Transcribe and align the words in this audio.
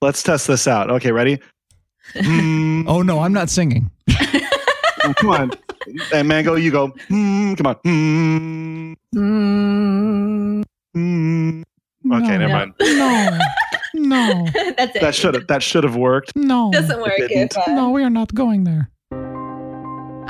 Let's 0.00 0.22
test 0.22 0.46
this 0.46 0.66
out. 0.68 0.90
Okay, 0.90 1.12
ready? 1.12 1.38
Mm, 2.14 2.84
Oh 2.88 3.02
no, 3.02 3.20
I'm 3.20 3.34
not 3.34 3.50
singing. 3.50 3.90
oh, 4.08 5.12
come 5.20 5.28
on. 5.30 5.50
And 6.12 6.26
Mango, 6.26 6.54
you 6.54 6.70
go. 6.70 6.88
Mm, 7.10 7.54
come 7.56 7.66
on. 7.66 7.74
Mm, 7.84 8.94
Mm, 9.14 10.64
mm. 10.96 11.62
Okay, 12.10 12.38
No. 12.38 12.38
never 12.38 12.48
No. 12.48 12.54
mind. 12.54 12.74
No, 12.84 13.38
no, 13.94 14.46
that's 14.78 14.96
it. 14.96 15.00
That 15.02 15.14
should 15.14 15.34
have 15.34 15.46
that 15.48 15.62
should 15.62 15.84
have 15.84 15.96
worked. 15.96 16.32
no, 16.36 16.70
doesn't 16.72 16.98
work. 17.00 17.16
didn't. 17.18 17.52
If, 17.52 17.58
uh, 17.58 17.74
no. 17.74 17.90
We 17.90 18.02
are 18.04 18.10
not 18.10 18.32
going 18.34 18.64
there. 18.64 18.88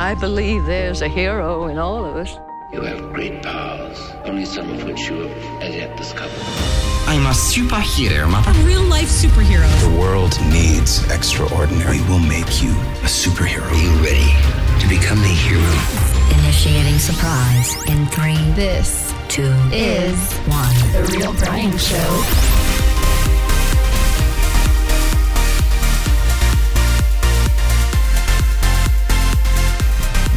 I 0.01 0.15
believe 0.19 0.65
there's 0.67 1.01
a 1.03 1.09
hero 1.09 1.67
in 1.69 1.79
all 1.79 2.05
of 2.05 2.17
us. 2.17 2.37
You 2.73 2.81
have 2.83 3.13
great 3.13 3.43
powers, 3.43 3.99
only 4.25 4.45
some 4.47 4.69
of 4.71 4.83
which 4.85 5.09
you 5.11 5.21
have 5.29 5.63
as 5.63 5.75
yet 5.77 5.97
discovered. 5.97 6.88
I'm 7.09 7.25
a 7.25 7.31
superhero, 7.31 8.31
mother. 8.31 8.51
a 8.51 8.65
real 8.65 8.83
life 8.83 9.09
superhero. 9.09 9.67
The 9.81 9.99
world 9.99 10.39
needs 10.53 11.11
extraordinary. 11.11 12.03
We 12.03 12.07
will 12.07 12.19
make 12.19 12.63
you 12.63 12.69
a 13.01 13.09
superhero. 13.09 13.63
Are 13.63 13.75
you 13.75 13.89
ready 14.05 14.29
to 14.79 14.89
become 14.91 15.19
a 15.21 15.27
hero? 15.27 15.63
Initiating 16.41 16.99
surprise 16.99 17.83
in 17.89 18.05
three, 18.09 18.37
this 18.53 19.15
two, 19.29 19.55
is 19.73 20.35
one. 20.49 20.75
the 20.93 21.17
real 21.17 21.33
Brian 21.33 21.79
show. 21.79 21.97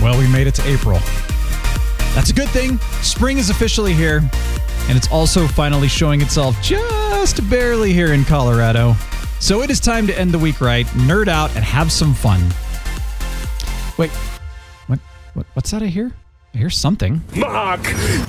Well, 0.01 0.17
we 0.17 0.26
made 0.27 0.48
it 0.48 0.55
to 0.55 0.65
April. 0.67 0.99
That's 2.15 2.29
a 2.29 2.34
good 2.34 2.49
thing. 2.49 2.79
Spring 3.01 3.40
is 3.40 3.49
officially 3.49 3.91
here, 3.93 4.21
and 4.88 4.98
it's 4.98 5.09
also 5.12 5.48
finally 5.48 5.88
showing 5.88 6.21
itself 6.21 6.62
just 6.62 7.48
barely 7.49 7.94
here 7.94 8.13
in 8.13 8.26
Colorado. 8.26 8.95
So 9.40 9.62
it 9.62 9.70
is 9.70 9.80
time 9.80 10.05
to 10.07 10.17
end 10.17 10.31
the 10.31 10.40
week 10.40 10.62
right, 10.62 10.85
nerd 10.88 11.27
out, 11.27 11.55
and 11.55 11.63
have 11.63 11.91
some 11.91 12.13
fun. 12.13 12.41
Wait, 13.98 14.12
what? 14.88 14.99
what 15.34 15.46
what's 15.54 15.71
that 15.71 15.82
I 15.82 15.88
hear? 15.88 16.12
I 16.54 16.57
hear 16.57 16.70
something. 16.70 17.21
Mock, 17.35 17.84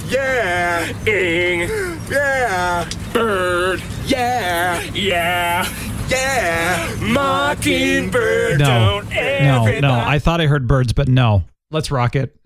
yeah, 0.09 0.89
ing, 1.07 1.69
yeah, 2.11 2.89
bird, 3.13 3.83
yeah, 4.07 4.81
yeah, 4.95 5.69
yeah, 6.09 6.97
mockingbird. 7.01 8.59
No, 8.59 9.03
don't 9.03 9.11
no, 9.11 9.81
no. 9.81 9.93
I 9.93 10.19
thought 10.19 10.41
I 10.41 10.47
heard 10.47 10.67
birds, 10.67 10.93
but 10.93 11.09
no. 11.09 11.45
Let's 11.71 11.91
rock 11.91 12.17
it. 12.17 12.37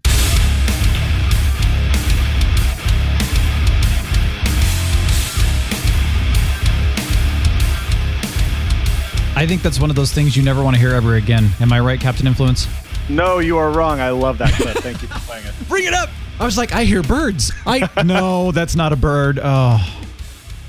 I 9.37 9.47
think 9.47 9.61
that's 9.61 9.79
one 9.79 9.91
of 9.91 9.97
those 9.97 10.13
things 10.13 10.35
you 10.35 10.43
never 10.43 10.65
want 10.65 10.77
to 10.77 10.81
hear 10.81 10.95
ever 10.95 11.17
again. 11.17 11.51
Am 11.61 11.71
I 11.71 11.79
right, 11.81 12.01
Captain 12.01 12.27
Influence? 12.27 12.67
No, 13.11 13.39
you 13.39 13.59
are 13.59 13.71
wrong. 13.71 14.01
I 14.01 14.09
love 14.09 14.39
that 14.39 14.55
clip. 14.55 14.79
Thank 14.79 15.03
you 15.03 15.09
for 15.09 15.19
playing 15.21 15.45
it. 15.45 15.55
Bring 15.69 15.85
it 15.85 15.93
up. 15.93 16.09
I 16.41 16.47
was 16.47 16.57
like, 16.57 16.73
I 16.73 16.85
hear 16.85 17.03
birds. 17.03 17.53
I 17.67 17.87
no, 18.05 18.51
that's 18.51 18.75
not 18.75 18.95
a 18.95 18.97
bird. 18.97 19.39
Oh, 19.43 19.79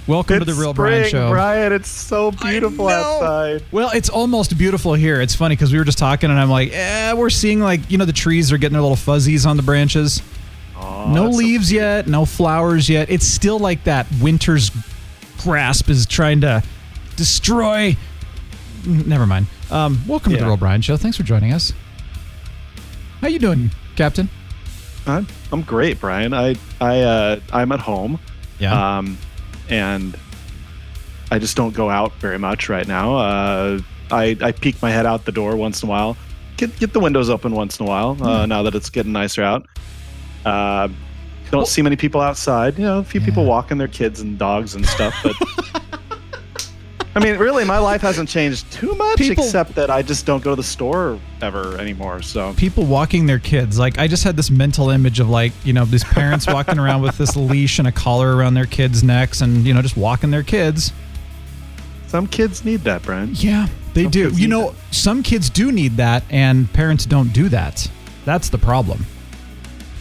welcome 0.06 0.40
to 0.40 0.45
the 0.45 0.54
Real 0.54 0.73
spring, 0.73 0.92
Brian 1.00 1.10
Show. 1.10 1.30
Brian, 1.30 1.72
it's 1.72 1.88
so 1.88 2.32
beautiful 2.32 2.90
outside. 2.90 3.64
Well, 3.72 3.90
it's 3.94 4.10
almost 4.10 4.58
beautiful 4.58 4.94
here. 4.95 5.22
It's 5.22 5.34
funny 5.34 5.56
because 5.56 5.72
we 5.72 5.78
were 5.78 5.86
just 5.86 5.98
talking, 5.98 6.30
and 6.30 6.38
I'm 6.38 6.50
like, 6.50 6.72
eh, 6.73 7.14
we're 7.14 7.30
seeing 7.30 7.62
like 7.62 7.90
you 7.90 7.98
know 7.98 8.06
the 8.06 8.12
trees 8.12 8.52
are 8.52 8.58
getting 8.58 8.73
their 8.73 8.82
little 8.82 8.98
fuzzies 8.98 9.45
on 9.45 9.56
the 9.56 9.64
branches. 9.64 10.22
Aw, 10.76 11.14
no 11.14 11.23
that's 11.23 11.36
so 11.36 11.40
leaves 11.40 11.72
yet, 11.72 12.08
no 12.08 12.26
flowers 12.26 12.90
yet. 12.90 13.10
It's 13.10 13.26
still 13.26 13.60
like 13.60 13.86
that 13.86 14.08
winter's 14.22 14.72
grasp 15.38 15.90
is 15.90 16.06
trying 16.06 16.42
to 16.42 16.62
destroy. 17.16 17.95
Mm, 18.88 19.06
Never 19.06 19.26
mind. 19.26 19.48
Um, 19.70 20.00
welcome 20.08 20.32
to 20.32 20.38
the 20.38 20.44
Yeah. 20.44 20.48
Real 20.48 20.58
Brian 20.58 20.82
Show. 20.82 20.98
Thanks 20.98 21.18
for 21.18 21.24
joining 21.24 21.52
us. 21.54 21.74
How 23.22 23.28
you 23.28 23.40
doing, 23.40 23.72
Captain? 23.96 24.30
I'm, 25.06 25.28
I'm 25.52 25.62
great, 25.62 26.00
Brian. 26.00 26.34
I 26.34 26.56
I 26.80 27.02
uh, 27.02 27.39
I'm 27.52 27.72
at 27.72 27.80
home, 27.80 28.20
Yeah. 28.60 28.98
um, 28.98 29.17
and 29.70 30.17
I 31.32 31.39
just 31.39 31.56
don't 31.58 31.73
go 31.73 31.89
out 31.89 32.14
very 32.16 32.38
much 32.38 32.70
right 32.70 32.88
now. 32.88 33.16
Uh, 33.17 33.80
I 34.11 34.38
I 34.42 34.52
peek 34.52 34.82
my 34.82 34.92
head 34.92 35.06
out 35.06 35.26
the 35.26 35.32
door 35.32 35.56
once 35.56 35.82
in 35.84 35.90
a 35.90 35.92
while. 35.92 36.16
Get 36.58 36.78
get 36.80 36.94
the 36.94 37.00
windows 37.00 37.30
open 37.30 37.54
once 37.54 37.80
in 37.80 37.86
a 37.86 37.90
while. 37.90 38.17
Uh, 38.22 38.44
Hmm. 38.44 38.50
now 38.50 38.64
that 38.64 38.76
it's 38.76 38.90
getting 38.90 39.11
nicer 39.14 39.44
out. 39.44 39.66
Uh, 40.45 40.88
don't 41.52 41.67
see 41.67 41.82
many 41.82 41.95
people 41.95 42.20
outside. 42.22 42.78
You 42.78 42.86
know, 42.86 43.00
a 43.00 43.04
few 43.04 43.22
people 43.22 43.45
walking 43.45 43.78
their 43.78 43.88
kids 43.88 44.20
and 44.22 44.38
dogs 44.38 44.76
and 44.76 44.86
stuff, 44.86 45.14
but. 45.23 45.36
I 47.17 47.20
mean, 47.20 47.38
really, 47.38 47.66
my 47.66 47.80
life 47.80 48.02
hasn't 48.02 48.30
changed 48.30 48.72
too 48.72 48.94
much, 48.94 49.17
People- 49.17 49.44
except 49.44 49.73
that 49.76 49.89
I 49.89 50.04
just 50.04 50.28
don't 50.28 50.44
go 50.44 50.52
to 50.52 50.55
the 50.55 50.64
store 50.64 51.20
ever 51.42 51.76
anymore. 51.80 52.22
So 52.22 52.54
people 52.54 52.86
walking 52.86 53.26
their 53.26 53.39
kids. 53.39 53.80
Like 53.80 53.98
I 53.98 54.08
just 54.08 54.23
had 54.23 54.38
this 54.38 54.52
mental 54.52 54.92
image 54.92 55.20
of 55.20 55.28
like 55.28 55.52
you 55.64 55.73
know 55.73 55.86
these 55.86 56.04
parents 56.04 56.45
walking 56.54 56.78
around 56.78 57.02
with 57.02 57.17
this 57.17 57.36
leash 57.36 57.80
and 57.80 57.88
a 57.88 57.92
collar 57.92 58.36
around 58.36 58.54
their 58.54 58.67
kids' 58.67 59.04
necks, 59.04 59.42
and 59.42 59.66
you 59.66 59.73
know 59.73 59.82
just 59.82 59.98
walking 59.98 60.30
their 60.30 60.44
kids. 60.44 60.94
some 62.08 62.28
kids 62.28 62.64
need 62.64 62.82
that, 62.82 63.02
Brian. 63.02 63.32
Yeah, 63.34 63.67
they 63.95 64.04
Some 64.04 64.11
do. 64.11 64.30
You 64.36 64.48
know, 64.48 64.76
some 64.92 65.23
kids 65.23 65.49
do 65.49 65.72
need 65.72 65.98
that, 65.98 66.23
and 66.30 66.72
parents 66.72 67.05
don't 67.08 67.34
do 67.34 67.49
that. 67.49 67.89
That's 68.26 68.49
the 68.49 68.60
problem. 68.60 69.05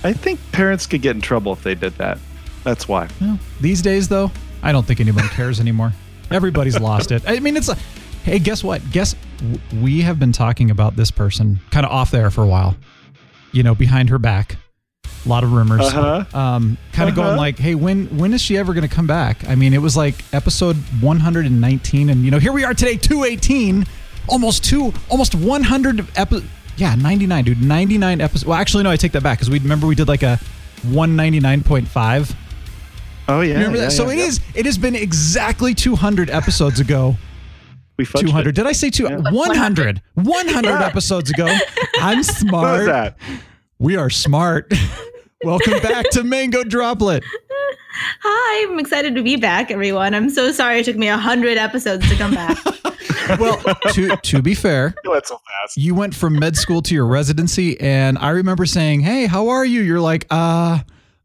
I 0.05 0.13
think 0.13 0.39
parents 0.53 0.87
could 0.87 1.01
get 1.01 1.17
in 1.17 1.23
trouble 1.23 1.53
if 1.53 1.63
they 1.63 1.75
did 1.75 1.95
that. 1.95 2.19
That's 2.63 2.87
why. 2.87 3.09
Well, 3.21 3.39
these 3.61 3.81
days, 3.81 4.09
though, 4.09 4.31
I 4.63 4.73
don't 4.73 4.85
think 4.85 5.01
anybody 5.01 5.29
cares 5.29 5.61
anymore. 5.61 5.93
Everybody's 6.31 6.79
lost 6.81 7.13
it. 7.13 7.23
I 7.27 7.41
mean, 7.41 7.57
it's 7.57 7.69
a. 7.69 7.77
Hey, 8.25 8.39
guess 8.41 8.65
what? 8.65 8.83
Guess 8.91 9.15
we 9.81 10.03
have 10.03 10.19
been 10.19 10.33
talking 10.33 10.71
about 10.73 10.97
this 10.97 11.11
person 11.13 11.61
kind 11.71 11.87
of 11.87 11.93
off 11.93 12.11
there 12.11 12.31
for 12.31 12.43
a 12.43 12.47
while. 12.49 12.77
You 13.53 13.63
know, 13.63 13.75
behind 13.75 14.11
her 14.11 14.19
back, 14.19 14.57
a 15.25 15.29
lot 15.29 15.45
of 15.45 15.53
rumors. 15.53 15.83
Uh-huh. 15.83 16.25
Um, 16.39 16.77
kind 16.93 17.09
of 17.09 17.15
going 17.15 17.29
Uh-huh. 17.29 17.37
like, 17.37 17.59
hey, 17.59 17.75
when 17.77 18.07
when 18.19 18.35
is 18.35 18.43
she 18.43 18.57
ever 18.59 18.75
going 18.75 18.87
to 18.89 18.93
come 18.95 19.07
back? 19.07 19.49
I 19.49 19.55
mean, 19.55 19.73
it 19.75 19.81
was 19.81 19.97
like 19.97 20.17
episode 20.35 20.77
119, 21.01 22.11
and 22.11 22.25
you 22.25 22.31
know, 22.33 22.39
here 22.39 22.53
we 22.53 22.65
are 22.65 22.75
today, 22.75 22.97
218, 22.97 23.87
almost 24.29 24.65
two, 24.65 24.93
almost 25.09 25.35
100 25.37 26.07
epi- 26.17 26.45
Yeah, 26.77 26.97
99, 26.97 27.45
dude, 27.45 27.63
99 27.63 28.21
episodes. 28.21 28.45
Well, 28.45 28.59
actually, 28.59 28.83
no, 28.83 28.91
I 28.91 28.97
take 28.97 29.13
that 29.13 29.23
back 29.23 29.39
because 29.39 29.49
we 29.51 29.61
remember 29.61 29.87
we 29.87 29.95
did 29.95 30.09
like 30.09 30.25
a 30.25 30.41
199.5. 30.87 32.35
Oh 33.29 33.41
yeah. 33.41 33.55
Remember 33.55 33.79
yeah, 33.79 33.85
that? 33.85 33.91
So 33.93 34.07
yeah, 34.07 34.13
it 34.13 34.19
yeah. 34.19 34.25
is. 34.25 34.41
It 34.55 34.67
has 34.67 34.79
been 34.79 34.95
exactly 34.95 35.75
200 35.75 36.31
episodes 36.31 36.81
ago. 36.81 37.17
We 37.99 38.05
200. 38.05 38.51
it. 38.51 38.53
Did 38.55 38.67
I 38.67 38.73
say 38.73 38.91
two? 38.91 39.05
Yeah. 39.05 39.17
100. 39.31 40.03
100 40.15 40.71
episodes 40.83 41.31
ago. 41.31 41.47
I'm 42.01 42.19
What 42.19 42.27
was 42.27 42.37
smart. 42.37 42.87
that? 42.87 43.17
We 43.79 43.97
are 43.97 44.11
smart. 44.11 44.73
Welcome 45.45 45.81
back 45.81 46.11
to 46.11 46.23
Mango 46.23 46.63
Droplet. 46.63 47.25
Hi, 48.23 48.71
I'm 48.71 48.79
excited 48.79 49.15
to 49.15 49.23
be 49.23 49.37
back, 49.37 49.71
everyone. 49.71 50.15
I'm 50.15 50.29
so 50.29 50.53
sorry 50.53 50.81
it 50.81 50.85
took 50.85 50.97
me 50.97 51.09
a 51.09 51.17
hundred 51.17 51.57
episodes 51.57 52.09
to 52.09 52.17
come 52.17 52.35
back. 52.35 52.59
Well, 53.41 53.59
to 53.93 54.17
to 54.17 54.41
be 54.41 54.55
fair, 54.55 54.95
You 55.03 55.11
went 55.11 55.27
so 55.27 55.39
fast. 55.39 55.77
you 55.77 55.97
went 55.97 56.15
from 56.15 56.39
med 56.39 56.57
school 56.57 56.81
to 56.83 56.95
your 56.95 57.07
residency, 57.07 57.79
and 57.81 58.17
I 58.19 58.31
remember 58.31 58.67
saying, 58.67 59.01
"Hey, 59.01 59.27
how 59.27 59.49
are 59.49 59.65
you?" 59.65 59.81
You're 59.81 60.01
like, 60.01 60.27
"Uh." 60.31 60.79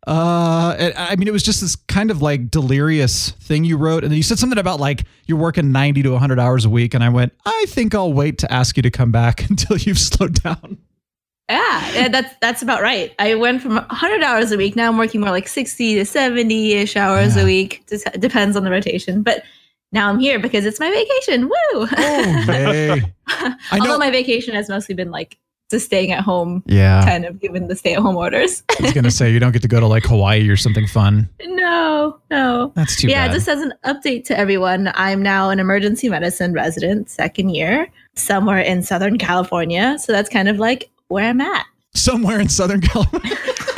Uh, 0.07 0.75
and, 0.79 0.93
I 0.97 1.15
mean, 1.15 1.27
it 1.27 1.31
was 1.31 1.43
just 1.43 1.61
this 1.61 1.75
kind 1.75 2.09
of 2.09 2.21
like 2.21 2.49
delirious 2.49 3.31
thing 3.31 3.63
you 3.63 3.77
wrote, 3.77 4.03
and 4.03 4.11
then 4.11 4.17
you 4.17 4.23
said 4.23 4.39
something 4.39 4.57
about 4.59 4.79
like 4.79 5.03
you're 5.27 5.37
working 5.37 5.71
90 5.71 6.03
to 6.03 6.11
100 6.11 6.39
hours 6.39 6.65
a 6.65 6.69
week, 6.69 6.93
and 6.93 7.03
I 7.03 7.09
went, 7.09 7.33
I 7.45 7.65
think 7.69 7.93
I'll 7.93 8.13
wait 8.13 8.37
to 8.39 8.51
ask 8.51 8.75
you 8.77 8.83
to 8.83 8.91
come 8.91 9.11
back 9.11 9.47
until 9.49 9.77
you've 9.77 9.99
slowed 9.99 10.41
down. 10.41 10.77
yeah, 11.49 12.07
that's 12.07 12.33
that's 12.41 12.61
about 12.63 12.81
right. 12.81 13.13
I 13.19 13.35
went 13.35 13.61
from 13.61 13.75
100 13.75 14.23
hours 14.23 14.51
a 14.51 14.57
week. 14.57 14.75
Now 14.75 14.87
I'm 14.89 14.97
working 14.97 15.21
more 15.21 15.31
like 15.31 15.47
60 15.47 15.95
to 15.95 16.05
70 16.05 16.73
ish 16.73 16.95
hours 16.95 17.35
Yeah. 17.35 17.43
a 17.43 17.45
week. 17.45 17.83
Just 17.89 18.07
depends 18.19 18.55
on 18.55 18.63
the 18.63 18.71
rotation. 18.71 19.21
But 19.21 19.43
now 19.91 20.09
I'm 20.09 20.17
here 20.19 20.39
because 20.39 20.65
it's 20.65 20.79
my 20.79 20.89
vacation. 20.89 21.43
Woo! 21.49 21.53
Oh! 21.73 21.87
I 22.47 22.99
know. 23.73 23.79
Although 23.81 23.97
my 23.97 24.09
vacation 24.11 24.55
has 24.55 24.69
mostly 24.69 24.95
been 24.95 25.11
like 25.11 25.37
just 25.71 25.85
staying 25.87 26.11
at 26.11 26.23
home, 26.23 26.63
yeah, 26.67 27.03
kind 27.03 27.25
of 27.25 27.39
given 27.39 27.67
the 27.67 27.75
stay 27.75 27.93
at 27.93 27.99
home 28.01 28.15
orders. 28.15 28.63
I 28.79 28.83
was 28.83 28.93
gonna 28.93 29.09
say 29.11 29.31
you 29.31 29.39
don't 29.39 29.51
get 29.51 29.61
to 29.63 29.67
go 29.67 29.79
to 29.79 29.87
like 29.87 30.03
Hawaii 30.03 30.47
or 30.49 30.55
something 30.57 30.85
fun. 30.87 31.27
no, 31.45 32.19
no. 32.29 32.71
That's 32.75 32.95
too 32.95 33.07
yeah, 33.07 33.27
bad. 33.27 33.33
just 33.33 33.47
as 33.47 33.61
an 33.61 33.73
update 33.85 34.25
to 34.25 34.37
everyone, 34.37 34.91
I'm 34.95 35.23
now 35.23 35.49
an 35.49 35.59
emergency 35.59 36.09
medicine 36.09 36.53
resident, 36.53 37.09
second 37.09 37.49
year, 37.49 37.87
somewhere 38.15 38.59
in 38.59 38.83
Southern 38.83 39.17
California. 39.17 39.97
So 39.99 40.11
that's 40.11 40.29
kind 40.29 40.47
of 40.49 40.57
like 40.59 40.89
where 41.07 41.25
I'm 41.29 41.41
at. 41.41 41.65
Somewhere 41.93 42.39
in 42.39 42.47
Southern 42.49 42.81
California. 42.81 43.35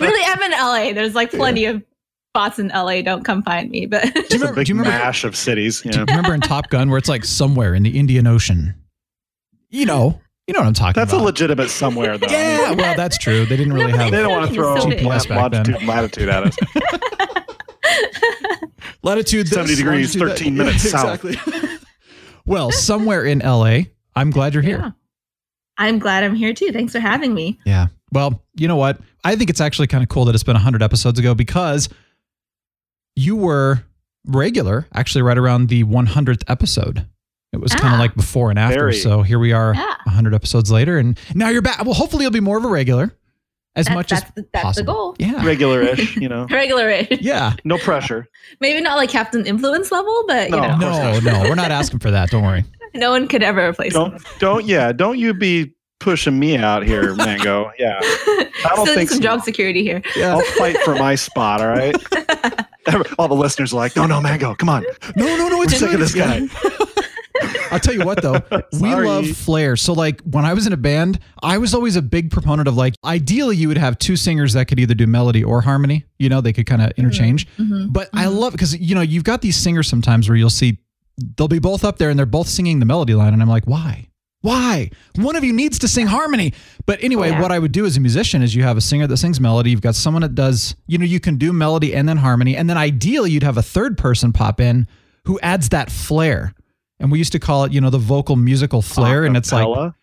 really, 0.00 0.24
I'm 0.26 0.42
in 0.42 0.50
LA. 0.52 0.92
There's 0.92 1.14
like 1.14 1.30
plenty 1.30 1.64
of 1.64 1.82
spots 2.32 2.58
in 2.58 2.68
LA. 2.68 3.02
Don't 3.02 3.24
come 3.24 3.42
find 3.42 3.70
me. 3.70 3.86
But 3.86 4.02
Do 4.02 4.08
you 4.08 4.12
It's 4.24 4.34
a 4.34 4.38
remember? 4.38 4.54
big 4.56 4.66
Do 4.66 4.72
you 4.72 4.78
remember? 4.78 4.98
mash 5.04 5.24
of 5.24 5.36
cities. 5.36 5.80
Do 5.82 5.90
you 5.90 6.04
remember 6.04 6.34
in 6.34 6.40
Top 6.40 6.68
Gun 6.70 6.90
where 6.90 6.98
it's 6.98 7.08
like 7.08 7.24
somewhere 7.24 7.74
in 7.74 7.82
the 7.82 7.98
Indian 7.98 8.26
Ocean? 8.26 8.74
You 9.70 9.86
know, 9.86 10.20
you 10.46 10.52
know 10.54 10.60
what 10.60 10.66
I'm 10.66 10.74
talking 10.74 10.90
about. 10.90 11.08
That's 11.08 11.12
a 11.12 11.22
legitimate 11.22 11.70
somewhere, 11.70 12.18
though. 12.18 12.26
yeah, 12.30 12.72
well, 12.72 12.96
that's 12.96 13.16
true. 13.18 13.46
They 13.46 13.56
didn't 13.56 13.72
really 13.72 13.92
No, 13.92 13.98
but 13.98 14.02
have. 14.04 14.10
They 14.12 14.22
don't 14.22 14.30
want 14.32 14.48
to 14.48 14.54
throw 14.54 14.78
So 14.80 14.88
big. 14.90 15.02
lat- 15.02 15.22
GPS 15.22 15.28
back 15.28 15.50
then. 15.52 15.62
longitude 15.64 15.76
and 15.76 15.88
latitude 15.88 16.28
at 16.28 16.42
us. 16.44 16.56
latitude 19.02 19.46
this, 19.46 19.54
70 19.54 19.74
degrees, 19.76 20.16
longitude 20.16 20.30
that. 20.30 20.38
13 20.38 20.56
minutes 20.56 20.90
south. 20.90 21.24
Exactly. 21.24 21.68
Well, 22.46 22.70
somewhere 22.70 23.24
in 23.24 23.38
LA. 23.40 23.80
I'm 24.16 24.30
glad 24.30 24.54
you're 24.54 24.62
here. 24.62 24.78
Yeah. 24.78 24.90
I'm 25.78 25.98
glad 25.98 26.22
I'm 26.22 26.34
here 26.34 26.52
too. 26.54 26.70
Thanks 26.72 26.92
for 26.92 27.00
having 27.00 27.34
me. 27.34 27.58
Yeah. 27.64 27.88
Well, 28.12 28.42
you 28.54 28.68
know 28.68 28.76
what? 28.76 28.98
I 29.24 29.34
think 29.34 29.50
it's 29.50 29.60
actually 29.60 29.88
kind 29.88 30.02
of 30.04 30.08
cool 30.08 30.24
that 30.26 30.34
it's 30.34 30.44
been 30.44 30.54
100 30.54 30.82
episodes 30.82 31.18
ago 31.18 31.34
because 31.34 31.88
you 33.16 33.34
were 33.34 33.82
regular 34.26 34.86
actually 34.94 35.22
right 35.22 35.36
around 35.38 35.68
the 35.68 35.82
100th 35.84 36.44
episode. 36.46 37.06
It 37.54 37.60
was 37.60 37.72
kind 37.72 37.94
of 37.94 37.98
Ah. 37.98 38.02
like 38.02 38.14
before 38.14 38.50
and 38.50 38.58
after. 38.58 38.78
Very. 38.80 38.94
So 38.96 39.22
here 39.22 39.38
we 39.38 39.52
are 39.52 39.74
Yeah. 39.74 39.94
100 40.04 40.34
episodes 40.34 40.70
later 40.70 40.98
and 40.98 41.18
now 41.34 41.48
you're 41.48 41.62
back. 41.62 41.84
Well, 41.84 41.94
hopefully 41.94 42.22
you'll 42.24 42.32
be 42.32 42.40
more 42.40 42.58
of 42.58 42.64
a 42.64 42.68
regular 42.68 43.14
as 43.76 43.86
That's- 43.86 43.94
much 43.96 44.08
that's 44.10 44.22
as 44.24 44.30
the- 44.34 44.42
that's 44.52 44.52
the 44.52 44.58
possible. 44.84 44.92
goal. 44.94 45.16
Yeah. 45.18 45.44
Regular-ish, 45.44 46.16
you 46.16 46.28
know. 46.34 46.46
Regular. 46.50 47.06
Yeah. 47.10 47.54
No 47.64 47.78
pressure. 47.78 48.28
Maybe 48.60 48.80
not 48.80 48.96
like 48.96 49.08
Captain 49.10 49.46
Influence 49.46 49.90
level, 49.90 50.24
but 50.28 50.50
you 50.50 50.56
No. 50.56 50.76
know, 50.76 51.18
No, 51.18 51.20
no, 51.20 51.40
we're 51.48 51.54
not 51.54 51.70
asking 51.70 52.00
for 52.00 52.10
that. 52.10 52.30
Don't 52.30 52.42
worry. 52.44 52.64
no 52.94 53.10
one 53.10 53.26
could 53.28 53.42
ever 53.42 53.66
replace 53.68 53.92
Don't 53.94 54.20
don't 54.38 54.64
yeah, 54.66 54.92
don't 54.92 55.18
you 55.18 55.32
be 55.34 55.72
pushing 56.00 56.38
me 56.38 56.56
out 56.58 56.84
here, 56.84 57.14
Mango. 57.14 57.70
Yeah. 57.78 57.98
I 58.02 58.48
don't 58.76 58.84
Still 58.86 58.94
think 58.94 59.08
some 59.08 59.18
so. 59.18 59.22
job 59.22 59.42
security 59.42 59.82
here. 59.82 60.02
Yeah. 60.16 60.34
I'll 60.34 60.42
fight 60.58 60.76
for 60.78 60.94
my 60.96 61.14
spot, 61.14 61.60
all 61.62 61.68
right? 61.68 61.96
All 63.18 63.28
the 63.28 63.34
listeners 63.34 63.72
are 63.72 63.76
like, 63.76 63.96
no, 63.96 64.04
no, 64.06 64.20
Mango, 64.20 64.54
come 64.54 64.68
on. 64.68 64.84
No, 65.16 65.24
no, 65.24 65.48
no. 65.48 65.56
We're 65.58 65.64
It's 65.64 65.78
sick 65.78 65.92
of 65.92 66.00
this 66.00 66.14
guy. 66.14 66.42
I'll 67.74 67.80
tell 67.80 67.94
you 67.94 68.04
what 68.04 68.22
though, 68.22 68.40
we 68.80 68.94
love 68.94 69.26
flair. 69.28 69.76
So 69.76 69.92
like 69.92 70.20
when 70.22 70.44
I 70.44 70.54
was 70.54 70.66
in 70.66 70.72
a 70.72 70.76
band, 70.76 71.18
I 71.42 71.58
was 71.58 71.74
always 71.74 71.96
a 71.96 72.02
big 72.02 72.30
proponent 72.30 72.68
of 72.68 72.76
like 72.76 72.94
ideally 73.04 73.56
you 73.56 73.68
would 73.68 73.78
have 73.78 73.98
two 73.98 74.16
singers 74.16 74.52
that 74.54 74.66
could 74.68 74.80
either 74.80 74.94
do 74.94 75.06
melody 75.06 75.42
or 75.44 75.60
harmony. 75.60 76.04
You 76.18 76.28
know, 76.28 76.40
they 76.40 76.52
could 76.52 76.66
kind 76.66 76.80
of 76.82 76.92
interchange. 76.96 77.46
Mhm. 77.58 77.92
But 77.92 78.08
I 78.14 78.26
love 78.26 78.52
because 78.52 78.76
you 78.78 78.94
know 78.94 79.00
you've 79.02 79.24
got 79.24 79.42
these 79.42 79.56
singers 79.56 79.88
sometimes 79.88 80.28
where 80.28 80.36
you'll 80.38 80.50
see 80.50 80.78
they'll 81.36 81.48
be 81.48 81.58
both 81.58 81.84
up 81.84 81.98
there 81.98 82.10
and 82.10 82.18
they're 82.18 82.26
both 82.26 82.48
singing 82.48 82.78
the 82.80 82.86
melody 82.86 83.14
line, 83.14 83.32
and 83.32 83.42
I'm 83.42 83.48
like, 83.48 83.64
why? 83.66 84.08
Why? 84.40 84.90
One 85.16 85.36
of 85.36 85.44
you 85.44 85.52
needs 85.54 85.78
to 85.78 85.88
sing 85.88 86.06
harmony. 86.06 86.52
But 86.84 87.02
anyway, 87.02 87.30
Yeah. 87.30 87.40
what 87.40 87.50
I 87.50 87.58
would 87.58 87.72
do 87.72 87.86
as 87.86 87.96
a 87.96 88.00
musician 88.00 88.42
is 88.42 88.54
you 88.54 88.62
have 88.62 88.76
a 88.76 88.80
singer 88.82 89.06
that 89.06 89.16
sings 89.16 89.40
melody, 89.40 89.70
you've 89.70 89.80
got 89.80 89.94
someone 89.94 90.20
that 90.20 90.34
does, 90.34 90.74
you 90.86 90.98
know, 90.98 91.04
you 91.06 91.18
can 91.20 91.36
do 91.36 91.50
melody 91.52 91.94
and 91.94 92.06
then 92.08 92.18
harmony, 92.18 92.54
and 92.56 92.68
then 92.68 92.76
ideally 92.76 93.30
you'd 93.30 93.42
have 93.42 93.56
a 93.56 93.62
third 93.62 93.96
person 93.96 94.32
pop 94.32 94.60
in 94.60 94.86
who 95.24 95.40
adds 95.40 95.70
that 95.70 95.90
flair. 95.90 96.52
And 97.00 97.10
we 97.10 97.18
used 97.18 97.32
to 97.32 97.38
call 97.38 97.64
it, 97.64 97.72
you 97.72 97.80
know, 97.80 97.90
the 97.90 97.98
vocal 97.98 98.36
musical 98.36 98.80
flair, 98.82 99.24
and 99.24 99.36
it's 99.36 99.52
like 99.52 99.66
Acapella? 99.66 99.94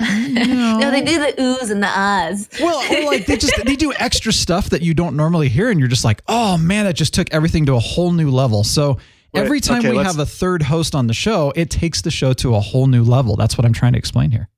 no, 0.00 0.90
they 0.90 1.02
do 1.02 1.18
the 1.18 1.32
oohs 1.38 1.70
and 1.70 1.82
the 1.82 1.86
ahs. 1.88 2.48
Well, 2.60 2.80
or 2.92 3.06
like 3.06 3.26
they 3.26 3.36
just 3.36 3.64
they 3.64 3.76
do 3.76 3.92
extra 3.98 4.32
stuff 4.32 4.70
that 4.70 4.82
you 4.82 4.94
don't 4.94 5.14
normally 5.16 5.48
hear, 5.48 5.70
and 5.70 5.78
you're 5.78 5.88
just 5.88 6.04
like, 6.04 6.22
oh 6.26 6.56
man, 6.58 6.86
that 6.86 6.94
just 6.94 7.14
took 7.14 7.32
everything 7.32 7.66
to 7.66 7.74
a 7.74 7.78
whole 7.80 8.10
new 8.12 8.30
level. 8.30 8.64
So 8.64 8.98
Right. 9.32 9.44
every 9.44 9.60
time 9.60 9.78
Okay, 9.78 9.92
we 9.92 9.98
have 9.98 10.18
a 10.18 10.26
third 10.26 10.60
host 10.60 10.92
on 10.96 11.06
the 11.06 11.14
show, 11.14 11.52
it 11.54 11.70
takes 11.70 12.02
the 12.02 12.10
show 12.10 12.32
to 12.32 12.56
a 12.56 12.60
whole 12.60 12.88
new 12.88 13.04
level. 13.04 13.36
That's 13.36 13.56
what 13.56 13.64
I'm 13.64 13.72
trying 13.72 13.92
to 13.92 13.98
explain 13.98 14.32
here. 14.32 14.48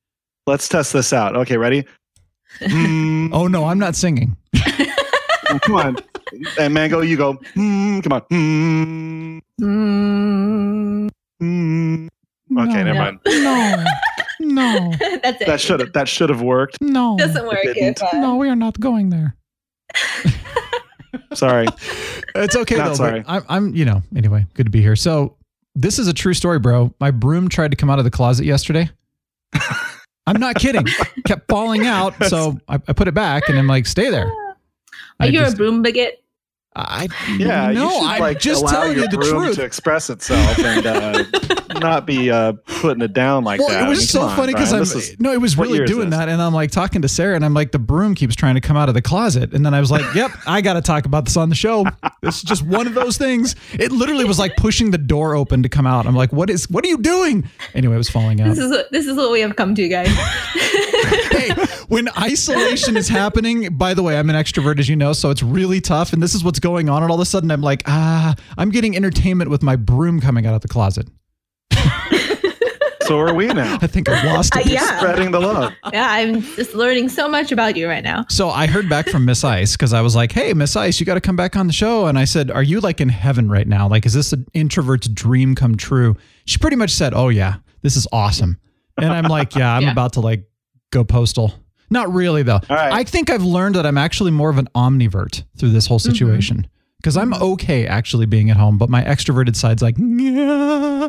Let's 0.47 0.67
test 0.67 0.94
this 0.94 1.12
out. 1.12 1.37
Okay, 1.37 1.59
ready? 1.59 1.85
Mm, 2.61 3.31
Oh 3.35 3.49
no, 3.49 3.67
I'm 3.67 3.79
not 3.79 3.97
singing. 3.97 4.35
come 5.62 5.75
on. 5.75 5.97
And 6.59 6.73
Mango, 6.73 7.03
you 7.03 7.19
go, 7.19 7.35
mm, 7.55 8.03
come 8.03 8.12
on. 8.15 8.23
Mm, 9.62 11.11
Mm. 11.43 12.09
Okay, 12.59 12.85
never 12.85 12.94
No. 12.94 13.00
mind. 13.00 13.21
No, 14.41 14.50
no, 14.81 14.93
That's 15.23 15.41
it. 15.41 15.47
That 15.47 15.61
should 15.61 15.79
have 15.81 15.93
that 15.93 16.09
should 16.09 16.29
have 16.29 16.43
worked. 16.43 16.79
no, 16.81 17.17
doesn't 17.17 17.47
work. 17.47 17.59
didn't. 17.62 17.99
If, 17.99 18.03
uh, 18.03 18.19
no. 18.19 18.35
We 18.37 18.49
are 18.49 18.56
not 18.56 18.79
going 18.81 19.09
there. 19.11 19.37
Sorry. 21.35 21.67
It's 22.35 22.56
okay 22.56 22.77
Not 22.77 22.89
though. 22.89 22.94
sorry. 22.94 23.25
I'm, 23.27 23.43
I'm, 23.49 23.75
you 23.75 23.85
know, 23.85 24.03
anyway, 24.17 24.44
good 24.55 24.65
to 24.65 24.71
be 24.71 24.81
here. 24.83 24.97
So 24.97 25.37
this 25.75 25.99
is 25.99 26.09
a 26.09 26.12
true 26.12 26.35
story, 26.35 26.59
bro. 26.59 26.93
My 27.00 27.11
broom 27.11 27.49
tried 27.49 27.71
to 27.71 27.77
come 27.77 27.89
out 27.91 27.99
of 27.99 28.05
the 28.05 28.11
closet 28.11 28.44
yesterday. 28.47 28.91
I'm 30.27 30.41
not 30.41 30.56
kidding. 30.56 30.87
Kept 31.27 31.49
falling 31.49 31.87
out, 31.87 32.15
so 32.25 32.59
I, 32.69 32.75
I 32.89 32.93
put 32.93 33.09
it 33.09 33.15
back, 33.15 33.49
and 33.49 33.59
I'm 33.59 33.67
like, 33.67 33.87
stay 33.87 34.09
there. 34.11 34.27
Are 34.27 34.56
I 35.21 35.27
you 35.27 35.39
just- 35.41 35.55
a 35.55 35.56
broom 35.56 35.83
bigot? 35.83 36.21
I 36.74 37.08
Yeah, 37.36 37.70
no, 37.72 37.84
you 37.84 37.90
should 37.90 38.02
I'm 38.10 38.20
like 38.20 38.40
just 38.40 38.62
allow 38.62 38.70
telling 38.72 38.92
your 38.96 39.04
you 39.04 39.10
the 39.10 39.19
broom 39.19 39.44
truth. 39.44 39.56
to 39.56 39.64
express 39.64 40.08
itself 40.08 40.58
and 40.58 40.86
uh, 40.86 41.24
not 41.80 42.06
be 42.06 42.30
uh, 42.30 42.52
putting 42.66 43.02
it 43.02 43.12
down 43.12 43.44
like 43.44 43.60
well, 43.60 43.69
that. 43.69 43.86
it 43.86 43.88
was 43.88 43.98
I 43.98 44.00
mean, 44.00 44.28
so 44.28 44.36
funny 44.36 44.52
because 44.54 44.72
I'm 44.72 44.82
is- 44.82 45.19
no, 45.20 45.32
it 45.32 45.40
was 45.40 45.58
really 45.58 45.84
doing 45.84 46.10
that, 46.10 46.28
and 46.28 46.40
I'm 46.40 46.54
like 46.54 46.70
talking 46.70 47.02
to 47.02 47.08
Sarah, 47.08 47.36
and 47.36 47.44
I'm 47.44 47.54
like, 47.54 47.72
the 47.72 47.78
broom 47.78 48.14
keeps 48.14 48.34
trying 48.34 48.54
to 48.54 48.60
come 48.60 48.76
out 48.76 48.88
of 48.88 48.94
the 48.94 49.02
closet, 49.02 49.52
and 49.52 49.66
then 49.66 49.74
I 49.74 49.80
was 49.80 49.90
like, 49.90 50.02
yep, 50.14 50.30
I 50.46 50.60
got 50.62 50.74
to 50.74 50.82
talk 50.82 51.04
about 51.04 51.24
this 51.26 51.36
on 51.36 51.48
the 51.50 51.54
show. 51.54 51.84
This 52.22 52.36
is 52.36 52.42
just 52.42 52.62
one 52.62 52.86
of 52.86 52.94
those 52.94 53.19
things. 53.19 53.54
It 53.74 53.92
literally 53.92 54.24
was 54.24 54.38
like 54.38 54.56
pushing 54.56 54.90
the 54.92 54.98
door 54.98 55.34
open 55.36 55.62
to 55.64 55.69
come 55.69 55.86
out. 55.86 56.06
I'm 56.06 56.16
like, 56.16 56.32
what 56.32 56.48
is, 56.48 56.70
what 56.70 56.84
are 56.84 56.88
you 56.88 56.98
doing? 56.98 57.48
Anyway, 57.74 57.94
it 57.94 57.98
was 57.98 58.08
falling 58.08 58.40
out. 58.40 58.48
This 58.48 58.58
is 58.58 58.70
what 58.70 58.90
this 58.92 59.06
is 59.06 59.16
what 59.16 59.30
we 59.30 59.40
have 59.40 59.56
come 59.56 59.74
to, 59.74 59.88
guys. 59.88 60.08
hey, 61.32 61.50
when 61.88 62.08
isolation 62.19 62.96
is 62.96 63.08
happening, 63.08 63.76
by 63.76 63.94
the 63.94 64.02
way, 64.02 64.19
I'm 64.19 64.30
an 64.30 64.36
extrovert, 64.36 64.78
as 64.78 64.88
you 64.88 64.96
know, 64.96 65.12
so 65.12 65.30
it's 65.30 65.42
really 65.42 65.80
tough. 65.80 66.12
And 66.12 66.22
this 66.22 66.34
is 66.34 66.42
what's 66.44 66.60
going 66.62 66.88
on. 66.88 67.03
And 67.03 67.11
all 67.12 67.17
of 67.19 67.23
a 67.23 67.26
sudden, 67.26 67.50
I'm 67.50 67.61
like, 67.61 67.82
ah, 67.87 68.35
I'm 68.56 68.70
getting 68.70 68.97
entertainment 68.97 69.50
with 69.50 69.62
my 69.62 69.76
broom 69.76 70.20
coming 70.20 70.47
out 70.47 70.55
of 70.55 70.62
the 70.62 70.69
closet. 70.69 71.06
so 73.03 73.19
are 73.19 73.35
we 73.35 73.49
now. 73.49 73.79
I 73.82 73.87
think 73.88 74.09
I've 74.09 74.25
lost 74.25 74.56
Uh, 74.56 74.61
it. 74.61 74.67
yeah, 74.69 74.99
Spreading 74.99 75.32
the 75.32 75.41
love. 75.41 75.73
yeah. 75.93 76.06
I'm 76.09 76.41
just 76.41 76.75
learning 76.75 77.09
so 77.09 77.29
much 77.29 77.50
about 77.53 77.76
you 77.76 77.88
right 77.88 78.05
now. 78.05 78.25
So 78.29 78.49
I 78.49 78.67
heard 78.67 78.88
back 78.88 79.09
from 79.09 79.25
Miss 79.25 79.43
Ice 79.44 79.73
because 79.76 79.93
I 79.93 80.00
was 80.00 80.14
like, 80.14 80.31
hey, 80.32 80.55
Miss 80.55 80.76
Ice, 80.76 81.00
you 81.00 81.05
got 81.06 81.14
to 81.14 81.20
come 81.20 81.37
back 81.37 81.56
on 81.56 81.67
the 81.67 81.73
show. 81.73 82.06
And 82.06 82.19
I 82.19 82.25
said, 82.25 82.50
are 82.50 82.62
you 82.62 82.81
like 82.81 83.00
in 83.00 83.08
heaven 83.08 83.50
right 83.50 83.67
now? 83.67 83.88
Like, 83.88 84.06
is 84.06 84.15
this 84.15 84.32
an 84.32 84.47
introvert's 84.55 85.08
dream 85.08 85.55
come 85.55 85.76
true? 85.76 86.17
She 86.47 86.58
pretty 86.58 86.76
much 86.76 86.91
said, 86.93 87.12
oh, 87.12 87.29
yeah, 87.29 87.56
this 87.82 87.97
is 87.97 88.06
awesome. 88.12 88.58
And 88.97 89.12
I'm 89.12 89.25
like, 89.25 89.55
yeah, 89.56 89.75
I'm 89.75 89.82
Yeah. 89.82 89.93
about 89.93 90.12
to 90.15 90.20
like 90.20 90.44
go 90.91 91.03
postal. 91.03 91.55
Not 91.93 92.12
really, 92.12 92.43
though. 92.43 92.61
Right. 92.71 92.93
I 92.93 93.05
think 93.05 93.31
I've 93.31 93.44
learned 93.44 93.75
that 93.75 93.87
I'm 93.87 93.99
actually 93.99 94.31
more 94.31 94.50
of 94.50 94.59
an 94.59 94.69
omnivert 94.75 95.44
through 95.59 95.71
this 95.71 95.87
whole 95.87 95.99
mm-hmm. 95.99 96.11
situation 96.11 96.67
because 96.97 97.17
I'm 97.17 97.33
mm-hmm. 97.33 97.43
okay 97.43 97.87
actually 97.87 98.27
being 98.27 98.50
at 98.50 98.56
home, 98.56 98.79
but 98.79 98.89
my 98.89 99.05
extroverted 99.05 99.56
side's 99.56 99.83
like, 99.83 99.97
yeah. 99.99 101.09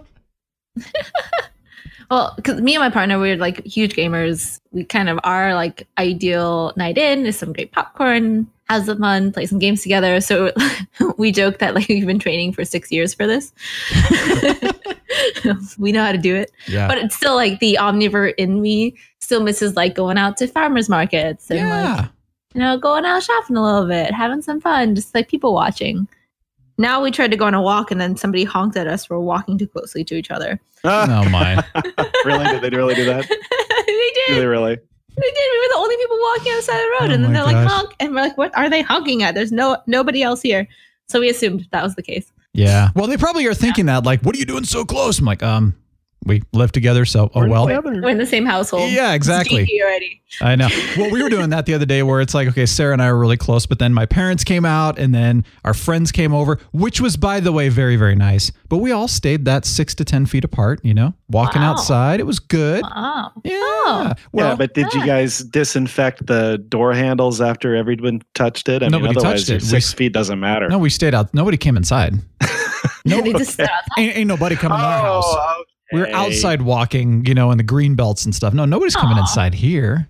Well, 2.13 2.33
because 2.35 2.61
me 2.61 2.75
and 2.75 2.81
my 2.83 2.91
partner, 2.91 3.17
we're 3.17 3.37
like 3.37 3.65
huge 3.65 3.95
gamers. 3.95 4.59
We 4.71 4.83
kind 4.83 5.09
of 5.09 5.19
are 5.23 5.55
like 5.55 5.87
ideal 5.97 6.71
night 6.75 6.99
in 6.99 7.25
is 7.25 7.39
some 7.39 7.53
great 7.53 7.71
popcorn, 7.71 8.45
have 8.69 8.85
some 8.85 8.99
fun, 8.99 9.31
play 9.31 9.45
some 9.45 9.59
games 9.59 9.81
together. 9.81 10.19
So 10.21 10.51
we 11.17 11.31
joke 11.31 11.59
that 11.59 11.75
like 11.75 11.87
we've 11.89 12.05
been 12.07 12.19
training 12.19 12.53
for 12.53 12.63
six 12.65 12.91
years 12.91 13.13
for 13.13 13.27
this. 13.27 13.51
we 15.77 15.91
know 15.91 16.03
how 16.03 16.11
to 16.11 16.17
do 16.17 16.35
it, 16.35 16.51
Yeah. 16.67 16.87
but 16.87 16.97
it's 16.97 17.15
still 17.15 17.35
like 17.35 17.59
the 17.59 17.77
omnivert 17.79 18.33
in 18.37 18.61
me 18.61 18.95
still 19.19 19.43
misses 19.43 19.75
like 19.75 19.95
going 19.95 20.17
out 20.17 20.37
to 20.37 20.47
farmers 20.47 20.89
markets 20.89 21.49
and 21.51 21.69
like 21.69 22.09
you 22.53 22.59
know, 22.61 22.77
going 22.77 23.03
out 23.05 23.23
shopping 23.23 23.57
a 23.57 23.63
little 23.63 23.87
bit, 23.87 24.13
having 24.13 24.41
some 24.41 24.61
fun, 24.61 24.93
just 24.95 25.13
like 25.15 25.27
people 25.27 25.53
watching. 25.53 26.07
Now 26.77 27.01
we 27.01 27.09
tried 27.11 27.31
to 27.31 27.37
go 27.37 27.45
on 27.45 27.53
a 27.55 27.61
walk 27.61 27.89
and 27.91 27.99
then 27.99 28.15
somebody 28.15 28.43
honked 28.43 28.77
at 28.77 28.87
us 28.87 29.05
for 29.05 29.19
walking 29.19 29.57
too 29.57 29.67
closely 29.67 30.03
to 30.05 30.15
each 30.15 30.29
other. 30.31 30.59
oh, 30.83 31.29
my. 31.29 31.63
really? 32.25 32.43
Did 32.45 32.61
they 32.61 32.69
really 32.77 32.93
do 32.95 33.05
that? 33.05 33.27
they 33.27 33.85
Did 33.85 34.13
did. 34.27 34.37
they 34.41 34.45
really? 34.45 34.77
They 35.15 35.21
did. 35.21 35.51
We 35.51 35.59
were 35.59 35.73
the 35.73 35.77
only 35.77 35.97
people 35.97 36.17
walking 36.19 36.51
on 36.51 36.57
the 36.57 36.63
side 36.63 36.75
of 36.75 36.81
the 36.81 36.97
road. 36.99 37.11
Oh 37.11 37.13
and 37.13 37.23
then 37.23 37.33
they're 37.33 37.43
like, 37.43 37.67
honk. 37.67 37.93
And 37.99 38.13
we're 38.13 38.21
like, 38.21 38.37
what 38.37 38.55
are 38.57 38.69
they 38.69 38.81
honking 38.81 39.23
at? 39.23 39.35
There's 39.35 39.51
no 39.51 39.77
nobody 39.87 40.23
else 40.23 40.41
here. 40.41 40.67
So 41.07 41.19
we 41.19 41.29
assumed 41.29 41.67
that 41.71 41.83
was 41.83 41.95
the 41.95 42.01
case. 42.01 42.31
Yeah. 42.53 42.89
Well, 42.95 43.07
they 43.07 43.17
probably 43.17 43.45
are 43.47 43.53
thinking 43.53 43.87
that, 43.87 44.03
like, 44.03 44.21
what 44.21 44.35
are 44.35 44.39
you 44.39 44.45
doing 44.45 44.63
so 44.63 44.85
close? 44.85 45.19
I'm 45.19 45.25
like, 45.25 45.43
um, 45.43 45.75
we 46.25 46.41
live 46.53 46.71
together, 46.71 47.05
so 47.05 47.31
oh 47.33 47.41
We're 47.41 47.47
well. 47.49 47.67
together. 47.67 48.01
We're 48.01 48.09
in 48.09 48.17
the 48.17 48.25
same 48.25 48.45
household. 48.45 48.91
Yeah, 48.91 49.13
exactly. 49.13 49.65
geeky 49.65 49.81
already. 49.81 50.21
I 50.41 50.55
know. 50.55 50.67
Well, 50.97 51.11
we 51.11 51.21
were 51.21 51.29
doing 51.29 51.49
that 51.51 51.65
the 51.67 51.73
other 51.75 51.85
day 51.85 52.01
where 52.01 52.19
it's 52.21 52.33
like, 52.33 52.47
okay, 52.47 52.65
Sarah 52.65 52.93
and 52.93 53.01
I 53.01 53.11
were 53.11 53.19
really 53.19 53.37
close, 53.37 53.65
but 53.65 53.77
then 53.79 53.93
my 53.93 54.05
parents 54.05 54.43
came 54.43 54.65
out 54.65 54.97
and 54.97 55.13
then 55.13 55.45
our 55.63 55.73
friends 55.75 56.11
came 56.11 56.33
over, 56.33 56.59
which 56.71 56.99
was, 56.99 57.17
by 57.17 57.39
the 57.39 57.51
way, 57.51 57.69
very, 57.69 57.95
very 57.97 58.15
nice. 58.15 58.51
But 58.69 58.77
we 58.77 58.91
all 58.91 59.07
stayed 59.07 59.45
that 59.45 59.65
six 59.65 59.93
to 59.95 60.05
10 60.05 60.25
feet 60.25 60.43
apart, 60.43 60.79
you 60.83 60.93
know, 60.93 61.13
walking 61.29 61.61
Wow. 61.61 61.71
outside. 61.73 62.19
It 62.19 62.25
was 62.25 62.39
good. 62.39 62.81
Wow. 62.83 63.31
Yeah. 63.43 63.51
Oh. 63.59 64.13
Well, 64.31 64.49
yeah, 64.49 64.55
but 64.55 64.73
did 64.73 64.91
you 64.93 65.05
guys 65.05 65.39
disinfect 65.39 66.25
the 66.25 66.57
door 66.69 66.93
handles 66.93 67.39
after 67.41 67.75
everyone 67.75 68.21
touched 68.33 68.69
it? 68.69 68.81
I 68.81 68.87
Nobody 68.87 69.09
mean, 69.09 69.17
otherwise 69.17 69.45
touched 69.45 69.63
it. 69.63 69.65
Six 69.65 69.87
s- 69.89 69.93
feet 69.93 70.13
doesn't 70.13 70.39
matter. 70.39 70.67
no, 70.69 70.79
we 70.79 70.89
stayed 70.89 71.13
out. 71.13 71.33
Nobody 71.33 71.57
came 71.57 71.77
inside. 71.77 72.15
No, 73.05 73.19
they 73.21 73.33
just 73.33 73.53
stood. 73.53 73.67
Ain't, 73.97 74.15
ain't 74.17 74.27
nobody 74.29 74.55
coming 74.55 74.77
in 74.79 74.83
our 74.85 74.99
oh, 74.99 75.21
house. 75.21 75.65
We 75.91 75.99
were 75.99 76.07
okay. 76.07 76.15
outside 76.15 76.61
walking, 76.63 77.25
you 77.25 77.33
know, 77.35 77.51
in 77.51 77.57
the 77.57 77.63
green 77.63 77.95
belts 77.95 78.25
and 78.25 78.33
stuff. 78.33 78.53
No, 78.53 78.65
nobody's 78.65 78.95
coming 78.95 79.17
Aw. 79.17 79.21
inside 79.21 79.53
here. 79.53 80.07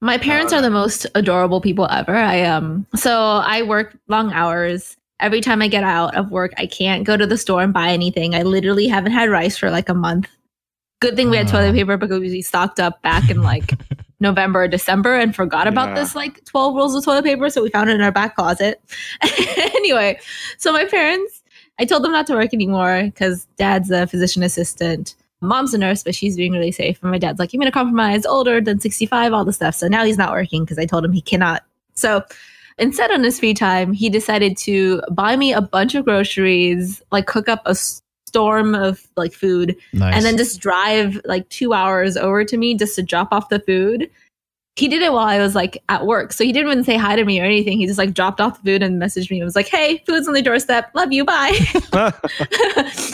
My 0.00 0.18
parents 0.18 0.52
are 0.52 0.60
the 0.60 0.70
most 0.70 1.06
adorable 1.14 1.60
people 1.60 1.88
ever. 1.90 2.14
I 2.14 2.42
um 2.42 2.86
so 2.94 3.18
I 3.44 3.62
work 3.62 3.98
long 4.08 4.32
hours. 4.32 4.96
Every 5.20 5.40
time 5.40 5.62
I 5.62 5.68
get 5.68 5.84
out 5.84 6.14
of 6.16 6.30
work, 6.30 6.52
I 6.58 6.66
can't 6.66 7.04
go 7.04 7.16
to 7.16 7.26
the 7.26 7.38
store 7.38 7.62
and 7.62 7.72
buy 7.72 7.88
anything. 7.90 8.34
I 8.34 8.42
literally 8.42 8.86
haven't 8.86 9.12
had 9.12 9.30
rice 9.30 9.56
for 9.56 9.70
like 9.70 9.88
a 9.88 9.94
month. 9.94 10.28
Good 11.00 11.16
thing 11.16 11.30
we 11.30 11.36
had 11.36 11.48
toilet 11.48 11.74
paper 11.74 11.96
because 11.96 12.20
we 12.20 12.42
stocked 12.42 12.80
up 12.80 13.00
back 13.02 13.30
in 13.30 13.42
like 13.42 13.72
November 14.20 14.62
or 14.62 14.68
December 14.68 15.14
and 15.14 15.34
forgot 15.34 15.66
about 15.66 15.90
Yeah. 15.90 15.94
this 15.96 16.14
like 16.14 16.44
12 16.46 16.74
rolls 16.74 16.94
of 16.94 17.04
toilet 17.04 17.24
paper. 17.24 17.48
So 17.50 17.62
we 17.62 17.70
found 17.70 17.90
it 17.90 17.94
in 17.94 18.00
our 18.00 18.12
back 18.12 18.34
closet. 18.36 18.80
anyway, 19.58 20.18
so 20.58 20.72
my 20.72 20.84
parents, 20.86 21.42
I 21.78 21.84
told 21.84 22.04
them 22.04 22.12
not 22.12 22.26
to 22.28 22.34
work 22.34 22.54
anymore 22.54 23.02
because 23.04 23.46
dad's 23.56 23.90
a 23.90 24.06
physician 24.06 24.42
assistant. 24.42 25.16
Mom's 25.40 25.74
a 25.74 25.78
nurse, 25.78 26.02
but 26.02 26.14
she's 26.14 26.36
being 26.36 26.52
really 26.52 26.72
safe. 26.72 26.98
And 27.02 27.10
my 27.10 27.18
dad's 27.18 27.38
like, 27.38 27.50
immunocompromised, 27.50 28.24
older 28.26 28.60
than 28.60 28.80
65, 28.80 29.32
all 29.32 29.44
the 29.44 29.52
stuff. 29.52 29.74
So 29.74 29.88
now 29.88 30.04
he's 30.04 30.16
not 30.16 30.32
working 30.32 30.64
because 30.64 30.78
I 30.78 30.86
told 30.86 31.04
him 31.04 31.12
he 31.12 31.20
cannot. 31.20 31.64
So 31.94 32.22
instead, 32.78 33.10
on 33.10 33.22
his 33.22 33.38
free 33.38 33.54
time, 33.54 33.92
he 33.92 34.08
decided 34.08 34.56
to 34.58 35.02
buy 35.10 35.36
me 35.36 35.52
a 35.52 35.60
bunch 35.60 35.94
of 35.94 36.04
groceries, 36.04 37.02
like 37.12 37.26
cook 37.26 37.48
up 37.48 37.62
a 37.66 37.74
storm 37.74 38.74
of 38.74 39.06
like 39.16 39.32
food, 39.32 39.76
Nice. 39.92 40.14
and 40.14 40.24
then 40.24 40.36
just 40.36 40.60
drive 40.60 41.20
like 41.24 41.48
two 41.50 41.72
hours 41.72 42.16
over 42.16 42.44
to 42.44 42.56
me 42.56 42.74
just 42.74 42.94
to 42.96 43.02
drop 43.02 43.28
off 43.32 43.48
the 43.48 43.60
food. 43.60 44.10
He 44.76 44.88
did 44.88 45.02
it 45.02 45.12
while 45.12 45.26
I 45.26 45.38
was 45.38 45.54
like 45.54 45.82
at 45.88 46.04
work. 46.04 46.32
So 46.32 46.42
he 46.42 46.52
didn't 46.52 46.70
even 46.72 46.82
say 46.84 46.96
hi 46.96 47.14
to 47.14 47.24
me 47.24 47.40
or 47.40 47.44
anything. 47.44 47.78
He 47.78 47.86
just 47.86 47.98
like 47.98 48.12
dropped 48.12 48.40
off 48.40 48.60
the 48.60 48.72
food 48.72 48.82
and 48.82 49.00
messaged 49.00 49.30
me. 49.30 49.40
It 49.40 49.44
was 49.44 49.54
like, 49.54 49.68
hey, 49.68 50.02
food's 50.06 50.26
on 50.26 50.34
the 50.34 50.42
doorstep. 50.42 50.90
Love 50.94 51.12
you. 51.12 51.24
Bye. 51.24 51.56
and 51.92 52.12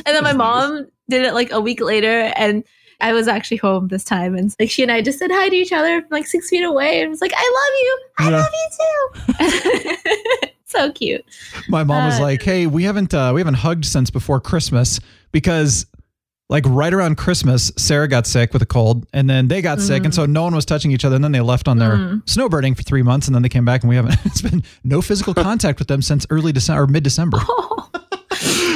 then 0.07 0.23
my 0.25 0.33
mom 0.33 0.87
did 1.11 1.23
it 1.25 1.35
like 1.35 1.53
a 1.53 1.61
week 1.61 1.81
later 1.83 2.33
and 2.35 2.65
I 3.03 3.13
was 3.13 3.29
actually 3.29 3.59
home 3.59 3.89
this 3.89 4.05
time 4.05 4.35
and 4.37 4.55
like 4.61 4.71
she 4.71 4.83
and 4.83 4.93
I 4.93 5.03
just 5.03 5.19
said 5.19 5.31
hi 5.31 5.49
to 5.49 5.57
each 5.57 5.73
other 5.73 6.01
from 6.01 6.09
like 6.11 6.27
six 6.27 6.49
feet 6.49 6.63
away 6.63 7.01
and 7.01 7.11
was 7.11 7.21
like, 7.21 7.33
I 7.37 7.55
love 7.59 7.75
you. 7.81 7.99
I 8.19 8.31
love 8.31 9.49
you 9.49 10.39
too. 10.41 10.49
so 10.67 10.93
cute. 10.93 11.25
My 11.69 11.85
mom 11.85 12.07
was 12.07 12.19
Uh, 12.19 12.23
like, 12.23 12.43
"Hey, 12.43 12.67
we 12.67 12.85
haven't 12.85 13.13
uh, 13.13 13.33
we 13.35 13.41
haven't 13.41 13.55
hugged 13.55 13.85
since 13.85 14.11
before 14.11 14.41
Christmas 14.41 15.01
because." 15.33 15.87
Like 16.51 16.65
right 16.67 16.93
around 16.93 17.17
Christmas, 17.17 17.71
Sarah 17.79 18.09
got 18.09 18.27
sick 18.27 18.53
with 18.53 18.61
a 18.61 18.67
cold, 18.67 19.07
and 19.13 19.31
then 19.31 19.47
they 19.49 19.63
got 19.63 19.81
sick, 19.81 20.05
and 20.05 20.13
so 20.13 20.27
no 20.27 20.43
one 20.43 20.55
was 20.55 20.65
touching 20.65 20.91
each 20.91 21.05
other. 21.05 21.15
And 21.15 21.23
then 21.25 21.31
they 21.31 21.41
left 21.41 21.69
on 21.69 21.79
their 21.79 21.93
Mm. 21.97 22.25
snowbirding 22.25 22.77
for 22.77 22.83
three 22.83 23.03
months, 23.03 23.29
and 23.29 23.35
then 23.37 23.43
they 23.43 23.49
came 23.49 23.65
back, 23.65 23.83
and 23.83 23.89
we 23.89 23.95
haven't. 23.97 24.17
It's 24.27 24.43
been 24.43 24.63
no 24.83 25.01
physical 25.01 25.33
contact 25.49 25.79
with 25.79 25.87
them 25.89 26.03
since 26.03 26.27
early 26.29 26.51
December 26.53 26.83
or 26.83 26.87
mid 26.89 27.05
December. 27.05 27.39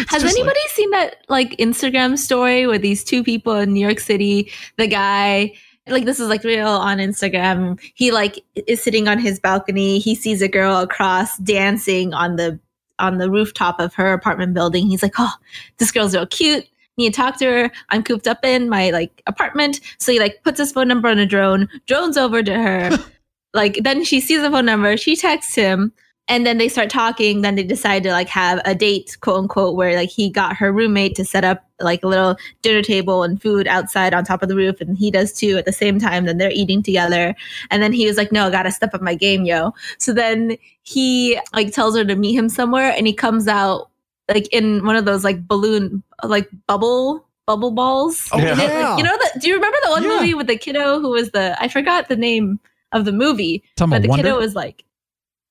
Has 0.09 0.23
just 0.23 0.37
anybody 0.39 0.61
seen 0.69 0.91
that 0.93 1.17
like 1.29 1.51
Instagram 1.57 2.17
story 2.17 2.67
with 2.69 2.83
these 2.83 3.03
two 3.03 3.25
people 3.25 3.55
in 3.57 3.73
New 3.73 3.81
York 3.81 3.99
City? 3.99 4.53
The 4.77 4.87
guy, 4.87 5.53
like 5.89 6.05
this 6.05 6.21
is 6.21 6.29
like 6.29 6.45
real 6.45 6.69
on 6.69 6.99
Instagram. 6.99 7.81
He 7.95 8.13
like 8.13 8.45
is 8.55 8.81
sitting 8.83 9.09
on 9.09 9.19
his 9.19 9.41
balcony. 9.41 9.99
He 9.99 10.15
sees 10.15 10.43
a 10.43 10.49
girl 10.49 10.77
across 10.77 11.37
dancing 11.39 12.15
on 12.15 12.37
the 12.37 12.61
on 13.01 13.19
the 13.19 13.29
rooftop 13.31 13.81
of 13.81 13.95
her 13.95 14.13
apartment 14.13 14.55
building. 14.55 14.87
He's 14.89 15.03
like, 15.03 15.15
"Oh, 15.19 15.33
this 15.79 15.91
girl's 15.91 16.15
real 16.15 16.27
cute." 16.27 16.67
Need 16.97 17.13
to 17.13 17.17
talk 17.17 17.39
to 17.39 17.47
her. 17.47 17.71
I'm 17.91 18.03
cooped 18.03 18.29
up 18.29 18.45
in 18.45 18.69
my 18.69 18.91
like 18.91 19.23
apartment. 19.27 19.81
So 19.99 20.13
he 20.13 20.21
like 20.21 20.43
puts 20.45 20.59
his 20.59 20.73
phone 20.73 20.89
number 20.89 21.09
on 21.09 21.19
a 21.19 21.27
drone, 21.27 21.69
drones 21.87 22.17
over 22.17 22.43
to 22.43 22.55
her. 22.55 22.99
like 23.55 23.79
then 23.83 24.05
she 24.05 24.21
sees 24.21 24.43
the 24.43 24.51
phone 24.51 24.67
number, 24.67 24.97
she 24.97 25.17
texts 25.17 25.55
him, 25.55 25.93
and 26.29 26.47
then 26.47 26.59
they 26.59 26.69
start 26.69 26.89
talking 26.89 27.43
then 27.43 27.55
they 27.55 27.63
decide 27.63 28.03
to 28.03 28.11
like 28.11 28.29
have 28.29 28.61
a 28.65 28.75
date 28.75 29.17
quote 29.21 29.39
unquote 29.39 29.77
where 29.77 29.95
like 29.95 30.09
he 30.09 30.31
got 30.31 30.57
her 30.57 30.73
roommate 30.73 31.15
to 31.15 31.25
set 31.25 31.45
up 31.45 31.65
like 31.81 32.03
a 32.03 32.09
little 32.09 32.37
dinner 32.63 32.83
table 32.83 33.23
and 33.23 33.43
food 33.43 33.67
outside 33.67 34.15
on 34.15 34.25
top 34.25 34.43
of 34.43 34.49
the 34.49 34.57
roof 34.57 34.81
and 34.81 34.97
he 34.97 35.11
does 35.11 35.33
too 35.33 35.57
at 35.57 35.65
the 35.65 35.73
same 35.73 35.99
time 35.99 36.25
then 36.25 36.39
they're 36.39 36.51
eating 36.51 36.83
together 36.83 37.35
and 37.71 37.83
then 37.83 37.93
he 37.93 38.07
was 38.07 38.17
like 38.17 38.33
no 38.33 38.47
i 38.47 38.51
gotta 38.51 38.73
step 38.73 38.95
up 38.95 39.03
my 39.03 39.15
game 39.15 39.45
yo 39.45 39.73
so 39.99 40.13
then 40.13 40.57
he 40.83 41.39
like 41.53 41.73
tells 41.73 41.97
her 41.97 42.05
to 42.05 42.17
meet 42.17 42.35
him 42.35 42.49
somewhere 42.49 42.93
and 42.97 43.07
he 43.07 43.13
comes 43.13 43.47
out 43.47 43.91
like 44.29 44.49
in 44.53 44.85
one 44.87 44.97
of 44.97 45.05
those 45.05 45.25
like 45.25 45.47
balloon 45.47 46.03
like 46.23 46.49
bubble 46.67 47.27
bubble 47.47 47.71
balls 47.73 48.29
Oh, 48.33 48.39
And 48.39 48.59
it- 48.61 48.69
yeah. 48.69 48.97
you 48.97 49.03
know 49.03 49.17
the, 49.17 49.41
do 49.41 49.49
you 49.49 49.55
remember 49.55 49.77
the 49.85 49.91
one 49.91 50.03
Yeah. 50.03 50.09
movie 50.09 50.35
with 50.35 50.47
the 50.47 50.57
kiddo 50.57 50.99
who 51.01 51.11
was 51.11 51.31
the 51.33 51.57
i 51.61 51.69
forgot 51.69 52.09
the 52.09 52.17
name 52.17 52.59
of 52.93 53.05
the 53.05 53.13
movie 53.13 53.63
Talking 53.77 53.91
but 53.91 54.03
the 54.03 54.09
Wonder? 54.09 54.23
kiddo 54.25 54.39
was 54.39 54.55
like 54.55 54.85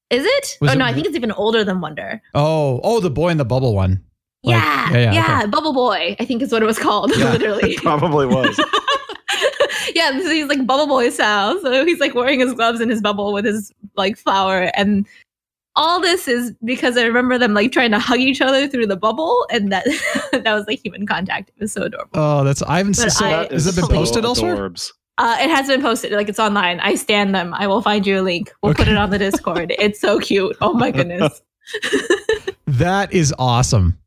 is 0.10 0.24
it? 0.26 0.58
Was 0.62 0.70
oh 0.70 0.74
it 0.74 0.78
no, 0.78 0.86
I 0.86 0.94
think 0.94 1.08
it's 1.08 1.16
even 1.16 1.32
older 1.32 1.64
than 1.64 1.82
Wonder. 1.82 2.22
Oh, 2.36 2.80
oh, 2.84 3.00
the 3.00 3.10
boy 3.10 3.30
in 3.30 3.38
the 3.38 3.46
bubble 3.46 3.74
one. 3.74 4.04
Like, 4.44 4.58
yeah, 4.62 4.92
yeah, 4.92 4.98
yeah, 4.98 5.14
yeah, 5.14 5.38
okay. 5.40 5.48
Bubble 5.50 5.74
Boy. 5.74 6.16
I 6.20 6.26
think 6.26 6.44
is 6.44 6.52
what 6.52 6.62
it 6.62 6.68
was 6.68 6.78
called. 6.78 7.12
Yeah. 7.18 7.32
literally. 7.32 7.72
It 7.72 7.82
probably 7.82 8.28
was. 8.28 8.56
yeah, 9.96 10.12
so 10.12 10.30
he's 10.30 10.48
like 10.48 10.68
Bubble 10.68 10.86
Boy 10.86 11.10
style. 11.10 11.60
So 11.62 11.84
he's 11.86 12.00
like 12.00 12.14
wearing 12.14 12.40
his 12.40 12.54
gloves 12.54 12.80
and 12.80 12.92
his 12.92 13.02
bubble 13.02 13.34
with 13.34 13.46
his 13.46 13.72
like 13.96 14.18
flower, 14.18 14.70
and 14.76 15.08
all 15.76 16.00
this 16.00 16.28
is 16.28 16.54
because 16.64 16.98
I 16.98 17.04
remember 17.04 17.38
them 17.38 17.54
like 17.54 17.72
trying 17.72 17.92
to 17.92 18.00
hug 18.00 18.20
each 18.20 18.42
other 18.42 18.68
through 18.68 18.88
the 18.88 18.96
bubble, 18.98 19.46
and 19.52 19.72
that 19.72 19.86
that 20.32 20.54
was 20.54 20.66
like 20.68 20.84
human 20.84 21.06
contact. 21.08 21.50
It 21.50 21.62
was 21.62 21.72
so 21.74 21.84
adorable. 21.84 22.12
Oh, 22.14 22.44
that's 22.44 22.62
I 22.64 22.78
haven't. 22.78 22.98
But 22.98 23.12
So, 23.12 23.26
I- 23.26 23.48
has 23.52 23.68
it 23.68 23.76
been 23.76 23.86
so 23.90 23.92
posted 23.94 24.26
elsewhere? 24.26 24.72
Uh, 25.20 25.38
it 25.40 25.50
has 25.50 25.68
been 25.68 25.82
posted, 25.82 26.12
like 26.12 26.28
it's 26.28 26.40
online. 26.40 26.80
I 26.80 26.96
stand 26.96 27.36
them. 27.36 27.54
I 27.54 27.68
will 27.68 27.82
find 27.84 28.06
you 28.08 28.20
a 28.20 28.24
link. 28.24 28.52
We'll 28.64 28.74
put 28.74 28.88
it 28.88 28.98
on 28.98 29.12
the 29.12 29.20
Discord. 29.20 29.72
it's 29.78 30.00
so 30.00 30.20
cute. 30.20 30.56
Oh 30.60 30.74
my 30.74 30.90
goodness. 30.98 31.40
That 32.66 33.14
is 33.14 33.34
awesome. 33.38 34.00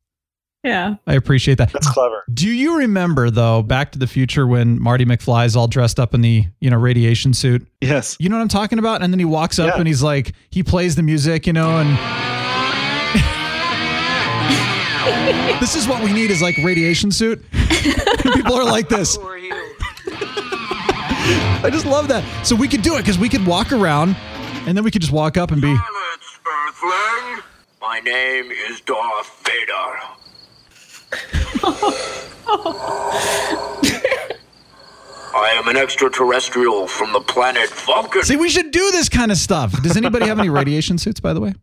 Yeah. 0.67 0.97
I 1.07 1.15
appreciate 1.15 1.57
that. 1.59 1.73
That's 1.73 1.91
clever. 1.91 2.25
Do 2.35 2.49
you 2.49 2.79
remember 2.79 3.31
though, 3.31 3.63
Back 3.63 3.93
to 3.93 3.99
the 3.99 4.07
Future 4.07 4.47
when 4.47 4.81
Marty 4.83 5.05
McFly 5.07 5.47
is 5.47 5.57
all 5.57 5.69
dressed 5.69 5.99
up 6.01 6.13
in 6.15 6.21
the 6.21 6.45
you 6.61 6.69
know 6.71 6.77
radiation 6.77 7.33
suit? 7.33 7.67
Yes. 7.81 8.17
You 8.21 8.29
know 8.29 8.37
what 8.37 8.43
I'm 8.43 8.49
talking 8.49 8.79
about? 8.79 9.03
And 9.03 9.13
then 9.13 9.19
he 9.19 9.25
walks 9.25 9.59
up 9.59 9.69
Yeah. 9.69 9.79
and 9.79 9.87
he's 9.87 10.03
like, 10.03 10.33
he 10.51 10.63
plays 10.63 10.97
the 10.97 11.03
music, 11.03 11.47
you 11.47 11.53
know, 11.53 11.79
and 11.79 11.89
this 15.61 15.77
is 15.77 15.87
what 15.89 16.03
we 16.03 16.13
need 16.13 16.31
is 16.31 16.43
like 16.43 16.57
radiation 16.59 17.11
suit. 17.11 17.43
People 18.35 18.55
are 18.55 18.65
like 18.65 18.89
this. 18.89 19.17
Who 19.17 19.27
are 19.27 19.39
you? 19.39 19.53
I 21.63 21.71
just 21.73 21.87
love 21.87 22.09
that. 22.09 22.25
So 22.47 22.55
we 22.55 22.69
could 22.69 22.83
do 22.83 22.95
it 22.97 22.99
because 22.99 23.19
we 23.19 23.29
could 23.29 23.47
walk 23.47 23.73
around 23.73 24.17
and 24.67 24.77
then 24.77 24.85
we 24.85 24.91
could 24.91 25.01
just 25.03 25.13
walk 25.13 25.37
up 25.37 25.51
and 25.51 25.61
be. 25.63 25.69
Silence, 25.69 26.39
Earthling. 26.47 27.43
My 27.81 28.01
name 28.01 28.51
is 28.51 28.81
Darth 28.81 29.43
Vader. 29.45 30.26
I 35.35 35.51
am 35.59 35.69
an 35.69 35.77
extraterrestrial 35.77 36.87
from 36.87 37.13
the 37.13 37.21
planet 37.21 37.69
Vulcan. 37.71 38.23
See, 38.23 38.37
we 38.37 38.49
should 38.49 38.71
do 38.71 38.91
this 38.93 39.09
kind 39.09 39.31
of 39.31 39.37
stuff. 39.37 39.83
Does 39.83 39.97
anybody 39.97 40.27
have 40.27 40.39
any 40.39 40.49
radiation 40.49 40.99
suits, 40.99 41.21
by 41.21 41.33
the 41.35 41.41
way? 41.41 41.55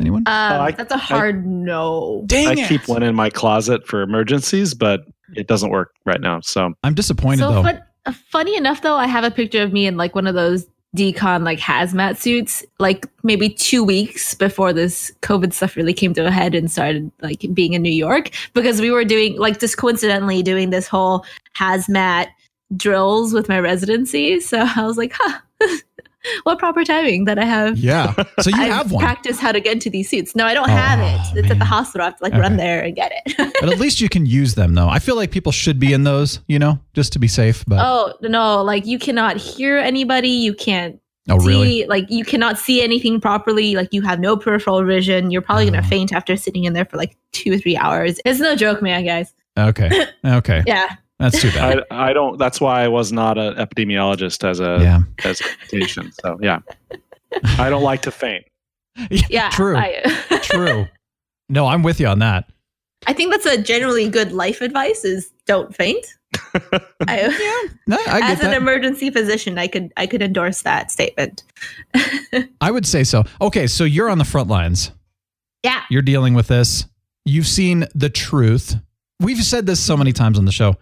Anyone? 0.00 0.22
Um, 0.26 0.60
I- 0.60 0.70
that's 0.72 0.92
a 0.92 0.98
hard 0.98 1.46
no. 1.46 2.24
Dang 2.26 2.48
I 2.48 2.52
it. 2.52 2.68
keep 2.68 2.86
one 2.88 3.02
in 3.02 3.14
my 3.14 3.30
closet 3.30 3.86
for 3.86 4.02
emergencies, 4.02 4.74
but 4.74 5.00
it 5.34 5.46
doesn't 5.46 5.70
work 5.70 5.92
right 6.04 6.20
now. 6.20 6.40
So 6.40 6.72
I'm 6.82 6.94
disappointed 6.94 7.40
so 7.40 7.52
though. 7.52 7.62
fun, 7.62 7.82
uh, 8.06 8.12
funny 8.30 8.56
enough 8.56 8.80
though 8.82 8.96
i 8.96 9.06
have 9.06 9.24
a 9.24 9.30
picture 9.30 9.62
of 9.62 9.72
me 9.72 9.86
in 9.86 9.96
like 9.96 10.14
one 10.14 10.26
of 10.26 10.34
those 10.34 10.66
decon 10.96 11.44
like 11.44 11.58
hazmat 11.58 12.16
suits 12.16 12.64
like 12.78 13.06
maybe 13.22 13.50
two 13.50 13.84
weeks 13.84 14.34
before 14.34 14.72
this 14.72 15.12
covid 15.20 15.52
stuff 15.52 15.76
really 15.76 15.92
came 15.92 16.14
to 16.14 16.26
a 16.26 16.30
head 16.30 16.54
and 16.54 16.70
started 16.70 17.12
like 17.20 17.44
being 17.52 17.74
in 17.74 17.82
new 17.82 17.92
york 17.92 18.30
because 18.54 18.80
we 18.80 18.90
were 18.90 19.04
doing 19.04 19.36
like 19.36 19.60
just 19.60 19.76
coincidentally 19.76 20.42
doing 20.42 20.70
this 20.70 20.88
whole 20.88 21.26
hazmat 21.56 22.28
drills 22.76 23.32
with 23.32 23.48
my 23.48 23.58
residency. 23.58 24.40
So 24.40 24.58
i 24.76 24.84
was 24.84 24.96
like 24.96 25.12
huh 25.14 25.40
what 26.44 26.58
proper 26.58 26.84
timing 26.84 27.24
that 27.26 27.38
i 27.38 27.44
have 27.44 27.78
yeah. 27.78 28.12
So 28.40 28.50
you 28.50 28.56
I've 28.60 28.72
have 28.72 28.92
one. 28.92 29.04
practiced 29.04 29.40
how 29.40 29.52
to 29.52 29.60
get 29.60 29.72
into 29.74 29.88
these 29.90 30.08
suits. 30.10 30.34
No, 30.34 30.44
I 30.46 30.54
don't 30.54 30.68
oh, 30.68 30.72
have 30.72 30.98
Oh, 31.00 31.32
it. 31.36 31.38
It's 31.44 31.50
at 31.50 31.58
the 31.58 31.64
hospital. 31.64 32.02
I 32.02 32.10
have 32.10 32.16
to 32.18 32.22
like 32.24 32.32
Okay. 32.32 32.40
run 32.40 32.56
there 32.56 32.82
and 32.82 32.94
get 32.96 33.12
it. 33.24 33.34
but 33.60 33.68
at 33.70 33.78
least 33.78 34.00
you 34.00 34.08
can 34.08 34.26
use 34.26 34.54
them 34.54 34.74
though. 34.74 34.88
I 34.88 34.98
feel 34.98 35.16
like 35.16 35.30
people 35.30 35.52
should 35.52 35.78
be 35.78 35.92
in 35.92 36.04
those, 36.04 36.40
you 36.48 36.58
know, 36.58 36.78
just 36.94 37.12
to 37.14 37.18
be 37.18 37.28
safe. 37.28 37.64
But 37.66 37.78
oh, 37.80 38.14
Oh 38.22 38.28
no, 38.28 38.62
like 38.62 38.84
you 38.86 38.98
cannot 38.98 39.36
hear 39.36 39.78
anybody. 39.78 40.28
You 40.30 40.54
can't 40.54 40.98
oh, 41.30 41.38
see 41.38 41.44
Oh, 41.44 41.48
really? 41.48 41.86
like 41.86 42.06
you 42.10 42.24
cannot 42.24 42.58
see 42.58 42.82
anything 42.82 43.20
properly. 43.20 43.74
Like 43.76 43.92
you 43.92 44.02
have 44.02 44.18
no 44.18 44.36
peripheral 44.36 44.82
vision. 44.84 45.30
You're 45.30 45.42
probably 45.42 45.66
gonna 45.66 45.82
Oh. 45.84 45.88
faint 45.88 46.12
after 46.12 46.36
sitting 46.36 46.64
in 46.64 46.72
there 46.72 46.84
for 46.84 46.96
like 46.96 47.16
two 47.32 47.52
or 47.52 47.58
three 47.58 47.76
hours. 47.76 48.18
It's 48.24 48.40
no 48.40 48.56
joke, 48.56 48.82
man, 48.82 49.04
guys. 49.04 49.32
Okay. 49.56 49.90
Okay. 50.24 50.62
Yeah. 50.66 50.96
That's 51.18 51.40
too 51.40 51.50
bad. 51.50 51.82
I, 51.90 52.10
I 52.10 52.12
don't. 52.12 52.38
That's 52.38 52.60
why 52.60 52.82
I 52.82 52.88
was 52.88 53.12
not 53.12 53.38
an 53.38 53.54
epidemiologist 53.54 54.48
as 54.48 54.60
a 54.60 54.78
yeah. 54.80 55.00
as 55.24 55.40
a 55.40 55.44
patient. 55.70 56.14
So 56.20 56.38
yeah, 56.40 56.60
I 57.58 57.70
don't 57.70 57.82
like 57.82 58.02
to 58.02 58.10
faint. 58.10 58.44
Yeah. 59.10 59.50
True. 59.50 59.76
I, 59.76 60.02
True. 60.42 60.86
No, 61.48 61.66
I'm 61.66 61.82
with 61.82 62.00
you 62.00 62.06
on 62.06 62.18
that. 62.20 62.50
I 63.06 63.12
think 63.12 63.30
that's 63.30 63.46
a 63.46 63.60
generally 63.60 64.08
good 64.08 64.32
life 64.32 64.60
advice 64.60 65.04
is 65.04 65.32
don't 65.46 65.74
faint. 65.74 66.04
I, 67.06 67.68
No, 67.86 67.96
I 68.06 68.20
as 68.32 68.38
get 68.38 68.44
an 68.44 68.50
that. 68.50 68.56
emergency 68.56 69.10
physician, 69.10 69.58
I 69.58 69.66
could 69.66 69.92
I 69.96 70.06
could 70.06 70.22
endorse 70.22 70.62
that 70.62 70.90
statement. 70.90 71.42
I 72.60 72.70
would 72.70 72.86
say 72.86 73.04
so. 73.04 73.24
Okay, 73.40 73.66
so 73.66 73.84
you're 73.84 74.10
on 74.10 74.18
the 74.18 74.24
front 74.24 74.48
lines. 74.48 74.92
Yeah. 75.62 75.82
You're 75.90 76.02
dealing 76.02 76.34
with 76.34 76.48
this. 76.48 76.86
You've 77.24 77.46
seen 77.46 77.86
the 77.94 78.10
truth. 78.10 78.76
We've 79.20 79.42
said 79.42 79.66
this 79.66 79.80
so 79.80 79.96
many 79.96 80.12
times 80.12 80.38
on 80.38 80.44
the 80.44 80.52
show. 80.52 80.76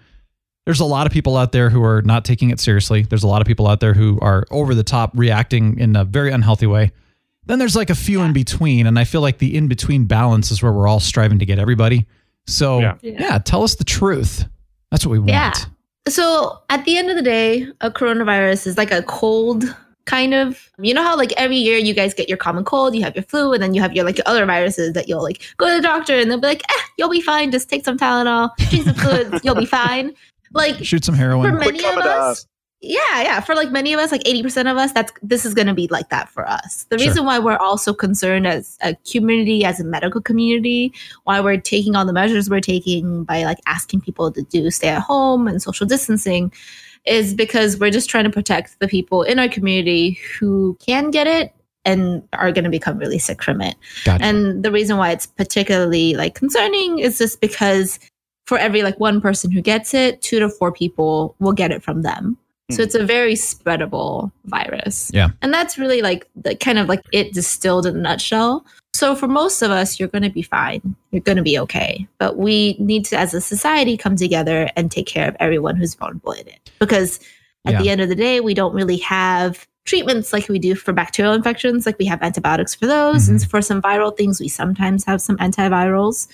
There's 0.66 0.80
a 0.80 0.84
lot 0.84 1.06
of 1.06 1.12
people 1.12 1.36
out 1.36 1.52
there 1.52 1.70
who 1.70 1.82
are 1.84 2.02
not 2.02 2.24
taking 2.24 2.50
it 2.50 2.58
seriously. 2.60 3.02
There's 3.02 3.22
a 3.22 3.28
lot 3.28 3.40
of 3.40 3.46
people 3.46 3.68
out 3.68 3.80
there 3.80 3.94
who 3.94 4.18
are 4.20 4.44
over 4.50 4.74
the 4.74 4.82
top, 4.82 5.12
reacting 5.14 5.78
in 5.78 5.94
a 5.96 6.04
very 6.04 6.32
unhealthy 6.32 6.66
way. 6.66 6.90
Then 7.46 7.60
there's 7.60 7.76
like 7.76 7.88
a 7.88 7.94
few 7.94 8.20
in 8.22 8.32
between. 8.32 8.86
And 8.88 8.98
I 8.98 9.04
feel 9.04 9.20
like 9.20 9.38
the 9.38 9.56
in 9.56 9.68
between 9.68 10.06
balance 10.06 10.50
is 10.50 10.62
where 10.62 10.72
we're 10.72 10.88
all 10.88 10.98
striving 10.98 11.38
to 11.38 11.46
get 11.46 11.60
everybody. 11.60 12.06
So, 12.48 12.80
yeah, 12.80 12.94
Yeah. 13.02 13.38
tell 13.38 13.62
us 13.62 13.76
the 13.76 13.84
truth. 13.84 14.44
That's 14.90 15.06
what 15.06 15.12
we 15.12 15.18
want. 15.20 15.30
Yeah. 15.30 15.52
So 16.08 16.58
at 16.68 16.84
the 16.84 16.98
end 16.98 17.10
of 17.10 17.16
the 17.16 17.22
day, 17.22 17.68
a 17.80 17.90
coronavirus 17.90 18.66
is 18.66 18.76
like 18.76 18.90
a 18.92 19.02
cold 19.02 19.64
kind 20.04 20.34
of. 20.34 20.68
You 20.80 20.94
know 20.94 21.02
how 21.02 21.16
like 21.16 21.32
every 21.36 21.56
year 21.56 21.78
you 21.78 21.94
guys 21.94 22.14
get 22.14 22.28
your 22.28 22.38
common 22.38 22.64
cold, 22.64 22.94
you 22.96 23.02
have 23.02 23.14
your 23.14 23.24
flu, 23.24 23.52
and 23.52 23.62
then 23.62 23.74
you 23.74 23.80
have 23.82 23.92
your 23.92 24.04
like 24.04 24.16
your 24.18 24.26
other 24.28 24.44
viruses 24.46 24.92
that 24.94 25.08
you'll 25.08 25.22
like 25.22 25.42
go 25.58 25.68
to 25.68 25.74
the 25.76 25.82
doctor 25.82 26.16
and 26.18 26.30
they'll 26.30 26.40
be 26.40 26.46
like, 26.48 26.62
eh, 26.68 26.82
you'll 26.98 27.08
be 27.10 27.20
fine. 27.20 27.50
Just 27.52 27.68
take 27.68 27.84
some 27.84 27.96
Tylenol, 27.96 28.50
drink 28.70 28.84
some 28.84 28.94
fluids, 28.94 29.44
you'll 29.44 29.54
be 29.54 29.66
fine. 29.66 30.12
like 30.56 30.84
Shoot 30.84 31.04
some 31.04 31.14
heroin. 31.14 31.52
for 31.52 31.58
many 31.58 31.78
of 31.84 31.96
us, 31.98 32.06
us. 32.40 32.46
yeah, 32.80 32.98
yeah, 33.22 33.40
for 33.40 33.54
like 33.54 33.70
many 33.70 33.92
of 33.92 34.00
us, 34.00 34.10
like 34.12 34.22
80% 34.24 34.70
of 34.70 34.76
us, 34.76 34.92
that's 34.92 35.12
this 35.22 35.44
is 35.44 35.54
going 35.54 35.66
to 35.68 35.74
be 35.74 35.86
like 35.88 36.08
that 36.10 36.28
for 36.28 36.48
us. 36.48 36.84
The 36.90 36.98
Sure. 36.98 37.06
reason 37.08 37.24
why 37.24 37.38
we're 37.38 37.56
also 37.56 37.92
concerned 37.94 38.46
as 38.46 38.76
a 38.82 38.94
community, 39.10 39.64
as 39.64 39.80
a 39.80 39.84
medical 39.84 40.20
community, 40.20 40.92
why 41.24 41.40
we're 41.40 41.60
taking 41.60 41.94
all 41.96 42.04
the 42.04 42.12
measures 42.12 42.50
we're 42.50 42.60
taking 42.60 43.24
by 43.24 43.44
like 43.44 43.58
asking 43.66 44.00
people 44.00 44.30
to 44.32 44.42
do 44.42 44.70
stay 44.70 44.88
at 44.88 45.02
home 45.02 45.46
and 45.48 45.62
social 45.62 45.86
distancing 45.86 46.52
is 47.04 47.34
because 47.34 47.78
we're 47.78 47.90
just 47.90 48.10
trying 48.10 48.24
to 48.24 48.30
protect 48.30 48.78
the 48.80 48.88
people 48.88 49.22
in 49.22 49.38
our 49.38 49.48
community 49.48 50.18
who 50.40 50.76
can 50.84 51.10
get 51.12 51.28
it 51.28 51.52
and 51.84 52.20
are 52.32 52.50
going 52.50 52.64
to 52.64 52.70
become 52.70 52.98
really 52.98 53.18
sick 53.20 53.40
from 53.44 53.60
it. 53.60 53.76
Gotcha. 54.04 54.24
And 54.24 54.64
the 54.64 54.72
reason 54.72 54.96
why 54.96 55.12
it's 55.12 55.24
particularly 55.24 56.14
like 56.14 56.34
concerning 56.34 56.98
is 56.98 57.16
just 57.18 57.40
because 57.40 58.00
for 58.46 58.58
every 58.58 58.82
like 58.82 58.98
one 59.00 59.20
person 59.20 59.50
who 59.50 59.60
gets 59.60 59.92
it, 59.94 60.22
two 60.22 60.38
to 60.38 60.48
four 60.48 60.72
people 60.72 61.34
will 61.40 61.52
get 61.52 61.70
it 61.70 61.82
from 61.82 62.02
them. 62.02 62.36
So 62.70 62.76
Hmm. 62.78 62.82
it's 62.82 62.94
a 62.96 63.04
very 63.06 63.34
spreadable 63.34 64.32
virus. 64.46 65.10
Yeah. 65.14 65.28
And 65.42 65.52
that's 65.54 65.78
really 65.78 66.02
like 66.02 66.28
the 66.34 66.54
kind 66.56 66.78
of 66.78 66.88
like 66.88 67.00
it 67.12 67.32
distilled 67.32 67.86
in 67.86 67.96
a 67.96 68.00
nutshell. 68.00 68.64
So 68.94 69.14
for 69.14 69.28
most 69.28 69.62
of 69.62 69.70
us, 69.70 70.00
you're 70.00 70.08
going 70.08 70.22
to 70.22 70.30
be 70.30 70.42
fine. 70.42 70.96
You're 71.12 71.20
going 71.20 71.36
to 71.36 71.42
be 71.42 71.58
okay. 71.60 72.08
But 72.18 72.38
we 72.38 72.76
need 72.80 73.04
to, 73.06 73.18
as 73.18 73.34
a 73.34 73.40
society, 73.40 73.96
come 73.96 74.16
together 74.16 74.70
and 74.74 74.90
take 74.90 75.06
care 75.06 75.28
of 75.28 75.36
everyone 75.38 75.76
who's 75.76 75.94
vulnerable 75.94 76.32
in 76.32 76.48
it. 76.48 76.70
Because 76.80 77.20
at 77.66 77.74
Yeah. 77.74 77.82
the 77.82 77.90
end 77.90 78.00
of 78.00 78.08
the 78.08 78.14
day, 78.14 78.40
we 78.40 78.54
don't 78.54 78.74
really 78.74 78.96
have 78.98 79.66
treatments 79.84 80.32
like 80.32 80.48
we 80.48 80.58
do 80.58 80.74
for 80.74 80.92
bacterial 80.92 81.34
infections. 81.34 81.84
Like 81.86 81.98
we 81.98 82.06
have 82.06 82.22
antibiotics 82.22 82.74
for 82.74 82.86
those. 82.86 83.28
And 83.28 83.40
for 83.48 83.60
some 83.62 83.80
viral 83.82 84.16
things, 84.16 84.40
we 84.40 84.48
sometimes 84.48 85.04
have 85.04 85.20
some 85.20 85.36
antivirals. 85.36 86.26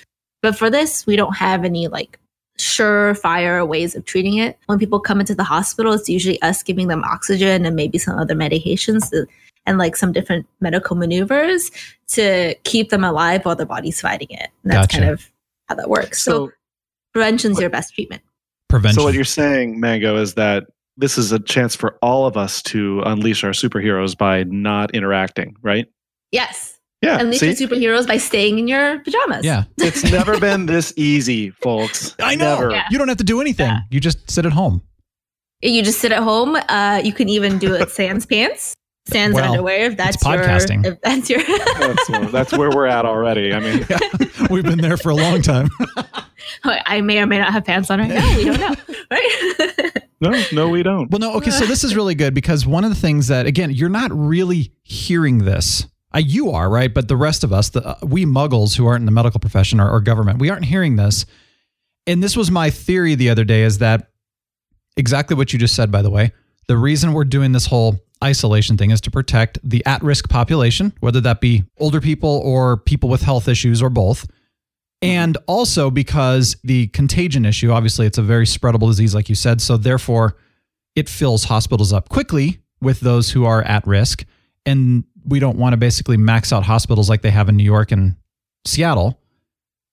But 0.43 0.59
for 0.59 0.69
this, 0.69 1.07
we 1.07 1.17
don't 1.17 1.37
have 1.37 1.65
any 1.65 1.89
like 1.89 2.19
surefire 2.59 3.67
ways 3.67 3.95
of 3.95 4.05
treating 4.05 4.39
it. 4.39 4.59
When 4.67 4.79
people 4.79 5.01
come 5.01 5.21
into 5.21 5.35
the 5.35 5.45
hospital, 5.45 5.93
it's 5.93 6.09
usually 6.09 6.41
us 6.43 6.63
giving 6.63 6.89
them 6.89 7.05
oxygen 7.05 7.65
and 7.65 7.77
maybe 7.77 7.99
some 7.99 8.19
other 8.19 8.35
medications 8.35 9.11
to, 9.11 9.27
and 9.67 9.79
like 9.79 9.97
some 9.97 10.13
different 10.13 10.47
medical 10.61 10.97
maneuvers 10.97 11.71
to 12.09 12.55
keep 12.65 12.91
them 12.91 13.05
alive 13.05 13.45
while 13.45 13.57
their 13.57 13.67
body's 13.67 14.01
fighting 14.01 14.29
it. 14.31 14.49
And 14.63 14.73
that's 14.73 14.87
Gotcha. 14.89 14.99
kind 14.99 15.11
of 15.11 15.31
how 15.69 15.77
that 15.77 15.89
works. 15.89 16.23
So, 16.23 16.49
So, 16.49 16.53
prevention's 17.13 17.61
your 17.61 17.71
best 17.71 17.95
treatment. 17.95 18.23
Prevention. 18.69 19.01
so 19.01 19.05
what 19.05 19.15
you're 19.15 19.25
saying, 19.25 19.81
Mango, 19.81 20.17
is 20.17 20.35
that 20.35 20.65
this 20.97 21.17
is 21.19 21.33
a 21.33 21.39
chance 21.39 21.75
for 21.77 21.97
all 22.03 22.27
of 22.27 22.37
us 22.37 22.63
to 22.65 23.03
unleash 23.07 23.45
our 23.45 23.51
superheroes 23.51 24.17
by 24.17 24.45
not 24.45 24.95
interacting, 24.95 25.57
right? 25.63 25.87
Yes. 26.33 26.72
Yeah. 27.03 27.19
Unleash 27.21 27.41
see? 27.41 27.47
your 27.49 27.57
superheroes 27.69 28.07
by 28.07 28.17
staying 28.17 28.59
in 28.61 28.69
your 28.69 29.01
pajamas. 29.01 29.45
yeah. 29.45 29.65
it's 29.79 30.05
never 30.11 30.39
been 30.39 30.67
this 30.67 30.93
easy, 30.97 31.51
folks. 31.51 32.15
I 32.23 32.37
know. 32.37 32.55
Never. 32.61 32.71
Yeah. 32.71 32.87
You 32.91 32.99
don't 32.99 33.09
have 33.09 33.17
to 33.19 33.25
do 33.25 33.41
anything. 33.41 33.67
Yeah. 33.67 33.81
You 33.91 33.99
just 34.01 34.31
sit 34.31 34.47
at 34.47 34.53
home. 34.53 34.83
You 35.63 35.83
just 35.83 35.99
sit 36.01 36.13
at 36.13 36.23
home. 36.23 36.57
Uh, 36.69 37.01
you 37.05 37.13
can 37.13 37.29
even 37.29 37.59
do 37.59 37.75
it 37.75 37.89
sans 37.91 38.25
pants, 38.27 38.75
sans 39.09 39.35
Well, 39.35 39.51
underwear 39.53 39.87
if 39.91 39.97
that's 39.97 40.17
podcasting. 40.17 40.85
your 40.85 40.95
if 40.95 41.01
that's 41.03 41.31
your 41.31 41.43
That's, 41.43 42.09
where- 42.11 42.27
that's 42.27 42.53
where 42.53 42.71
we're 42.75 42.87
at 42.87 43.05
already. 43.05 43.53
I 43.53 43.61
mean, 43.61 43.87
We've 44.51 44.65
been 44.65 44.81
there 44.81 44.97
for 44.97 45.11
a 45.11 45.15
long 45.15 45.41
time. 45.43 45.71
I 46.65 47.01
may 47.01 47.19
or 47.21 47.27
may 47.27 47.39
not 47.39 47.53
have 47.53 47.65
pants 47.65 47.91
on 47.91 48.01
right 48.01 48.09
now. 48.09 48.37
We 48.37 48.45
don't 48.45 48.61
know. 48.61 48.75
Right? 49.11 50.03
no, 50.21 50.43
no, 50.53 50.69
we 50.69 50.83
don't. 50.83 51.11
Well, 51.11 51.19
no, 51.21 51.35
okay, 51.37 51.51
so 51.51 51.65
this 51.65 51.85
is 51.85 51.95
really 51.95 52.15
good 52.15 52.35
because 52.35 52.67
one 52.67 52.83
of 52.85 52.91
the 52.91 52.97
things 52.97 53.29
that 53.29 53.47
again, 53.47 53.71
you're 53.71 53.89
not 53.89 54.11
really 54.13 54.73
hearing 54.83 55.39
this. 55.45 55.87
Uh, 56.15 56.19
you 56.19 56.51
are 56.51 56.69
right, 56.69 56.93
but 56.93 57.09
the 57.09 57.17
rest 57.17 57.43
of 57.43 57.53
us, 57.53 57.71
the 57.71 57.87
uh, 57.87 57.97
we 58.03 58.25
Muggles 58.27 58.77
who 58.77 58.87
aren't 58.87 59.03
in 59.03 59.07
the 59.07 59.13
medical 59.13 59.41
profession 59.41 59.81
or, 59.81 59.91
or 59.91 60.01
government, 60.01 60.39
we 60.39 60.51
aren't 60.51 60.65
hearing 60.65 60.97
this. 60.97 61.25
And 62.07 62.23
this 62.23 62.37
was 62.37 62.51
my 62.51 62.71
theory 62.71 63.15
the 63.15 63.31
other 63.31 63.45
day: 63.45 63.63
is 63.63 63.79
that 63.79 64.11
exactly 64.97 65.37
what 65.37 65.53
you 65.53 65.59
just 65.59 65.75
said? 65.75 65.91
By 65.91 66.03
the 66.03 66.11
way, 66.11 66.33
the 66.69 66.77
reason 66.77 67.13
we're 67.13 67.25
doing 67.25 67.53
this 67.53 67.67
whole 67.67 67.99
isolation 68.23 68.77
thing 68.77 68.91
is 68.91 69.01
to 69.01 69.11
protect 69.11 69.59
the 69.69 69.85
at-risk 69.85 70.29
population, 70.29 70.93
whether 71.01 71.21
that 71.21 71.41
be 71.41 71.65
older 71.79 72.01
people 72.01 72.41
or 72.45 72.77
people 72.77 73.09
with 73.09 73.23
health 73.23 73.49
issues 73.49 73.83
or 73.83 73.91
both. 73.91 74.29
And 75.01 75.37
also 75.49 75.91
because 75.91 76.57
the 76.63 76.87
contagion 76.89 77.45
issue, 77.45 77.73
obviously, 77.73 78.07
it's 78.07 78.19
a 78.19 78.23
very 78.23 78.47
spreadable 78.47 78.89
disease, 78.89 79.15
like 79.15 79.29
you 79.29 79.35
said. 79.35 79.61
So, 79.61 79.77
therefore, 79.77 80.37
it 80.95 81.09
fills 81.09 81.45
hospitals 81.45 81.93
up 81.93 82.09
quickly 82.09 82.61
with 82.81 83.01
those 83.01 83.31
who 83.31 83.45
are 83.45 83.63
at 83.63 83.85
risk. 83.87 84.25
And 84.65 85.05
we 85.27 85.39
don't 85.39 85.57
want 85.59 85.73
to 85.73 85.77
basically 85.77 86.17
max 86.17 86.53
out 86.53 86.65
hospitals 86.65 87.09
like 87.09 87.23
they 87.23 87.31
have 87.31 87.49
in 87.49 87.57
New 87.57 87.65
York 87.65 87.93
and 87.93 88.17
Seattle 88.67 89.19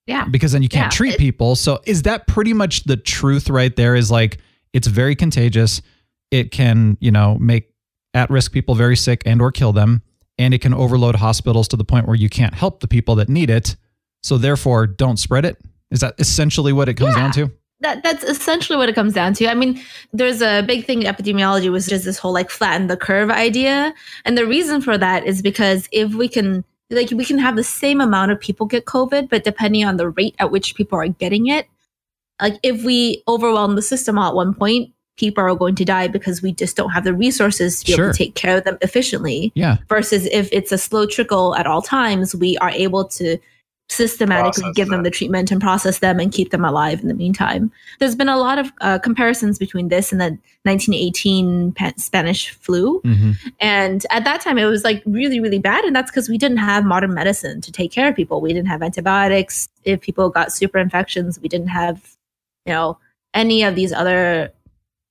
yeah. 0.07 0.25
because 0.25 0.51
then 0.51 0.63
you 0.63 0.69
can't 0.69 0.85
Yeah, 0.93 0.97
treat 0.97 1.13
it- 1.15 1.19
people. 1.19 1.55
So, 1.55 1.79
is 1.85 2.03
that 2.03 2.27
pretty 2.27 2.53
much 2.53 2.83
the 2.83 2.97
truth 2.97 3.49
right 3.49 3.75
there? 3.75 3.95
Is 3.95 4.09
like 4.11 4.39
it's 4.73 4.87
very 4.87 5.15
contagious. 5.15 5.81
It 6.31 6.51
can, 6.51 6.97
you 6.99 7.11
know, 7.11 7.35
make 7.39 7.71
at 8.13 8.29
risk 8.29 8.51
people 8.51 8.75
very 8.75 8.95
sick 8.95 9.21
and 9.25 9.41
or 9.41 9.51
kill 9.51 9.73
them. 9.73 10.01
And 10.37 10.53
it 10.53 10.59
can 10.61 10.73
overload 10.73 11.15
hospitals 11.15 11.67
to 11.69 11.75
the 11.77 11.83
point 11.83 12.07
where 12.07 12.15
you 12.15 12.29
can't 12.29 12.53
help 12.53 12.79
the 12.79 12.87
people 12.87 13.15
that 13.15 13.27
need 13.29 13.49
it. 13.49 13.75
So, 14.23 14.37
therefore, 14.37 14.87
don't 14.87 15.17
spread 15.17 15.45
it. 15.45 15.57
Is 15.91 15.99
that 16.01 16.15
essentially 16.19 16.71
what 16.71 16.87
it 16.87 16.93
comes 16.95 17.15
Yeah. 17.15 17.21
down 17.21 17.31
to? 17.33 17.51
That 17.81 18.03
that's 18.03 18.23
essentially 18.25 18.77
what 18.77 18.89
it 18.89 18.95
comes 18.95 19.13
down 19.13 19.33
to. 19.35 19.47
I 19.47 19.53
mean, 19.53 19.81
there's 20.11 20.41
a 20.41 20.61
big 20.63 20.85
thing 20.85 21.03
in 21.03 21.13
epidemiology 21.13 21.71
was 21.71 21.87
just 21.87 22.03
this 22.05 22.17
whole 22.17 22.33
like 22.33 22.49
flatten 22.49 22.87
the 22.87 22.97
curve 22.97 23.29
idea. 23.31 23.93
And 24.25 24.37
the 24.37 24.45
reason 24.45 24.81
for 24.81 24.97
that 24.97 25.25
is 25.25 25.41
because 25.41 25.87
if 25.91 26.13
we 26.13 26.27
can 26.27 26.65
like 26.89 27.11
we 27.11 27.23
can 27.23 27.37
have 27.37 27.55
the 27.55 27.63
same 27.63 28.01
amount 28.01 28.31
of 28.31 28.39
people 28.39 28.65
get 28.65 28.85
COVID, 28.85 29.29
but 29.29 29.43
depending 29.45 29.85
on 29.85 29.97
the 29.97 30.09
rate 30.09 30.35
at 30.39 30.51
which 30.51 30.75
people 30.75 30.99
are 30.99 31.07
getting 31.07 31.47
it, 31.47 31.67
like 32.41 32.55
if 32.63 32.83
we 32.83 33.23
overwhelm 33.27 33.75
the 33.75 33.81
system 33.81 34.17
all 34.17 34.29
at 34.29 34.35
one 34.35 34.53
point, 34.53 34.91
people 35.17 35.43
are 35.43 35.55
going 35.55 35.75
to 35.75 35.85
die 35.85 36.07
because 36.07 36.41
we 36.41 36.51
just 36.51 36.75
don't 36.75 36.89
have 36.89 37.03
the 37.05 37.13
resources 37.13 37.79
to 37.81 37.85
be 37.85 37.91
Sure. 37.93 38.05
able 38.05 38.13
to 38.13 38.17
take 38.17 38.35
care 38.35 38.57
of 38.57 38.63
them 38.65 38.77
efficiently. 38.81 39.51
Yeah. 39.55 39.77
versus 39.87 40.25
if 40.31 40.49
it's 40.51 40.71
a 40.73 40.77
slow 40.77 41.05
trickle 41.05 41.55
at 41.55 41.65
all 41.67 41.81
times, 41.81 42.35
we 42.35 42.57
are 42.57 42.71
able 42.71 43.05
to 43.09 43.37
systematically 43.89 44.62
Process 44.62 44.75
give 44.75 44.89
them 44.89 45.04
that. 45.04 45.10
the 45.10 45.15
treatment 45.15 45.52
and 45.52 45.60
process 45.60 45.99
them 45.99 46.19
and 46.19 46.32
keep 46.32 46.52
them 46.52 46.63
alive 46.63 47.02
in 47.02 47.08
the 47.08 47.13
meantime. 47.13 47.71
There's 47.99 48.15
been 48.15 48.30
a 48.30 48.38
lot 48.38 48.60
of 48.60 48.71
uh, 48.82 48.99
comparisons 48.99 49.58
between 49.58 49.88
this 49.89 50.12
and 50.12 50.21
the 50.21 50.38
1918 50.63 51.73
pa- 51.73 51.93
Spanish 51.97 52.52
flu. 52.52 52.99
hmm 52.99 53.32
And 53.60 54.06
at 54.12 54.23
that 54.25 54.41
time, 54.41 54.58
it 54.58 54.65
was 54.65 54.84
like 54.84 55.02
really, 55.06 55.39
really 55.39 55.60
bad. 55.60 55.84
And 55.86 55.95
that's 55.95 56.12
because 56.12 56.30
we 56.30 56.38
didn't 56.38 56.58
have 56.58 56.86
modern 56.86 57.13
medicine 57.13 57.62
to 57.62 57.71
take 57.71 57.91
care 57.91 58.08
of 58.10 58.15
people. 58.15 58.41
We 58.41 58.54
didn't 58.54 58.67
have 58.67 58.84
antibiotics. 58.84 59.67
If 59.84 60.02
people 60.02 60.30
got 60.30 60.52
super 60.54 60.78
infections, 60.78 61.39
we 61.39 61.49
didn't 61.49 61.69
have, 61.69 62.15
you 62.65 62.73
know, 62.73 62.97
any 63.34 63.63
of 63.63 63.75
these 63.75 63.91
other 63.91 64.52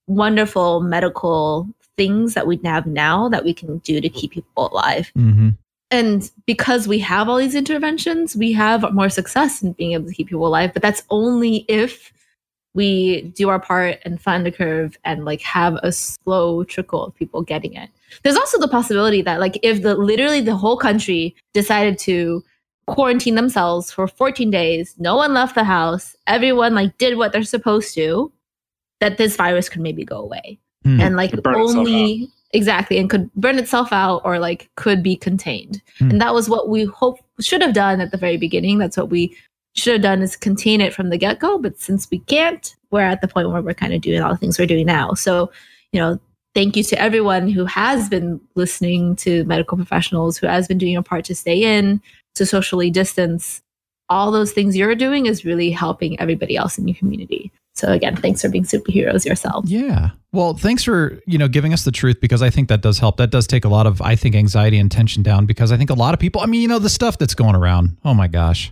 wonderful 0.06 0.80
medical 0.80 1.68
things 1.96 2.34
that 2.34 2.46
we 2.46 2.58
have 2.64 2.86
now 2.86 3.28
that 3.28 3.44
we 3.44 3.52
can 3.52 3.78
do 3.78 4.00
to 4.00 4.08
keep 4.08 4.30
people 4.30 4.68
alive. 4.72 5.10
hmm 5.14 5.50
And 5.90 6.30
because 6.46 6.86
we 6.86 6.98
have 6.98 7.28
all 7.28 7.38
these 7.38 7.54
interventions, 7.54 8.36
we 8.36 8.52
have 8.52 8.92
more 8.92 9.08
success 9.08 9.62
in 9.62 9.72
being 9.72 9.92
able 9.92 10.06
to 10.08 10.14
keep 10.14 10.28
people 10.28 10.46
alive. 10.46 10.72
But 10.72 10.82
that's 10.82 11.02
only 11.10 11.64
if 11.68 12.12
we 12.74 13.22
do 13.34 13.48
our 13.48 13.58
part 13.58 13.98
and 14.04 14.20
find 14.20 14.44
the 14.44 14.52
curve 14.52 14.98
and 15.04 15.24
like 15.24 15.40
have 15.40 15.74
a 15.82 15.90
slow 15.90 16.62
trickle 16.64 17.06
of 17.06 17.14
people 17.14 17.42
getting 17.42 17.74
it. 17.74 17.88
There's 18.22 18.36
also 18.36 18.58
the 18.58 18.68
possibility 18.68 19.22
that 19.22 19.40
like 19.40 19.58
if 19.62 19.82
the 19.82 19.94
literally 19.94 20.42
the 20.42 20.54
whole 20.54 20.76
country 20.76 21.34
decided 21.54 21.98
to 22.00 22.44
quarantine 22.86 23.34
themselves 23.34 23.90
for 23.90 24.06
14 24.06 24.50
days, 24.50 24.94
no 24.98 25.16
one 25.16 25.32
left 25.34 25.54
the 25.54 25.64
house, 25.64 26.14
everyone 26.26 26.74
like 26.74 26.96
did 26.98 27.16
what 27.16 27.32
they're 27.32 27.42
supposed 27.42 27.94
to, 27.94 28.30
that 29.00 29.16
this 29.16 29.36
virus 29.36 29.68
could 29.68 29.82
maybe 29.82 30.04
go 30.04 30.18
away 30.18 30.58
Hmm. 30.84 31.00
and 31.00 31.16
like 31.16 31.30
Could 31.30 31.42
burn 31.42 31.60
itself 31.60 31.78
only 31.78 32.28
exactly 32.52 32.98
and 32.98 33.10
could 33.10 33.32
burn 33.34 33.58
itself 33.58 33.92
out 33.92 34.22
or 34.24 34.38
like 34.38 34.70
could 34.76 35.02
be 35.02 35.16
contained. 35.16 35.82
Hmm. 35.98 36.10
and 36.10 36.20
that 36.20 36.34
was 36.34 36.48
what 36.48 36.68
we 36.68 36.84
hope 36.84 37.18
should 37.40 37.62
have 37.62 37.74
done 37.74 38.00
at 38.00 38.10
the 38.10 38.16
very 38.16 38.36
beginning. 38.36 38.78
That's 38.78 38.96
what 38.96 39.10
we 39.10 39.36
should 39.74 39.94
have 39.94 40.02
done 40.02 40.22
is 40.22 40.34
contain 40.36 40.80
it 40.80 40.94
from 40.94 41.10
the 41.10 41.18
get-go. 41.18 41.58
But 41.58 41.78
since 41.78 42.10
we 42.10 42.20
can't 42.20 42.74
we're 42.90 43.02
at 43.02 43.20
the 43.20 43.28
point 43.28 43.50
where 43.50 43.60
we're 43.60 43.74
kind 43.74 43.92
of 43.92 44.00
doing 44.00 44.22
all 44.22 44.30
the 44.30 44.38
things 44.38 44.58
we're 44.58 44.66
doing 44.66 44.86
now. 44.86 45.14
So 45.14 45.50
you 45.92 46.00
know 46.00 46.18
thank 46.54 46.76
you 46.76 46.82
to 46.84 47.00
everyone 47.00 47.48
who 47.48 47.66
has 47.66 48.08
been 48.08 48.40
listening 48.54 49.14
to 49.16 49.44
medical 49.44 49.76
professionals 49.76 50.38
who 50.38 50.46
has 50.46 50.66
been 50.66 50.78
doing 50.78 50.96
a 50.96 51.02
part 51.02 51.24
to 51.26 51.34
stay 51.34 51.62
in 51.62 52.00
to 52.34 52.46
socially 52.46 52.90
distance. 52.90 53.62
All 54.08 54.30
those 54.30 54.52
things 54.52 54.74
you're 54.74 54.94
doing 54.94 55.26
is 55.26 55.44
really 55.44 55.70
helping 55.70 56.18
everybody 56.18 56.56
else 56.56 56.78
in 56.78 56.88
your 56.88 56.96
community 56.96 57.52
so 57.78 57.90
again 57.92 58.16
thanks 58.16 58.42
for 58.42 58.48
being 58.48 58.64
superheroes 58.64 59.24
yourself 59.24 59.64
Yeah. 59.66 60.10
Well, 60.30 60.52
thanks 60.52 60.84
for, 60.84 61.18
you 61.26 61.38
know, 61.38 61.48
giving 61.48 61.72
us 61.72 61.84
the 61.84 61.90
truth 61.90 62.20
because 62.20 62.42
I 62.42 62.50
think 62.50 62.68
that 62.68 62.82
does 62.82 62.98
help. 62.98 63.16
That 63.16 63.30
does 63.30 63.46
take 63.46 63.64
a 63.64 63.68
lot 63.70 63.86
of, 63.86 64.02
I 64.02 64.14
think, 64.14 64.34
anxiety 64.34 64.76
and 64.78 64.90
tension 64.90 65.22
down 65.22 65.46
because 65.46 65.72
I 65.72 65.78
think 65.78 65.88
a 65.88 65.94
lot 65.94 66.12
of 66.12 66.20
people, 66.20 66.42
I 66.42 66.46
mean, 66.46 66.60
you 66.60 66.68
know, 66.68 66.78
the 66.78 66.90
stuff 66.90 67.16
that's 67.16 67.34
going 67.34 67.54
around. 67.56 67.96
Oh 68.04 68.12
my 68.12 68.28
gosh. 68.28 68.70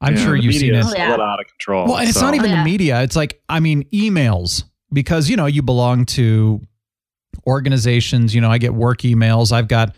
I'm 0.00 0.14
Yeah, 0.14 0.24
sure 0.24 0.36
you've 0.36 0.54
seen 0.54 0.72
it. 0.72 0.78
is 0.78 0.92
a 0.92 0.96
yeah. 0.96 1.10
little 1.10 1.26
out 1.26 1.40
of 1.40 1.48
control. 1.48 1.86
Well, 1.86 1.96
and 1.96 2.08
it's 2.08 2.20
not 2.20 2.34
even 2.36 2.48
Yeah. 2.50 2.58
the 2.62 2.64
media. 2.64 3.02
It's 3.02 3.16
like, 3.16 3.42
I 3.48 3.58
mean, 3.58 3.82
emails 3.92 4.62
because, 4.92 5.28
you 5.28 5.36
know, 5.36 5.46
you 5.46 5.62
belong 5.62 6.04
to 6.14 6.60
organizations, 7.46 8.34
you 8.34 8.40
know, 8.40 8.50
I 8.50 8.58
get 8.58 8.74
work 8.74 9.00
emails. 9.00 9.52
I've 9.52 9.68
got, 9.68 9.94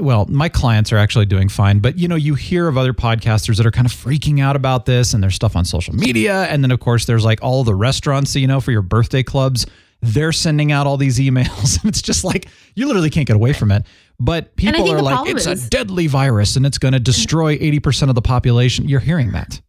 well, 0.00 0.26
my 0.28 0.48
clients 0.48 0.92
are 0.92 0.96
actually 0.96 1.26
doing 1.26 1.48
fine, 1.48 1.78
but 1.80 1.98
you 1.98 2.06
know, 2.08 2.14
you 2.14 2.34
hear 2.34 2.68
of 2.68 2.76
other 2.78 2.92
podcasters 2.92 3.56
that 3.56 3.66
are 3.66 3.70
kind 3.70 3.86
of 3.86 3.92
freaking 3.92 4.40
out 4.40 4.56
about 4.56 4.86
this 4.86 5.12
and 5.14 5.22
there's 5.22 5.34
stuff 5.34 5.56
on 5.56 5.64
social 5.64 5.94
media. 5.94 6.44
And 6.44 6.62
then, 6.62 6.70
of 6.70 6.80
course, 6.80 7.06
there's 7.06 7.24
like 7.24 7.40
all 7.42 7.64
the 7.64 7.74
restaurants, 7.74 8.34
you 8.36 8.46
know, 8.46 8.60
for 8.60 8.70
your 8.70 8.82
birthday 8.82 9.22
clubs. 9.22 9.66
They're 10.02 10.32
sending 10.32 10.72
out 10.72 10.86
all 10.86 10.96
these 10.96 11.18
emails. 11.20 11.84
it's 11.84 12.02
just 12.02 12.22
like 12.24 12.48
you 12.74 12.86
literally 12.86 13.10
can't 13.10 13.26
get 13.26 13.36
away 13.36 13.52
from 13.52 13.72
it. 13.72 13.86
But 14.20 14.54
people 14.56 14.90
are 14.92 15.02
like, 15.02 15.14
problem 15.14 15.36
it's 15.36 15.46
a 15.46 15.68
deadly 15.68 16.06
virus 16.06 16.56
and 16.56 16.64
it's 16.64 16.78
going 16.78 16.92
to 16.92 17.00
destroy 17.00 17.58
80% 17.58 18.08
of 18.08 18.14
the 18.14 18.22
population. 18.22 18.88
You're 18.88 19.00
hearing 19.00 19.32
that. 19.32 19.60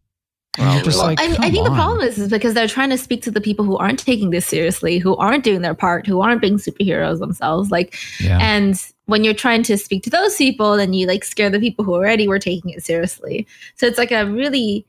And 0.58 0.74
you're 0.74 0.84
just 0.84 0.98
Well, 0.98 1.06
like, 1.08 1.20
I, 1.20 1.24
I 1.24 1.36
come 1.36 1.50
think 1.52 1.64
the 1.64 1.74
problem 1.74 2.00
is, 2.00 2.18
is 2.18 2.28
because 2.30 2.54
they're 2.54 2.66
trying 2.68 2.90
to 2.90 2.98
speak 2.98 3.22
to 3.22 3.30
the 3.30 3.40
people 3.40 3.64
who 3.64 3.76
aren't 3.76 3.98
taking 3.98 4.30
this 4.30 4.46
seriously, 4.46 4.98
who 4.98 5.16
aren't 5.16 5.44
doing 5.44 5.62
their 5.62 5.74
part, 5.74 6.06
who 6.06 6.20
aren't 6.20 6.40
being 6.40 6.56
superheroes 6.56 7.18
themselves. 7.20 7.70
Like, 7.70 7.94
Yeah. 8.20 8.38
and 8.40 8.80
when 9.08 9.24
you're 9.24 9.32
trying 9.32 9.62
to 9.62 9.78
speak 9.78 10.02
to 10.02 10.10
those 10.10 10.36
people, 10.36 10.76
then 10.76 10.92
you 10.92 11.06
like 11.06 11.24
scare 11.24 11.48
the 11.48 11.58
people 11.58 11.82
who 11.82 11.94
already 11.94 12.28
were 12.28 12.38
taking 12.38 12.70
it 12.70 12.84
seriously. 12.84 13.46
So 13.74 13.86
it's 13.86 13.96
like 13.96 14.12
a 14.12 14.26
really 14.26 14.84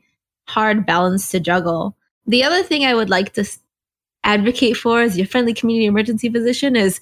hard 0.46 0.84
balance 0.84 1.30
to 1.30 1.40
juggle. 1.40 1.96
The 2.26 2.44
other 2.44 2.62
thing 2.62 2.84
I 2.84 2.92
would 2.92 3.08
like 3.08 3.32
to 3.32 3.46
advocate 4.22 4.76
for 4.76 5.00
as 5.00 5.16
your 5.16 5.26
friendly 5.26 5.54
community 5.54 5.86
emergency 5.86 6.28
physician 6.28 6.76
is 6.76 7.00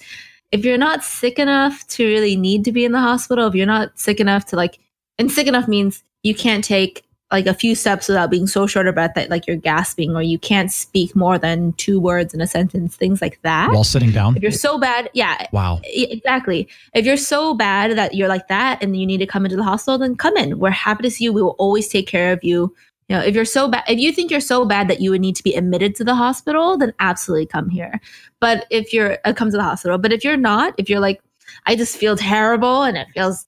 if 0.52 0.64
you're 0.64 0.78
not 0.78 1.02
sick 1.02 1.40
enough 1.40 1.84
to 1.88 2.06
really 2.06 2.36
need 2.36 2.64
to 2.66 2.72
be 2.72 2.84
in 2.84 2.92
the 2.92 3.00
hospital, 3.00 3.48
if 3.48 3.54
you're 3.56 3.66
not 3.66 3.98
sick 3.98 4.20
enough 4.20 4.46
to 4.46 4.56
like, 4.56 4.78
and 5.18 5.32
sick 5.32 5.48
enough 5.48 5.66
means 5.66 6.04
you 6.22 6.36
can't 6.36 6.62
take 6.62 7.02
like 7.30 7.46
a 7.46 7.54
few 7.54 7.74
steps 7.74 8.08
without 8.08 8.30
being 8.30 8.46
so 8.46 8.66
short 8.66 8.88
of 8.88 8.94
breath 8.94 9.12
that 9.14 9.28
like 9.28 9.46
you're 9.46 9.56
gasping 9.56 10.16
or 10.16 10.22
you 10.22 10.38
can't 10.38 10.72
speak 10.72 11.14
more 11.14 11.38
than 11.38 11.72
two 11.74 12.00
words 12.00 12.32
in 12.32 12.40
a 12.40 12.46
sentence, 12.46 12.96
things 12.96 13.20
like 13.20 13.38
that. 13.42 13.70
While 13.70 13.84
sitting 13.84 14.12
down. 14.12 14.36
if 14.36 14.42
you're 14.42 14.50
so 14.50 14.78
bad, 14.78 15.10
yeah, 15.12 15.46
Wow. 15.52 15.80
Exactly. 15.84 16.68
If 16.94 17.04
you're 17.04 17.18
so 17.18 17.54
bad 17.54 17.96
that 17.98 18.14
you're 18.14 18.28
like 18.28 18.48
that 18.48 18.82
and 18.82 18.98
you 18.98 19.06
need 19.06 19.18
to 19.18 19.26
come 19.26 19.44
into 19.44 19.56
the 19.56 19.62
hospital, 19.62 19.98
then 19.98 20.16
come 20.16 20.36
in. 20.36 20.58
We're 20.58 20.70
happy 20.70 21.02
to 21.02 21.10
see 21.10 21.24
you. 21.24 21.32
We 21.32 21.42
will 21.42 21.56
always 21.58 21.88
take 21.88 22.06
care 22.06 22.32
of 22.32 22.42
you. 22.42 22.74
You 23.08 23.16
know, 23.16 23.22
if 23.22 23.34
you're 23.34 23.44
so 23.44 23.68
bad, 23.68 23.84
if 23.88 23.98
you 23.98 24.12
think 24.12 24.30
you're 24.30 24.40
so 24.40 24.64
bad 24.64 24.88
that 24.88 25.00
you 25.00 25.10
would 25.10 25.20
need 25.20 25.36
to 25.36 25.42
be 25.42 25.54
admitted 25.54 25.94
to 25.96 26.04
the 26.04 26.14
hospital, 26.14 26.76
then 26.78 26.92
absolutely 26.98 27.46
come 27.46 27.68
here. 27.68 28.00
But 28.40 28.66
if 28.70 28.92
you're, 28.92 29.18
uh, 29.24 29.32
come 29.32 29.50
to 29.50 29.56
the 29.56 29.62
hospital. 29.62 29.98
But 29.98 30.12
if 30.12 30.24
you're 30.24 30.36
not, 30.36 30.74
if 30.78 30.88
you're 30.90 31.00
like, 31.00 31.20
I 31.66 31.76
just 31.76 31.96
feel 31.96 32.16
terrible 32.16 32.82
and 32.82 32.96
it 32.96 33.08
feels 33.14 33.46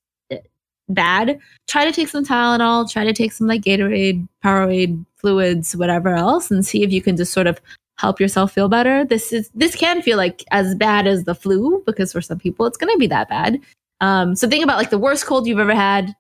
bad, 0.95 1.39
try 1.69 1.85
to 1.85 1.93
take 1.93 2.09
some 2.09 2.25
Tylenol, 2.25 2.91
try 2.91 3.05
to 3.05 3.13
take 3.13 3.33
some 3.33 3.47
like 3.47 3.63
Gatorade, 3.63 4.27
Powerade, 4.45 5.05
fluids, 5.17 5.77
whatever 5.77 6.15
else, 6.15 6.51
and 6.51 6.65
see 6.65 6.83
if 6.83 6.93
you 6.93 7.03
can 7.03 7.17
just 7.17 7.33
sort 7.33 7.47
of 7.47 7.61
help 7.99 8.19
yourself 8.19 8.53
feel 8.53 8.69
better. 8.69 9.05
This 9.05 9.33
is 9.33 9.51
this 9.55 9.77
can 9.77 10.01
feel 10.01 10.17
like 10.17 10.43
as 10.51 10.75
bad 10.75 11.07
as 11.07 11.25
the 11.25 11.35
flu 11.35 11.83
because 11.87 12.13
for 12.13 12.23
some 12.23 12.39
people 12.39 12.67
it's 12.67 12.79
going 12.79 12.93
to 12.93 12.99
be 12.99 13.07
that 13.09 13.29
bad. 13.29 13.61
Um, 14.01 14.35
so 14.35 14.49
think 14.49 14.65
about 14.65 14.79
like 14.79 14.91
the 14.91 14.99
worst 14.99 15.27
cold 15.27 15.47
you've 15.47 15.59
ever 15.59 15.75
had. 15.75 16.15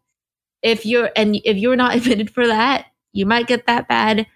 If 0.62 0.84
you're 0.84 1.10
and 1.16 1.40
if 1.44 1.56
you're 1.56 1.76
not 1.76 1.96
admitted 1.96 2.30
for 2.30 2.46
that, 2.46 2.86
you 3.12 3.26
might 3.26 3.46
get 3.46 3.66
that 3.66 3.88
bad. 3.88 4.26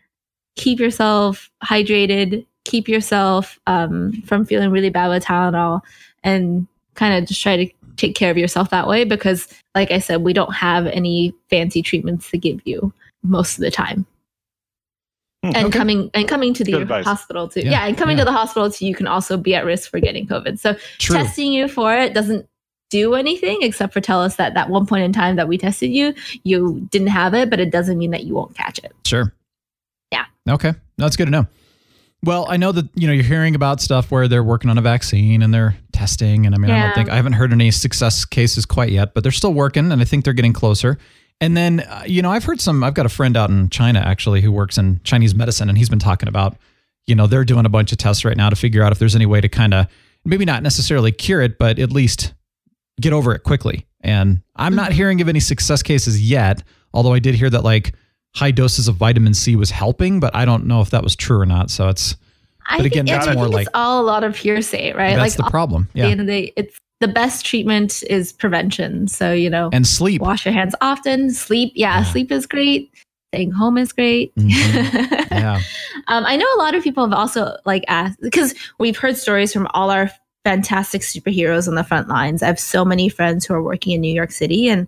Keep 0.57 0.81
yourself 0.81 1.51
hydrated. 1.63 2.47
Keep 2.65 2.89
yourself 2.89 3.59
um, 3.67 4.13
from 4.23 4.47
feeling 4.47 4.71
really 4.71 4.89
bad 4.89 5.09
with 5.09 5.25
Tylenol, 5.25 5.83
and 6.23 6.67
kind 6.95 7.15
of 7.15 7.29
just 7.29 7.43
try 7.43 7.57
to 7.57 7.71
take 7.97 8.15
care 8.15 8.31
of 8.31 8.39
yourself 8.39 8.71
that 8.71 8.87
way. 8.89 9.05
Because, 9.05 9.49
like 9.75 9.91
I 9.91 9.99
said, 9.99 10.23
we 10.23 10.33
don't 10.33 10.55
have 10.55 10.87
any 10.87 11.33
fancy 11.51 11.83
treatments 11.83 12.31
to 12.31 12.39
give 12.39 12.61
you 12.65 12.93
most 13.23 13.57
of 13.59 13.63
the 13.63 13.71
time 13.71 14.07
and 15.43 15.57
Hmm, 15.57 15.65
okay. 15.67 15.79
coming 15.79 16.11
and 16.15 16.27
coming 16.29 16.55
to 16.55 16.65
the 16.65 16.73
Good 16.73 16.83
advice. 16.83 17.05
hospital 17.05 17.49
too. 17.49 17.61
Yeah, 17.61 17.71
Yeah, 17.71 17.87
and 17.87 17.97
coming 17.99 18.17
yeah. 18.17 18.25
to 18.25 18.31
the 18.31 18.37
hospital 18.37 18.71
too, 18.71 18.87
you 18.87 18.95
can 18.95 19.07
also 19.07 19.37
be 19.37 19.55
at 19.55 19.65
risk 19.65 19.91
for 19.91 20.01
getting 20.01 20.27
COVID. 20.27 20.59
So 20.59 20.75
True. 20.99 21.17
testing 21.17 21.53
you 21.53 21.69
for 21.69 21.95
it 21.97 22.15
doesn't 22.15 22.47
do 22.91 23.15
anything 23.15 23.59
except 23.63 23.93
for 23.93 24.01
tell 24.01 24.21
us 24.23 24.37
that 24.37 24.55
that 24.55 24.71
one 24.71 24.87
point 24.87 25.03
in 25.05 25.13
time 25.13 25.37
that 25.37 25.49
we 25.49 25.59
tested 25.59 25.91
you, 25.91 26.15
you 26.45 26.87
didn't 26.91 27.09
have 27.09 27.35
it, 27.35 27.51
but 27.51 27.61
it 27.61 27.71
doesn't 27.71 27.99
mean 27.99 28.11
that 28.13 28.25
you 28.25 28.35
won't 28.35 28.55
catch 28.57 28.79
it. 28.79 28.93
Sure. 29.07 29.33
Yeah. 30.13 30.25
Okay. 30.49 30.73
That's 30.97 31.17
good 31.17 31.25
to 31.27 31.31
know. 31.31 31.47
Well, 32.23 32.47
I 32.49 32.57
know 32.57 32.73
that 32.73 32.87
you 32.95 33.07
know 33.07 33.13
you're 33.13 33.23
hearing 33.25 33.55
about 33.55 33.81
stuff 33.83 34.11
where 34.11 34.29
they're 34.29 34.45
working 34.45 34.71
on 34.71 34.79
a 34.79 34.83
vaccine 34.83 35.43
and 35.43 35.53
they're 35.53 35.77
testing, 35.95 36.45
and 36.45 36.55
I 36.55 36.59
mean, 36.59 36.71
I 36.71 36.75
don't 36.87 36.95
think 36.95 37.09
I 37.09 37.17
haven't 37.17 37.33
heard 37.35 37.53
any 37.53 37.71
success 37.71 38.27
cases 38.27 38.67
quite 38.67 38.91
yet, 38.91 39.15
but 39.15 39.23
they're 39.23 39.33
still 39.33 39.55
working, 39.55 39.91
and 39.91 40.03
I 40.03 40.05
think 40.05 40.25
they're 40.25 40.35
getting 40.35 40.53
closer. 40.53 40.99
And 41.41 41.57
then, 41.57 41.81
uh, 41.81 42.03
you 42.07 42.21
know, 42.21 42.31
I've 42.31 42.45
heard 42.45 42.61
some. 42.61 42.85
I've 42.85 42.95
got 42.95 43.07
a 43.07 43.09
friend 43.09 43.37
out 43.37 43.51
in 43.51 43.71
China 43.71 44.01
actually 44.01 44.41
who 44.43 44.53
works 44.53 44.77
in 44.77 45.01
Chinese 45.05 45.35
medicine, 45.35 45.69
and 45.69 45.79
he's 45.79 45.89
been 45.89 45.99
talking 45.99 46.29
about, 46.29 46.57
you 47.07 47.15
know, 47.15 47.27
they're 47.27 47.45
doing 47.45 47.67
a 47.67 47.71
bunch 47.71 47.93
of 47.93 47.99
tests 47.99 48.25
right 48.25 48.37
now 48.37 48.51
to 48.51 48.57
figure 48.57 48.83
out 48.83 48.93
if 48.93 48.99
there's 48.99 49.17
any 49.17 49.27
way 49.27 49.41
to 49.41 49.49
kind 49.49 49.73
of 49.73 49.87
maybe 50.25 50.45
not 50.45 50.63
necessarily 50.63 51.13
cure 51.13 51.41
it, 51.41 51.59
but 51.59 51.79
at 51.79 51.91
least 51.91 52.35
get 53.01 53.13
over 53.13 53.35
it 53.35 53.43
quickly. 53.43 53.87
And 54.01 54.43
I'm 54.57 54.75
not 54.75 54.93
hearing 54.93 55.21
of 55.21 55.29
any 55.29 55.41
success 55.41 55.83
cases 55.83 56.21
yet, 56.23 56.63
although 56.93 57.13
I 57.13 57.19
did 57.19 57.35
hear 57.35 57.51
that 57.51 57.65
like 57.65 57.95
high 58.37 58.51
doses 58.51 58.89
of 58.89 58.97
vitamin 58.97 59.35
C 59.35 59.57
was 59.57 59.71
helping, 59.71 60.21
but 60.21 60.35
I 60.35 60.45
don't 60.45 60.67
know 60.67 60.81
if 60.81 60.91
that 60.91 61.03
was 61.03 61.17
true 61.17 61.41
or 61.41 61.47
not. 61.47 61.71
So 61.71 61.89
it's 61.89 62.17
I 62.67 62.79
But 62.79 62.87
again, 62.87 63.07
think, 63.07 63.17
that's 63.19 63.27
I 63.29 63.35
more 63.35 63.49
like- 63.49 63.67
it's 63.67 63.71
all 63.75 64.01
a 64.01 64.07
lot 64.07 64.25
of 64.25 64.37
hearsay, 64.37 64.93
right? 64.93 65.17
that's 65.17 65.39
like 65.39 65.45
the 65.47 65.51
problem. 65.51 65.89
at 65.91 65.93
the 65.95 65.99
Yeah. 66.01 66.07
end 66.09 66.21
of 66.21 66.27
the 66.27 66.33
day, 66.47 66.53
it's 66.57 66.77
the 67.01 67.09
best 67.09 67.45
treatment 67.45 68.03
is 68.09 68.33
prevention. 68.33 69.09
So 69.09 69.33
you 69.33 69.51
know, 69.51 69.69
And 69.73 69.87
sleep. 69.87 70.21
wash 70.23 70.45
your 70.47 70.55
hands 70.55 70.75
often, 70.81 71.31
sleep. 71.33 71.73
Yeah, 71.75 71.99
Yeah. 71.99 72.05
sleep 72.05 72.33
is 72.33 72.47
great. 72.47 72.91
Staying 73.35 73.51
home 73.51 73.77
is 73.79 73.93
great. 73.93 74.35
Mhm. 74.37 74.51
Yeah. 75.31 75.61
Um, 76.09 76.25
I 76.27 76.37
know 76.37 76.47
a 76.55 76.59
lot 76.59 76.75
of 76.75 76.83
people 76.85 77.05
have 77.05 77.13
also 77.19 77.57
like 77.67 77.85
asked 77.89 78.21
because 78.21 78.55
we've 78.79 78.97
heard 78.97 79.17
stories 79.17 79.53
from 79.53 79.67
all 79.75 79.91
our 79.91 80.11
fantastic 80.45 81.03
superheroes 81.03 81.67
on 81.67 81.75
the 81.75 81.83
front 81.85 82.09
lines. 82.09 82.43
I 82.43 82.47
have 82.47 82.61
so 82.61 82.85
many 82.85 83.09
friends 83.09 83.45
who 83.45 83.55
are 83.55 83.63
working 83.63 83.93
in 83.93 84.01
New 84.01 84.13
York 84.15 84.31
City, 84.31 84.69
and 84.69 84.87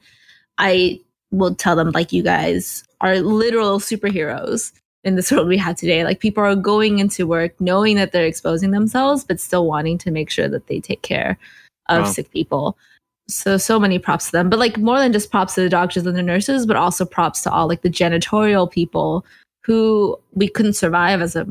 I 0.58 1.00
will 1.32 1.54
tell 1.54 1.74
them 1.74 1.90
like 1.90 2.12
you 2.12 2.22
guys 2.22 2.84
are 3.00 3.18
literal 3.20 3.80
superheroes 3.80 4.72
in 5.06 5.14
this 5.14 5.30
world 5.30 5.48
we 5.48 5.56
have 5.56 5.76
today. 5.76 6.04
Like 6.04 6.20
people 6.20 6.42
are 6.44 6.56
going 6.56 6.98
into 6.98 7.26
work 7.26 7.52
knowing 7.60 7.96
that 7.96 8.10
they're 8.12 8.26
exposing 8.26 8.72
themselves, 8.72 9.24
but 9.24 9.40
still 9.40 9.66
wanting 9.66 9.98
to 9.98 10.10
make 10.10 10.28
sure 10.30 10.48
that 10.48 10.66
they 10.66 10.80
take 10.80 11.02
care 11.02 11.38
of 11.88 12.02
Wow. 12.02 12.10
sick 12.10 12.30
people. 12.32 12.76
So 13.28 13.56
so 13.56 13.78
many 13.80 13.98
props 13.98 14.26
to 14.26 14.32
them, 14.32 14.50
but 14.50 14.58
like 14.58 14.76
more 14.78 14.98
than 14.98 15.12
just 15.12 15.30
props 15.30 15.54
to 15.54 15.60
the 15.62 15.68
doctors 15.68 16.06
and 16.06 16.16
the 16.16 16.22
nurses, 16.22 16.66
but 16.66 16.76
also 16.76 17.04
props 17.04 17.42
to 17.42 17.50
all 17.52 17.68
like 17.68 17.82
the 17.82 17.90
janitorial 17.90 18.70
people 18.70 19.24
who 19.64 20.16
we 20.34 20.48
couldn't 20.48 20.74
survive 20.74 21.20
as 21.22 21.34
a 21.36 21.46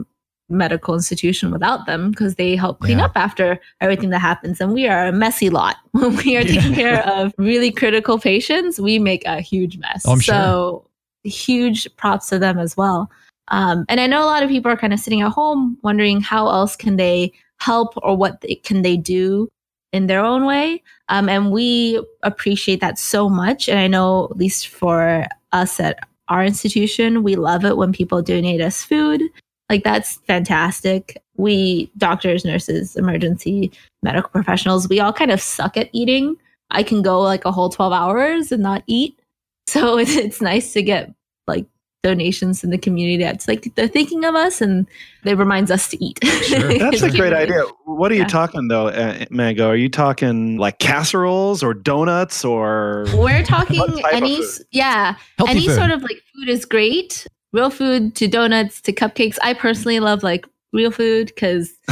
medical 0.47 0.93
institution 0.93 1.49
without 1.51 1.85
them 1.85 2.11
because 2.11 2.35
they 2.35 2.55
help 2.55 2.79
clean 2.79 2.99
Yeah. 2.99 3.05
up 3.05 3.13
after 3.15 3.59
everything 3.81 4.09
that 4.11 4.19
happens. 4.19 4.61
And 4.61 4.73
we 4.73 4.87
are 4.87 5.07
a 5.07 5.11
messy 5.11 5.49
lot. 5.49 5.77
When 5.91 6.15
we 6.17 6.37
are 6.37 6.43
taking 6.43 6.73
care 6.75 7.03
of 7.07 7.33
really 7.37 7.71
critical 7.71 8.19
patients, 8.19 8.79
we 8.79 8.99
make 8.99 9.25
a 9.25 9.41
huge 9.41 9.77
mess. 9.79 10.05
I'm 10.07 10.19
sure. 10.19 10.35
so 10.35 10.87
huge 11.23 11.87
props 11.97 12.29
to 12.29 12.37
them 12.39 12.57
as 12.59 12.77
well. 12.77 13.09
Um, 13.49 13.85
and 13.89 13.99
I 13.99 14.07
know 14.07 14.23
a 14.23 14.25
lot 14.25 14.43
of 14.43 14.49
people 14.49 14.71
are 14.71 14.77
kind 14.77 14.93
of 14.93 14.99
sitting 14.99 15.21
at 15.21 15.31
home 15.31 15.77
wondering 15.83 16.21
how 16.21 16.47
else 16.47 16.75
can 16.75 16.95
they 16.95 17.31
help 17.59 17.93
or 17.97 18.17
what 18.17 18.41
they, 18.41 18.55
can 18.55 18.81
they 18.81 18.97
do 18.97 19.47
in 19.93 20.07
their 20.07 20.23
own 20.23 20.45
way. 20.45 20.83
Um, 21.09 21.29
and 21.29 21.51
we 21.51 22.03
appreciate 22.23 22.81
that 22.81 22.99
so 22.99 23.29
much. 23.29 23.69
And 23.69 23.79
I 23.79 23.87
know, 23.87 24.25
at 24.31 24.37
least 24.37 24.67
for 24.67 25.25
us 25.51 25.79
at 25.79 25.99
our 26.27 26.43
institution, 26.43 27.23
we 27.23 27.35
love 27.35 27.63
it 27.63 27.77
when 27.77 27.93
people 27.93 28.21
donate 28.21 28.61
us 28.61 28.83
food. 28.83 29.21
Like, 29.69 29.83
that's 29.83 30.17
fantastic. 30.27 31.21
We, 31.37 31.91
doctors, 31.97 32.43
nurses, 32.43 32.95
emergency 32.95 33.71
medical 34.03 34.29
professionals, 34.29 34.89
we 34.89 34.99
all 34.99 35.13
kind 35.13 35.31
of 35.31 35.41
suck 35.41 35.77
at 35.77 35.89
eating. 35.93 36.35
I 36.71 36.83
can 36.83 37.01
go 37.01 37.21
like 37.21 37.45
a 37.45 37.51
whole 37.51 37.69
12 37.69 37.93
hours 37.93 38.51
and 38.51 38.63
not 38.63 38.83
eat. 38.87 39.17
So 39.67 39.97
it's, 39.97 40.15
it's 40.15 40.41
nice 40.41 40.73
to 40.73 40.83
get 40.83 41.11
like 41.47 41.65
donations 42.05 42.63
in 42.63 42.69
the 42.69 42.77
community 42.77 43.23
that's 43.23 43.47
like 43.47 43.73
they're 43.73 43.87
thinking 43.87 44.23
of 44.25 44.35
us 44.35 44.61
and 44.61 44.85
it 45.23 45.37
reminds 45.37 45.71
us 45.71 45.87
to 45.89 46.03
eat. 46.03 46.19
Sure. 46.23 46.77
That's 46.77 47.01
a 47.01 47.09
great 47.09 47.33
idea. 47.33 47.63
What 47.85 48.11
are 48.11 48.15
you 48.15 48.25
talking 48.25 48.67
though, 48.67 48.89
uh, 48.89 49.25
Mango? 49.31 49.67
Are 49.69 49.75
you 49.75 49.89
talking 49.89 50.57
like 50.57 50.77
casseroles 50.77 51.63
or 51.63 51.73
donuts 51.73 52.45
or? 52.45 53.05
We're 53.15 53.43
talking 53.55 53.79
What 53.79 53.99
type 53.99 54.13
of 54.13 54.23
any, 54.23 54.39
yeah, 54.71 55.15
Healthy 55.39 55.51
any 55.51 55.67
food. 55.67 55.75
sort 55.75 55.89
of 55.89 56.03
like 56.03 56.21
food 56.35 56.47
is 56.47 56.63
great. 56.63 57.25
Real 57.53 57.71
food 57.71 58.15
to 58.17 58.27
donuts 58.27 58.81
to 58.81 58.93
cupcakes. 58.93 59.39
I 59.41 59.55
personally 59.55 59.99
love 59.99 60.21
like 60.21 60.45
real 60.73 60.91
food 60.91 61.27
because 61.27 61.73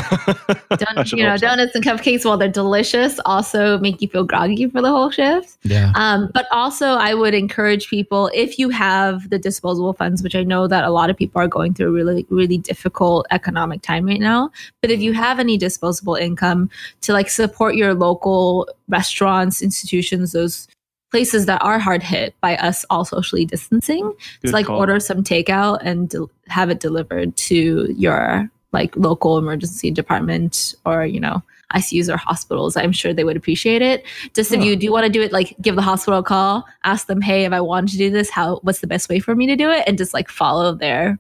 you 1.12 1.24
know 1.24 1.32
hope 1.32 1.40
so. 1.40 1.48
donuts 1.48 1.76
and 1.76 1.84
cupcakes, 1.84 2.26
while 2.26 2.38
they're 2.38 2.50
delicious, 2.50 3.20
also 3.26 3.78
make 3.80 4.02
you 4.02 4.08
feel 4.08 4.24
groggy 4.24 4.68
for 4.68 4.82
the 4.82 4.90
whole 4.90 5.10
shift. 5.10 5.58
Yeah. 5.64 5.92
Um, 5.96 6.30
but 6.34 6.46
also, 6.52 6.88
I 6.88 7.14
would 7.14 7.34
encourage 7.34 7.90
people 7.90 8.30
if 8.34 8.60
you 8.60 8.70
have 8.70 9.30
the 9.30 9.40
disposable 9.40 9.94
funds, 9.94 10.22
which 10.22 10.36
I 10.36 10.44
know 10.44 10.68
that 10.68 10.84
a 10.84 10.90
lot 10.92 11.10
of 11.10 11.18
people 11.18 11.42
are 11.42 11.48
going 11.48 11.74
through 11.74 11.88
a 11.88 11.92
really, 11.92 12.26
really 12.30 12.58
difficult 12.58 13.26
economic 13.32 13.82
time 13.82 14.06
right 14.06 14.20
now. 14.20 14.52
But 14.82 14.92
if 14.92 15.00
you 15.00 15.14
have 15.14 15.40
any 15.40 15.58
disposable 15.58 16.16
income 16.16 16.70
to 17.02 17.14
like 17.14 17.30
support 17.30 17.76
your 17.76 17.94
local 17.94 18.68
restaurants, 18.90 19.62
institutions, 19.62 20.34
those 20.34 20.68
places 21.12 21.46
that 21.46 21.62
are 21.62 21.78
hard 21.78 22.02
hit 22.02 22.34
by 22.42 22.56
us 22.58 22.86
all 22.90 23.06
socially 23.06 23.46
distancing, 23.46 24.12
Good 24.42 24.48
to 24.48 24.54
like 24.54 24.66
call. 24.66 24.80
order 24.80 25.00
some 25.00 25.24
takeout 25.24 25.78
and 25.82 26.10
del- 26.10 26.32
have 26.48 26.72
it 26.72 26.80
delivered 26.80 27.38
to 27.38 27.94
your 27.96 28.50
like 28.74 28.96
local 28.98 29.38
emergency 29.38 29.92
department 29.92 30.76
or 30.86 31.06
you 31.06 31.20
know 31.20 31.42
ICUs 31.74 32.14
or 32.14 32.18
hospitals, 32.18 32.76
I'm 32.78 32.92
sure 32.92 33.14
they 33.14 33.24
would 33.24 33.38
appreciate 33.38 33.82
it. 33.82 34.04
Just 34.36 34.52
if 34.52 34.64
you 34.64 34.76
do 34.76 34.92
want 34.92 35.06
to 35.06 35.12
do 35.12 35.22
it, 35.24 35.32
like 35.32 35.56
give 35.62 35.76
the 35.76 35.82
hospital 35.82 36.20
a 36.20 36.24
call, 36.24 36.66
ask 36.84 37.08
them, 37.08 37.20
hey, 37.22 37.46
if 37.46 37.54
I 37.54 37.62
wanted 37.62 37.92
to 37.94 37.98
do 37.98 38.12
this, 38.12 38.30
how 38.30 38.58
what's 38.64 38.80
the 38.80 38.88
best 38.88 39.10
way 39.10 39.20
for 39.20 39.34
me 39.36 39.48
to 39.48 39.56
do 39.56 39.72
it, 39.72 39.84
and 39.88 39.98
just 39.98 40.14
like 40.14 40.30
follow 40.30 40.76
their 40.76 41.18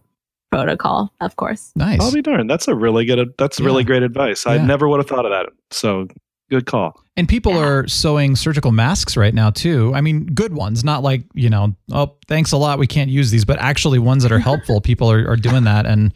protocol, 0.51 1.11
of 1.21 1.35
course. 1.37 1.71
Nice. 1.75 1.99
I'll 2.01 2.11
be 2.11 2.21
darned. 2.21 2.49
That's 2.49 2.67
a 2.67 2.75
really 2.75 3.05
good. 3.05 3.33
That's 3.39 3.59
really 3.59 3.83
great 3.83 4.03
advice. 4.03 4.45
I 4.45 4.57
never 4.57 4.87
would 4.87 4.97
have 4.99 5.07
thought 5.07 5.25
of 5.25 5.31
that. 5.31 5.47
So 5.71 6.07
good 6.51 6.65
call. 6.67 6.99
And 7.17 7.27
people 7.27 7.53
Yeah. 7.53 7.65
are 7.65 7.87
sewing 7.87 8.35
surgical 8.35 8.71
masks 8.71 9.17
right 9.17 9.33
now 9.33 9.49
too. 9.49 9.91
I 9.95 10.01
mean, 10.01 10.25
good 10.25 10.53
ones, 10.53 10.83
not 10.83 11.01
like, 11.01 11.23
you 11.33 11.49
know, 11.49 11.75
oh, 11.91 12.15
thanks 12.27 12.51
a 12.51 12.57
lot. 12.57 12.77
We 12.77 12.85
can't 12.85 13.09
use 13.09 13.31
these, 13.31 13.45
but 13.45 13.57
actually 13.59 13.97
ones 13.97 14.21
that 14.23 14.31
are 14.31 14.39
helpful. 14.51 14.81
people 14.81 15.09
are, 15.11 15.27
are 15.27 15.35
doing 15.35 15.63
that. 15.63 15.85
And 15.87 16.13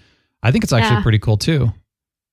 I 0.48 0.52
think 0.52 0.64
it's 0.64 0.72
actually 0.74 0.96
Yeah. 0.98 1.04
pretty 1.04 1.20
cool 1.20 1.38
too. 1.38 1.72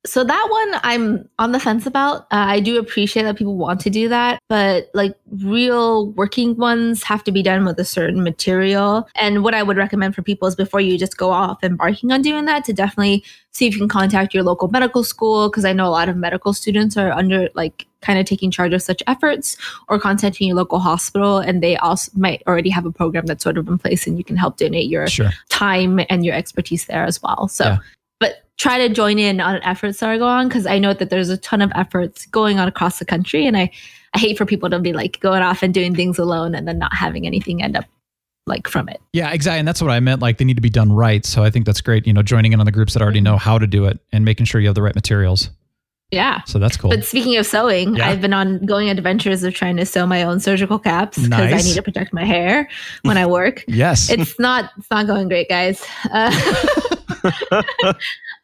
So 0.07 0.23
that 0.23 0.47
one 0.51 0.81
I'm 0.85 1.27
on 1.39 1.53
the 1.53 1.59
fence 1.59 1.87
about. 1.87 2.25
Uh, 2.31 2.45
I 2.57 2.61
do 2.61 2.79
appreciate 2.79 3.23
that 3.23 3.37
people 3.37 3.57
want 3.57 3.81
to 3.81 3.91
do 3.91 4.07
that, 4.11 4.39
but 4.51 4.91
like 4.93 5.15
real 5.43 6.09
working 6.11 6.57
ones 6.59 7.03
have 7.05 7.25
to 7.25 7.33
be 7.33 7.43
done 7.43 7.65
with 7.65 7.79
a 7.79 7.87
certain 7.87 8.23
material. 8.23 9.09
And 9.15 9.43
what 9.43 9.55
I 9.55 9.63
would 9.63 9.79
recommend 9.79 10.15
for 10.15 10.21
people 10.21 10.47
is 10.47 10.55
before 10.55 10.81
you 10.83 10.99
just 10.99 11.17
go 11.17 11.31
off 11.31 11.65
embarking 11.65 12.13
on 12.13 12.21
doing 12.21 12.45
that, 12.45 12.67
to 12.67 12.75
definitely 12.75 13.25
see 13.53 13.67
if 13.67 13.73
you 13.73 13.81
can 13.81 13.89
contact 13.89 14.35
your 14.35 14.43
local 14.43 14.69
medical 14.69 15.05
school 15.05 15.49
because 15.49 15.65
I 15.65 15.73
know 15.73 15.87
a 15.87 15.95
lot 15.99 16.11
of 16.11 16.17
medical 16.19 16.53
students 16.53 16.99
are 16.99 17.11
under 17.11 17.49
like 17.55 17.87
kind 18.03 18.19
of 18.19 18.27
taking 18.27 18.51
charge 18.51 18.75
of 18.75 18.83
such 18.83 19.03
efforts 19.07 19.57
or 19.89 19.99
contacting 19.99 20.49
your 20.49 20.57
local 20.57 20.81
hospital 20.81 21.39
and 21.39 21.63
they 21.63 21.79
also 21.79 22.13
might 22.15 22.43
already 22.47 22.69
have 22.69 22.85
a 22.85 22.93
program 22.93 23.25
that's 23.25 23.43
sort 23.43 23.57
of 23.57 23.67
in 23.69 23.79
place 23.79 24.07
and 24.07 24.19
you 24.19 24.25
can 24.25 24.37
help 24.37 24.59
donate 24.59 24.91
your 24.91 25.07
Sure. 25.07 25.31
time 25.49 26.01
and 26.11 26.27
your 26.27 26.35
expertise 26.35 26.85
there 26.85 27.05
as 27.07 27.23
well. 27.23 27.49
So, 27.49 27.65
Yeah. 27.65 27.79
Try 28.59 28.79
to 28.87 28.93
join 28.93 29.19
in 29.19 29.41
on 29.41 29.61
efforts 29.63 30.01
that 30.01 30.09
are 30.09 30.19
going 30.19 30.31
on 30.31 30.49
because 30.49 30.67
I 30.67 30.79
know 30.79 30.95
that 30.95 31.11
there's 31.11 31.29
a 31.31 31.37
ton 31.37 31.61
of 31.63 31.73
efforts 31.75 32.27
going 32.27 32.59
on 32.59 32.69
across 32.69 32.99
the 32.99 33.05
country, 33.05 33.47
and 33.47 33.57
I 33.57 33.71
I 34.15 34.19
hate 34.19 34.39
for 34.39 34.47
people 34.47 34.71
to 34.71 34.79
be 34.79 34.93
like 34.93 35.19
going 35.21 35.43
off 35.43 35.63
and 35.63 35.75
doing 35.75 35.95
things 35.95 36.19
alone 36.19 36.55
and 36.55 36.69
then 36.69 36.79
not 36.79 36.95
having 36.95 37.27
anything 37.27 37.63
end 37.63 37.77
up 37.77 37.85
like 38.47 38.69
from 38.69 38.89
it. 38.89 39.01
Yeah, 39.13 39.33
exactly. 39.33 39.59
And 39.59 39.67
that's 39.67 39.81
what 39.83 39.91
I 39.91 40.01
meant. 40.01 40.21
Like 40.23 40.39
they 40.39 40.45
need 40.45 40.57
to 40.57 40.63
be 40.63 40.71
done 40.71 40.93
right. 40.93 41.25
So 41.25 41.43
I 41.43 41.51
think 41.51 41.67
that's 41.67 41.81
great. 41.81 42.07
You 42.07 42.13
know, 42.13 42.23
joining 42.23 42.53
in 42.53 42.61
on 42.61 42.67
the 42.67 42.73
groups 42.73 42.93
that 42.93 43.03
already 43.03 43.21
know 43.21 43.37
how 43.37 43.59
to 43.59 43.67
do 43.67 43.87
it 43.87 43.99
and 44.13 44.25
making 44.25 44.47
sure 44.47 44.61
you 44.61 44.69
have 44.69 44.75
the 44.75 44.83
right 44.83 44.95
materials. 44.95 45.51
Yeah. 46.11 46.43
So 46.45 46.59
that's 46.59 46.77
cool. 46.77 46.91
But 46.91 47.05
speaking 47.05 47.37
of 47.39 47.47
sewing, 47.47 47.97
Yeah. 47.97 48.09
I've 48.09 48.21
been 48.21 48.35
on 48.35 48.65
going 48.67 48.89
adventures 48.89 49.43
of 49.43 49.55
trying 49.55 49.77
to 49.79 49.87
sew 49.87 50.07
my 50.07 50.23
own 50.23 50.39
surgical 50.39 50.79
caps 50.79 51.17
because 51.17 51.31
Nice. 51.31 51.65
I 51.65 51.67
need 51.69 51.75
to 51.75 51.83
protect 51.83 52.13
my 52.13 52.25
hair 52.25 52.69
when 53.03 53.17
I 53.17 53.27
work. 53.27 53.65
yes. 53.69 54.11
it's 54.11 54.39
not 54.39 54.71
it's 54.77 54.91
not 54.91 55.07
going 55.07 55.27
great 55.29 55.49
guys 55.49 55.85
uh, 56.13 56.31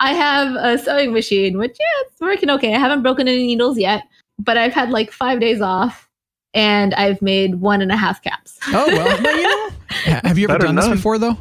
i 0.01 0.13
have 0.13 0.55
a 0.57 0.79
sewing 0.83 1.13
machine 1.13 1.57
which 1.59 1.77
yeah 1.79 2.07
it's 2.07 2.21
working 2.21 2.51
okay. 2.51 2.75
I 2.75 2.79
haven't 2.79 3.03
broken 3.03 3.29
any 3.29 3.47
needles 3.47 3.79
yet 3.79 4.03
but 4.39 4.57
i've 4.57 4.73
had 4.73 4.91
like 4.91 5.13
five 5.13 5.41
days 5.41 5.61
off 5.61 6.09
and 6.55 6.95
i've 6.95 7.21
made 7.23 7.57
one 7.57 7.81
and 7.81 7.93
a 7.93 7.97
half 7.97 8.23
caps. 8.23 8.59
Oh, 8.69 8.87
well, 8.87 9.21
no, 9.23 9.31
you 9.31 9.43
know. 9.43 9.71
Have 10.25 10.39
you 10.39 10.47
ever 10.49 10.55
Better 10.55 10.67
done 10.67 10.77
this 10.77 10.89
before 10.89 11.19
though? 11.19 11.37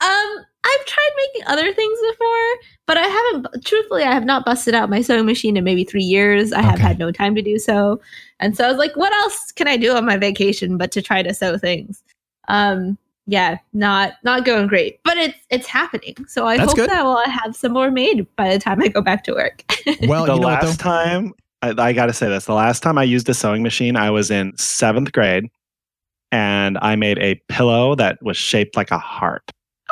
um 0.00 0.44
i've 0.66 0.86
tried 0.86 1.10
making 1.16 1.46
other 1.46 1.72
things 1.72 1.98
before 2.10 2.54
but 2.86 2.96
i 2.96 3.02
haven't 3.02 3.64
truthfully 3.64 4.02
i 4.02 4.12
have 4.12 4.24
not 4.24 4.44
busted 4.44 4.74
out 4.74 4.90
my 4.90 5.00
sewing 5.00 5.26
machine 5.26 5.56
in 5.56 5.64
maybe 5.64 5.84
three 5.84 6.02
years. 6.02 6.52
I 6.52 6.62
have 6.62 6.78
had 6.78 6.98
no 6.98 7.12
time 7.12 7.34
to 7.34 7.42
do 7.42 7.58
so. 7.58 8.00
And 8.40 8.56
so 8.56 8.64
i 8.64 8.68
was 8.68 8.78
like 8.78 8.96
what 8.96 9.12
else 9.14 9.52
can 9.52 9.68
i 9.68 9.76
do 9.76 9.94
on 9.94 10.04
my 10.04 10.16
vacation 10.16 10.76
but 10.78 10.90
to 10.92 11.02
try 11.02 11.22
to 11.22 11.32
sew 11.34 11.58
things? 11.58 12.02
Um 12.48 12.98
yeah 13.26 13.56
not 13.72 14.14
not 14.22 14.44
going 14.44 14.66
great 14.66 15.00
but 15.04 15.16
it's 15.16 15.38
it's 15.50 15.66
happening 15.66 16.14
so 16.28 16.46
i 16.46 16.56
That's 16.56 16.68
hope 16.68 16.76
good. 16.76 16.90
that 16.90 16.98
i'll 17.00 17.24
have 17.28 17.56
some 17.56 17.72
more 17.72 17.90
made 17.90 18.26
by 18.36 18.52
the 18.52 18.58
time 18.58 18.82
i 18.82 18.88
go 18.88 19.00
back 19.00 19.24
to 19.24 19.32
work 19.32 19.64
Well, 20.06 20.26
the 20.26 20.34
you 20.34 20.40
know 20.40 20.46
what 20.48 20.62
last 20.62 20.78
though? 20.78 20.82
time 20.90 21.32
I, 21.62 21.74
I 21.78 21.92
got 21.94 22.06
to 22.06 22.12
say 22.12 22.28
this, 22.28 22.44
the 22.44 22.52
last 22.52 22.82
time 22.82 22.98
I 22.98 23.04
used 23.04 23.26
a 23.30 23.32
sewing 23.34 23.62
machine, 23.62 23.96
I 23.96 24.10
was 24.10 24.30
in 24.30 24.54
seventh 24.58 25.12
grade, 25.12 25.46
and 26.30 26.76
I 26.82 26.94
made 26.96 27.18
a 27.20 27.36
pillow 27.48 27.94
that 27.94 28.22
was 28.22 28.36
shaped 28.36 28.76
like 28.76 28.90
a 28.90 28.98
heart. 28.98 29.50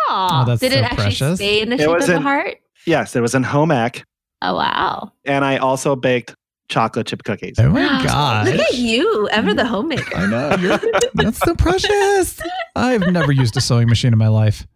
Aw, 0.08 0.42
Oh, 0.42 0.44
that's 0.46 0.60
did 0.60 0.72
so 0.72 0.78
it 0.78 0.84
actually 0.84 1.02
precious. 1.04 1.38
stay 1.38 1.62
in 1.62 1.70
the 1.70 1.76
It 1.76 1.78
shape 1.80 1.88
of 1.88 1.94
was 1.94 2.06
the 2.08 2.20
heart 2.20 2.56
Yes, 2.86 3.16
it 3.16 3.20
was 3.22 3.34
in 3.34 3.42
home 3.42 3.70
ec, 3.70 4.04
oh 4.42 4.54
wow 4.56 5.12
and 5.24 5.44
I 5.44 5.56
also 5.58 5.96
baked 5.96 6.34
chocolate 6.72 7.06
chip 7.06 7.22
cookies. 7.24 7.58
Oh 7.58 7.68
my 7.68 8.02
god. 8.02 8.46
look 8.48 8.58
at 8.60 8.74
you 8.74 9.28
ever 9.30 9.52
the 9.54 9.64
homemaker 9.66 10.16
I 10.16 10.26
know. 10.26 10.78
That's 11.14 11.38
so 11.38 11.54
precious. 11.54 12.40
I've 12.74 13.06
never 13.12 13.30
used 13.30 13.56
a 13.56 13.60
sewing 13.60 13.88
machine 13.88 14.12
in 14.12 14.18
my 14.18 14.28
life. 14.28 14.66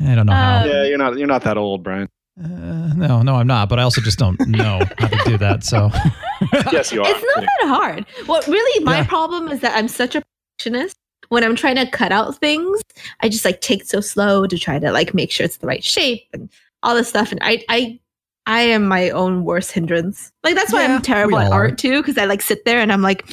I 0.00 0.14
don't 0.14 0.26
know 0.26 0.32
how. 0.32 0.58
Um, 0.60 0.66
Yeah, 0.66 0.84
you're 0.84 0.98
not 0.98 1.18
you're 1.18 1.26
not 1.28 1.42
that 1.42 1.56
old, 1.58 1.82
Brian. 1.82 2.08
Uh, 2.42 2.92
no, 2.94 3.20
no, 3.22 3.34
I'm 3.36 3.46
not. 3.46 3.68
But 3.68 3.78
I 3.78 3.82
also 3.82 4.00
just 4.00 4.18
don't 4.18 4.40
know 4.46 4.80
how 4.98 5.08
to 5.08 5.18
do 5.26 5.36
that. 5.38 5.64
So 5.64 5.90
Yes, 6.72 6.92
you 6.92 7.02
are. 7.02 7.10
It's 7.10 7.24
not 7.36 7.44
that 7.44 7.68
hard. 7.68 8.06
What 8.26 8.46
really 8.46 8.84
my 8.84 8.98
Yeah. 8.98 9.04
problem 9.06 9.48
is 9.48 9.60
that 9.60 9.76
I'm 9.76 9.88
such 9.88 10.14
a 10.14 10.22
perfectionist. 10.58 10.96
When 11.28 11.44
I'm 11.44 11.56
trying 11.56 11.76
to 11.76 11.86
cut 11.90 12.12
out 12.12 12.36
things, 12.38 12.80
I 13.20 13.28
just 13.28 13.44
like 13.44 13.60
take 13.60 13.84
so 13.84 14.00
slow 14.00 14.46
to 14.46 14.58
try 14.58 14.78
to 14.78 14.92
like 14.92 15.14
make 15.14 15.30
sure 15.30 15.44
it's 15.44 15.56
the 15.58 15.66
right 15.66 15.82
shape 15.84 16.24
and 16.32 16.48
all 16.82 16.94
this 16.94 17.08
stuff. 17.08 17.32
And 17.32 17.40
I 17.42 17.64
I 17.68 17.98
I 18.46 18.62
am 18.62 18.86
my 18.88 19.10
own 19.10 19.44
worst 19.44 19.72
hindrance. 19.72 20.32
Like 20.42 20.54
that's 20.54 20.72
why 20.72 20.82
Yeah, 20.84 20.94
I'm 20.96 21.02
terrible 21.02 21.38
at 21.38 21.52
art 21.52 21.78
too, 21.78 22.00
because 22.02 22.18
I 22.18 22.24
like 22.24 22.42
sit 22.42 22.64
there 22.64 22.78
and 22.80 22.92
I'm 22.92 23.02
like, 23.02 23.24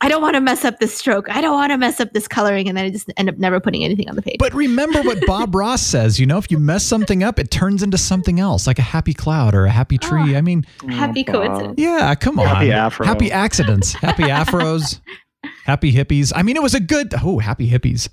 I 0.00 0.08
don't 0.08 0.22
want 0.22 0.34
to 0.34 0.40
mess 0.40 0.64
up 0.64 0.78
this 0.78 0.94
stroke. 0.94 1.28
I 1.28 1.40
don't 1.40 1.54
want 1.54 1.72
to 1.72 1.76
mess 1.78 1.98
up 2.00 2.12
this 2.12 2.28
coloring, 2.28 2.68
and 2.68 2.76
then 2.78 2.84
I 2.84 2.90
just 2.90 3.10
end 3.16 3.28
up 3.28 3.36
never 3.38 3.58
putting 3.58 3.82
anything 3.84 4.08
on 4.08 4.14
the 4.14 4.22
page. 4.22 4.36
But 4.38 4.54
remember 4.54 5.02
what 5.02 5.18
Bob 5.26 5.54
Ross 5.56 5.82
says, 5.82 6.20
you 6.20 6.26
know, 6.26 6.38
if 6.38 6.50
you 6.52 6.58
mess 6.58 6.84
something 6.84 7.24
up, 7.24 7.38
it 7.40 7.50
turns 7.50 7.82
into 7.82 7.98
something 7.98 8.38
else, 8.38 8.66
like 8.68 8.78
a 8.78 8.82
happy 8.82 9.12
cloud 9.12 9.54
or 9.56 9.66
a 9.66 9.70
happy 9.70 9.98
tree. 9.98 10.36
I 10.36 10.40
mean, 10.40 10.64
Happy 10.88 11.24
Oh, 11.28 11.32
Bob. 11.32 11.42
coincidence. 11.46 11.74
yeah, 11.78 12.14
come 12.14 12.38
on. 12.38 12.46
Happy 12.46 12.70
afro. 12.72 13.06
Happy 13.06 13.32
accidents. 13.32 13.92
Happy 13.92 14.22
afros. 14.24 15.00
happy 15.64 15.92
hippies. 15.92 16.32
I 16.34 16.42
mean, 16.42 16.54
it 16.56 16.62
was 16.62 16.74
a 16.74 16.80
good, 16.80 17.12
oh, 17.24 17.38
happy 17.40 17.68
hippies. 17.68 18.08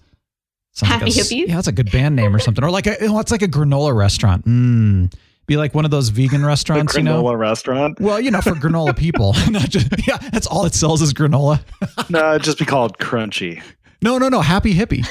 Sounds 0.74 0.92
like 0.92 1.00
Happy 1.02 1.12
Hippies? 1.12 1.48
Yeah, 1.48 1.56
that's 1.56 1.68
a 1.68 1.72
good 1.72 1.90
band 1.92 2.16
name 2.18 2.36
or 2.36 2.40
something. 2.40 2.62
Or 2.64 2.70
like 2.72 2.86
a, 2.88 2.98
oh, 3.06 3.20
it's 3.20 3.32
like 3.32 3.42
a 3.44 3.48
granola 3.48 3.96
restaurant. 3.96 4.44
Mm. 4.46 5.14
Be 5.48 5.58
like 5.58 5.74
one 5.76 5.86
of 5.86 5.92
those 5.92 6.10
vegan 6.10 6.46
restaurants, 6.46 6.94
granola 6.94 6.98
you 6.98 7.04
know? 7.04 7.24
Granola 7.24 7.38
restaurant. 7.40 8.00
Well, 8.00 8.20
you 8.20 8.32
know, 8.32 8.42
for 8.42 8.52
granola 8.52 8.96
people, 8.98 9.34
not 9.50 9.70
just, 9.70 9.88
yeah, 10.08 10.18
that's 10.32 10.48
all 10.48 10.66
it 10.66 10.74
sells 10.74 11.02
is 11.02 11.14
granola. 11.14 11.62
No, 12.10 12.38
just 12.38 12.58
be 12.60 12.66
called 12.66 12.98
crunchy. 12.98 13.62
No, 14.02 14.18
no, 14.18 14.30
no. 14.30 14.42
Happy 14.42 14.74
Hippie. 14.74 15.06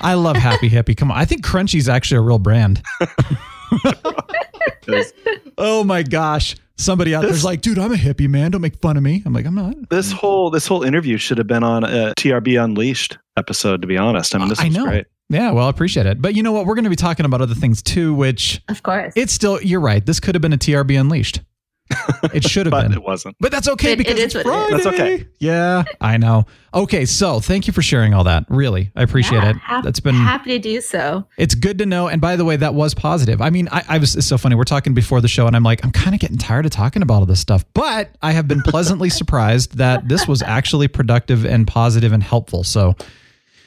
I 0.00 0.14
love 0.14 0.36
Happy 0.36 0.68
Hippie. 0.68 0.96
Come 0.96 1.10
on. 1.12 1.18
I 1.18 1.24
think 1.24 1.44
Crunchy's 1.44 1.88
actually 1.88 2.18
a 2.18 2.22
real 2.22 2.38
brand. 2.38 2.82
Oh 5.58 5.84
my 5.84 6.02
gosh. 6.02 6.56
Somebody 6.76 7.14
out 7.14 7.22
there's 7.22 7.44
like, 7.44 7.60
dude, 7.60 7.78
I'm 7.78 7.92
a 7.92 7.96
hippie, 7.96 8.28
man. 8.28 8.50
Don't 8.52 8.62
make 8.62 8.80
fun 8.80 8.96
of 8.96 9.02
me. 9.02 9.22
I'm 9.26 9.34
like, 9.34 9.44
I'm 9.44 9.54
not. 9.54 9.74
This 9.90 10.10
whole 10.10 10.48
this 10.50 10.66
whole 10.66 10.82
interview 10.82 11.18
should 11.18 11.36
have 11.36 11.46
been 11.46 11.62
on 11.62 11.84
uh, 11.84 12.14
a 12.16 12.20
TRB 12.20 12.62
Unleashed 12.62 13.18
episode. 13.36 13.82
To 13.82 13.86
be 13.86 13.98
honest, 13.98 14.34
I 14.34 14.38
mean, 14.38 14.46
uh, 14.46 14.48
this 14.48 14.60
I 14.60 14.64
was 14.64 14.76
know. 14.76 14.84
great. 14.86 15.06
Yeah, 15.30 15.52
well, 15.52 15.66
I 15.66 15.70
appreciate 15.70 16.04
it. 16.06 16.20
But 16.20 16.34
you 16.34 16.42
know 16.42 16.52
what? 16.52 16.66
We're 16.66 16.74
going 16.74 16.84
to 16.84 16.90
be 16.90 16.96
talking 16.96 17.24
about 17.24 17.40
other 17.40 17.54
things 17.54 17.80
too, 17.82 18.12
which 18.14 18.60
Of 18.68 18.82
course. 18.82 19.12
it's 19.16 19.32
still, 19.32 19.62
you're 19.62 19.80
right. 19.80 20.04
This 20.04 20.20
could 20.20 20.34
have 20.34 20.42
been 20.42 20.52
a 20.52 20.58
TRB 20.58 21.00
Unleashed. 21.00 21.40
It 22.34 22.44
should 22.44 22.66
have 22.66 22.70
But 22.70 22.82
been. 22.82 22.92
it 22.92 23.02
wasn't. 23.02 23.34
But 23.40 23.50
that's 23.50 23.66
okay 23.68 23.90
It- 23.90 23.92
it 23.94 23.98
because 23.98 24.18
is 24.18 24.24
it's 24.26 24.34
what 24.34 24.44
Friday. 24.46 24.74
is. 24.76 24.84
That's 24.84 24.94
okay. 24.94 25.26
Yeah, 25.40 25.84
I 26.00 26.18
know. 26.18 26.44
Okay, 26.74 27.04
so 27.06 27.40
thank 27.40 27.66
you 27.66 27.72
for 27.72 27.80
sharing 27.82 28.12
all 28.14 28.24
that. 28.24 28.44
Really, 28.48 28.92
I 28.94 29.02
appreciate 29.02 29.42
Yeah, 29.42 29.50
it. 29.50 29.56
hap- 29.56 29.82
That's 29.84 29.98
been 30.00 30.14
happy 30.14 30.50
to 30.50 30.58
do 30.60 30.80
so. 30.80 31.24
It's 31.38 31.54
good 31.56 31.78
to 31.78 31.86
know. 31.86 32.06
And 32.06 32.20
by 32.20 32.36
the 32.36 32.44
way, 32.44 32.56
that 32.56 32.74
was 32.74 32.94
positive. 32.94 33.40
I 33.40 33.50
mean, 33.50 33.68
I, 33.72 33.82
I 33.88 33.98
was 33.98 34.14
it's 34.14 34.26
so 34.26 34.38
funny. 34.38 34.54
We're 34.54 34.64
talking 34.64 34.94
before 34.94 35.20
the 35.20 35.26
show, 35.28 35.46
and 35.48 35.56
I'm 35.56 35.62
like, 35.64 35.82
I'm 35.84 35.90
kind 35.90 36.14
of 36.14 36.20
getting 36.20 36.38
tired 36.38 36.66
of 36.66 36.70
talking 36.72 37.02
about 37.02 37.14
all 37.20 37.26
this 37.26 37.40
stuff. 37.40 37.64
But 37.74 38.14
I 38.22 38.32
have 38.32 38.46
been 38.46 38.62
pleasantly 38.62 39.10
surprised 39.20 39.78
that 39.78 40.06
this 40.08 40.28
was 40.28 40.42
actually 40.42 40.86
productive 40.88 41.44
and 41.46 41.66
positive 41.66 42.12
and 42.12 42.22
helpful. 42.22 42.62
So 42.62 42.94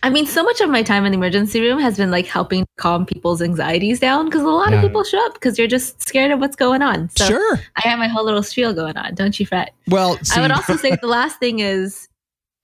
I 0.04 0.10
mean, 0.10 0.26
so 0.26 0.44
much 0.44 0.60
of 0.60 0.70
my 0.70 0.84
time 0.84 1.06
in 1.06 1.14
the 1.14 1.18
emergency 1.18 1.62
room 1.62 1.80
has 1.80 1.96
been 1.96 2.12
like 2.12 2.26
helping 2.26 2.66
calm 2.78 3.06
people's 3.06 3.42
anxieties 3.42 4.02
down 4.02 4.26
because 4.26 4.42
a 4.42 4.48
lot 4.48 4.72
Yeah. 4.72 4.78
of 4.78 4.82
people 4.84 5.04
show 5.06 5.26
up 5.26 5.34
because 5.36 5.58
you're 5.58 5.68
just 5.68 6.02
scared 6.06 6.30
of 6.30 6.40
what's 6.42 6.58
going 6.58 6.82
on. 6.82 7.10
So 7.18 7.26
sure. 7.26 7.60
I 7.78 7.88
have 7.88 7.98
my 8.00 8.10
whole 8.10 8.26
little 8.26 8.44
spiel 8.44 8.74
going 8.74 8.98
on. 8.98 9.16
Don't 9.16 9.40
you 9.40 9.46
fret. 9.46 9.74
Well, 9.88 10.18
see, 10.22 10.38
I 10.38 10.42
would 10.42 10.52
also 10.52 10.76
say 10.76 10.98
the 11.02 11.08
last 11.08 11.40
thing 11.40 11.60
is, 11.60 12.10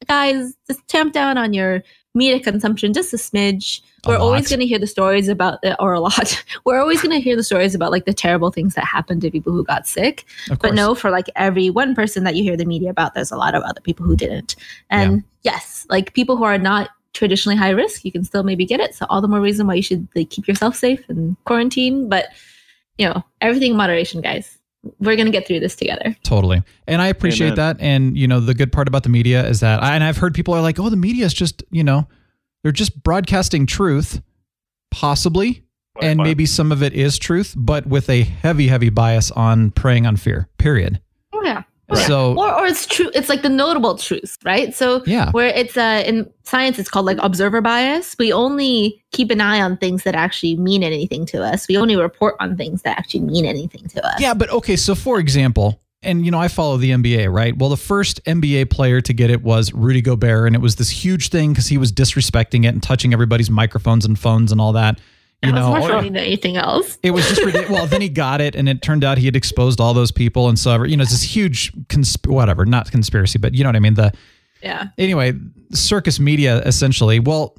guys, 0.05 0.53
just 0.67 0.85
tamp 0.89 1.13
down 1.13 1.37
on 1.37 1.53
your 1.53 1.81
media 2.13 2.41
consumption 2.41 2.91
just 2.91 3.13
a 3.13 3.17
smidge. 3.17 3.81
A 4.05 4.09
We're 4.09 4.17
always 4.17 4.49
going 4.49 4.59
to 4.59 4.65
hear 4.67 4.79
the 4.79 4.87
stories 4.87 5.29
about, 5.29 5.61
the, 5.61 5.81
or 5.81 5.93
a 5.93 5.99
lot. 6.01 6.43
We're 6.65 6.79
always 6.81 7.01
going 7.01 7.11
to 7.15 7.21
hear 7.21 7.35
the 7.37 7.43
stories 7.43 7.73
about 7.73 7.91
like 7.91 8.03
the 8.05 8.13
terrible 8.13 8.51
things 8.51 8.75
that 8.75 8.83
happened 8.83 9.21
to 9.21 9.31
people 9.31 9.53
who 9.53 9.63
got 9.63 9.87
sick. 9.87 10.25
But 10.59 10.73
no, 10.73 10.93
for 10.95 11.09
like 11.09 11.27
every 11.37 11.69
one 11.69 11.95
person 11.95 12.25
that 12.25 12.35
you 12.35 12.43
hear 12.43 12.57
the 12.57 12.65
media 12.65 12.89
about, 12.89 13.13
there's 13.13 13.31
a 13.31 13.37
lot 13.37 13.55
of 13.55 13.63
other 13.63 13.79
people 13.81 14.05
who 14.05 14.15
didn't. 14.17 14.55
And 14.89 15.23
yes, 15.43 15.85
like 15.89 16.13
people 16.13 16.35
who 16.35 16.43
are 16.43 16.57
not 16.57 16.89
traditionally 17.13 17.55
high 17.55 17.71
risk, 17.71 18.05
you 18.05 18.11
can 18.11 18.23
still 18.23 18.43
maybe 18.43 18.65
get 18.65 18.79
it. 18.79 18.95
So 18.95 19.05
all 19.09 19.21
the 19.21 19.27
more 19.27 19.41
reason 19.41 19.67
why 19.67 19.75
you 19.75 19.81
should 19.81 20.07
like 20.15 20.29
keep 20.29 20.47
yourself 20.47 20.75
safe 20.75 21.03
and 21.09 21.35
quarantine. 21.45 22.09
But 22.09 22.27
you 22.97 23.07
know, 23.07 23.23
everything 23.41 23.71
in 23.71 23.77
moderation, 23.77 24.21
guys. 24.21 24.57
We're 24.99 25.17
gonna 25.17 25.29
get 25.29 25.45
through 25.45 25.59
this 25.59 25.75
together. 25.75 26.15
Totally. 26.23 26.63
And 26.87 27.01
I 27.01 27.07
appreciate 27.07 27.47
Amen. 27.47 27.55
that. 27.57 27.81
And, 27.81 28.17
you 28.17 28.27
know, 28.29 28.39
the 28.39 28.53
good 28.53 28.71
part 28.71 28.87
about 28.87 29.03
the 29.03 29.09
media 29.09 29.45
is 29.45 29.59
that, 29.59 29.83
and 29.83 30.05
I've 30.05 30.15
heard 30.15 30.33
people 30.33 30.53
are 30.53 30.61
like, 30.61 30.79
oh, 30.79 30.89
the 30.89 30.95
media 30.95 31.25
is 31.25 31.33
just, 31.33 31.63
you 31.69 31.83
know, 31.83 32.07
they're 32.63 32.71
just 32.71 33.03
broadcasting 33.03 33.65
truth, 33.65 34.21
possibly. 34.89 35.65
and 36.01 36.19
maybe 36.19 36.45
some 36.45 36.71
of 36.71 36.81
it 36.81 36.93
is 36.93 37.17
truth, 37.17 37.53
but 37.57 37.85
with 37.85 38.09
a 38.09 38.23
heavy, 38.23 38.67
heavy 38.67 38.89
bias 38.89 39.31
on 39.31 39.71
preying 39.71 40.05
on 40.05 40.15
fear. 40.15 40.47
Period. 40.57 41.01
Oh 41.33 41.41
yeah. 41.43 41.63
So 41.97 42.37
or, 42.37 42.53
or 42.53 42.65
it's 42.65 42.85
true 42.85 43.09
it's 43.13 43.29
like 43.29 43.41
the 43.41 43.49
notable 43.49 43.97
truths 43.97 44.37
right 44.43 44.73
so 44.75 45.01
Yeah. 45.05 45.31
where 45.31 45.47
it's 45.47 45.75
uh 45.77 46.03
in 46.05 46.29
science 46.43 46.77
it's 46.79 46.89
called 46.89 47.05
like 47.05 47.17
observer 47.21 47.61
bias 47.61 48.15
we 48.19 48.31
only 48.33 49.03
keep 49.11 49.31
an 49.31 49.41
eye 49.41 49.61
on 49.61 49.77
things 49.77 50.03
that 50.03 50.15
actually 50.15 50.55
mean 50.55 50.83
anything 50.83 51.25
to 51.27 51.43
us 51.43 51.67
we 51.67 51.77
only 51.77 51.95
report 51.95 52.35
on 52.39 52.55
things 52.57 52.81
that 52.83 52.97
actually 52.97 53.21
mean 53.21 53.45
anything 53.45 53.87
to 53.89 54.05
us 54.05 54.19
Yeah, 54.19 54.33
but 54.33 54.49
okay, 54.49 54.75
so 54.75 54.95
for 54.95 55.19
example, 55.19 55.79
and 56.01 56.23
you 56.23 56.31
know, 56.31 56.39
I 56.39 56.47
follow 56.47 56.77
the 56.77 56.91
NBA, 56.91 57.29
right? 57.31 57.57
Well, 57.57 57.69
the 57.69 57.75
first 57.75 58.23
NBA 58.23 58.69
player 58.69 59.01
to 59.01 59.13
get 59.13 59.29
it 59.29 59.43
was 59.43 59.73
Rudy 59.73 60.01
Gobert, 60.01 60.47
and 60.47 60.55
it 60.55 60.61
was 60.61 60.77
this 60.77 60.89
huge 60.89 61.27
thing 61.27 61.51
because 61.51 61.67
he 61.67 61.77
was 61.77 61.91
disrespecting 61.91 62.63
it 62.63 62.69
and 62.69 62.81
touching 62.81 63.11
everybody's 63.11 63.49
microphones 63.49 64.05
and 64.05 64.17
phones 64.17 64.51
and 64.53 64.61
all 64.61 64.71
that. 64.73 64.97
You 65.41 65.53
know, 65.53 65.69
more 65.69 65.87
funny 65.87 66.09
than 66.09 66.17
anything 66.17 66.57
else 66.57 66.97
it 67.01 67.11
was 67.11 67.25
just 67.29 67.41
ridiculous. 67.41 67.69
well, 67.69 67.87
then 67.87 68.01
he 68.01 68.09
got 68.09 68.41
it, 68.41 68.55
and 68.55 68.67
it 68.67 68.81
turned 68.81 69.05
out 69.05 69.17
he 69.17 69.25
had 69.25 69.37
exposed 69.37 69.79
all 69.79 69.93
those 69.93 70.11
people, 70.11 70.49
and 70.49 70.59
so 70.59 70.71
ever, 70.71 70.85
you 70.85 70.97
know, 70.97 71.03
it's 71.03 71.11
this 71.11 71.23
huge 71.23 71.71
consp- 71.87 72.27
whatever, 72.27 72.65
not 72.65 72.91
conspiracy, 72.91 73.39
but 73.39 73.53
you 73.55 73.63
know 73.63 73.69
what 73.69 73.77
I 73.77 73.79
mean. 73.79 73.93
The 73.93 74.11
yeah 74.61 74.87
anyway, 74.97 75.33
circus 75.71 76.19
media 76.19 76.59
essentially. 76.65 77.19
Well, 77.19 77.55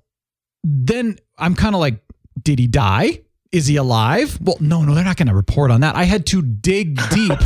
then 0.62 1.16
I'm 1.38 1.55
kind 1.55 1.75
of 1.75 1.81
like, 1.81 2.01
did 2.43 2.59
he 2.59 2.66
die? 2.66 3.23
Is 3.51 3.66
he 3.66 3.77
alive? 3.77 4.38
Well, 4.43 4.59
no, 4.61 4.83
no, 4.85 4.95
they're 4.95 5.03
not 5.03 5.16
going 5.16 5.29
to 5.29 5.35
report 5.35 5.71
on 5.71 5.81
that. 5.81 5.97
I 5.97 6.05
had 6.05 6.27
to 6.27 6.43
dig 6.43 7.01
deep 7.11 7.38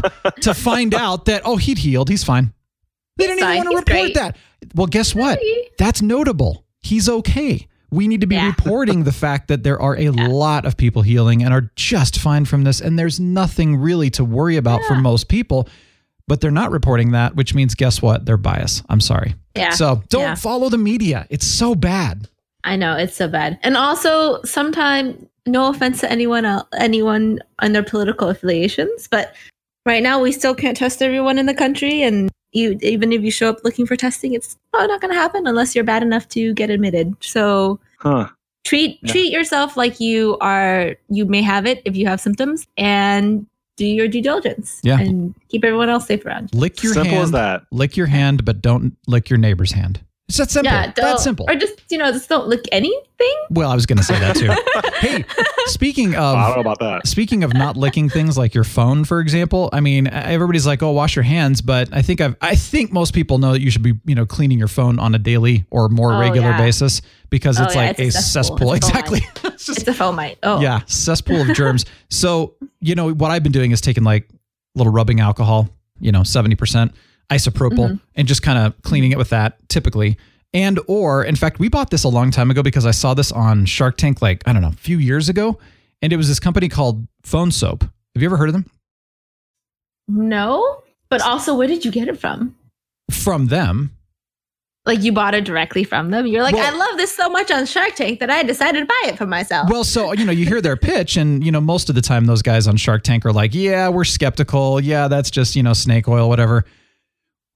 to 0.42 0.52
find 0.52 0.92
out 0.94 1.26
that 1.26 1.42
oh, 1.44 1.56
he'd 1.56 1.78
healed. 1.78 2.08
He's 2.08 2.24
fine. 2.24 2.52
They 3.16 3.24
He's 3.24 3.36
didn't 3.36 3.40
fine. 3.44 3.56
even 3.58 3.72
want 3.72 3.86
to 3.86 3.92
report 3.92 4.12
great. 4.12 4.14
that. 4.16 4.36
Well, 4.74 4.86
guess 4.88 5.14
what? 5.14 5.38
That's 5.78 6.02
notable. 6.02 6.66
He's 6.80 7.08
okay. 7.08 7.68
We 7.90 8.08
need 8.08 8.20
to 8.22 8.26
be 8.26 8.34
Yeah. 8.36 8.48
reporting 8.48 9.04
the 9.04 9.12
fact 9.12 9.48
that 9.48 9.62
there 9.62 9.80
are 9.80 9.96
a 9.96 10.10
lot 10.10 10.64
of 10.66 10.76
people 10.76 11.02
healing 11.02 11.42
and 11.44 11.52
are 11.54 11.70
just 11.76 12.18
fine 12.18 12.44
from 12.44 12.64
this, 12.64 12.80
and 12.80 12.98
there's 12.98 13.20
nothing 13.20 13.76
really 13.76 14.10
to 14.10 14.24
worry 14.24 14.56
about 14.56 14.82
for 14.84 14.94
most 14.96 15.28
people. 15.28 15.68
But 16.26 16.40
they're 16.40 16.50
not 16.50 16.70
reporting 16.70 17.12
that, 17.12 17.36
which 17.36 17.54
means 17.54 17.74
guess 17.74 18.00
what? 18.00 18.24
They're 18.24 18.36
biased. 18.38 18.82
I'm 18.88 19.00
sorry. 19.00 19.34
yeah 19.56 19.70
So 19.70 20.02
don't 20.08 20.22
Yeah. 20.22 20.34
follow 20.34 20.68
the 20.68 20.78
media. 20.78 21.26
It's 21.30 21.46
so 21.46 21.74
bad. 21.74 22.28
i 22.66 22.76
know 22.76 22.96
it's 22.96 23.14
so 23.14 23.28
bad 23.28 23.58
and 23.62 23.76
also 23.76 24.40
sometimes 24.42 25.14
no 25.46 25.68
offense 25.68 26.00
to 26.00 26.10
anyone 26.10 26.46
else, 26.46 26.66
anyone 26.78 27.38
on 27.58 27.72
their 27.74 27.82
political 27.82 28.30
affiliations 28.30 29.06
but 29.10 29.34
right 29.86 30.02
now 30.02 30.20
we 30.20 30.32
still 30.32 30.54
can't 30.54 30.76
test 30.76 31.02
everyone 31.02 31.38
in 31.38 31.46
the 31.46 31.54
country 31.54 32.02
and 32.02 32.30
you 32.52 32.78
even 32.82 33.12
if 33.12 33.22
you 33.22 33.30
show 33.30 33.48
up 33.50 33.58
looking 33.64 33.86
for 33.86 33.96
testing 33.96 34.34
it's 34.34 34.56
probably 34.72 34.88
not 34.88 35.00
going 35.00 35.12
to 35.12 35.18
happen 35.18 35.46
unless 35.46 35.74
you're 35.74 35.84
bad 35.84 36.02
enough 36.02 36.28
to 36.28 36.52
get 36.54 36.70
admitted 36.70 37.14
so 37.20 37.78
Huh. 37.98 38.28
treat 38.64 38.98
Yeah. 39.02 39.12
treat 39.12 39.32
yourself 39.32 39.76
like 39.76 39.98
you 40.00 40.36
are 40.40 40.96
you 41.08 41.24
may 41.26 41.42
have 41.42 41.66
it 41.66 41.82
if 41.84 41.96
you 41.96 42.06
have 42.06 42.20
symptoms 42.20 42.66
and 42.76 43.46
do 43.76 43.84
your 43.86 44.06
due 44.08 44.22
diligence 44.22 44.80
Yeah. 44.84 45.00
and 45.00 45.34
keep 45.48 45.64
everyone 45.64 45.88
else 45.88 46.06
safe 46.06 46.24
around 46.24 46.50
you. 46.52 46.60
Lick 46.60 46.80
your 46.84 46.92
Simple 46.92 47.10
hand. 47.10 47.24
as 47.24 47.30
that. 47.32 47.62
Lick 47.72 47.96
your 47.96 48.06
hand, 48.06 48.44
but 48.44 48.62
don't 48.62 48.96
lick 49.08 49.28
your 49.28 49.38
neighbor's 49.38 49.72
hand. 49.72 50.00
It's 50.38 50.38
that 50.38 50.50
simple. 50.50 50.72
yeah 50.72 50.92
don't, 50.92 51.18
simple. 51.18 51.46
or 51.48 51.54
just 51.54 51.80
you 51.90 51.98
know 51.98 52.10
just 52.12 52.28
don't 52.28 52.48
lick 52.48 52.64
anything 52.72 53.00
Well, 53.50 53.70
I 53.70 53.74
was 53.74 53.86
going 53.86 53.98
to 53.98 54.02
say 54.04 54.18
that 54.18 54.36
too. 54.36 54.50
hey, 55.06 55.24
speaking 55.66 56.14
of 56.14 56.36
I 56.36 56.46
don't 56.48 56.56
know 56.56 56.60
about 56.60 56.80
that. 56.80 57.06
Speaking 57.06 57.44
of 57.44 57.54
not 57.54 57.76
licking 57.76 58.08
things 58.08 58.36
like 58.36 58.54
your 58.54 58.64
phone, 58.64 59.04
for 59.04 59.20
example, 59.20 59.70
I 59.72 59.80
mean, 59.80 60.06
everybody's 60.08 60.66
like, 60.66 60.82
"Oh, 60.82 60.90
wash 60.90 61.14
your 61.16 61.22
hands," 61.22 61.60
but 61.62 61.88
I 61.92 62.02
think 62.02 62.20
I've, 62.20 62.36
I 62.40 62.54
think 62.56 62.92
most 62.92 63.14
people 63.14 63.38
know 63.38 63.52
that 63.52 63.60
you 63.60 63.70
should 63.70 63.82
be, 63.82 63.94
you 64.04 64.14
know, 64.14 64.26
cleaning 64.26 64.58
your 64.58 64.68
phone 64.68 64.98
on 64.98 65.14
a 65.14 65.18
daily 65.18 65.64
or 65.70 65.88
more 65.88 66.12
Oh, 66.14 66.18
regular 66.20 66.50
yeah. 66.50 66.58
basis 66.58 67.00
because 67.30 67.60
Oh, 67.60 67.64
it's 67.64 67.74
yeah, 67.74 67.80
like 67.88 67.98
it's 67.98 68.16
a 68.16 68.18
a 68.18 68.22
cesspool. 68.22 68.56
cesspool. 68.58 68.72
It's 68.74 68.88
Exactly. 68.88 69.20
It's 69.54 69.66
just- 69.66 69.78
it's 69.88 69.88
a 69.88 69.92
fomite 70.02 70.36
oh 70.42 70.60
yeah, 70.60 70.80
cesspool 70.86 71.40
of 71.42 71.54
germs. 71.56 71.84
So, 72.10 72.54
you 72.80 72.94
know, 72.94 73.12
what 73.12 73.30
I've 73.30 73.42
been 73.42 73.52
doing 73.52 73.70
is 73.70 73.80
taking 73.80 74.04
like 74.04 74.28
a 74.30 74.34
little 74.78 74.92
rubbing 74.92 75.20
alcohol, 75.20 75.68
you 76.00 76.12
know, 76.12 76.20
70% 76.20 76.92
isopropyl 77.30 77.90
Mhm. 77.92 78.00
and 78.14 78.28
just 78.28 78.42
kind 78.42 78.58
of 78.58 78.80
cleaning 78.82 79.12
it 79.12 79.18
with 79.18 79.30
that 79.30 79.58
typically. 79.68 80.16
And 80.52 80.78
or 80.86 81.24
in 81.24 81.34
fact, 81.36 81.58
we 81.58 81.68
bought 81.68 81.90
this 81.90 82.04
a 82.04 82.08
long 82.08 82.30
time 82.30 82.50
ago 82.50 82.62
because 82.62 82.86
I 82.86 82.92
saw 82.92 83.12
this 83.14 83.32
on 83.32 83.66
Shark 83.66 83.96
Tank 83.96 84.22
like, 84.22 84.42
I 84.46 84.52
don't 84.52 84.62
know, 84.62 84.68
a 84.68 84.72
few 84.72 84.98
years 84.98 85.28
ago, 85.28 85.58
and 86.00 86.12
it 86.12 86.16
was 86.16 86.28
this 86.28 86.38
company 86.40 86.68
called 86.68 87.06
Phone 87.24 87.50
Soap. 87.50 87.82
Have 87.82 88.22
you 88.22 88.26
ever 88.28 88.36
heard 88.36 88.48
of 88.48 88.52
them? 88.52 88.66
no 90.06 90.82
but 91.10 91.22
also 91.22 91.54
where 91.56 91.66
did 91.68 91.84
you 91.84 91.90
get 91.90 92.08
it 92.08 92.18
from 92.20 92.54
From 93.10 93.46
them. 93.46 93.92
like 94.86 95.02
you 95.02 95.12
bought 95.12 95.34
it 95.34 95.44
directly 95.44 95.82
from 95.84 96.10
them 96.10 96.26
you're 96.26 96.42
like 96.42 96.54
Well- 96.54 96.74
i 96.74 96.76
love 96.76 96.98
this 96.98 97.16
so 97.16 97.28
much 97.30 97.50
on 97.50 97.64
shark 97.64 97.94
tank 97.94 98.20
that 98.20 98.28
i 98.30 98.42
decided 98.42 98.80
to 98.80 98.86
buy 98.86 99.02
it 99.08 99.16
for 99.16 99.26
myself 99.26 99.70
Well, 99.70 99.82
so 99.84 100.12
you 100.12 100.24
know, 100.26 100.32
you 100.32 100.44
hear 100.46 100.60
their 100.60 100.76
pitch, 100.76 101.16
and 101.16 101.42
you 101.44 101.50
know, 101.50 101.60
most 101.60 101.88
of 101.88 101.94
the 101.94 102.02
time, 102.02 102.26
those 102.26 102.42
guys 102.42 102.66
on 102.66 102.76
Shark 102.76 103.02
Tank 103.02 103.24
are 103.24 103.32
like, 103.32 103.54
"Yeah, 103.54 103.88
we're 103.88 104.04
skeptical. 104.04 104.78
Yeah, 104.80 105.08
that's 105.08 105.30
just 105.30 105.56
you 105.56 105.62
know, 105.62 105.72
snake 105.72 106.06
oil, 106.06 106.28
whatever." 106.28 106.64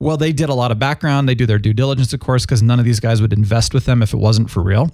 Well, 0.01 0.17
they 0.17 0.33
did 0.33 0.49
a 0.49 0.55
lot 0.55 0.71
of 0.71 0.79
background. 0.79 1.29
They 1.29 1.35
do 1.35 1.45
their 1.47 1.59
due 1.59 1.73
diligence, 1.73 2.13
of 2.13 2.21
course, 2.21 2.45
because 2.47 2.63
none 2.63 2.79
of 2.79 2.85
these 2.85 3.01
guys 3.01 3.21
would 3.21 3.33
invest 3.33 3.75
with 3.75 3.85
them 3.85 4.03
if 4.03 4.13
it 4.15 4.19
wasn't 4.19 4.49
for 4.51 4.63
real. 4.63 4.91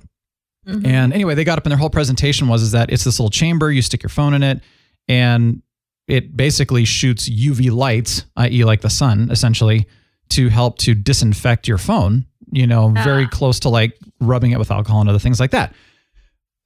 Mhm. 0.67 0.87
And 0.87 1.12
anyway, 1.12 1.35
they 1.35 1.45
got 1.45 1.59
up 1.59 1.67
and 1.67 1.71
their 1.71 1.79
whole 1.79 1.90
presentation 1.90 2.49
was 2.49 2.62
is 2.62 2.71
that 2.73 2.90
it's 2.90 3.05
this 3.05 3.19
little 3.21 3.31
chamber. 3.31 3.71
You 3.71 3.83
stick 3.83 4.03
your 4.03 4.09
phone 4.11 4.33
in 4.33 4.43
it, 4.43 4.62
and 5.09 5.61
it 6.09 6.37
basically 6.37 6.85
shoots 6.87 7.29
UV 7.29 7.71
lights, 7.71 8.25
i.e., 8.37 8.64
like 8.64 8.81
the 8.81 8.88
sun, 8.90 9.29
essentially, 9.31 9.87
to 10.31 10.49
help 10.49 10.79
to 10.79 10.95
disinfect 10.95 11.69
your 11.69 11.79
phone. 11.79 12.25
You 12.51 12.67
know, 12.67 12.88
very 12.90 13.25
Ah. 13.25 13.29
close 13.29 13.61
to 13.61 13.69
like 13.69 13.99
rubbing 14.21 14.53
it 14.53 14.59
with 14.59 14.71
alcohol 14.71 15.01
and 15.01 15.11
other 15.11 15.19
things 15.19 15.38
like 15.40 15.51
that. 15.51 15.75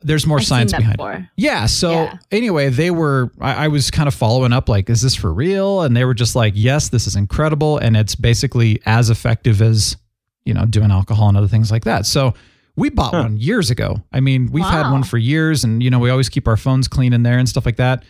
There's 0.00 0.26
more 0.26 0.38
I've 0.38 0.44
science 0.46 0.70
that 0.72 0.78
behind 0.78 1.00
it. 1.24 1.28
Yeah. 1.37 1.66
So 1.66 1.90
Yeah. 1.90 2.18
anyway, 2.30 2.68
they 2.68 2.90
were. 2.92 3.32
I, 3.40 3.64
I 3.64 3.68
was 3.68 3.90
kind 3.90 4.06
of 4.06 4.14
following 4.14 4.52
up, 4.52 4.68
like, 4.68 4.88
is 4.88 5.02
this 5.02 5.14
for 5.16 5.32
real? 5.32 5.82
And 5.82 5.96
they 5.96 6.04
were 6.04 6.14
just 6.14 6.37
like, 6.37 6.52
yes, 6.56 6.88
this 6.90 7.06
is 7.08 7.16
incredible, 7.16 7.78
and 7.78 7.96
it's 7.96 8.14
basically 8.14 8.80
as 8.87 9.11
effective 9.11 9.61
as 9.61 9.96
you 10.44 10.54
know 10.54 10.64
doing 10.64 10.90
alcohol 10.92 11.28
and 11.28 11.37
other 11.37 11.48
things 11.48 11.70
like 11.72 11.84
that. 11.84 12.06
So 12.06 12.34
we 12.76 12.90
bought 12.90 13.12
Huh. 13.12 13.22
one 13.24 13.37
years 13.38 13.70
ago. 13.70 14.00
I 14.12 14.20
mean, 14.20 14.50
we've 14.52 14.64
had 14.64 14.88
one 14.92 15.02
for 15.02 15.18
years, 15.18 15.64
and 15.64 15.82
you 15.82 15.90
know, 15.90 15.98
we 15.98 16.11
always 16.11 16.28
keep 16.28 16.46
our 16.46 16.56
phones 16.56 16.87
clean 16.87 17.12
in 17.12 17.24
there 17.24 17.38
and 17.38 17.48
stuff 17.48 17.66
like 17.66 17.76
that. 17.78 18.04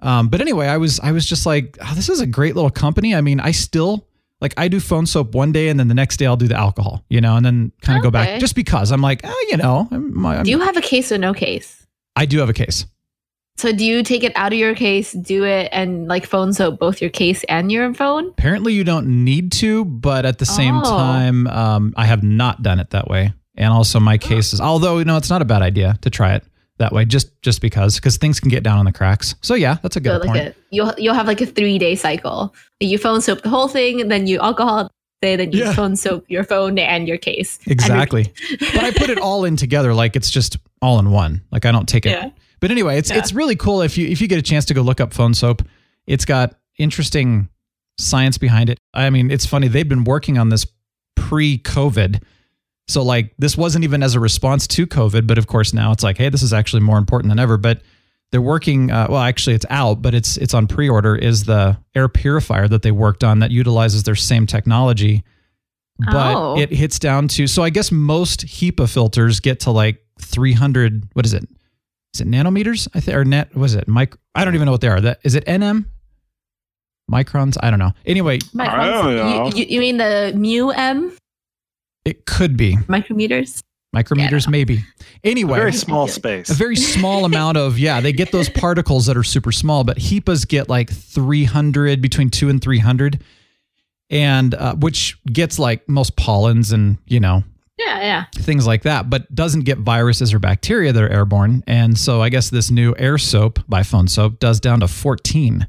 Um, 0.00 0.28
but 0.28 0.40
anyway, 0.40 0.66
I 0.68 0.78
was 0.78 0.98
I 1.00 1.12
was 1.12 1.26
just 1.26 1.44
like, 1.44 1.76
oh, 1.84 1.92
this 1.94 2.08
is 2.08 2.20
a 2.20 2.26
great 2.26 2.54
little 2.54 2.70
company. 2.70 3.14
I 3.14 3.20
mean, 3.20 3.38
I 3.38 3.50
still 3.50 4.07
like 4.40 4.54
I 4.56 4.68
do 4.68 4.78
phone 4.80 5.06
soap 5.06 5.34
one 5.34 5.52
day, 5.52 5.68
and 5.68 5.78
then 5.80 5.88
the 5.88 5.94
next 5.94 6.16
day 6.18 6.26
I'll 6.26 6.36
do 6.36 6.48
the 6.48 6.56
alcohol, 6.56 7.04
you 7.08 7.20
know, 7.20 7.36
and 7.36 7.44
then 7.44 7.72
kind 7.82 7.96
of 7.98 8.02
go 8.02 8.10
back 8.10 8.40
just 8.40 8.54
because 8.54 8.92
I'm 8.92 9.00
like, 9.02 9.20
oh, 9.24 9.46
you 9.50 9.56
know, 9.56 9.88
I'm, 9.90 10.24
I'm, 10.26 10.44
do 10.44 10.50
you 10.50 10.60
have 10.60 10.76
a 10.76 10.80
case 10.80 11.10
or 11.12 11.18
no 11.18 11.34
case 11.34 11.86
I 12.16 12.26
do 12.26 12.38
have 12.40 12.48
a 12.48 12.52
case. 12.52 12.86
so 13.56 13.72
do 13.72 13.84
you 13.84 14.02
take 14.02 14.22
it 14.24 14.32
out 14.36 14.52
of 14.52 14.58
your 14.58 14.74
case 14.74 15.12
do 15.12 15.44
it 15.44 15.68
and 15.72 16.06
like 16.08 16.24
phone 16.26 16.52
soap 16.52 16.78
both 16.78 17.00
your 17.00 17.10
case 17.10 17.42
and 17.48 17.72
your 17.72 17.92
phone 17.94 18.28
Apparently, 18.28 18.72
you 18.74 18.84
don't 18.84 19.24
need 19.24 19.50
to, 19.52 19.84
but 19.84 20.24
at 20.24 20.38
the 20.38 20.46
same 20.46 20.76
Oh. 20.78 20.82
time, 20.84 21.46
um, 21.48 21.92
I 21.96 22.06
have 22.06 22.22
not 22.22 22.62
done 22.62 22.78
it 22.80 22.90
that 22.90 23.08
way. 23.08 23.32
And 23.56 23.72
also, 23.72 23.98
my 23.98 24.18
cases, 24.18 24.60
although 24.60 24.98
you 24.98 25.04
know, 25.04 25.16
it's 25.16 25.30
not 25.30 25.42
a 25.42 25.44
bad 25.44 25.62
idea 25.62 25.98
to 26.02 26.10
try 26.10 26.34
it 26.34 26.44
that 26.78 26.92
way, 26.92 27.04
just 27.04 27.30
just 27.42 27.60
because 27.60 27.96
because 27.96 28.16
things 28.16 28.40
can 28.40 28.48
get 28.50 28.62
down 28.62 28.78
on 28.78 28.84
the 28.84 28.92
cracks. 28.92 29.34
So 29.42 29.54
yeah, 29.54 29.76
that's 29.82 29.96
a 29.96 30.00
good 30.00 30.22
so 30.22 30.26
like 30.28 30.42
point. 30.42 30.48
a 30.48 30.54
you'll 30.70 30.94
you'll 30.98 31.14
have 31.14 31.26
like 31.26 31.40
a 31.40 31.46
three 31.46 31.78
day 31.78 31.94
cycle 31.96 32.54
you 32.80 32.96
phone 32.98 33.20
soap 33.20 33.42
the 33.42 33.48
whole 33.48 33.68
thing 33.68 34.00
and 34.00 34.10
then 34.10 34.26
you 34.26 34.38
alcohol 34.38 34.90
day 35.20 35.34
then 35.36 35.50
you 35.52 35.64
Yeah. 35.64 35.72
phone 35.72 35.96
soap 35.96 36.24
your 36.28 36.44
phone 36.44 36.78
and 36.78 37.08
your 37.08 37.18
case 37.18 37.58
exactly. 37.66 38.32
but 38.60 38.84
I 38.84 38.92
put 38.92 39.10
it 39.10 39.18
all 39.18 39.44
in 39.44 39.56
together, 39.56 39.92
like 39.94 40.14
it's 40.16 40.30
just 40.30 40.56
all 40.80 40.98
in 41.00 41.10
one. 41.10 41.42
Like 41.50 41.64
I 41.66 41.72
don't 41.72 41.88
take 41.88 42.06
it. 42.06 42.10
Yeah. 42.10 42.30
But 42.60 42.70
anyway, 42.70 42.98
it's 42.98 43.10
Yeah. 43.10 43.18
it's 43.18 43.32
really 43.32 43.56
cool 43.56 43.82
if 43.82 43.98
you 43.98 44.06
if 44.06 44.20
you 44.20 44.28
get 44.28 44.38
a 44.38 44.42
chance 44.42 44.64
to 44.66 44.74
go 44.74 44.82
look 44.82 45.00
up 45.00 45.12
phone 45.12 45.34
soap. 45.34 45.62
It's 46.06 46.24
got 46.24 46.54
interesting 46.78 47.48
science 47.98 48.38
behind 48.38 48.70
it. 48.70 48.78
I 48.94 49.10
mean, 49.10 49.30
it's 49.32 49.44
funny 49.44 49.66
they've 49.68 49.88
been 49.88 50.04
working 50.04 50.38
on 50.38 50.48
this 50.50 50.64
pre-COVID. 51.16 52.22
So 52.88 53.02
like 53.02 53.34
this 53.38 53.56
wasn't 53.56 53.84
even 53.84 54.02
as 54.02 54.14
a 54.14 54.20
response 54.20 54.66
to 54.68 54.86
COVID, 54.86 55.26
but 55.26 55.36
of 55.38 55.46
course 55.46 55.72
now 55.74 55.92
it's 55.92 56.02
like, 56.02 56.16
hey, 56.18 56.30
this 56.30 56.42
is 56.42 56.52
actually 56.54 56.80
more 56.80 56.96
important 56.98 57.30
than 57.30 57.38
ever. 57.38 57.56
But 57.58 57.82
they're 58.30 58.42
working. 58.42 58.90
Uh, 58.90 59.06
well, 59.10 59.20
actually, 59.22 59.54
it's 59.56 59.66
out, 59.70 60.02
but 60.02 60.14
it's 60.14 60.36
it's 60.38 60.54
on 60.54 60.66
pre-order. 60.66 61.14
Is 61.16 61.44
the 61.44 61.78
air 61.94 62.08
purifier 62.08 62.66
that 62.68 62.82
they 62.82 62.90
worked 62.90 63.24
on 63.24 63.38
that 63.40 63.50
utilizes 63.50 64.02
their 64.04 64.14
same 64.14 64.46
technology, 64.46 65.22
but 65.98 66.34
Oh. 66.34 66.58
it 66.58 66.70
hits 66.70 66.98
down 66.98 67.28
to. 67.28 67.46
So 67.46 67.62
I 67.62 67.70
guess 67.70 67.90
most 67.92 68.46
HEPA 68.46 68.88
filters 68.90 69.40
get 69.40 69.60
to 69.60 69.70
like 69.70 70.02
300. 70.20 71.08
What 71.14 71.24
is 71.26 71.32
it? 71.34 71.44
Is 72.14 72.20
it 72.22 72.28
nanometers? 72.28 72.88
I 72.94 73.00
think 73.00 73.16
or 73.16 73.24
net. 73.24 73.54
Was 73.54 73.74
it 73.74 73.86
mic? 73.88 74.14
I 74.34 74.44
don't 74.44 74.54
even 74.54 74.64
know 74.66 74.72
what 74.72 74.80
they 74.80 74.88
are. 74.88 75.00
That 75.00 75.20
is 75.24 75.34
it. 75.34 75.44
NM 75.46 75.86
microns. 77.10 77.56
I 77.62 77.70
don't 77.70 77.78
know. 77.78 77.92
Anyway, 78.06 78.38
Microns. 78.38 78.68
I 78.68 78.90
don't 78.90 79.16
know. 79.16 79.46
You, 79.48 79.56
you, 79.56 79.66
you 79.74 79.80
mean 79.80 79.96
the 79.98 80.32
mu 80.34 80.70
m 80.70 81.16
it 82.08 82.26
could 82.26 82.56
be 82.56 82.76
micrometers? 82.88 83.62
micrometers, 83.96 84.44
Yeah. 84.46 84.50
maybe. 84.50 84.84
Anyway, 85.24 85.58
Very 85.58 85.72
small 85.72 86.08
space. 86.08 86.50
a 86.50 86.54
very 86.54 86.76
small 86.76 87.24
amount 87.24 87.56
of 87.56 87.78
yeah 87.78 88.00
they 88.00 88.12
get 88.12 88.32
those 88.32 88.48
particles 88.48 89.06
that 89.06 89.16
are 89.16 89.24
super 89.24 89.50
small 89.52 89.82
but 89.84 89.96
hepas 89.98 90.46
get 90.46 90.68
like 90.68 90.90
300 90.90 92.00
between 92.02 92.28
2 92.30 92.48
and 92.50 92.60
300 92.62 93.22
and 94.10 94.54
uh, 94.54 94.74
which 94.76 95.18
gets 95.32 95.58
like 95.58 95.88
most 95.88 96.16
pollens 96.16 96.72
and 96.72 96.98
you 97.06 97.20
know 97.20 97.44
Yeah, 97.78 98.00
yeah. 98.00 98.24
things 98.34 98.66
like 98.66 98.82
that, 98.82 99.08
but 99.10 99.32
doesn't 99.34 99.60
get 99.64 99.78
viruses 99.78 100.32
or 100.34 100.38
bacteria 100.38 100.92
that 100.92 101.02
are 101.02 101.08
airborne. 101.08 101.62
And 101.66 101.96
so 101.98 102.20
I 102.22 102.28
guess 102.28 102.50
this 102.50 102.70
new 102.70 102.94
air 102.98 103.18
soap 103.18 103.60
by 103.68 103.82
Phone 103.84 104.08
Soap 104.08 104.40
does 104.40 104.58
down 104.60 104.80
to 104.80 104.88
14. 104.88 105.66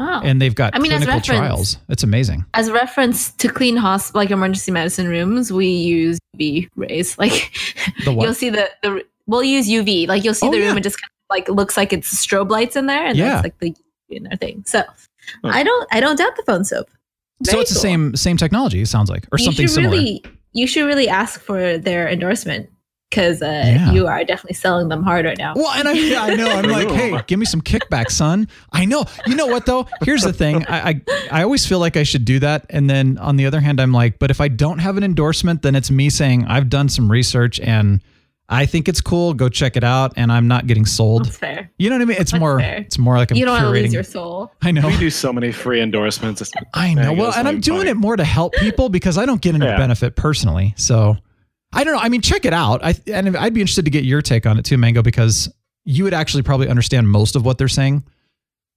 Oh. 0.00 0.20
And 0.22 0.40
they've 0.40 0.54
got 0.54 0.74
I 0.74 0.78
mean, 0.78 0.92
as 0.92 1.04
clinical 1.04 1.18
reference- 1.18 1.26
trials. 1.26 1.78
It's 1.88 2.02
amazing. 2.04 2.44
As 2.54 2.70
reference 2.70 3.32
to 3.32 3.48
clean 3.48 3.76
hosp 3.76 4.14
like 4.14 4.30
emergency 4.30 4.70
medicine 4.70 5.08
rooms, 5.08 5.52
we 5.52 5.66
use 5.66 6.18
UV 6.38 6.68
rays. 6.76 7.16
Like 7.18 7.52
The 8.04 8.12
what? 8.12 8.24
you'll 8.24 8.34
see 8.34 8.50
the 8.50 8.70
the 8.82 9.04
we'll 9.26 9.42
use 9.42 9.68
UV. 9.68 10.06
Like 10.06 10.22
you'll 10.24 10.34
see 10.34 10.46
Oh, 10.46 10.50
the 10.52 10.58
room 10.58 10.68
yeah. 10.68 10.74
and 10.76 10.82
just 10.84 11.00
kind 11.00 11.10
of 11.10 11.30
like 11.30 11.48
looks 11.48 11.76
like 11.76 11.92
it's 11.92 12.14
strobe 12.14 12.50
lights 12.50 12.76
in 12.76 12.86
there, 12.86 13.04
and 13.04 13.16
Yeah. 13.18 13.42
that's 13.42 13.44
like 13.44 13.58
the 13.58 13.74
in 14.10 14.22
their 14.24 14.36
thing. 14.36 14.62
So 14.66 14.82
I 15.44 15.62
don't 15.62 15.88
I 15.92 16.00
don't 16.00 16.16
doubt 16.16 16.36
the 16.36 16.42
phone 16.44 16.64
soap. 16.64 16.86
so 17.44 17.50
Very 17.52 17.62
it's 17.62 17.72
the 17.72 17.78
same 17.80 18.14
same 18.16 18.36
technology, 18.36 18.80
it 18.80 18.86
sounds 18.88 19.10
like, 19.10 19.26
or 19.32 19.38
you 19.38 19.44
something 19.44 19.68
similar. 19.68 19.96
really 19.96 20.22
you 20.52 20.66
should 20.66 20.86
really 20.86 21.08
ask 21.08 21.40
for 21.40 21.76
their 21.76 22.08
endorsement 22.08 22.70
because 23.10 23.42
uh, 23.42 23.46
Yeah. 23.46 23.92
you 23.92 24.06
are 24.06 24.24
definitely 24.24 24.54
selling 24.54 24.88
them 24.88 25.02
hard 25.02 25.24
right 25.24 25.38
now. 25.38 25.54
Well, 25.56 25.70
and 25.74 25.88
I, 25.88 25.92
yeah, 25.92 26.22
I 26.22 26.34
know. 26.34 26.48
I'm 26.50 26.64
like, 26.68 26.90
hey, 26.90 27.18
give 27.26 27.38
me 27.38 27.46
some 27.46 27.60
kickback, 27.60 28.10
son. 28.10 28.48
I 28.72 28.84
know. 28.84 29.04
You 29.26 29.34
know 29.36 29.46
what 29.46 29.66
though? 29.66 29.86
Here's 30.02 30.22
the 30.22 30.32
thing. 30.32 30.64
I, 30.66 30.90
I 30.90 31.02
I 31.30 31.42
always 31.42 31.66
feel 31.66 31.78
like 31.78 31.96
I 31.96 32.02
should 32.02 32.24
do 32.24 32.38
that, 32.40 32.66
and 32.70 32.88
then 32.88 33.18
on 33.18 33.36
the 33.36 33.46
other 33.46 33.60
hand, 33.60 33.80
I'm 33.80 33.92
like, 33.92 34.18
but 34.18 34.30
if 34.30 34.40
I 34.40 34.48
don't 34.48 34.78
have 34.78 34.96
an 34.96 35.04
endorsement, 35.04 35.62
then 35.62 35.74
it's 35.74 35.90
me 35.90 36.10
saying 36.10 36.44
I've 36.46 36.68
done 36.68 36.88
some 36.88 37.10
research 37.10 37.60
and 37.60 38.00
I 38.50 38.64
think 38.64 38.88
it's 38.88 39.02
cool. 39.02 39.34
Go 39.34 39.50
check 39.50 39.76
it 39.76 39.84
out, 39.84 40.12
and 40.16 40.32
I'm 40.32 40.48
not 40.48 40.66
getting 40.66 40.86
sold. 40.86 41.26
That's 41.26 41.36
fair. 41.36 41.70
You 41.78 41.90
know 41.90 41.96
what 41.96 42.02
I 42.02 42.04
mean? 42.06 42.16
It's 42.18 42.30
That's 42.32 42.40
more. 42.40 42.58
fair. 42.58 42.76
It's 42.78 42.98
more 42.98 43.16
like 43.18 43.30
I'm 43.30 43.36
You 43.36 43.44
don't 43.44 43.62
want 43.62 43.74
to 43.74 43.78
curating. 43.80 43.82
lose 43.84 43.92
your 43.94 44.02
soul. 44.02 44.50
I 44.62 44.70
know. 44.70 44.86
We 44.86 44.96
do 44.96 45.10
so 45.10 45.32
many 45.34 45.52
free 45.52 45.82
endorsements. 45.82 46.42
I 46.72 46.94
know. 46.94 47.12
Well, 47.12 47.32
and 47.34 47.46
I'm 47.46 47.60
doing 47.60 47.80
funny. 47.80 47.90
it 47.90 47.96
more 47.98 48.16
to 48.16 48.24
help 48.24 48.54
people 48.54 48.88
because 48.88 49.18
I 49.18 49.26
don't 49.26 49.40
get 49.42 49.54
any 49.54 49.66
Yeah. 49.66 49.76
benefit 49.76 50.16
personally. 50.16 50.72
So 50.78 51.18
I 51.72 51.84
don't 51.84 51.94
know. 51.94 52.00
I 52.00 52.08
mean, 52.08 52.20
check 52.22 52.44
it 52.44 52.52
out. 52.52 52.82
I 52.84 52.94
and 53.06 53.36
I'd 53.36 53.54
be 53.54 53.60
interested 53.60 53.84
to 53.84 53.90
get 53.90 54.04
your 54.04 54.22
take 54.22 54.46
on 54.46 54.58
it 54.58 54.64
too, 54.64 54.78
Mango, 54.78 55.02
because 55.02 55.52
you 55.84 56.04
would 56.04 56.14
actually 56.14 56.42
probably 56.42 56.68
understand 56.68 57.08
most 57.08 57.36
of 57.36 57.44
what 57.44 57.58
they're 57.58 57.68
saying 57.68 58.02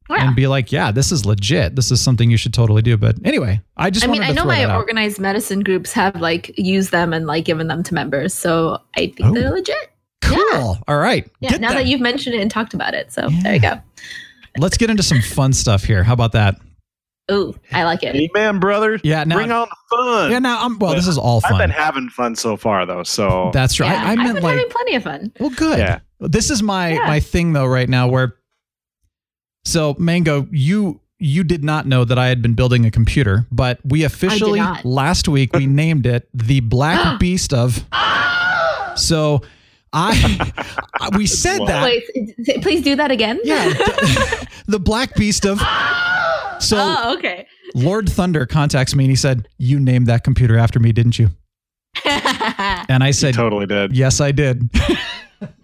oh, 0.10 0.16
Yeah. 0.16 0.28
and 0.28 0.36
be 0.36 0.48
like, 0.48 0.72
yeah, 0.72 0.92
this 0.92 1.12
is 1.12 1.26
legit. 1.26 1.76
This 1.76 1.92
is 1.92 2.00
something 2.02 2.30
you 2.30 2.38
should 2.38 2.54
totally 2.54 2.82
do. 2.82 2.98
But 2.98 3.16
anyway, 3.26 3.62
I 3.78 3.90
just 3.90 4.06
I 4.06 4.12
mean, 4.12 4.22
I 4.22 4.32
know 4.32 4.46
my 4.46 4.74
organized 4.76 5.20
medicine 5.20 5.62
groups 5.62 5.94
have 5.94 6.16
like 6.18 6.58
used 6.58 6.92
them 6.92 7.14
and 7.14 7.28
like 7.28 7.46
given 7.46 7.68
them 7.68 7.84
to 7.84 7.94
members, 7.94 8.34
so 8.34 8.80
I 8.96 9.08
think 9.08 9.22
Oh. 9.24 9.34
they're 9.34 9.52
legit. 9.52 9.92
Cool. 10.22 10.78
All 10.88 10.98
right. 10.98 11.30
Yeah. 11.40 11.52
Get 11.52 11.62
now 11.62 11.70
that. 11.70 11.76
that. 11.76 11.86
you've 11.88 12.02
mentioned 12.02 12.36
it 12.36 12.42
and 12.42 12.52
talked 12.52 12.74
about 12.74 12.94
it, 12.94 13.12
so 13.12 13.28
there 13.44 13.56
you 13.56 13.62
go. 13.62 13.82
Let's 14.58 14.78
get 14.78 14.90
into 14.90 15.04
some 15.04 15.22
fun 15.22 15.54
stuff 15.54 15.84
here. 15.84 16.04
How 16.04 16.14
about 16.14 16.34
that? 16.34 16.60
Ooh, 17.30 17.54
I 17.72 17.84
like 17.84 18.04
it. 18.04 18.16
Amen, 18.16 18.60
brother. 18.60 19.00
Yeah. 19.04 19.24
Now, 19.24 19.36
Bring 19.36 19.52
on 19.52 19.68
the 19.70 19.76
fun. 19.96 20.32
yeah. 20.32 20.40
Now, 20.40 20.64
I'm, 20.66 20.80
well, 20.80 20.94
this 20.96 21.08
is 21.08 21.18
all 21.18 21.42
fun. 21.42 21.54
I've 21.54 21.60
been 21.60 21.70
having 21.70 22.10
fun 22.10 22.36
so 22.36 22.58
far, 22.58 22.86
though. 22.86 23.04
So 23.04 23.52
That's 23.54 23.80
right. 23.80 23.90
Yeah, 23.92 24.04
I, 24.04 24.08
I 24.08 24.12
I've 24.12 24.18
meant 24.18 24.34
been 24.36 24.44
like 24.44 24.56
having 24.58 24.70
plenty 24.72 24.96
of 24.96 25.04
fun. 25.04 25.32
Well, 25.40 25.50
good. 25.52 25.80
Yeah. 25.80 26.00
This 26.20 26.50
is 26.50 26.62
my 26.64 26.94
Yeah. 26.94 27.08
my 27.08 27.20
thing 27.20 27.54
though 27.54 27.66
right 27.66 27.88
now 27.90 28.08
where 28.08 28.36
so 29.66 29.96
Mango, 30.00 30.48
you 30.52 31.00
you 31.20 31.44
did 31.44 31.64
not 31.64 31.86
know 31.88 32.04
that 32.04 32.18
I 32.20 32.28
had 32.28 32.42
been 32.42 32.54
building 32.54 32.86
a 32.86 32.92
computer, 32.92 33.46
but 33.52 33.80
we 33.86 34.04
officially 34.04 34.62
last 34.84 35.28
week 35.28 35.54
we 35.54 35.66
named 35.68 36.06
it 36.08 36.28
the 36.34 36.60
Black 36.62 37.20
Beast 37.20 37.54
of 37.54 37.86
So 38.96 39.42
I 39.94 40.52
we 41.18 41.26
said 41.28 41.60
that 41.68 41.84
Wait, 41.84 42.62
please 42.62 42.82
do 42.82 42.96
that 42.96 43.12
again. 43.12 43.40
yeah, 43.44 43.70
the, 43.70 44.48
the 44.68 44.80
Black 44.80 45.16
Beast 45.16 45.46
of 45.46 45.60
So 46.62 46.78
oh, 46.80 47.16
okay. 47.18 47.48
Lord 47.76 48.10
Thunder 48.10 48.46
contacts 48.46 48.96
me 48.96 49.04
and 49.06 49.12
he 49.12 49.16
said, 49.16 49.48
"You 49.58 49.80
named 49.80 50.08
that 50.08 50.24
computer 50.24 50.58
after 50.58 50.80
me, 50.80 50.92
didn't 50.92 51.18
you?" 51.20 51.30
And 52.06 53.04
I 53.04 53.12
said, 53.12 53.34
totally 53.34 53.66
did. 53.66 53.96
"Yes, 53.96 54.22
I 54.22 54.32
did." 54.32 54.70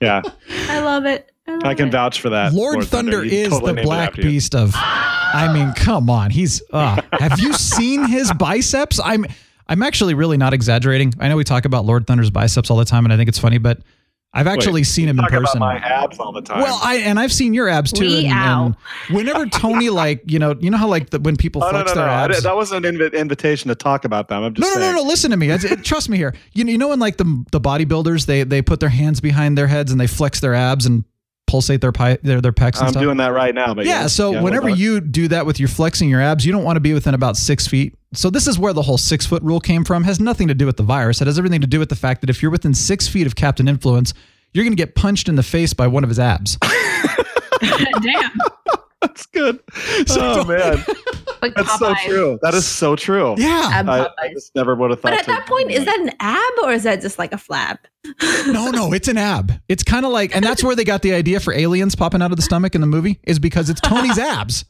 Yeah, 0.01 0.23
I 0.69 0.79
love 0.79 1.05
it. 1.05 1.31
love 1.47 1.63
I 1.63 1.75
can 1.75 1.89
it. 1.89 1.91
vouch 1.91 2.19
for 2.19 2.29
that. 2.29 2.51
Lord, 2.51 2.83
Thunder, 2.85 3.23
You 3.23 3.31
is 3.31 3.49
totally 3.49 3.73
the 3.73 3.81
black 3.83 4.15
beast 4.15 4.55
of. 4.55 4.71
I 4.75 5.51
mean, 5.53 5.71
come 5.73 6.09
on. 6.09 6.31
He's. 6.31 6.63
Uh, 6.71 6.99
have 7.13 7.39
you 7.39 7.53
seen 7.53 8.07
his 8.07 8.33
biceps? 8.33 8.99
I'm. 9.03 9.25
I'm 9.67 9.83
actually 9.83 10.15
really 10.15 10.37
not 10.37 10.53
exaggerating. 10.53 11.13
I 11.19 11.27
know 11.27 11.35
we 11.35 11.43
talk 11.43 11.65
about 11.65 11.85
Lord 11.85 12.07
Thunder's 12.07 12.31
biceps 12.31 12.71
all 12.71 12.77
the 12.77 12.85
time, 12.85 13.05
and 13.05 13.13
I 13.13 13.17
think 13.17 13.29
it's 13.29 13.37
funny, 13.37 13.59
but 13.59 13.79
I've 14.37 14.47
actually 14.47 14.81
Wait, 14.81 14.87
seen 14.87 15.07
him 15.09 15.19
in 15.19 15.25
person. 15.25 15.57
About 15.57 15.59
my 15.59 15.75
abs 15.77 16.19
all 16.19 16.31
the 16.31 16.41
time. 16.41 16.61
well, 16.61 16.79
I 16.83 16.97
and 16.97 17.19
I've 17.19 17.33
seen 17.33 17.53
your 17.53 17.67
abs 17.67 17.91
too. 17.91 18.05
We 18.05 18.25
And, 18.27 18.75
and 19.09 19.15
whenever 19.15 19.45
Tony, 19.47 19.89
like 20.03 20.21
you 20.25 20.39
know, 20.39 20.55
you 20.59 20.69
know 20.69 20.77
how 20.77 20.87
like 20.87 21.09
the, 21.09 21.19
when 21.19 21.35
people 21.37 21.63
oh, 21.63 21.67
no, 21.67 21.71
flex 21.71 21.95
no, 21.95 22.01
no, 22.01 22.01
their 22.01 22.09
I 22.09 22.23
abs. 22.25 22.35
did- 22.35 22.43
That 22.45 22.55
wasn't 22.55 22.85
an 22.85 22.95
invi- 22.95 23.13
invitation 23.13 23.69
to 23.69 23.75
talk 23.75 24.05
about 24.05 24.27
them. 24.27 24.43
I'm 24.43 24.53
just 24.53 24.61
No, 24.67 24.73
no, 24.75 24.79
saying. 24.81 24.95
no, 24.95 25.01
no. 25.03 25.07
Listen 25.07 25.31
to 25.31 25.37
me. 25.37 25.49
It's- 25.49 25.63
it- 25.69 25.83
trust 25.83 26.07
me 26.09 26.17
here. 26.17 26.33
You, 26.53 26.65
you 26.65 26.77
know 26.77 26.89
when 26.89 26.99
like 26.99 27.17
the 27.17 27.43
the 27.51 27.59
bodybuilders 27.59 28.25
they 28.27 28.43
they 28.43 28.61
put 28.61 28.79
their 28.79 28.89
hands 28.89 29.19
behind 29.21 29.57
their 29.57 29.67
heads 29.67 29.91
and 29.91 29.99
they 29.99 30.07
flex 30.07 30.39
their 30.39 30.53
abs 30.53 30.85
and 30.85 31.03
pulsate 31.47 31.81
their 31.81 31.91
pi- 31.91 32.17
their 32.21 32.41
their 32.41 32.51
pecs 32.51 32.77
and 32.77 32.87
I'm 32.87 32.89
stuff. 32.89 33.01
doing 33.01 33.17
that 33.17 33.29
right 33.29 33.55
now. 33.55 33.73
But 33.73 33.85
yeah, 33.85 34.01
yes, 34.03 34.13
so 34.13 34.33
yeah, 34.33 34.41
whenever 34.41 34.69
you 34.69 35.01
do 35.01 35.27
that 35.29 35.45
with 35.45 35.59
your 35.59 35.69
flexing 35.69 36.09
your 36.09 36.21
abs, 36.21 36.45
you 36.45 36.51
don't 36.51 36.63
want 36.63 36.75
to 36.75 36.81
be 36.81 36.93
within 36.93 37.13
about 37.13 37.37
six 37.37 37.65
feet. 37.67 37.97
So 38.13 38.29
this 38.29 38.47
is 38.47 38.59
where 38.59 38.73
the 38.73 38.81
whole 38.81 38.97
six 38.97 39.25
foot 39.25 39.41
rule 39.43 39.59
came 39.59 39.83
from. 39.83 40.03
Has 40.03 40.19
nothing 40.19 40.47
to 40.49 40.53
do 40.53 40.65
with 40.65 40.77
the 40.77 40.83
virus. 40.83 41.21
It 41.21 41.27
has 41.27 41.37
everything 41.37 41.61
to 41.61 41.67
do 41.67 41.79
with 41.79 41.89
the 41.89 41.95
fact 41.95 42.21
that 42.21 42.29
if 42.29 42.41
you're 42.41 42.51
within 42.51 42.73
six 42.73 43.07
feet 43.07 43.25
of 43.27 43.35
Captain 43.35 43.67
Influence, 43.67 44.13
you're 44.53 44.63
going 44.63 44.75
to 44.75 44.81
get 44.81 44.95
punched 44.95 45.27
in 45.29 45.35
the 45.35 45.43
face 45.43 45.73
by 45.73 45.87
one 45.87 46.03
of 46.03 46.09
his 46.09 46.19
abs. 46.19 46.57
Damn. 47.61 48.31
That's 49.01 49.25
good. 49.27 49.59
oh 50.09 50.43
man, 50.45 50.83
Like 51.41 51.53
that's 51.53 51.77
so 51.77 51.93
true. 52.05 52.39
That 52.41 52.53
is 52.53 52.65
so 52.65 52.95
true. 52.95 53.35
Yeah. 53.37 53.83
I, 53.87 54.07
I 54.17 54.33
just 54.33 54.55
never 54.55 54.75
would 54.75 54.89
have 54.89 55.01
thought. 55.01 55.11
But 55.11 55.19
at 55.19 55.25
that 55.27 55.45
point, 55.45 55.71
is 55.71 55.85
that 55.85 55.99
an 55.99 56.11
ab 56.19 56.53
or 56.63 56.71
is 56.71 56.83
that 56.83 57.01
just 57.01 57.19
like 57.19 57.33
a 57.33 57.37
flab? 57.37 57.77
No, 58.47 58.71
no, 58.71 58.93
it's 58.93 59.09
an 59.09 59.17
ab. 59.17 59.51
It's 59.67 59.83
kind 59.83 60.05
of 60.05 60.11
like, 60.13 60.33
and 60.33 60.43
that's 60.43 60.63
where 60.63 60.75
they 60.75 60.85
got 60.85 61.01
the 61.01 61.13
idea 61.13 61.41
for 61.41 61.53
aliens 61.53 61.93
popping 61.93 62.21
out 62.21 62.31
of 62.31 62.37
the 62.37 62.41
stomach 62.41 62.73
in 62.73 62.81
the 62.81 62.87
movie, 62.87 63.19
is 63.23 63.37
because 63.37 63.69
it's 63.69 63.81
Tony's 63.81 64.17
abs. 64.17 64.63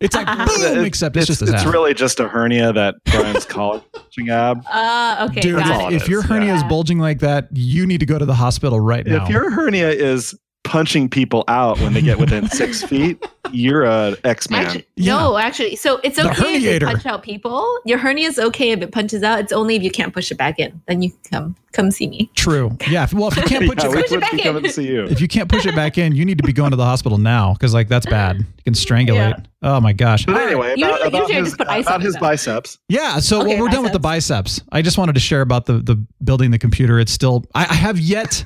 It's 0.00 0.16
like 0.16 0.26
boom, 0.26 0.78
It- 0.78 0.84
except 0.84 1.16
it's, 1.16 1.22
it's, 1.30 1.38
just 1.38 1.40
his 1.40 1.50
it's 1.50 1.62
ab. 1.62 1.72
really 1.72 1.94
just 1.94 2.18
a 2.18 2.26
hernia 2.26 2.72
that 2.72 2.96
Brian's 3.04 3.46
collagen 3.46 4.28
ab. 4.28 4.64
Uh, 4.68 5.28
okay. 5.30 5.40
Dude, 5.40 5.58
got 5.58 5.70
all 5.70 5.88
it. 5.88 5.94
it 5.94 6.02
if 6.02 6.08
your 6.08 6.22
hernia 6.22 6.48
yeah. 6.48 6.56
is 6.56 6.64
bulging 6.64 6.98
like 6.98 7.20
that, 7.20 7.48
you 7.52 7.86
need 7.86 8.00
to 8.00 8.06
go 8.06 8.18
to 8.18 8.26
the 8.26 8.34
hospital 8.34 8.80
right 8.80 9.06
now. 9.06 9.22
If 9.22 9.30
your 9.30 9.50
hernia 9.50 9.90
is 9.90 10.36
punching 10.64 11.08
people 11.08 11.44
out 11.46 11.78
when 11.80 11.92
they 11.92 12.02
get 12.02 12.18
within 12.18 12.48
six 12.48 12.82
feet, 12.88 13.24
you're 13.52 13.84
a 13.84 14.16
X 14.24 14.50
man. 14.50 14.64
Actually, 14.66 14.86
No, 14.96 15.36
actually, 15.36 15.76
so 15.76 16.00
it's 16.02 16.18
okay 16.18 16.30
if 16.30 16.38
you 16.38 16.44
herniator. 16.70 16.86
punch 16.86 17.06
out 17.06 17.22
people. 17.22 17.78
Your 17.84 17.98
hernia 17.98 18.26
is 18.28 18.38
okay 18.38 18.70
if 18.72 18.80
it 18.80 18.90
punches 18.90 19.22
out. 19.22 19.38
It's 19.40 19.52
only 19.52 19.76
if 19.76 19.82
you 19.82 19.90
can't 19.90 20.12
push 20.12 20.30
it 20.32 20.38
back 20.38 20.58
in. 20.58 20.80
Then 20.88 21.02
you 21.02 21.12
come 21.30 21.54
come 21.72 21.90
see 21.90 22.06
me. 22.06 22.30
True. 22.34 22.76
Yeah. 22.88 23.04
if- 23.04 23.12
Well, 23.12 23.28
if 23.28 23.36
you 23.36 23.42
can't 23.42 23.66
put 23.66 23.78
yeah, 23.78 23.84
your 23.84 23.96
we 23.96 24.02
push 24.02 24.10
it 24.10 24.14
would 24.14 24.20
back 24.22 24.32
in. 24.32 24.38
coming 24.40 24.62
to 24.62 24.70
see 24.70 24.86
you. 24.86 25.04
if 25.04 25.20
you 25.20 25.28
can't 25.28 25.48
push 25.48 25.66
it 25.66 25.74
back 25.74 25.98
in, 25.98 26.14
you 26.14 26.24
need 26.24 26.38
to 26.38 26.44
be 26.44 26.52
going 26.52 26.70
to 26.70 26.76
the 26.76 26.84
hospital 26.84 27.18
now 27.18 27.52
because 27.52 27.74
like 27.74 27.88
that's 27.88 28.06
bad. 28.06 28.38
You 28.38 28.44
can 28.64 28.74
strangulate. 28.74 29.44
Oh 29.62 29.80
my 29.80 29.92
gosh. 29.92 30.24
But 30.26 30.36
anyway, 30.40 30.74
Usually- 30.76 30.90
about, 30.90 31.06
about 31.08 31.18
usually 31.20 31.34
I 31.36 31.38
his, 31.40 31.48
just 31.48 31.58
put 31.58 31.68
ice 31.68 31.84
about 31.86 31.94
on 31.96 32.00
his 32.00 32.16
biceps. 32.16 32.78
Yeah. 32.88 33.18
So 33.18 33.40
Okay, 33.42 33.54
well, 33.56 33.64
we're 33.64 33.68
done 33.68 33.82
with 33.82 33.92
the 33.92 33.98
biceps. 33.98 34.60
I 34.72 34.80
just 34.82 34.96
wanted 34.98 35.14
to 35.14 35.20
share 35.20 35.42
about 35.42 35.66
the 35.66 35.74
the 35.74 35.96
building 36.22 36.50
the 36.52 36.58
computer. 36.58 36.98
It's 36.98 37.12
still 37.12 37.44
I, 37.54 37.62
I 37.66 37.74
have 37.74 37.98
yet 37.98 38.44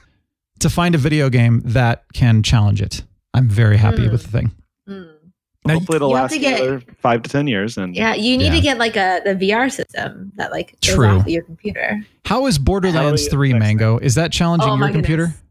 to 0.60 0.70
find 0.70 0.94
a 0.94 0.98
video 0.98 1.28
game 1.30 1.60
that 1.64 2.04
can 2.14 2.42
challenge 2.42 2.80
it. 2.82 3.02
I'm 3.34 3.48
very 3.48 3.76
happy 3.76 4.06
Hmm. 4.06 4.12
with 4.12 4.22
the 4.22 4.28
thing. 4.28 4.52
Mm. 4.88 5.08
Now, 5.66 5.74
Hopefully, 5.74 5.96
it'll 5.96 6.08
you 6.08 6.14
last 6.14 6.32
to 6.32 6.38
get- 6.38 6.60
another 6.60 6.82
five 7.00 7.22
to 7.22 7.30
ten 7.30 7.46
years. 7.46 7.76
And 7.76 7.94
Yeah, 7.94 8.14
you 8.14 8.38
need 8.38 8.46
Yeah. 8.46 8.54
to 8.54 8.60
get 8.60 8.78
like 8.78 8.96
a 8.96 9.20
the 9.24 9.34
VR 9.34 9.68
system 9.70 10.32
that 10.36 10.50
like 10.50 10.76
goes 10.84 10.94
True. 10.94 11.08
off 11.08 11.22
of 11.22 11.28
your 11.28 11.42
computer. 11.42 12.00
How 12.24 12.46
is 12.46 12.58
Borderlands 12.58 13.20
Hell 13.22 13.26
yeah, 13.26 13.30
3 13.30 13.52
next 13.52 13.60
Mango? 13.62 13.98
Is 13.98 14.14
that 14.14 14.32
challenging 14.32 14.68
Oh 14.70 14.76
your 14.76 14.90
computer? 14.90 15.24
goodness. 15.24 15.42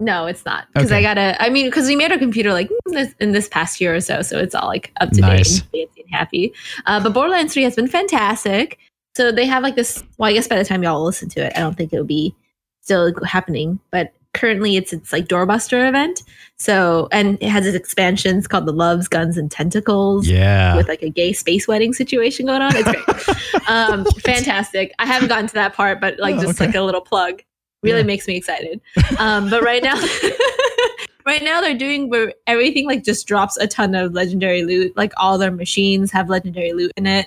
No, 0.00 0.26
it's 0.26 0.44
not 0.44 0.66
because 0.74 0.90
Okay. 0.90 0.98
I 0.98 1.02
gotta. 1.02 1.40
I 1.40 1.48
mean, 1.48 1.66
because 1.66 1.86
we 1.86 1.94
made 1.96 2.10
our 2.10 2.18
computer 2.18 2.52
like 2.52 2.68
in 2.86 2.92
this, 2.92 3.14
in 3.20 3.32
this 3.32 3.48
past 3.48 3.80
year 3.80 3.94
or 3.94 4.00
so, 4.00 4.20
so 4.20 4.36
it's 4.38 4.54
all 4.54 4.66
like 4.66 4.90
up 5.00 5.10
to 5.12 5.20
Nice. 5.20 5.60
date 5.60 5.62
and 5.62 5.88
fancy 5.88 6.00
and 6.02 6.10
happy. 6.14 6.52
Uh, 6.86 7.00
but 7.00 7.12
Borderlands 7.14 7.54
Three 7.54 7.62
has 7.62 7.76
been 7.76 7.86
fantastic. 7.88 8.78
So 9.16 9.30
they 9.30 9.46
have 9.46 9.62
like 9.62 9.76
this. 9.76 10.02
Well, 10.18 10.28
I 10.28 10.32
guess 10.32 10.48
by 10.48 10.56
the 10.56 10.64
time 10.64 10.82
y'all 10.82 11.04
listen 11.04 11.28
to 11.30 11.40
it, 11.46 11.52
I 11.56 11.60
don't 11.60 11.76
think 11.76 11.92
it'll 11.92 12.04
be 12.04 12.34
still 12.80 13.12
happening. 13.24 13.78
But 13.92 14.12
currently, 14.34 14.76
it's 14.76 14.92
it's 14.92 15.12
like 15.12 15.26
doorbuster 15.28 15.88
event. 15.88 16.22
So 16.58 17.08
and 17.12 17.38
it 17.42 17.48
has 17.48 17.66
its 17.66 17.76
expansions 17.76 18.46
called 18.46 18.66
the 18.66 18.72
Loves, 18.72 19.08
Guns, 19.08 19.36
and 19.36 19.50
Tentacles 19.50 20.28
Yeah. 20.28 20.76
with 20.76 20.88
like 20.88 21.02
a 21.02 21.10
gay 21.10 21.32
space 21.32 21.66
wedding 21.66 21.92
situation 21.92 22.46
going 22.46 22.62
on. 22.62 22.72
It's 22.76 22.90
great. 22.90 23.68
um, 23.68 24.04
fantastic. 24.24 24.92
I 24.98 25.06
haven't 25.06 25.28
gotten 25.28 25.46
to 25.48 25.54
that 25.54 25.74
part, 25.74 26.00
but 26.00 26.18
like 26.18 26.36
Oh, 26.36 26.42
just 26.42 26.60
okay. 26.60 26.66
like 26.66 26.74
a 26.76 26.82
little 26.82 27.00
plug 27.00 27.42
really 27.82 27.98
Yeah. 28.00 28.06
makes 28.06 28.28
me 28.28 28.36
excited. 28.36 28.80
Um, 29.18 29.50
but 29.50 29.62
right 29.64 29.82
now, 29.82 29.96
right 31.26 31.42
now 31.42 31.60
they're 31.60 31.76
doing 31.76 32.08
where 32.08 32.32
everything 32.46 32.86
like 32.86 33.04
just 33.04 33.26
drops 33.26 33.56
a 33.56 33.66
ton 33.66 33.94
of 33.94 34.12
legendary 34.12 34.62
loot. 34.62 34.96
Like 34.96 35.12
all 35.16 35.38
their 35.38 35.50
machines 35.50 36.10
have 36.12 36.28
legendary 36.30 36.72
loot 36.72 36.92
in 36.96 37.06
it. 37.06 37.26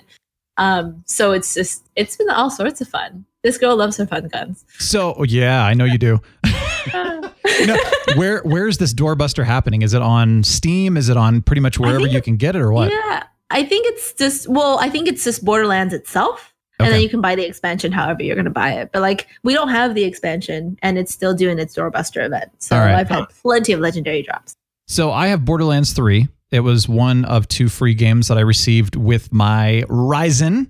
Um, 0.58 1.02
so 1.06 1.32
it's 1.32 1.52
just 1.54 1.86
it's 1.96 2.16
been 2.16 2.30
all 2.30 2.50
sorts 2.50 2.80
of 2.80 2.88
fun. 2.88 3.26
This 3.46 3.58
girl 3.58 3.76
loves 3.76 3.96
her 3.98 4.06
fun 4.06 4.26
guns. 4.26 4.64
So 4.80 5.22
yeah, 5.22 5.64
I 5.64 5.74
know 5.74 5.84
you 5.84 5.98
do. 5.98 6.20
Know, 7.64 7.78
where 8.16 8.42
where 8.42 8.68
is 8.68 8.78
this 8.78 8.92
doorbuster 8.92 9.44
happening? 9.44 9.82
Is 9.82 9.94
it 9.94 10.02
on 10.02 10.44
Steam? 10.44 10.96
Is 10.96 11.08
it 11.08 11.16
on 11.16 11.40
pretty 11.42 11.60
much 11.60 11.78
wherever 11.78 12.06
you 12.06 12.20
can 12.20 12.36
get 12.36 12.54
it 12.54 12.60
or 12.60 12.70
what? 12.70 12.90
Yeah, 12.90 13.22
I 13.50 13.64
think 13.64 13.86
it's 13.86 14.12
just 14.12 14.46
well, 14.48 14.78
I 14.78 14.90
think 14.90 15.08
it's 15.08 15.24
just 15.24 15.44
Borderlands 15.44 15.94
itself. 15.94 16.52
And 16.78 16.92
then 16.92 17.00
you 17.00 17.08
can 17.08 17.20
buy 17.20 17.34
the 17.34 17.46
expansion 17.46 17.92
however 17.92 18.22
you're 18.22 18.34
going 18.34 18.44
to 18.44 18.50
buy 18.50 18.72
it. 18.72 18.90
But 18.92 19.00
like, 19.00 19.28
we 19.42 19.54
don't 19.54 19.70
have 19.70 19.94
the 19.94 20.04
expansion 20.04 20.76
and 20.82 20.98
it's 20.98 21.12
still 21.12 21.32
doing 21.32 21.58
its 21.58 21.74
doorbuster 21.74 22.26
event. 22.26 22.50
So 22.58 22.76
right. 22.76 22.94
I've 22.94 23.08
had 23.08 23.26
plenty 23.42 23.72
of 23.72 23.80
legendary 23.80 24.22
drops. 24.22 24.56
So 24.86 25.10
I 25.10 25.28
have 25.28 25.44
Borderlands 25.44 25.92
3. 25.92 26.28
It 26.50 26.60
was 26.60 26.88
one 26.88 27.24
of 27.24 27.48
two 27.48 27.68
free 27.70 27.94
games 27.94 28.28
that 28.28 28.36
I 28.36 28.42
received 28.42 28.96
with 28.96 29.32
my 29.32 29.84
Ryzen, 29.88 30.68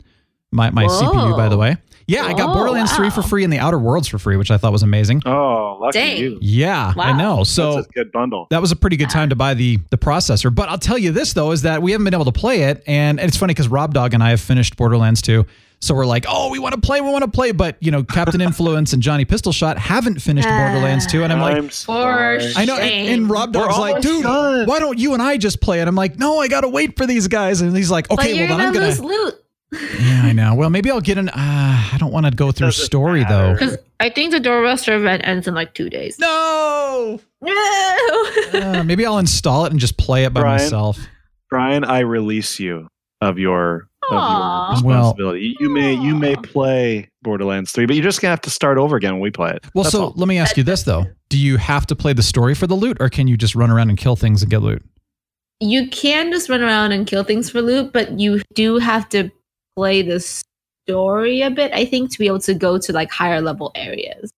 my, 0.52 0.70
my 0.70 0.84
Whoa. 0.84 1.00
CPU, 1.00 1.36
by 1.36 1.48
the 1.48 1.56
way. 1.56 1.78
Yeah, 2.08 2.24
I 2.24 2.34
got 2.34 2.50
Oh, 2.50 2.54
Borderlands 2.54 2.92
3 2.92 3.10
for 3.10 3.20
free 3.22 3.42
and 3.42 3.52
the 3.52 3.58
Outer 3.58 3.78
Worlds 3.80 4.06
for 4.06 4.18
free, 4.18 4.36
which 4.36 4.50
I 4.52 4.58
thought 4.58 4.70
was 4.70 4.84
amazing. 4.84 5.22
Oh, 5.26 5.78
lucky 5.80 5.98
Dang. 5.98 6.16
you. 6.18 6.38
Yeah, 6.40 6.92
I 6.96 7.12
know. 7.12 7.42
So 7.42 7.74
That's 7.76 7.88
a 7.88 7.90
good 7.90 8.12
bundle. 8.12 8.46
that 8.50 8.60
was 8.60 8.70
a 8.70 8.76
pretty 8.76 8.96
good 8.96 9.10
time 9.10 9.30
to 9.30 9.36
buy 9.36 9.54
the 9.54 9.78
the 9.90 9.98
processor. 9.98 10.54
But 10.54 10.68
I'll 10.68 10.78
tell 10.78 10.98
you 10.98 11.10
this 11.10 11.32
though 11.32 11.50
is 11.50 11.62
that 11.62 11.82
we 11.82 11.90
haven't 11.92 12.04
been 12.04 12.14
able 12.14 12.24
to 12.26 12.32
play 12.32 12.62
it, 12.62 12.84
and, 12.86 13.18
and 13.18 13.26
it's 13.28 13.36
funny 13.36 13.52
because 13.54 13.68
Rob 13.68 13.92
Dog 13.92 14.14
and 14.14 14.22
I 14.22 14.30
have 14.30 14.40
finished 14.40 14.76
Borderlands 14.76 15.20
2. 15.22 15.44
So 15.78 15.94
we're 15.94 16.06
like, 16.06 16.24
oh, 16.26 16.50
we 16.50 16.58
want 16.58 16.74
to 16.74 16.80
play, 16.80 17.02
we 17.02 17.10
want 17.10 17.22
to 17.24 17.30
play, 17.30 17.52
but 17.52 17.76
you 17.80 17.90
know, 17.90 18.02
Captain 18.02 18.40
Influence 18.50 18.92
and 18.94 19.02
Johnny 19.02 19.24
Pistol 19.26 19.52
Shot 19.52 19.76
haven't 19.76 20.22
finished 20.22 20.48
Ah. 20.48 20.68
Borderlands 20.70 21.06
2, 21.06 21.22
and 21.24 21.32
I'm 21.32 21.40
like, 21.40 21.56
I'm 21.58 21.66
For 21.68 21.72
sorry. 21.72 22.52
I 22.56 22.64
know, 22.64 22.76
and, 22.78 23.08
and 23.08 23.30
Rob 23.30 23.54
We're 23.54 23.64
Dog's 23.66 23.78
like, 23.78 24.00
dude, 24.00 24.22
done." 24.22 24.66
why 24.66 24.78
don't 24.78 24.98
you 24.98 25.12
and 25.12 25.20
I 25.22 25.36
just 25.36 25.60
play 25.60 25.80
it? 25.80 25.88
I'm 25.88 25.94
like, 25.94 26.18
no, 26.18 26.38
I 26.38 26.48
gotta 26.48 26.68
wait 26.68 26.96
for 26.96 27.04
these 27.06 27.28
guys, 27.28 27.60
and 27.60 27.76
he's 27.76 27.90
like, 27.90 28.10
okay, 28.10 28.32
you're 28.34 28.48
well 28.48 28.56
then 28.58 28.68
I'm 28.68 28.72
gonna 28.72 28.94
gonna, 28.94 29.06
loot. 29.06 29.34
Yeah, 29.72 30.22
I 30.24 30.32
know. 30.32 30.54
Well, 30.54 30.70
maybe 30.70 30.90
I'll 30.90 31.00
get 31.00 31.18
an. 31.18 31.28
Uh, 31.28 31.32
I 31.36 31.96
don't 31.98 32.12
want 32.12 32.26
to 32.26 32.32
go 32.32 32.52
through 32.52 32.68
Doesn't 32.68 32.84
story 32.84 33.22
matter. 33.22 33.34
though. 33.34 33.52
Because 33.54 33.78
I 34.00 34.10
think 34.10 34.30
the 34.32 34.38
doorbuster 34.40 34.96
event 34.96 35.22
ends 35.26 35.48
in 35.48 35.54
like 35.54 35.74
two 35.74 35.90
days. 35.90 36.18
No, 36.18 37.20
No. 37.40 37.52
Uh, 38.54 38.82
maybe 38.84 39.04
I'll 39.04 39.18
install 39.18 39.64
it 39.66 39.72
and 39.72 39.80
just 39.80 39.98
play 39.98 40.24
it 40.24 40.32
by 40.32 40.40
Brian? 40.40 40.62
myself. 40.62 40.98
Brian, 41.50 41.84
I 41.84 42.00
release 42.00 42.58
you 42.60 42.88
of 43.20 43.38
your 43.38 43.88
of 44.04 44.12
your 44.12 44.20
Aw. 44.20 44.80
Well- 44.84 44.94
responsibility. 45.02 45.56
you 45.58 45.68
may 45.68 45.94
you 45.94 46.14
may 46.14 46.36
play 46.36 47.10
Borderlands 47.22 47.72
3, 47.72 47.86
but 47.86 47.96
you're 47.96 48.04
just 48.04 48.20
gonna 48.22 48.30
have 48.30 48.40
to 48.42 48.50
start 48.50 48.78
over 48.78 48.96
again 48.96 49.14
when 49.14 49.20
we 49.20 49.30
play 49.30 49.50
it. 49.50 49.64
Well, 49.74 49.82
That's 49.84 49.92
so 49.92 50.04
all. 50.04 50.12
let 50.16 50.28
me 50.28 50.38
ask 50.38 50.56
you 50.56 50.62
this 50.62 50.84
though: 50.84 51.06
Do 51.28 51.38
you 51.38 51.56
have 51.56 51.86
to 51.86 51.96
play 51.96 52.12
the 52.12 52.22
story 52.22 52.54
for 52.54 52.66
the 52.66 52.74
loot, 52.76 52.96
or 53.00 53.08
can 53.08 53.26
you 53.28 53.36
just 53.36 53.54
run 53.56 53.70
around 53.70 53.88
and 53.90 53.98
kill 53.98 54.16
things 54.16 54.42
and 54.42 54.50
get 54.50 54.62
loot? 54.62 54.82
you 55.58 55.88
can 55.88 56.30
just 56.30 56.50
run 56.50 56.60
around 56.60 56.92
and 56.92 57.06
kill 57.06 57.24
things 57.24 57.48
for 57.48 57.62
loot, 57.62 57.90
but 57.90 58.20
you 58.20 58.42
do 58.52 58.76
have 58.76 59.08
to 59.08 59.30
play 59.76 60.02
the 60.02 60.20
story 60.20 61.42
a 61.42 61.50
bit, 61.50 61.72
I 61.72 61.84
think, 61.84 62.10
to 62.12 62.18
be 62.18 62.26
able 62.26 62.40
to 62.40 62.54
go 62.54 62.78
to 62.78 62.92
like 62.92 63.10
higher 63.10 63.40
level 63.40 63.70
areas. 63.74 64.30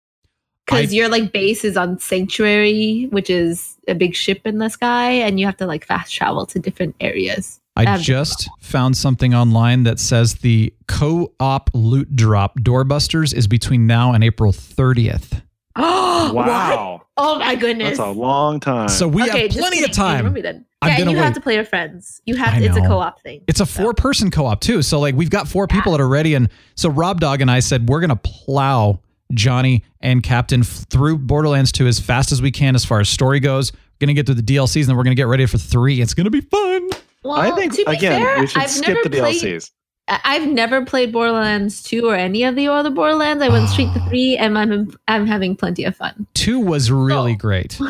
Because 0.67 0.93
your 0.93 1.09
like 1.09 1.33
base 1.33 1.65
is 1.65 1.79
on 1.79 1.99
Sanctuary, 1.99 3.07
which 3.11 3.31
is 3.31 3.79
a 3.89 3.95
big 3.95 4.15
ship 4.15 4.43
in 4.45 4.59
the 4.59 4.69
sky, 4.69 5.13
and 5.13 5.41
you 5.41 5.47
have 5.47 5.57
to 5.59 5.67
like 5.67 5.87
fast 5.87 6.13
travel 6.13 6.45
to 6.45 6.59
different 6.59 6.95
areas. 7.01 7.59
I 7.75 7.85
Um, 7.85 8.01
just 8.01 8.51
found 8.61 8.97
something 8.97 9.35
online 9.35 9.85
that 9.85 9.99
says 9.99 10.35
the 10.35 10.75
co-op 10.89 11.71
loot 11.73 12.15
drop 12.15 12.59
doorbusters 12.61 13.33
is 13.33 13.47
between 13.47 13.87
now 13.87 14.13
and 14.13 14.23
April 14.23 14.53
30th. 14.53 15.43
Oh 16.21 16.33
wow, 16.35 17.03
Oh 17.17 17.39
my 17.39 17.55
goodness! 17.55 17.99
that's 17.99 18.01
a 18.01 18.11
long 18.11 18.59
time. 18.61 18.89
So 18.89 19.07
we 19.07 19.23
okay, 19.23 19.43
have 19.43 19.51
plenty 19.53 19.79
of 19.79 19.83
kidding. 19.87 19.95
time. 19.95 20.17
Ignore 20.19 20.33
me 20.33 20.41
then. 20.43 20.65
I'm 20.83 20.89
yeah, 20.91 20.99
you 21.09 21.17
wait. 21.17 21.23
have 21.25 21.35
to 21.35 21.41
play 21.41 21.55
your 21.55 21.65
friends. 21.65 22.21
You 22.27 22.37
have 22.37 22.59
to, 22.59 22.65
it's 22.65 22.77
a 22.77 22.81
co-op 22.81 23.23
thing. 23.23 23.43
It's 23.49 23.61
a 23.61 23.67
four 23.67 23.95
person 23.95 24.31
co 24.31 24.47
op 24.47 24.61
too. 24.61 24.83
So 24.83 24.99
like 25.01 25.15
we've 25.15 25.31
got 25.31 25.47
four 25.49 25.67
people 25.69 25.93
that 25.93 26.01
are 26.01 26.09
ready. 26.09 26.35
And 26.35 26.51
so 26.75 26.89
Rob 26.91 27.21
Dog 27.21 27.41
and 27.41 27.51
I 27.51 27.61
said 27.61 27.89
we're 27.89 28.01
gonna 28.01 28.17
plow 28.17 29.01
Johnny 29.33 29.85
and 30.01 30.23
Captain 30.23 30.63
through 30.65 31.19
Borderlands 31.19 31.71
2 31.73 31.87
as 31.87 32.01
fast 32.01 32.33
as 32.33 32.43
we 32.43 32.51
can 32.51 32.75
as 32.75 32.85
far 32.85 33.01
as 33.01 33.09
story 33.09 33.41
goes. 33.41 33.73
We're 33.73 34.07
gonna 34.07 34.15
get 34.15 34.27
through 34.27 34.37
the 34.37 34.43
DLCs 34.43 34.81
and 34.81 34.89
then 34.91 34.97
we're 34.97 35.05
gonna 35.05 35.15
get 35.17 35.27
ready 35.29 35.47
for 35.47 35.59
three. 35.59 36.01
It's 36.01 36.15
gonna 36.15 36.31
be 36.31 36.41
fun. 36.41 36.91
Well, 37.25 37.35
I 37.35 37.51
think 37.53 37.75
to 37.75 37.85
be 37.85 37.93
again 37.97 38.21
fair, 38.23 38.41
we 38.41 38.47
should 38.47 38.63
I've 38.63 38.71
skip 38.71 38.99
the 39.03 39.11
DLCs. 39.11 39.71
I- 39.71 39.75
I've 40.09 40.49
never 40.49 40.85
played 40.85 41.13
Borderlands 41.13 41.83
2 41.83 42.07
or 42.09 42.15
any 42.15 42.45
of 42.45 42.57
the 42.57 42.69
other 42.69 42.91
Borderlands. 42.91 43.43
I 43.43 43.49
went 43.49 43.69
straight 43.69 43.93
to 43.95 44.01
Oh. 44.01 44.09
3 44.09 44.37
and 44.39 44.59
I'm 44.59 44.97
I'm 45.07 45.27
having 45.27 45.55
plenty 45.57 45.85
of 45.85 45.97
fun. 45.97 46.27
Two 46.35 46.59
was 46.61 46.91
really 46.91 47.33
Oh. 47.33 47.37
great. 47.37 47.79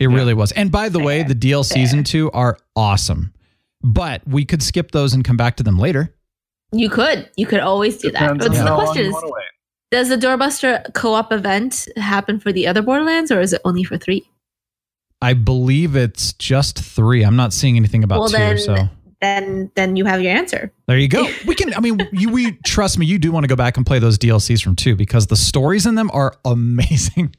It 0.00 0.06
really 0.06 0.32
was. 0.32 0.52
And 0.52 0.70
by 0.70 0.90
the 0.90 1.00
way, 1.00 1.24
the 1.24 1.34
DLCs 1.34 1.92
in 1.92 2.04
two 2.04 2.30
are 2.30 2.56
awesome. 2.76 3.34
But 3.82 4.22
we 4.28 4.44
could 4.44 4.62
skip 4.62 4.92
those 4.92 5.12
and 5.12 5.24
come 5.24 5.36
back 5.36 5.56
to 5.56 5.64
them 5.64 5.76
later. 5.76 6.14
You 6.70 6.88
could. 6.88 7.28
You 7.36 7.46
could 7.46 7.58
always 7.58 7.96
do 7.98 8.12
that. 8.12 8.20
Depends 8.38 8.46
But 8.46 8.50
on 8.50 8.56
so 8.56 8.64
the 8.64 8.76
question 8.76 9.06
is, 9.06 9.16
does 9.90 10.08
the 10.08 10.16
Doorbuster 10.16 10.94
co-op 10.94 11.32
event 11.32 11.88
happen 11.96 12.38
for 12.38 12.52
the 12.52 12.68
other 12.68 12.80
Borderlands 12.80 13.32
or 13.32 13.40
is 13.40 13.52
it 13.52 13.60
only 13.64 13.82
for 13.82 13.98
3? 13.98 14.22
I 15.20 15.34
believe 15.34 15.96
it's 15.96 16.32
just 16.34 16.78
three. 16.78 17.24
I'm 17.24 17.34
not 17.34 17.52
seeing 17.52 17.76
anything 17.76 18.04
about 18.04 18.20
well 18.20 18.28
two. 18.28 18.36
then 18.36 18.58
so 18.58 18.88
then 19.20 19.70
then 19.74 19.96
you 19.96 20.04
have 20.04 20.20
your 20.22 20.32
answer. 20.32 20.72
There 20.86 20.98
you 20.98 21.08
go. 21.08 21.26
We 21.46 21.54
can. 21.54 21.74
I 21.74 21.80
mean, 21.80 21.98
you. 22.12 22.30
We 22.30 22.52
trust 22.64 22.98
me. 22.98 23.06
You 23.06 23.18
do 23.18 23.32
want 23.32 23.44
to 23.44 23.48
go 23.48 23.56
back 23.56 23.76
and 23.76 23.84
play 23.86 23.98
those 23.98 24.18
DLCs 24.18 24.62
from 24.62 24.76
two 24.76 24.96
because 24.96 25.26
the 25.26 25.36
stories 25.36 25.86
in 25.86 25.94
them 25.94 26.10
are 26.12 26.34
amazing. 26.44 27.34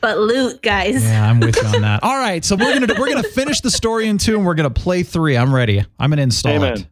But 0.00 0.18
loot, 0.18 0.62
guys. 0.62 1.04
Yeah, 1.04 1.28
I'm 1.28 1.40
with 1.40 1.56
you 1.56 1.68
on 1.68 1.82
that. 1.82 2.00
All 2.02 2.16
right, 2.16 2.42
so 2.44 2.56
we're 2.56 2.78
gonna 2.78 2.94
we're 2.98 3.08
gonna 3.12 3.22
finish 3.22 3.60
the 3.60 3.70
story 3.70 4.08
in 4.08 4.16
two, 4.18 4.36
and 4.36 4.46
we're 4.46 4.54
gonna 4.54 4.70
play 4.70 5.02
three. 5.02 5.36
I'm 5.36 5.54
ready. 5.54 5.84
I'm 5.98 6.10
gonna 6.10 6.22
install 6.22 6.52
Amen. 6.52 6.72
it. 6.78 6.86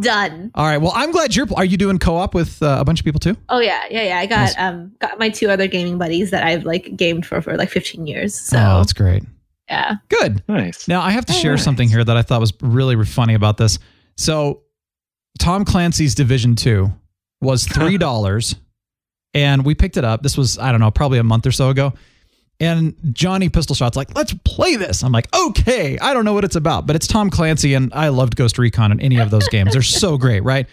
Done. 0.00 0.50
All 0.54 0.64
right. 0.64 0.78
Well, 0.78 0.92
I'm 0.94 1.12
glad 1.12 1.36
you're. 1.36 1.46
Are 1.56 1.64
you 1.64 1.76
doing 1.76 1.98
co-op 1.98 2.34
with 2.34 2.62
uh, 2.62 2.78
a 2.80 2.84
bunch 2.86 3.00
of 3.00 3.04
people 3.04 3.20
too? 3.20 3.36
Oh 3.50 3.58
yeah, 3.58 3.82
yeah, 3.90 4.02
yeah. 4.04 4.18
I 4.18 4.24
got 4.24 4.36
Nice. 4.36 4.54
um 4.58 4.92
got 4.98 5.18
my 5.18 5.28
two 5.28 5.50
other 5.50 5.66
gaming 5.66 5.98
buddies 5.98 6.30
that 6.30 6.42
I've 6.42 6.64
like 6.64 6.96
gamed 6.96 7.26
for 7.26 7.42
for 7.42 7.54
like 7.58 7.68
15 7.68 8.06
years. 8.06 8.34
So 8.34 8.56
oh, 8.56 8.78
that's 8.78 8.94
great. 8.94 9.24
Yeah. 9.68 9.94
Good. 10.08 10.42
Nice. 10.48 10.86
Now 10.88 11.00
I 11.00 11.10
have 11.10 11.24
to 11.26 11.32
Oh, 11.32 11.36
share 11.36 11.52
nice. 11.52 11.64
something 11.64 11.88
here 11.88 12.04
that 12.04 12.16
I 12.16 12.22
thought 12.22 12.40
was 12.40 12.52
really 12.60 13.02
funny 13.04 13.34
about 13.34 13.56
this. 13.56 13.78
So, 14.16 14.62
Tom 15.38 15.64
Clancy's 15.64 16.14
Division 16.14 16.54
Two 16.56 16.92
was 17.40 17.66
three 17.68 17.98
dollars, 17.98 18.54
and 19.32 19.64
we 19.64 19.74
picked 19.74 19.96
it 19.96 20.04
up. 20.04 20.22
This 20.22 20.36
was 20.36 20.58
I 20.58 20.70
don't 20.70 20.80
know, 20.80 20.90
probably 20.90 21.18
a 21.18 21.24
month 21.24 21.46
or 21.46 21.52
so 21.52 21.70
ago. 21.70 21.92
And 22.60 22.94
Johnny 23.12 23.48
Pistol 23.48 23.74
Shot's 23.74 23.96
like, 23.96 24.14
let's 24.14 24.32
play 24.44 24.76
this. 24.76 25.02
I'm 25.02 25.10
like, 25.10 25.26
okay, 25.34 25.98
I 25.98 26.14
don't 26.14 26.24
know 26.24 26.34
what 26.34 26.44
it's 26.44 26.54
about, 26.54 26.86
but 26.86 26.94
it's 26.94 27.08
Tom 27.08 27.28
Clancy, 27.28 27.74
and 27.74 27.92
I 27.92 28.08
loved 28.10 28.36
Ghost 28.36 28.58
Recon 28.58 28.92
and 28.92 29.02
any 29.02 29.18
of 29.18 29.30
those 29.30 29.48
games. 29.48 29.72
They're 29.72 29.82
so 29.82 30.16
great, 30.18 30.44
right? 30.44 30.66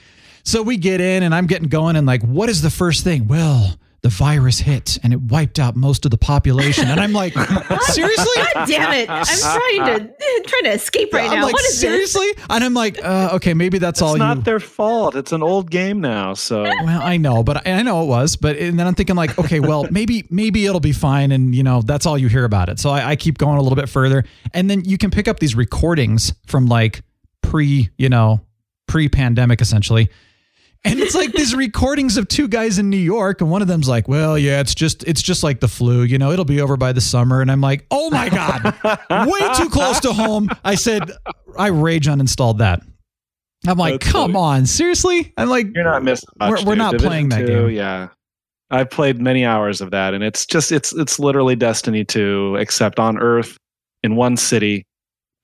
So 0.43 0.61
we 0.61 0.77
get 0.77 1.01
in, 1.01 1.23
and 1.23 1.33
I'm 1.33 1.47
getting 1.47 1.69
going, 1.69 1.95
and 1.95 2.05
like, 2.05 2.21
what 2.21 2.49
is 2.49 2.61
the 2.61 2.69
first 2.69 3.03
thing? 3.03 3.27
Well, 3.27 3.75
the 4.03 4.09
virus 4.09 4.59
hit, 4.59 4.97
and 5.03 5.13
it 5.13 5.21
wiped 5.21 5.59
out 5.59 5.75
most 5.75 6.05
of 6.05 6.11
the 6.11 6.17
population. 6.17 6.87
And 6.87 6.99
I'm 6.99 7.13
like, 7.13 7.33
seriously? 7.81 8.25
God 8.55 8.67
damn 8.67 8.93
it! 8.93 9.07
I'm 9.09 9.25
trying 9.25 9.85
to 9.85 10.13
trying 10.47 10.63
to 10.63 10.71
escape 10.71 11.13
right 11.13 11.29
I'm 11.29 11.35
now. 11.37 11.45
like, 11.45 11.53
what 11.53 11.63
is 11.65 11.79
seriously? 11.79 12.27
And 12.49 12.63
I'm 12.63 12.73
like, 12.73 13.03
uh, 13.03 13.29
okay, 13.33 13.53
maybe 13.53 13.77
that's 13.77 14.01
all 14.01 14.13
It's 14.13 14.19
not 14.19 14.37
you. 14.37 14.43
their 14.43 14.59
fault. 14.59 15.15
It's 15.15 15.31
an 15.31 15.43
old 15.43 15.69
game 15.69 16.01
now. 16.01 16.33
So 16.33 16.63
well, 16.63 17.01
I 17.01 17.17
know, 17.17 17.43
but 17.43 17.67
I, 17.67 17.73
I 17.73 17.81
know 17.83 18.03
it 18.03 18.07
was. 18.07 18.35
But 18.35 18.57
and 18.57 18.79
then 18.79 18.87
I'm 18.87 18.95
thinking 18.95 19.15
like, 19.15 19.37
okay, 19.37 19.59
well, 19.59 19.85
maybe 19.91 20.25
maybe 20.31 20.65
it'll 20.65 20.79
be 20.79 20.93
fine, 20.93 21.31
and 21.31 21.53
you 21.53 21.61
know 21.61 21.81
that's 21.83 22.07
all 22.07 22.17
you 22.17 22.27
hear 22.27 22.43
about 22.45 22.69
it. 22.69 22.79
So 22.79 22.89
I, 22.89 23.11
I 23.11 23.15
keep 23.15 23.37
going 23.37 23.57
a 23.59 23.61
little 23.61 23.75
bit 23.75 23.87
further, 23.89 24.23
and 24.53 24.67
then 24.67 24.83
you 24.83 24.97
can 24.97 25.11
pick 25.11 25.27
up 25.27 25.39
these 25.39 25.53
recordings 25.55 26.33
from 26.47 26.65
like 26.65 27.03
pre, 27.43 27.89
you 27.97 28.09
know, 28.09 28.41
pre-pandemic 28.87 29.61
essentially. 29.61 30.09
And 30.84 30.99
it's 30.99 31.13
like 31.13 31.32
these 31.34 31.53
recordings 31.55 32.17
of 32.17 32.27
two 32.27 32.47
guys 32.47 32.79
in 32.79 32.89
New 32.89 32.97
York, 32.97 33.39
and 33.41 33.51
one 33.51 33.61
of 33.61 33.67
them's 33.67 33.88
like, 33.88 34.07
"Well, 34.07 34.36
yeah, 34.38 34.59
it's 34.61 34.73
just 34.73 35.03
it's 35.03 35.21
just 35.21 35.43
like 35.43 35.59
the 35.59 35.67
flu, 35.67 36.01
you 36.01 36.17
know, 36.17 36.32
it'll 36.32 36.43
be 36.45 36.59
over 36.59 36.75
by 36.75 36.91
the 36.91 37.01
summer." 37.01 37.39
And 37.41 37.51
I'm 37.51 37.61
like, 37.61 37.86
"Oh 37.91 38.09
my 38.09 38.29
god, 38.29 38.63
way 39.27 39.39
too 39.57 39.69
close 39.69 39.99
to 40.01 40.11
home." 40.13 40.49
I 40.65 40.73
said, 40.75 41.11
I 41.57 41.67
rage 41.67 42.07
uninstalled 42.07 42.57
that. 42.59 42.82
I'm 43.67 43.77
like, 43.77 43.99
That's 44.01 44.11
"Come 44.11 44.34
funny. 44.34 44.43
on, 44.61 44.65
seriously?" 44.65 45.32
I'm 45.38 45.49
like, 45.49 45.67
you're 45.75 45.84
not 45.84 46.03
missing 46.03 46.29
much. 46.39 46.49
We're- 46.51 46.63
we're 46.65 46.75
not 46.75 46.93
Division 46.93 47.09
playing 47.09 47.29
that 47.29 47.45
2, 47.45 47.67
game. 47.67 47.69
Yeah. 47.77 48.07
I've 48.71 48.89
played 48.89 49.21
many 49.21 49.45
hours 49.45 49.82
of 49.82 49.91
that, 49.91 50.15
and 50.15 50.23
it's 50.23 50.45
just 50.47 50.71
it's 50.71 50.93
it's 50.93 51.19
literally 51.19 51.55
Destiny 51.55 52.03
2, 52.05 52.55
except 52.59 52.97
on 52.99 53.19
Earth 53.19 53.55
in 54.01 54.15
one 54.15 54.36
city. 54.36 54.84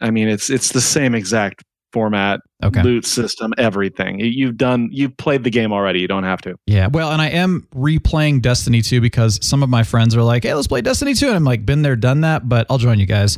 I 0.01 0.09
mean, 0.09 0.29
it's 0.29 0.49
it's 0.49 0.71
the 0.71 0.81
same 0.81 1.13
exact 1.13 1.61
format, 1.93 2.39
Okay. 2.63 2.81
loot 2.83 3.05
system, 3.05 3.53
everything. 3.57 4.19
You- 4.19 4.25
You've 4.27 4.57
done 4.57 4.89
you've 4.91 5.15
played 5.17 5.43
the 5.43 5.49
game 5.49 5.71
already. 5.71 5.99
You 5.99 6.07
don't 6.07 6.23
have 6.23 6.41
to. 6.41 6.55
Yeah, 6.67 6.88
well, 6.88 7.11
and 7.11 7.21
I 7.21 7.27
am 7.29 7.67
replaying 7.75 8.41
Destiny 8.41 8.81
2 8.81 8.99
because 9.01 9.39
some 9.45 9.63
of 9.63 9.69
my 9.69 9.83
friends 9.83 10.15
are 10.15 10.23
like, 10.23 10.43
"Hey, 10.43 10.53
let's 10.53 10.67
play 10.67 10.81
Destiny 10.81 11.13
2." 11.13 11.27
And 11.27 11.35
I'm 11.35 11.43
like, 11.43 11.65
"Been 11.65 11.81
there, 11.81 11.95
done 11.95 12.21
that, 12.21 12.47
but 12.49 12.65
I'll 12.69 12.77
join 12.77 12.99
you 12.99 13.05
guys." 13.05 13.38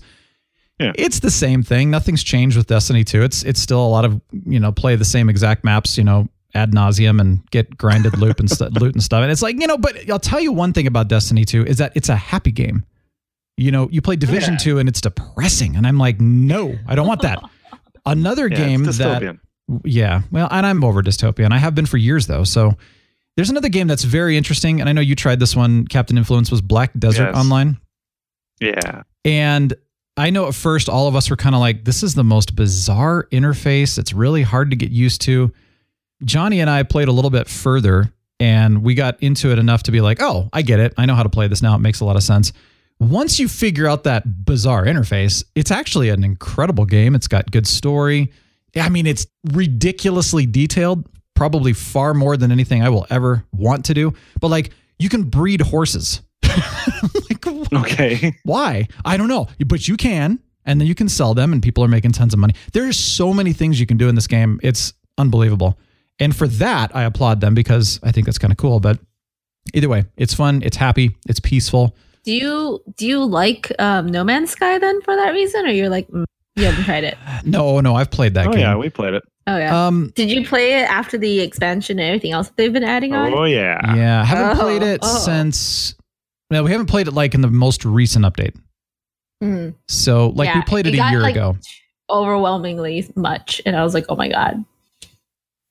Yeah. 0.80 0.94
It's 0.96 1.20
the 1.20 1.30
same 1.32 1.62
thing. 1.62 1.92
Nothing's 1.92 2.24
changed 2.24 2.56
with 2.56 2.68
Destiny 2.68 3.04
2. 3.04 3.22
It's 3.24 3.44
it's 3.44 3.62
still 3.62 3.86
a 3.86 3.88
lot 3.90 4.06
of, 4.06 4.22
you 4.46 4.60
know, 4.60 4.72
play 4.72 4.96
the 4.96 5.04
same 5.06 5.30
exact 5.30 5.64
maps, 5.66 5.98
you 5.98 6.04
know, 6.06 6.28
ad 6.56 6.72
nauseum 6.72 7.20
and 7.20 7.42
get 7.52 7.78
grinded 7.78 8.18
loop 8.18 8.40
and 8.40 8.50
stu- 8.50 8.70
loot 8.80 8.94
and 8.94 9.04
stuff. 9.04 9.22
And 9.22 9.32
it's 9.32 9.42
like, 9.42 9.60
you 9.60 9.68
know, 9.68 9.78
but 9.78 10.10
I'll 10.10 10.20
tell 10.20 10.40
you 10.40 10.52
one 10.54 10.72
thing 10.74 10.88
about 10.88 11.08
Destiny 11.10 11.44
2 11.46 11.66
is 11.66 11.78
that 11.78 11.92
it's 11.96 12.08
a 12.10 12.16
happy 12.16 12.52
game. 12.52 12.86
You 13.58 13.72
know, 13.72 13.90
you 13.92 14.02
play 14.02 14.16
Division 14.16 14.54
Yeah. 14.54 14.60
2 14.60 14.80
and 14.80 14.88
it's 14.88 15.02
depressing. 15.02 15.76
And 15.76 15.86
I'm 15.86 15.98
like, 15.98 16.22
"No, 16.22 16.78
I 16.88 16.96
don't 16.96 17.08
want 17.08 17.22
that." 17.24 17.40
Another 18.06 18.48
Yeah, 18.48 18.58
game 18.58 18.84
that 18.86 19.38
yeah. 19.84 20.22
Well, 20.32 20.48
and 20.52 20.66
I'm 20.66 20.84
over 20.84 21.02
dystopian. 21.04 21.52
I 21.52 21.58
have 21.58 21.76
been 21.76 21.86
for 21.86 21.98
years 21.98 22.28
though. 22.28 22.44
So 22.44 22.76
there's 23.36 23.50
another 23.50 23.70
game 23.70 23.88
that's 23.88 24.04
very 24.04 24.36
interesting, 24.38 24.80
and 24.80 24.90
I 24.90 24.94
know 24.94 25.02
you 25.02 25.16
tried 25.16 25.40
this 25.40 25.56
one. 25.56 25.86
Captain 25.88 26.18
Influence 26.18 26.50
was 26.52 26.62
Black 26.62 26.92
Desert 26.98 27.26
Yes. 27.28 27.36
Online, 27.36 27.78
Yeah. 28.60 29.04
and 29.24 29.74
I 30.18 30.32
know 30.32 30.48
at 30.48 30.56
first 30.56 30.90
all 30.90 31.08
of 31.08 31.16
us 31.16 31.30
were 31.30 31.36
kind 31.38 31.56
of 31.56 31.62
like, 31.62 31.86
"This 31.86 32.04
is 32.04 32.16
the 32.16 32.24
most 32.24 32.56
bizarre 32.56 33.28
interface. 33.32 33.98
It's 33.98 34.12
really 34.12 34.42
hard 34.42 34.70
to 34.72 34.76
get 34.76 34.92
used 34.92 35.22
to." 35.22 35.52
Johnny 36.26 36.60
and 36.60 36.70
I 36.70 36.84
played 36.84 37.08
a 37.08 37.14
little 37.14 37.30
bit 37.32 37.48
further 37.48 38.12
and 38.42 38.84
we 38.84 38.94
got 38.96 39.22
into 39.24 39.52
it 39.52 39.60
enough 39.60 39.84
to 39.84 39.92
be 39.92 40.02
like, 40.02 40.22
oh, 40.22 40.50
I 40.52 40.62
get 40.64 40.80
it. 40.82 40.94
I 40.98 41.06
know 41.06 41.16
how 41.16 41.24
to 41.24 41.30
play 41.30 41.48
this 41.48 41.62
now. 41.62 41.76
It 41.76 41.80
makes 41.80 42.02
a 42.02 42.06
lot 42.06 42.18
of 42.18 42.24
sense. 42.24 42.52
Once 43.00 43.40
you 43.40 43.48
figure 43.48 43.88
out 43.88 44.04
that 44.04 44.46
bizarre 44.46 44.86
interface, 44.86 45.44
it's 45.56 45.72
actually 45.72 46.10
an 46.10 46.24
incredible 46.24 46.86
game. 46.86 47.16
It's 47.16 47.28
got 47.28 47.50
good 47.52 47.66
story. 47.66 48.32
I 48.76 48.90
mean, 48.90 49.08
it's 49.08 49.26
ridiculously 49.54 50.46
detailed, 50.46 51.08
probably 51.34 51.74
far 51.74 52.14
more 52.14 52.36
than 52.36 52.52
anything 52.52 52.84
I 52.84 52.90
will 52.90 53.08
ever 53.10 53.46
want 53.54 53.86
to 53.86 53.94
do. 53.94 54.14
But 54.42 54.50
like, 54.50 54.72
you 55.00 55.08
can 55.10 55.24
breed 55.24 55.62
horses. 55.62 56.22
like, 56.44 57.48
Okay. 57.74 58.34
why? 58.44 58.88
I 59.06 59.16
don't 59.16 59.30
know. 59.30 59.48
But 59.66 59.88
you 59.88 59.96
can, 59.96 60.40
and 60.66 60.80
then 60.82 60.88
you 60.88 60.94
can 60.96 61.08
sell 61.08 61.34
them, 61.34 61.54
and 61.54 61.64
people 61.64 61.84
are 61.84 61.88
making 61.88 62.12
tons 62.12 62.34
of 62.34 62.40
money. 62.40 62.54
There's 62.74 63.00
so 63.00 63.34
many 63.34 63.54
things 63.54 63.80
you 63.80 63.86
can 63.86 63.98
do 63.98 64.10
in 64.10 64.16
this 64.16 64.28
game. 64.28 64.60
It's 64.62 64.94
unbelievable. 65.18 65.80
And 66.20 66.36
for 66.36 66.48
that, 66.48 66.94
I 66.94 67.04
applaud 67.04 67.40
them 67.40 67.54
because 67.56 68.00
I 68.04 68.12
think 68.12 68.26
that's 68.26 68.38
kind 68.38 68.52
of 68.52 68.58
cool. 68.58 68.82
But 68.82 69.00
either 69.74 69.88
way, 69.88 70.04
it's 70.18 70.34
fun, 70.34 70.62
it's 70.64 70.76
happy, 70.78 71.16
it's 71.30 71.40
peaceful. 71.40 71.96
Do 72.30 72.36
you 72.36 72.84
do 72.96 73.08
you 73.08 73.26
like 73.26 73.72
um, 73.80 74.06
No 74.06 74.24
Man's 74.24 74.52
Sky 74.52 74.78
then 74.78 75.02
for 75.02 75.16
that 75.16 75.32
reason, 75.32 75.66
or 75.66 75.70
you're 75.70 75.90
like 75.90 76.08
mm, 76.10 76.26
you 76.56 76.66
haven't 76.66 76.84
tried 76.84 77.04
it? 77.04 77.18
No, 77.44 77.80
no, 77.80 77.96
I've 77.96 78.12
played 78.12 78.36
that 78.36 78.46
Oh 78.46 78.52
game. 78.52 78.60
yeah, 78.60 78.76
we 78.76 78.92
played 78.92 79.16
it. 79.16 79.24
Oh 79.48 79.58
yeah. 79.58 79.88
um, 79.88 80.12
Did 80.14 80.30
you 80.30 80.46
play 80.46 80.80
it 80.80 80.84
after 80.92 81.18
the 81.18 81.40
expansion 81.40 81.98
and 81.98 82.08
everything 82.08 82.32
else 82.34 82.50
that 82.50 82.56
they've 82.58 82.72
been 82.72 82.84
adding 82.84 83.14
on? 83.16 83.34
Oh 83.34 83.46
yeah. 83.46 83.80
yeah, 83.96 84.22
I 84.22 84.26
haven't 84.26 84.58
Oh, 84.60 84.62
played 84.62 84.84
it 84.84 85.00
oh. 85.02 85.18
since. 85.26 85.96
No, 86.52 86.62
we 86.64 86.70
haven't 86.70 86.86
played 86.86 87.08
it 87.08 87.14
like 87.16 87.34
in 87.34 87.42
the 87.42 87.48
most 87.50 87.84
recent 87.84 88.26
update. 88.26 88.56
Mhm. 89.44 89.74
So, 89.88 90.30
like, 90.30 90.54
we 90.54 90.62
played 90.62 90.86
it, 90.86 90.94
it 90.94 90.98
a 90.98 90.98
got, 90.98 91.12
year 91.12 91.22
like, 91.22 91.34
ago. 91.36 91.58
Overwhelmingly 92.12 93.12
much, 93.16 93.60
and 93.66 93.76
I 93.76 93.84
was 93.84 93.96
like, 93.96 94.06
oh 94.10 94.16
my 94.16 94.28
god, 94.30 94.64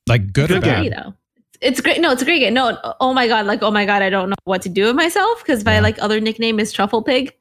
Like, 0.09 0.33
good 0.33 0.51
or 0.51 0.57
it's 0.57 0.67
pretty 0.67 0.89
bad? 0.89 1.05
though. 1.05 1.15
It's 1.61 1.81
great. 1.81 2.01
No, 2.01 2.13
it's 2.13 2.23
a 2.23 2.25
great 2.25 2.39
game. 2.41 2.55
No, 2.55 2.79
oh 3.01 3.13
my 3.13 3.27
god, 3.27 3.47
like 3.47 3.63
oh 3.63 3.71
my 3.71 3.85
god, 3.85 4.03
I 4.03 4.11
don't 4.11 4.31
know 4.31 4.37
what 4.45 4.63
to 4.63 4.69
do 4.69 4.85
with 4.87 4.97
myself 4.97 5.43
because 5.45 5.65
my 5.65 5.75
Yeah. 5.75 5.81
like 5.81 6.01
other 6.01 6.21
nickname 6.21 6.61
is 6.61 6.73
Truffle 6.73 7.03
Pig. 7.03 7.35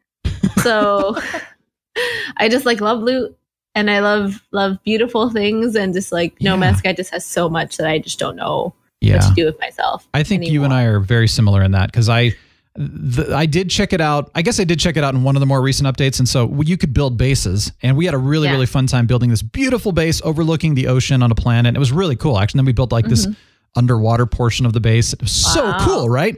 So 0.63 1.15
I 2.38 2.49
just 2.49 2.65
like 2.65 2.82
love 2.82 2.99
loot 3.01 3.36
and 3.76 3.89
I 3.91 3.99
love 3.99 4.41
love 4.51 4.78
beautiful 4.84 5.30
things 5.30 5.76
and 5.76 5.93
just 5.93 6.11
like 6.11 6.39
No 6.41 6.53
Yeah. 6.53 6.59
Man's 6.59 6.80
Sky 6.80 6.93
just 6.93 7.11
has 7.11 7.26
so 7.26 7.49
much 7.49 7.78
that 7.78 7.88
I 7.88 7.99
just 7.99 8.20
don't 8.20 8.36
know 8.36 8.74
Yeah. 9.01 9.18
what 9.18 9.28
to 9.28 9.34
do 9.36 9.45
with 9.45 9.59
myself. 9.59 10.07
I 10.13 10.24
think 10.24 10.45
you 10.45 10.63
and. 10.63 10.74
I 10.74 10.84
are 10.84 10.99
very 10.99 11.28
similar 11.28 11.61
in 11.63 11.72
that 11.72 11.91
because 11.91 12.09
I, 12.09 12.34
the, 12.76 13.36
I 13.36 13.45
did 13.47 13.70
check 13.72 13.93
it 13.93 14.01
out. 14.01 14.30
I 14.36 14.41
guess 14.43 14.59
I 14.59 14.63
did 14.63 14.80
check 14.80 14.97
it 14.97 15.03
out 15.03 15.13
in 15.15 15.24
one 15.24 15.36
of 15.36 15.39
the 15.39 15.47
more 15.47 15.61
recent 15.61 15.88
updates, 15.88 16.20
and 16.20 16.30
so 16.30 16.61
you 16.61 16.78
could 16.78 16.93
build 16.93 17.18
bases, 17.18 17.72
and 17.82 17.97
we 17.97 18.05
had 18.05 18.13
a 18.13 18.20
really 18.20 18.47
Yeah. 18.47 18.53
really 18.53 18.68
fun 18.68 18.86
time 18.86 19.07
building 19.07 19.32
this 19.32 19.41
beautiful 19.41 19.91
base 19.91 20.22
overlooking 20.24 20.76
the 20.76 20.86
ocean 20.88 21.24
on 21.24 21.32
a 21.32 21.36
planet. 21.36 21.76
It 21.76 21.80
was 21.80 21.91
really 21.91 22.15
cool. 22.15 22.38
Actually, 22.38 22.59
then 22.59 22.65
we 22.65 22.74
built 22.74 22.91
like 22.91 23.05
this 23.07 23.26
mm-hmm. 23.26 23.34
Underwater 23.76 24.26
portion 24.26 24.65
of 24.65 24.74
the 24.74 24.80
base. 24.80 25.13
It 25.13 25.22
was 25.22 25.32
so 25.32 25.61
Mm-hmm. 25.61 25.72
Wow. 25.80 25.86
cool, 25.86 26.09
right? 26.09 26.38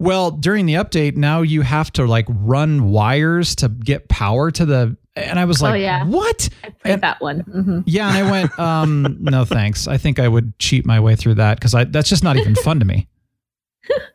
Well, 0.00 0.30
during 0.32 0.66
the 0.66 0.74
update, 0.74 1.16
now 1.16 1.42
you 1.42 1.62
have 1.62 1.92
to 1.92 2.04
like 2.06 2.26
run 2.28 2.90
wires 2.90 3.54
to 3.56 3.68
get 3.68 4.08
power 4.08 4.50
to 4.50 4.66
the. 4.66 4.96
And 5.16 5.38
I 5.38 5.44
was 5.44 5.62
Oh, 5.62 5.66
like, 5.66 5.80
yeah. 5.80 6.04
"What?" 6.04 6.48
I 6.64 6.70
played 6.70 6.92
and- 6.94 7.02
that 7.02 7.20
one. 7.20 7.40
hmm 7.40 7.80
Yeah, 7.86 8.08
and 8.08 8.18
I 8.18 8.30
went, 8.30 8.58
um, 8.58 9.18
no 9.20 9.44
thanks. 9.44 9.86
I 9.86 9.96
think 9.96 10.18
I 10.18 10.26
would 10.26 10.58
cheat 10.58 10.84
my 10.84 10.98
way 10.98 11.14
through 11.14 11.34
that 11.36 11.58
because 11.58 11.72
I 11.74 11.84
that's 11.84 12.08
just 12.08 12.24
not 12.24 12.36
even 12.36 12.54
fun 12.56 12.80
to 12.80 12.84
me. 12.84 13.06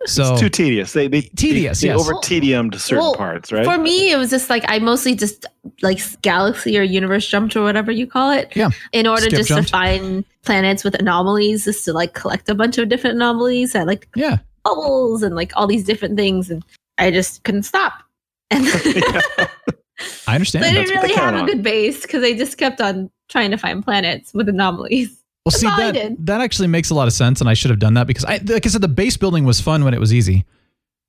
So 0.05 0.31
It's 0.31 0.41
too 0.41 0.49
tedious. 0.49 0.93
They 0.93 1.07
they 1.07 1.21
Tedious, 1.21 1.81
They, 1.81 1.89
they 1.89 1.93
yes. 1.93 2.01
over 2.01 2.13
tediumed 2.15 2.75
certain 2.75 3.03
Well, 3.03 3.15
parts, 3.15 3.51
right? 3.51 3.65
For 3.65 3.77
me, 3.77 4.11
it 4.11 4.17
was 4.17 4.29
just 4.29 4.49
like 4.49 4.63
I 4.67 4.79
mostly 4.79 5.13
just 5.13 5.45
like 5.81 5.99
galaxy 6.21 6.77
or 6.79 6.81
universe 6.81 7.27
jumped 7.27 7.55
or 7.55 7.63
whatever 7.63 7.91
you 7.91 8.07
call 8.07 8.31
it. 8.31 8.51
Yeah. 8.55 8.69
In 8.91 9.05
order 9.05 9.23
Skip 9.23 9.37
just 9.37 9.49
jumped. 9.49 9.67
to 9.67 9.71
find 9.71 10.25
planets 10.43 10.83
with 10.83 10.95
anomalies, 10.95 11.65
just 11.65 11.85
to 11.85 11.93
like 11.93 12.13
collect 12.13 12.49
a 12.49 12.55
bunch 12.55 12.77
of 12.77 12.89
different 12.89 13.17
anomalies. 13.17 13.75
I 13.75 13.83
like 13.83 14.07
yeah, 14.15 14.37
bubbles 14.63 15.21
and 15.21 15.35
like 15.35 15.51
all 15.55 15.67
these 15.67 15.83
different 15.83 16.17
things, 16.17 16.49
and 16.49 16.63
I 16.97 17.11
just 17.11 17.43
couldn't 17.43 17.63
stop. 17.63 17.93
And 18.51 18.65
I 20.27 20.35
understand. 20.35 20.65
So 20.65 20.71
I 20.71 20.73
didn't 20.73 20.89
really 20.89 21.13
have 21.13 21.33
count 21.33 21.49
a 21.49 21.53
good 21.53 21.61
base 21.61 22.01
because 22.01 22.23
I 22.23 22.33
just 22.33 22.57
kept 22.57 22.81
on 22.81 23.11
trying 23.27 23.51
to 23.51 23.57
find 23.57 23.83
planets 23.83 24.33
with 24.33 24.49
anomalies. 24.49 25.18
Well, 25.45 25.51
see 25.51 25.67
that 25.67 26.15
that 26.25 26.41
actually 26.41 26.67
makes 26.67 26.89
a 26.89 26.93
lot 26.95 27.07
of 27.07 27.13
sense, 27.13 27.39
and 27.41 27.49
I 27.49 27.53
should 27.53 27.71
have 27.71 27.79
done 27.79 27.93
that 27.95 28.07
because 28.07 28.25
I, 28.25 28.39
like 28.45 28.65
I 28.65 28.69
said, 28.69 28.81
the 28.81 28.87
base 28.87 29.17
building 29.17 29.45
was 29.45 29.59
fun 29.61 29.83
when 29.83 29.93
it 29.93 29.99
was 29.99 30.13
easy, 30.13 30.45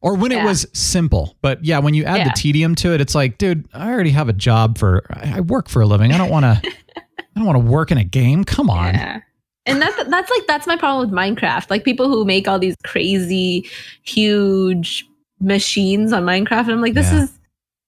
or 0.01 0.15
when 0.17 0.33
it 0.33 0.43
was 0.45 0.67
simple. 0.73 1.37
But 1.43 1.65
yeah, 1.65 1.79
when 1.81 1.95
you 1.95 2.05
add 2.05 2.27
the 2.27 2.33
tedium 2.35 2.75
to 2.77 2.95
it, 2.95 3.01
it's 3.01 3.15
like, 3.15 3.39
dude, 3.39 3.69
I 3.75 3.91
already 3.91 4.11
have 4.11 4.29
a 4.29 4.33
job 4.33 4.79
for. 4.79 5.05
I 5.11 5.41
work 5.41 5.69
for 5.69 5.83
a 5.83 5.87
living. 5.87 6.13
I 6.13 6.19
don't 6.19 6.31
want 6.31 6.45
to. 6.45 6.73
I 6.97 7.23
don't 7.37 7.47
want 7.47 7.57
to 7.65 7.71
work 7.71 7.91
in 7.91 7.99
a 7.99 8.05
game. 8.05 8.45
Come 8.45 8.69
on. 8.71 8.95
Yeah. 8.95 9.21
And 9.67 9.81
that's 9.81 9.97
that's 10.09 10.31
like 10.31 10.47
that's 10.47 10.67
my 10.67 10.77
problem 10.77 11.09
with 11.09 11.17
Minecraft. 11.17 11.69
Like 11.71 11.85
people 11.85 12.09
who 12.09 12.25
make 12.25 12.49
all 12.49 12.59
these 12.59 12.77
crazy, 12.85 13.69
huge 14.03 15.05
machines 15.41 16.13
on 16.13 16.25
Minecraft, 16.25 16.63
and 16.63 16.73
I'm 16.73 16.81
like, 16.81 16.95
this 16.95 17.11
Yeah. 17.13 17.25
is 17.25 17.39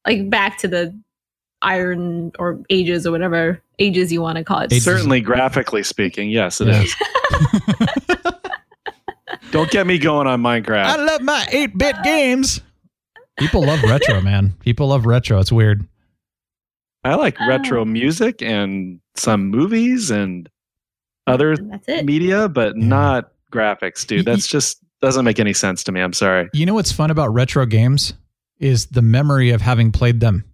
like 0.07 0.29
back 0.31 0.59
to 0.59 0.69
the 0.69 0.99
iron 1.63 2.33
or 2.39 2.61
ages 2.71 3.07
or 3.07 3.13
whatever 3.13 3.61
ages 3.79 4.13
you 4.13 4.21
want 4.21 4.37
to 4.39 4.45
call 4.45 4.61
it. 4.61 4.73
Ages. 4.73 4.85
Certainly, 4.85 5.21
graphically 5.23 5.83
speaking, 5.83 6.31
yes, 6.31 6.61
it 6.61 6.69
Yeah. 6.69 6.83
is. 6.83 6.95
Don't 9.51 9.71
get 9.71 9.87
me 9.87 9.99
going 9.99 10.27
on 10.27 10.43
Minecraft. 10.43 10.85
I 10.85 10.97
love 10.97 11.21
my 11.23 11.47
eight 11.53 11.77
bit 11.77 11.97
games. 12.03 12.61
People 13.39 13.65
love 13.65 13.83
retro, 13.83 14.21
man. 14.21 14.55
People 14.61 14.89
love 14.89 15.07
retro. 15.07 15.39
It's 15.41 15.53
weird. 15.53 15.87
I 17.05 17.15
like 17.17 17.37
Oh. 17.41 17.49
retro 17.49 17.85
music 17.85 18.43
and 18.43 19.01
some 19.17 19.49
movies 19.49 20.11
and 20.11 20.49
other 21.27 21.57
that's 21.57 21.89
it. 21.89 22.05
media, 22.07 22.49
but 22.49 22.77
Yeah. 22.77 22.87
not 22.87 23.33
graphics, 23.53 24.07
dude. 24.07 24.25
That's 24.25 24.47
just 24.47 24.79
doesn't 25.01 25.25
make 25.25 25.41
any 25.41 25.53
sense 25.53 25.83
to 25.85 25.93
me. 25.93 26.01
I'm 26.01 26.13
sorry. 26.13 26.49
You 26.55 26.65
know 26.65 26.75
what's 26.75 26.93
fun 26.93 27.11
about 27.11 27.35
retro 27.35 27.67
games 27.67 28.15
is 28.61 28.87
the 28.87 29.03
memory 29.03 29.51
of 29.51 29.61
having 29.61 29.91
played 29.91 30.21
them. 30.21 30.45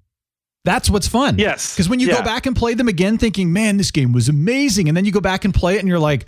That's 0.65 0.91
what's 0.91 1.09
fun. 1.09 1.39
Yes, 1.39 1.75
Because 1.75 1.89
when 1.89 1.99
you 2.01 2.09
go 2.09 2.23
back 2.23 2.45
and 2.47 2.55
play 2.55 2.75
them 2.75 2.89
again, 2.89 3.17
thinking, 3.17 3.53
man, 3.53 3.77
this 3.79 3.91
game 3.91 4.13
was 4.13 4.29
amazing. 4.29 4.89
And 4.89 4.97
then 4.97 5.05
you 5.05 5.13
go 5.13 5.21
back 5.21 5.45
and 5.45 5.55
play 5.55 5.77
it 5.77 5.79
and 5.79 5.89
you're 5.89 5.99
like, 5.99 6.27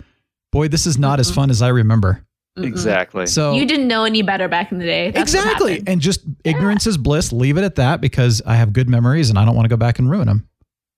boy, 0.51 0.67
this 0.67 0.87
is 0.87 0.97
not 0.97 1.19
as 1.19 1.29
Mhm. 1.31 1.35
fun 1.35 1.49
as 1.51 1.61
I 1.61 1.67
remember. 1.67 2.25
Mm-mm. 2.57 2.65
exactly. 2.65 3.27
So 3.27 3.53
You 3.53 3.65
didn't 3.65 3.87
know 3.87 4.03
any 4.03 4.23
better 4.23 4.47
back 4.49 4.71
in 4.73 4.79
the 4.79 4.85
day. 4.85 5.11
That's 5.11 5.33
exactly. 5.33 5.83
And 5.87 6.01
just 6.01 6.21
ignorance 6.43 6.85
is 6.85 6.97
bliss. 6.97 7.31
Leave 7.31 7.57
it 7.57 7.63
at 7.63 7.75
that 7.75 8.01
because 8.01 8.41
I 8.45 8.55
have 8.55 8.73
good 8.73 8.89
memories 8.89 9.29
and 9.29 9.39
I 9.39 9.45
don't 9.45 9.55
want 9.55 9.65
to 9.65 9.69
go 9.69 9.77
back 9.77 9.99
and 9.99 10.09
ruin 10.09 10.27
them. 10.27 10.47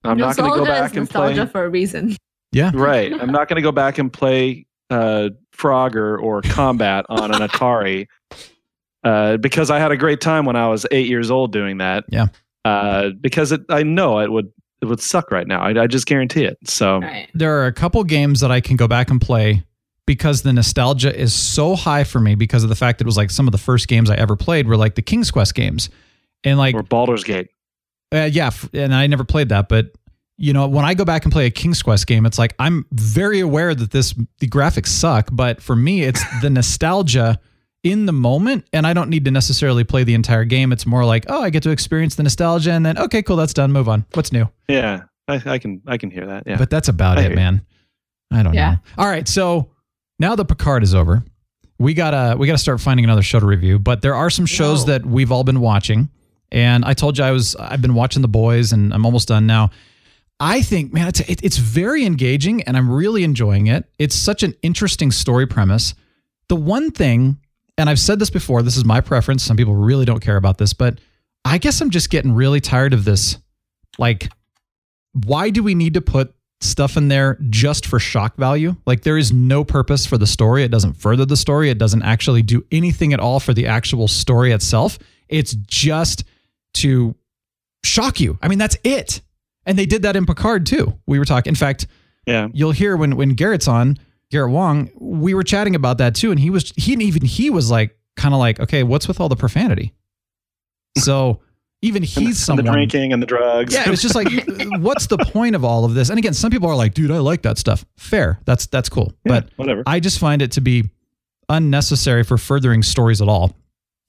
I'm 0.03 0.17
not 0.17 0.35
going 0.35 0.51
to 0.51 0.57
go 0.59 0.65
back 0.65 0.95
and 0.95 1.07
play. 1.09 1.27
nostalgia 1.29 1.51
for 1.51 1.63
a 1.65 1.69
reason. 1.69 2.15
Yeah. 2.51 2.71
Right. 2.73 3.13
I'm 3.13 3.31
not 3.31 3.47
going 3.49 3.57
to 3.57 3.61
go 3.61 3.71
back 3.71 3.97
and 3.99 4.11
play 4.11 4.65
uh, 4.89 5.29
Frogger 5.55 6.19
or 6.21 6.41
Combat 6.41 7.05
on 7.09 7.33
an 7.33 7.41
Atari 7.47 8.07
uh, 9.03 9.37
because 9.37 9.69
I 9.69 9.79
had 9.79 9.91
a 9.91 9.97
great 9.97 10.21
time 10.21 10.45
when 10.45 10.55
I 10.55 10.67
was 10.69 10.85
eight 10.91 11.07
years 11.07 11.29
old 11.29 11.51
doing 11.51 11.77
that. 11.79 12.05
Yeah. 12.09 12.27
Uh, 12.65 13.09
because 13.19 13.51
it, 13.51 13.61
I 13.69 13.83
know 13.83 14.19
it 14.19 14.31
would 14.31 14.51
it 14.81 14.85
would 14.85 15.01
suck 15.01 15.31
right 15.31 15.47
now. 15.47 15.61
I, 15.61 15.83
I 15.83 15.87
just 15.87 16.05
guarantee 16.05 16.43
it. 16.43 16.57
So 16.65 16.99
Right. 16.99 17.29
There 17.33 17.61
are 17.61 17.67
a 17.67 17.73
couple 17.73 18.03
games 18.03 18.41
that 18.41 18.51
I 18.51 18.61
can 18.61 18.75
go 18.75 18.87
back 18.87 19.09
and 19.09 19.19
play 19.19 19.63
because 20.05 20.41
the 20.41 20.51
nostalgia 20.51 21.17
is 21.17 21.33
so 21.33 21.75
high 21.75 22.03
for 22.03 22.19
me 22.19 22.35
because 22.35 22.63
of 22.63 22.69
the 22.69 22.75
fact 22.75 22.99
that 22.99 23.05
it 23.05 23.07
was 23.07 23.17
like 23.17 23.31
some 23.31 23.47
of 23.47 23.53
the 23.53 23.57
first 23.57 23.87
games 23.87 24.09
I 24.09 24.15
ever 24.15 24.35
played 24.35 24.67
were 24.67 24.75
like 24.75 24.95
the 24.95 25.01
King's 25.01 25.31
Quest 25.31 25.55
games. 25.55 25.89
And 26.43 26.57
like 26.57 26.75
or 26.75 26.83
Baldur's 26.83 27.23
Gate. 27.23 27.47
Uh, 28.13 28.29
yeah, 28.31 28.47
f- 28.47 28.69
and 28.73 28.93
I 28.93 29.07
never 29.07 29.23
played 29.23 29.49
that, 29.49 29.69
but 29.69 29.93
you 30.37 30.51
know, 30.51 30.67
when 30.67 30.83
I 30.83 30.93
go 30.93 31.05
back 31.05 31.23
and 31.23 31.31
play 31.31 31.45
a 31.45 31.51
King's 31.51 31.81
Quest 31.81 32.05
game, 32.05 32.25
it's 32.25 32.37
like 32.37 32.53
I'm 32.59 32.85
very 32.91 33.39
aware 33.39 33.73
that 33.73 33.91
this 33.91 34.13
the 34.39 34.47
graphics 34.47 34.87
suck, 34.87 35.29
but 35.31 35.61
for 35.61 35.75
me, 35.75 36.03
it's 36.03 36.21
the 36.41 36.49
nostalgia 36.49 37.39
in 37.83 38.05
the 38.05 38.13
moment, 38.13 38.65
and 38.73 38.87
I 38.87 38.93
don't 38.93 39.09
need 39.09 39.25
to 39.25 39.31
necessarily 39.31 39.83
play 39.83 40.03
the 40.03 40.13
entire 40.13 40.45
game. 40.45 40.71
It's 40.71 40.85
more 40.85 41.03
like, 41.05 41.25
oh, 41.27 41.41
I 41.43 41.49
get 41.49 41.63
to 41.63 41.69
experience 41.69 42.15
the 42.15 42.23
nostalgia, 42.23 42.71
and 42.71 42.85
then 42.85 42.97
okay, 42.97 43.21
cool, 43.21 43.35
that's 43.35 43.53
done. 43.53 43.71
Move 43.71 43.89
on. 43.89 44.05
What's 44.13 44.31
new? 44.31 44.49
Yeah, 44.69 45.03
I, 45.27 45.41
I 45.45 45.57
can 45.59 45.81
I 45.85 45.97
can 45.97 46.09
hear 46.11 46.25
that. 46.27 46.43
Yeah. 46.45 46.57
But 46.57 46.69
that's 46.69 46.87
about 46.87 47.17
I 47.17 47.21
it, 47.21 47.23
hear 47.23 47.31
you. 47.31 47.35
man. 47.35 47.65
I 48.31 48.41
don't 48.43 48.53
Yeah. 48.53 48.71
know. 48.71 48.77
All 48.97 49.07
right, 49.07 49.27
so 49.27 49.69
now 50.19 50.35
the 50.35 50.45
Picard 50.45 50.81
is 50.83 50.95
over, 50.95 51.23
we 51.77 51.93
gotta 51.93 52.37
we 52.37 52.47
gotta 52.47 52.57
start 52.57 52.79
finding 52.81 53.03
another 53.03 53.21
show 53.21 53.39
to 53.39 53.45
review. 53.45 53.79
But 53.79 54.01
there 54.01 54.15
are 54.15 54.29
some 54.29 54.45
shows 54.45 54.81
Whoa. 54.81 54.85
that 54.91 55.05
we've 55.05 55.31
all 55.31 55.43
been 55.43 55.59
watching, 55.59 56.09
and 56.51 56.85
I 56.85 56.93
told 56.93 57.17
you 57.17 57.23
I 57.25 57.31
was 57.31 57.55
I've 57.57 57.81
been 57.81 57.95
watching 57.95 58.21
The 58.21 58.27
Boys, 58.29 58.71
and 58.71 58.93
I'm 58.93 59.05
almost 59.05 59.27
done 59.27 59.45
now. 59.45 59.69
I 60.39 60.61
think, 60.61 60.93
man, 60.93 61.07
it's 61.09 61.19
it, 61.21 61.43
it's 61.43 61.57
very 61.57 62.05
engaging, 62.05 62.63
and 62.63 62.75
I'm 62.77 62.89
really 62.89 63.23
enjoying 63.23 63.67
it. 63.67 63.85
It's 63.99 64.15
such 64.15 64.41
an 64.43 64.53
interesting 64.61 65.11
story 65.11 65.45
premise. 65.47 65.93
The 66.49 66.55
one 66.55 66.91
thing, 66.91 67.37
and 67.77 67.89
I've 67.89 67.99
said 67.99 68.19
this 68.19 68.29
before, 68.29 68.61
this 68.61 68.77
is 68.77 68.85
my 68.85 69.01
preference. 69.01 69.43
Some 69.43 69.57
people 69.57 69.75
really 69.75 70.05
don't 70.05 70.19
care 70.19 70.37
about 70.37 70.57
this, 70.57 70.73
but 70.73 70.99
I 71.45 71.57
guess 71.57 71.81
I'm 71.81 71.89
just 71.89 72.09
getting 72.09 72.33
really 72.33 72.59
tired 72.59 72.93
of 72.93 73.05
this. 73.05 73.37
Like, 73.97 74.29
why 75.25 75.49
do 75.49 75.63
we 75.63 75.75
need 75.75 75.93
to 75.95 76.01
put 76.01 76.33
stuff 76.61 76.97
in 76.97 77.07
there 77.07 77.37
just 77.49 77.85
for 77.85 77.99
shock 77.99 78.35
value? 78.37 78.75
Like 78.85 79.03
there 79.03 79.17
is 79.17 79.31
no 79.31 79.63
purpose 79.63 80.05
for 80.05 80.17
the 80.17 80.27
story. 80.27 80.63
It 80.63 80.71
doesn't 80.71 80.93
further 80.93 81.25
the 81.25 81.37
story. 81.37 81.69
It 81.69 81.77
doesn't 81.77 82.03
actually 82.03 82.41
do 82.41 82.65
anything 82.71 83.13
at 83.13 83.19
all 83.19 83.39
for 83.39 83.53
the 83.53 83.67
actual 83.67 84.07
story 84.07 84.51
itself. 84.51 84.97
It's 85.27 85.53
just 85.53 86.23
to 86.75 87.15
shock 87.83 88.19
you. 88.19 88.37
I 88.41 88.47
mean, 88.47 88.59
that's 88.59 88.77
it. 88.83 89.21
And 89.65 89.77
they 89.77 89.85
did 89.85 90.01
that 90.03 90.15
in 90.15 90.25
Picard 90.25 90.65
too. 90.65 90.99
We 91.07 91.19
were 91.19 91.25
talking. 91.25 91.51
In 91.51 91.55
fact, 91.55 91.87
yeah. 92.25 92.47
you'll 92.53 92.71
hear 92.71 92.97
when 92.97 93.15
when 93.15 93.29
Garrett's 93.29 93.67
on, 93.67 93.97
Garrett 94.33 94.51
Wang, 94.51 94.89
we 94.95 95.35
were 95.35 95.43
chatting 95.43 95.75
about 95.75 95.99
that 95.99 96.15
too, 96.15 96.31
and 96.31 96.39
he 96.39 96.49
was 96.49 96.73
he 96.75 96.93
even 96.93 97.23
he 97.23 97.51
was 97.51 97.69
like 97.69 97.95
kind 98.17 98.33
of 98.33 98.39
like, 98.39 98.59
okay, 98.59 98.81
what's 98.81 99.07
with 99.07 99.21
all 99.21 99.29
the 99.29 99.35
profanity? 99.35 99.93
So 100.97 101.41
even 101.83 102.01
he's 102.01 102.17
and 102.17 102.35
someone 102.35 102.65
the 102.65 102.71
drinking 102.71 103.13
and 103.13 103.21
the 103.21 103.27
drugs. 103.27 103.75
Yeah, 103.75 103.91
it's 103.91 104.01
just 104.01 104.15
like, 104.15 104.27
what's 104.79 105.05
the 105.05 105.19
point 105.19 105.55
of 105.55 105.63
all 105.63 105.85
of 105.85 105.93
this? 105.93 106.09
And 106.09 106.17
again, 106.17 106.33
some 106.33 106.49
people 106.49 106.67
are 106.67 106.75
like, 106.75 106.95
dude, 106.95 107.11
I 107.11 107.19
like 107.19 107.43
that 107.43 107.59
stuff. 107.59 107.85
Fair, 107.95 108.39
that's 108.45 108.65
that's 108.65 108.89
cool, 108.89 109.13
Yeah, 109.23 109.33
but 109.41 109.49
whatever. 109.55 109.83
I 109.85 109.99
just 109.99 110.17
find 110.17 110.41
it 110.41 110.51
to 110.53 110.61
be 110.61 110.89
unnecessary 111.47 112.23
for 112.23 112.39
furthering 112.39 112.81
stories 112.81 113.21
at 113.21 113.27
all. 113.27 113.55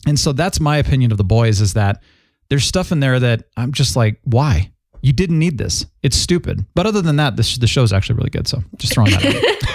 And 0.06 0.18
so 0.18 0.32
that's 0.32 0.58
my 0.58 0.78
opinion 0.78 1.12
of 1.12 1.18
the 1.18 1.24
boys 1.24 1.60
is 1.60 1.74
that 1.74 2.02
there's 2.48 2.64
stuff 2.64 2.92
in 2.92 3.00
there 3.00 3.20
that 3.20 3.44
I'm 3.58 3.72
just 3.72 3.94
like, 3.94 4.20
why? 4.24 4.70
You 5.02 5.12
didn't 5.12 5.38
need 5.38 5.58
this. 5.58 5.84
It's 6.02 6.16
stupid. 6.16 6.64
But 6.74 6.86
other 6.86 7.02
than 7.02 7.16
that, 7.16 7.36
this 7.36 7.58
the 7.58 7.66
show's 7.66 7.92
actually 7.92 8.16
really 8.16 8.30
good. 8.30 8.48
So 8.48 8.62
just 8.78 8.94
throwing 8.94 9.10
that 9.10 9.22
out. 9.26 9.70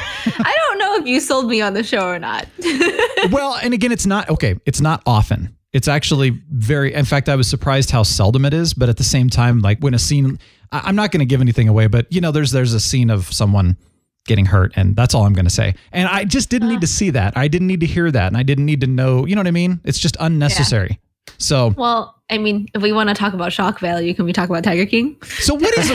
I 0.99 1.01
don't 1.01 1.05
know 1.05 1.11
if 1.11 1.15
you 1.15 1.21
sold 1.21 1.47
me 1.47 1.61
on 1.61 1.73
the 1.73 1.83
show 1.83 2.07
or 2.07 2.19
not. 2.19 2.45
well, 3.31 3.57
and 3.61 3.73
again, 3.73 3.91
it's 3.91 4.05
not 4.05 4.29
okay. 4.29 4.55
It's 4.65 4.81
not 4.81 5.01
often. 5.05 5.55
It's 5.71 5.87
actually 5.87 6.41
very. 6.51 6.93
In 6.93 7.05
fact, 7.05 7.29
I 7.29 7.35
was 7.35 7.47
surprised 7.47 7.89
how 7.89 8.03
seldom 8.03 8.43
it 8.43 8.53
is. 8.53 8.73
But 8.73 8.89
at 8.89 8.97
the 8.97 9.03
same 9.03 9.29
time, 9.29 9.59
like 9.59 9.79
when 9.79 9.93
a 9.93 9.99
scene, 9.99 10.39
I, 10.73 10.81
I'm 10.85 10.95
not 10.95 11.11
going 11.11 11.21
to 11.21 11.25
give 11.25 11.39
anything 11.39 11.69
away. 11.69 11.87
But 11.87 12.11
you 12.11 12.19
know, 12.19 12.31
there's 12.31 12.51
there's 12.51 12.73
a 12.73 12.79
scene 12.81 13.09
of 13.09 13.31
someone 13.31 13.77
getting 14.25 14.45
hurt, 14.45 14.73
and 14.75 14.93
that's 14.95 15.15
all 15.15 15.25
I'm 15.25 15.33
going 15.33 15.45
to 15.45 15.51
say. 15.51 15.75
And 15.93 16.09
I 16.09 16.25
just 16.25 16.49
didn't 16.49 16.67
need 16.67 16.77
uh. 16.77 16.81
to 16.81 16.87
see 16.87 17.11
that. 17.11 17.37
I 17.37 17.47
didn't 17.47 17.67
need 17.67 17.79
to 17.79 17.85
hear 17.85 18.11
that, 18.11 18.27
and 18.27 18.35
I 18.35 18.43
didn't 18.43 18.65
need 18.65 18.81
to 18.81 18.87
know. 18.87 19.25
You 19.25 19.35
know 19.35 19.39
what 19.39 19.47
I 19.47 19.51
mean? 19.51 19.79
It's 19.85 19.99
just 19.99 20.17
unnecessary. 20.19 20.99
So 21.37 21.73
well, 21.77 22.18
I 22.31 22.37
mean, 22.37 22.67
if 22.75 22.81
we 22.81 22.91
want 22.91 23.09
to 23.09 23.15
talk 23.15 23.33
about 23.33 23.51
shock 23.51 23.79
value, 23.79 24.13
can 24.13 24.23
we 24.25 24.33
talk 24.33 24.49
about 24.49 24.63
Tiger 24.63 24.85
King? 24.85 25.17
So 25.39 25.55
what 25.55 25.75
is 25.77 25.89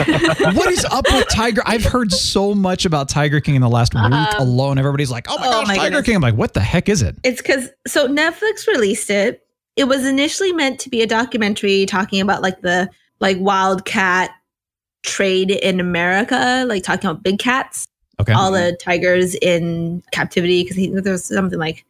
what 0.55 0.69
is 0.71 0.83
up 0.85 1.05
with 1.11 1.27
Tiger? 1.29 1.61
I've 1.65 1.83
heard 1.85 2.11
so 2.11 2.53
much 2.53 2.85
about 2.85 3.07
Tiger 3.07 3.39
King 3.39 3.55
in 3.55 3.61
the 3.61 3.69
last 3.69 3.93
week 3.95 4.03
alone. 4.37 4.77
Everybody's 4.77 5.11
like, 5.11 5.27
"Oh 5.29 5.37
my 5.39 5.47
oh 5.47 5.51
gosh, 5.51 5.67
my 5.67 5.75
Tiger 5.75 5.89
goodness. 5.89 6.05
King!" 6.05 6.15
I'm 6.15 6.21
like, 6.21 6.35
"What 6.35 6.53
the 6.53 6.59
heck 6.59 6.89
is 6.89 7.01
it?" 7.01 7.15
It's 7.23 7.41
because 7.41 7.69
so 7.87 8.07
Netflix 8.07 8.67
released 8.67 9.09
it. 9.09 9.47
It 9.77 9.85
was 9.85 10.05
initially 10.05 10.51
meant 10.51 10.79
to 10.81 10.89
be 10.89 11.01
a 11.01 11.07
documentary 11.07 11.85
talking 11.85 12.19
about 12.19 12.41
like 12.41 12.61
the 12.61 12.89
like 13.21 13.37
wildcat 13.39 14.31
trade 15.03 15.51
in 15.51 15.79
America, 15.79 16.65
like 16.67 16.83
talking 16.83 17.09
about 17.09 17.23
big 17.23 17.39
cats, 17.39 17.87
Okay. 18.19 18.33
all 18.33 18.51
the 18.51 18.77
tigers 18.81 19.35
in 19.35 20.03
captivity. 20.11 20.63
Because 20.63 21.03
there's 21.03 21.23
something 21.25 21.59
like 21.59 21.85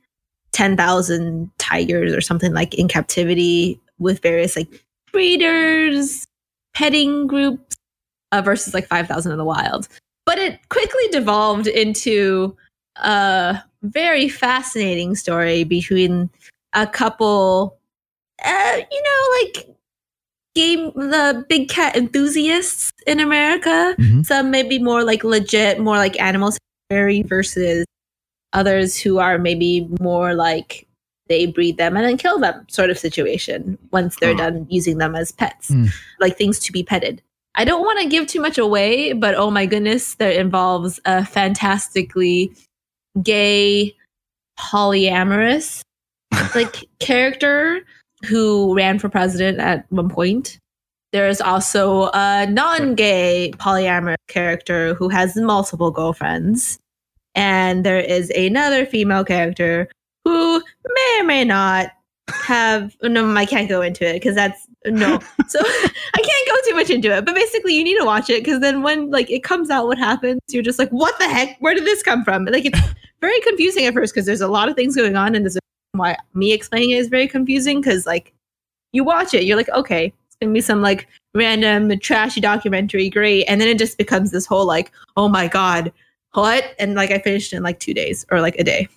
ten 0.52 0.78
thousand 0.78 1.50
tigers 1.58 2.14
or 2.14 2.22
something 2.22 2.54
like 2.54 2.76
in 2.76 2.88
captivity 2.88 3.80
with 4.00 4.22
various 4.22 4.56
like 4.56 4.84
breeders, 5.12 6.26
petting 6.74 7.28
groups, 7.28 7.76
uh, 8.32 8.41
versus 8.41 8.74
like 8.74 8.88
five 8.88 9.08
thousand 9.08 9.32
in 9.32 9.38
the 9.38 9.46
wild. 9.46 9.88
But 10.26 10.39
it 10.39 10.60
quickly 10.70 11.08
devolved 11.12 11.68
into 11.68 12.56
a 12.98 13.60
very 13.84 14.28
fascinating 14.30 15.16
story 15.16 15.64
between 15.64 16.30
a 16.74 16.88
couple, 16.88 17.78
uh, 18.43 18.78
you 18.91 19.04
know, 19.04 19.38
like 19.43 19.76
game 20.56 20.91
the 20.96 21.46
big 21.50 21.70
cat 21.70 21.96
enthusiasts 21.96 22.91
in 23.08 23.20
America. 23.20 23.96
Mhm. 24.00 24.26
Some 24.26 24.52
maybe 24.52 24.80
more 24.80 25.04
like 25.04 25.24
legit, 25.24 25.80
more 25.80 25.98
like 25.98 26.20
animal 26.20 26.54
sanctuary 26.89 27.24
versus 27.24 27.86
others 28.54 28.98
who 28.98 29.20
are 29.20 29.38
maybe 29.38 29.88
more 30.00 30.34
like 30.34 30.85
they 31.28 31.45
breed 31.47 31.78
them 31.78 31.95
and 31.95 32.05
then 32.05 32.17
kill 32.17 32.39
them 32.39 32.65
sort 32.69 32.89
of 32.89 32.99
situation 32.99 33.78
once 33.91 34.15
they're 34.19 34.36
Huh. 34.36 34.49
done 34.51 34.67
using 34.69 34.97
them 34.99 35.15
as 35.15 35.32
pets, 35.32 35.69
Hmm. 35.69 35.86
like 36.19 36.38
things 36.38 36.59
to 36.59 36.71
be 36.71 36.84
petted. 36.84 37.21
I 37.55 37.63
don't 37.65 37.82
want 37.82 37.99
to 38.01 38.09
give 38.09 38.28
too 38.28 38.41
much 38.41 38.57
away, 38.57 39.13
but 39.13 39.34
oh 39.36 39.49
my 39.49 39.65
goodness, 39.65 40.15
that 40.15 40.36
involves 40.36 40.99
a 41.05 41.26
fantastically 41.26 42.51
gay, 43.23 43.95
polyamorous 44.59 45.82
like 46.55 46.86
character 46.99 47.82
who 48.26 48.76
ran 48.76 48.99
for 48.99 49.09
president 49.09 49.59
at 49.59 49.86
one 49.89 50.09
point. 50.09 50.57
There 51.13 51.30
is 51.30 51.39
also 51.39 52.09
a 52.13 52.45
non-gay 52.45 53.53
polyamorous 53.57 54.15
character 54.28 54.93
who 54.95 55.07
has 55.09 55.36
multiple 55.38 55.91
girlfriends, 55.91 56.78
and 57.36 57.86
there 57.86 57.99
is 57.99 58.30
another 58.32 58.86
female 58.86 59.23
character 59.23 59.88
who 60.26 60.61
may 60.86 61.17
or 61.21 61.23
may 61.23 61.45
not 61.45 61.91
have. 62.28 62.95
No, 63.01 63.34
I 63.36 63.45
can't 63.45 63.69
go 63.69 63.82
into 63.82 64.05
it 64.05 64.13
because 64.13 64.36
that's 64.36 64.67
no. 64.86 65.19
So 65.47 65.59
I 65.61 66.21
can't 66.21 66.47
go 66.47 66.69
too 66.69 66.76
much 66.76 66.89
into 66.89 67.15
it. 67.15 67.23
But 67.23 67.36
basically, 67.36 67.76
you 67.76 67.84
need 67.84 67.99
to 67.99 68.05
watch 68.05 68.30
it 68.30 68.43
because 68.43 68.61
then 68.61 68.82
when 68.82 69.11
like 69.11 69.30
it 69.30 69.43
comes 69.43 69.69
out, 69.69 69.86
what 69.86 69.99
happens? 69.99 70.41
You're 70.49 70.63
just 70.63 70.80
like, 70.80 70.89
what 70.89 71.17
the 71.19 71.30
heck? 71.30 71.55
Where 71.59 71.76
did 71.76 71.86
this 71.86 72.01
come 72.01 72.23
from? 72.23 72.45
Like 72.45 72.65
it's 72.65 72.80
very 73.21 73.39
confusing 73.41 73.86
at 73.86 73.93
first 73.93 74.13
because 74.13 74.26
there's 74.26 74.41
a 74.41 74.47
lot 74.47 74.67
of 74.67 74.76
things 74.76 74.95
going 74.95 75.15
on, 75.15 75.36
and 75.36 75.45
there's 75.45 75.55
a 75.55 75.59
why 75.91 76.17
me 76.34 76.51
explaining 76.51 76.89
it 76.89 76.97
is 76.97 77.07
very 77.07 77.28
confusing 77.28 77.80
because 77.80 78.05
like 78.05 78.34
you 78.91 79.03
watch 79.03 79.34
it, 79.34 79.43
you're 79.43 79.57
like, 79.57 79.69
okay, 79.69 80.11
it's 80.28 80.36
gonna 80.41 80.51
be 80.53 80.61
some 80.61 80.82
like 80.82 81.07
random 81.36 81.97
trashy 81.99 82.41
documentary, 82.41 83.09
great, 83.09 83.45
and 83.45 83.61
then 83.61 83.67
it 83.67 83.78
just 83.78 83.97
becomes 83.97 84.32
this 84.32 84.45
whole 84.45 84.65
like, 84.65 84.91
oh 85.15 85.30
my 85.30 85.47
god, 85.47 85.93
what? 86.34 86.76
And 86.80 86.95
like 86.95 87.11
I 87.11 87.19
finished 87.19 87.53
in 87.53 87.63
like 87.63 87.80
two 87.80 87.93
days 87.93 88.26
or 88.32 88.41
like 88.41 88.55
a 88.57 88.63
day. 88.63 88.88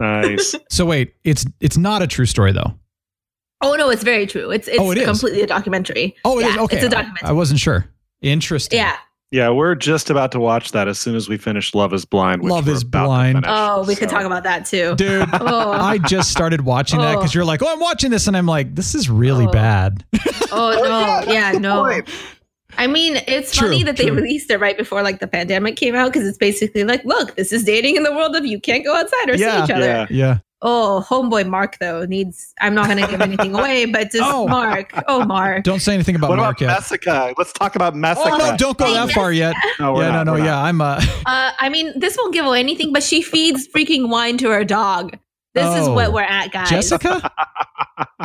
Nice. 0.00 0.54
So 0.70 0.84
wait, 0.86 1.14
it's 1.24 1.44
it's 1.60 1.76
not 1.76 2.02
a 2.02 2.06
true 2.06 2.26
story 2.26 2.52
though. 2.52 2.74
Oh 3.60 3.74
no, 3.74 3.90
it's 3.90 4.04
very 4.04 4.26
true. 4.26 4.50
It's 4.50 4.68
it's 4.68 4.78
Oh, 4.78 4.90
it 4.92 4.98
is? 4.98 5.04
completely 5.06 5.42
a 5.42 5.46
documentary. 5.46 6.14
Oh, 6.24 6.38
it 6.38 6.46
is 6.46 6.54
Yeah, 6.54 6.62
okay. 6.62 6.76
It's 6.76 6.84
a 6.84 6.88
I- 6.88 6.90
documentary. 6.90 7.28
I, 7.28 7.32
wasn't 7.32 7.58
sure. 7.60 7.86
Interesting. 8.22 8.78
yeah. 8.78 8.96
yeah, 9.32 9.50
we're 9.50 9.74
just 9.74 10.10
about 10.10 10.30
to 10.32 10.40
watch 10.40 10.72
that 10.72 10.86
as 10.88 10.98
soon 10.98 11.14
as 11.16 11.28
we 11.28 11.36
finish 11.36 11.74
Love 11.74 11.92
Is 11.92 12.04
Blind. 12.04 12.42
Which 12.42 12.50
Love 12.50 12.68
is 12.68 12.84
Blind. 12.84 13.38
finish, 13.38 13.50
Oh, 13.52 13.84
we 13.86 13.94
could 13.96 14.08
talk 14.08 14.22
about 14.24 14.42
that 14.44 14.66
too. 14.66 14.94
Dude, 14.96 15.28
Oh. 15.40 15.72
I 15.72 15.98
just 15.98 16.30
started 16.30 16.60
watching 16.62 17.00
that 17.00 17.16
because 17.16 17.30
Oh. 17.34 17.38
you're 17.38 17.44
like, 17.44 17.62
oh, 17.62 17.72
I'm 17.72 17.80
watching 17.80 18.10
this, 18.10 18.26
and 18.28 18.36
I'm 18.36 18.46
like, 18.46 18.74
this 18.74 18.94
is 18.94 19.08
really 19.10 19.46
Oh. 19.46 19.50
bad. 19.50 20.04
Oh, 20.14 20.28
oh 20.52 20.82
no, 21.26 21.32
yeah, 21.32 21.52
no. 21.52 22.00
I 22.76 22.86
mean, 22.86 23.16
it's 23.26 23.54
True, 23.56 23.68
funny 23.68 23.82
that 23.84 23.96
they 23.96 24.10
released 24.10 24.50
it 24.50 24.58
right 24.58 24.76
before 24.76 25.02
like 25.02 25.20
the 25.20 25.26
pandemic 25.26 25.76
came 25.76 25.94
out 25.94 26.12
because 26.12 26.28
it's 26.28 26.38
basically 26.38 26.84
like, 26.84 27.04
look, 27.04 27.34
this 27.36 27.52
is 27.52 27.64
dating 27.64 27.96
in 27.96 28.02
the 28.02 28.12
world 28.12 28.36
of 28.36 28.44
you 28.44 28.60
can't 28.60 28.84
go 28.84 28.94
outside 28.94 29.30
or 29.30 29.36
Yeah, 29.36 29.58
see 29.58 29.64
each 29.64 29.70
other. 29.76 29.86
yeah. 29.86 30.06
yeah. 30.10 30.38
Oh, 30.60 31.04
homeboy 31.08 31.48
Mark 31.48 31.78
though 31.78 32.04
needs. 32.04 32.52
I'm 32.60 32.74
not 32.74 32.86
going 32.86 32.98
to 32.98 33.06
give 33.08 33.20
anything 33.20 33.54
away, 33.58 33.84
but 33.86 34.10
just 34.10 34.24
Oh. 34.24 34.48
Mark. 34.48 34.92
Oh, 35.06 35.24
Mark. 35.24 35.62
Don't 35.62 35.78
say 35.80 35.94
anything 35.94 36.16
about 36.16 36.30
What 36.30 36.36
Mark 36.40 36.60
about 36.60 36.68
yet. 36.72 36.74
Messica? 36.80 37.32
Let's 37.38 37.52
talk 37.52 37.76
about 37.76 37.94
Messica. 37.94 38.28
Oh 38.32 38.36
no, 38.36 38.56
don't 38.56 38.76
go 38.76 38.86
Hey, 38.86 38.94
that 38.94 39.10
far 39.12 39.32
yet. 39.32 39.54
No, 39.78 39.94
we're 39.94 40.02
yeah, 40.02 40.10
not, 40.10 40.24
no, 40.26 40.32
no, 40.34 40.38
we're 40.40 40.44
yeah. 40.44 40.50
not. 40.56 40.64
I'm 40.66 40.80
uh 40.80 41.00
Uh, 41.26 41.52
I 41.60 41.68
mean, 41.68 41.96
this 41.98 42.16
won't 42.18 42.34
give 42.34 42.44
away 42.44 42.58
anything, 42.58 42.92
but 42.92 43.02
she 43.04 43.22
feeds 43.22 43.68
freaking 43.68 44.08
wine 44.08 44.36
to 44.38 44.50
her 44.50 44.64
dog. 44.64 45.16
This 45.54 45.64
is 45.78 45.88
Oh. 45.88 45.94
what 45.94 46.12
we're 46.12 46.22
at, 46.22 46.52
guys. 46.52 46.70
Jessica? 46.70 47.30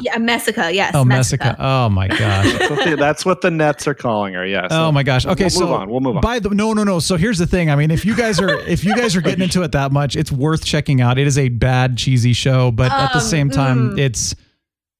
Yeah, 0.02 0.18
Messica. 0.18 0.72
Yes. 0.74 0.94
Oh, 0.96 1.06
Messica. 1.06 1.56
Oh 1.60 1.88
my 1.90 2.08
gosh. 2.08 2.52
That's 2.60 2.70
what, 2.70 2.84
the, 2.90 2.96
that's 2.96 3.26
what 3.26 3.42
the 3.42 3.52
Nets 3.52 3.88
are 3.88 3.94
calling 3.94 4.34
her. 4.34 4.46
Yes. 4.46 4.68
Oh 4.72 4.92
my 4.92 5.02
gosh. 5.04 5.26
Okay, 5.26 5.44
we'll 5.46 5.50
so 5.50 5.60
move 5.66 5.72
on. 5.72 5.90
We'll 5.90 6.00
move 6.00 6.16
on. 6.18 6.22
By 6.22 6.40
the 6.40 6.50
no, 6.50 6.74
no, 6.74 6.84
no. 6.84 7.00
So 7.00 7.16
here's 7.16 7.38
the 7.38 7.48
thing. 7.48 7.70
I 7.72 7.76
mean, 7.76 7.90
if 7.90 8.04
you 8.06 8.16
guys 8.16 8.40
are 8.40 8.60
if 8.68 8.84
you 8.84 8.96
guys 8.96 9.16
are 9.16 9.22
getting 9.22 9.44
into 9.44 9.62
it 9.64 9.72
that 9.72 9.92
much, 9.92 10.16
it's 10.16 10.32
worth 10.32 10.66
checking 10.66 11.00
out. 11.02 11.18
It 11.18 11.26
is 11.28 11.38
a 11.38 11.50
bad 11.50 11.98
cheesy 11.98 12.34
show, 12.34 12.72
but 12.72 12.92
at 12.92 13.14
the 13.14 13.20
Um, 13.20 13.24
same 13.24 13.50
time, 13.50 13.92
mm. 13.92 14.00
it's 14.00 14.36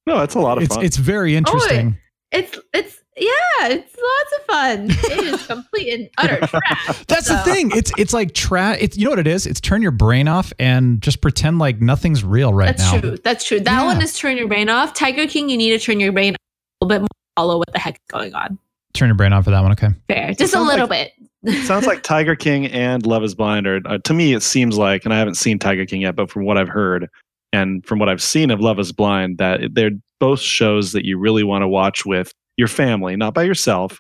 no, 0.08 0.20
it's 0.22 0.36
a 0.36 0.40
lot 0.40 0.58
of 0.58 0.64
it's 0.64 0.76
fun. 0.76 0.86
it's 0.86 0.98
very 0.98 1.36
interesting. 1.36 1.98
It's 2.32 2.58
it's 2.74 2.98
yeah, 3.18 3.68
it's 3.68 3.96
lots 3.96 4.34
of 4.40 4.46
fun. 4.46 4.88
It 5.12 5.34
is 5.34 5.48
complete 5.48 5.94
and 5.94 6.10
utter 6.18 6.38
trash. 6.48 7.06
That's 7.08 7.28
the 7.28 7.38
thing. 7.40 7.72
It's 7.76 7.92
it's 7.98 8.14
like 8.14 8.34
tra- 8.34 8.78
It's 8.80 8.98
you 8.98 9.06
know 9.06 9.12
what 9.12 9.20
it 9.20 9.28
is. 9.28 9.46
It's 9.46 9.62
turn 9.62 9.82
your 9.82 9.92
brain 9.92 10.28
off 10.28 10.52
and 10.60 11.02
just 11.02 11.22
pretend 11.22 11.60
like 11.60 11.80
nothing's 11.82 12.24
real 12.24 12.54
right 12.54 12.76
That's 12.78 12.92
now. 12.94 13.00
true. 13.02 13.18
That's 13.24 13.44
true. 13.46 13.60
That 13.60 13.82
Yeah. 13.82 13.86
one 13.86 14.02
is 14.02 14.18
turn 14.18 14.38
your 14.38 14.48
brain 14.48 14.70
off. 14.70 14.94
Tiger 14.94 15.28
King, 15.28 15.50
you 15.50 15.58
need 15.58 15.72
to 15.72 15.80
turn 15.80 16.00
your 16.00 16.12
brain 16.12 16.34
a 16.36 16.86
little 16.86 16.90
bit 16.90 17.02
more, 17.02 17.08
follow 17.36 17.58
what 17.58 17.72
the 17.74 17.80
heck 17.80 17.96
is 17.96 18.02
going 18.10 18.34
on. 18.34 18.58
Turn 18.94 19.08
your 19.10 19.16
brain 19.16 19.34
off 19.34 19.44
for 19.46 19.52
that 19.52 19.62
one. 19.62 19.72
Okay. 19.74 19.90
Fair, 20.08 20.34
just 20.34 20.54
a 20.56 20.62
little 20.62 20.88
like- 20.88 21.14
bit. 21.46 21.66
Sounds 21.66 21.86
like 21.86 22.04
Tiger 22.04 22.36
King 22.36 22.68
and 22.68 23.06
Love 23.06 23.24
Is 23.24 23.36
Blind 23.36 23.68
are 23.68 23.82
uh, 23.86 23.98
to 24.06 24.14
me. 24.14 24.34
It 24.34 24.44
seems 24.44 24.78
like, 24.78 25.04
and 25.04 25.14
I 25.14 25.18
haven't 25.20 25.36
seen 25.36 25.60
Tiger 25.60 25.86
King 25.86 26.02
yet, 26.02 26.16
but 26.16 26.30
from 26.32 26.46
what 26.46 26.58
I've 26.58 26.70
heard 26.70 27.10
and 27.52 27.86
from 27.86 28.00
what 28.00 28.08
I've 28.08 28.22
seen 28.22 28.50
of 28.50 28.62
Love 28.62 28.80
Is 28.80 28.92
Blind, 28.94 29.40
that 29.40 29.60
they're 29.74 29.92
both 30.20 30.40
shows 30.40 30.94
that 30.94 31.04
you 31.06 31.18
really 31.18 31.44
want 31.44 31.62
to 31.64 31.68
watch 31.68 32.06
with 32.06 32.34
your 32.58 32.68
family, 32.68 33.16
not 33.16 33.34
by 33.34 33.44
yourself. 33.44 34.00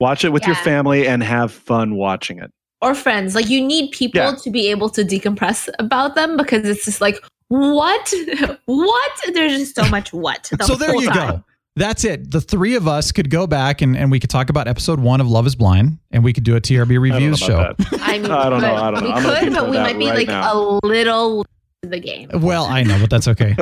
Watch 0.00 0.24
it 0.24 0.30
with 0.30 0.46
your 0.46 0.56
family 0.56 1.06
and 1.06 1.22
have 1.22 1.52
fun 1.52 1.94
watching 1.96 2.38
it. 2.38 2.50
or 2.82 2.94
friends. 2.94 3.34
Like 3.34 3.48
you 3.48 3.64
need 3.64 3.92
people 3.92 4.20
Yeah. 4.20 4.34
to 4.34 4.50
be 4.50 4.68
able 4.70 4.90
to 4.90 5.02
decompress 5.04 5.68
about 5.78 6.14
them 6.16 6.36
because 6.36 6.68
it's 6.68 6.84
just 6.84 7.00
like 7.00 7.16
what, 7.48 8.12
what? 8.66 9.12
There's 9.32 9.52
just 9.58 9.74
so 9.76 9.88
much 9.88 10.12
what. 10.12 10.50
the 10.58 10.64
so 10.64 10.74
there 10.74 10.94
you 10.96 11.08
time. 11.08 11.30
go. 11.36 11.44
That's 11.76 12.04
it. 12.04 12.30
The 12.30 12.40
three 12.40 12.74
of 12.76 12.86
us 12.86 13.10
could 13.12 13.30
go 13.30 13.46
back 13.46 13.80
and, 13.82 13.96
and 13.96 14.10
we 14.10 14.20
could 14.20 14.30
talk 14.30 14.48
about 14.50 14.68
episode 14.68 15.00
one 15.00 15.20
of 15.20 15.28
Love 15.28 15.46
is 15.46 15.54
Blind 15.56 15.98
and 16.10 16.22
we 16.22 16.32
could 16.32 16.44
do 16.44 16.56
a 16.56 16.60
TRB 16.60 16.92
I 16.92 16.96
reviews 16.96 17.38
show. 17.38 17.74
I 17.92 18.18
mean, 18.18 18.30
I 18.30 18.48
don't 18.50 18.60
know. 18.60 18.74
I 18.74 18.90
don't 18.90 19.04
know. 19.04 19.16
We 19.16 19.38
could, 19.40 19.54
but 19.54 19.70
we 19.70 19.76
might 19.78 19.98
be 19.98 20.06
right 20.08 20.18
like 20.18 20.26
now. 20.28 20.52
a 20.52 20.86
little 20.86 21.38
late 21.38 21.44
to 21.44 21.53
the 21.90 22.00
game. 22.00 22.28
Well, 22.34 22.64
I 22.64 22.82
know, 22.82 22.98
but 23.00 23.10
that's 23.10 23.28
okay. 23.28 23.54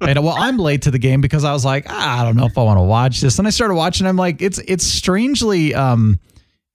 and 0.00 0.24
well, 0.24 0.34
I'm 0.36 0.58
late 0.58 0.82
to 0.82 0.90
the 0.90 0.98
game 0.98 1.20
because 1.20 1.44
I 1.44 1.52
was 1.52 1.64
like, 1.64 1.86
ah, 1.88 2.20
I 2.20 2.24
don't 2.24 2.36
know 2.36 2.46
if 2.46 2.56
I 2.58 2.62
want 2.62 2.78
to 2.78 2.82
watch 2.82 3.20
this. 3.20 3.38
And 3.38 3.46
I 3.46 3.50
started 3.50 3.74
watching. 3.74 4.06
I'm 4.06 4.16
like, 4.16 4.40
it's 4.42 4.58
it's 4.58 4.86
strangely 4.86 5.74
um 5.74 6.18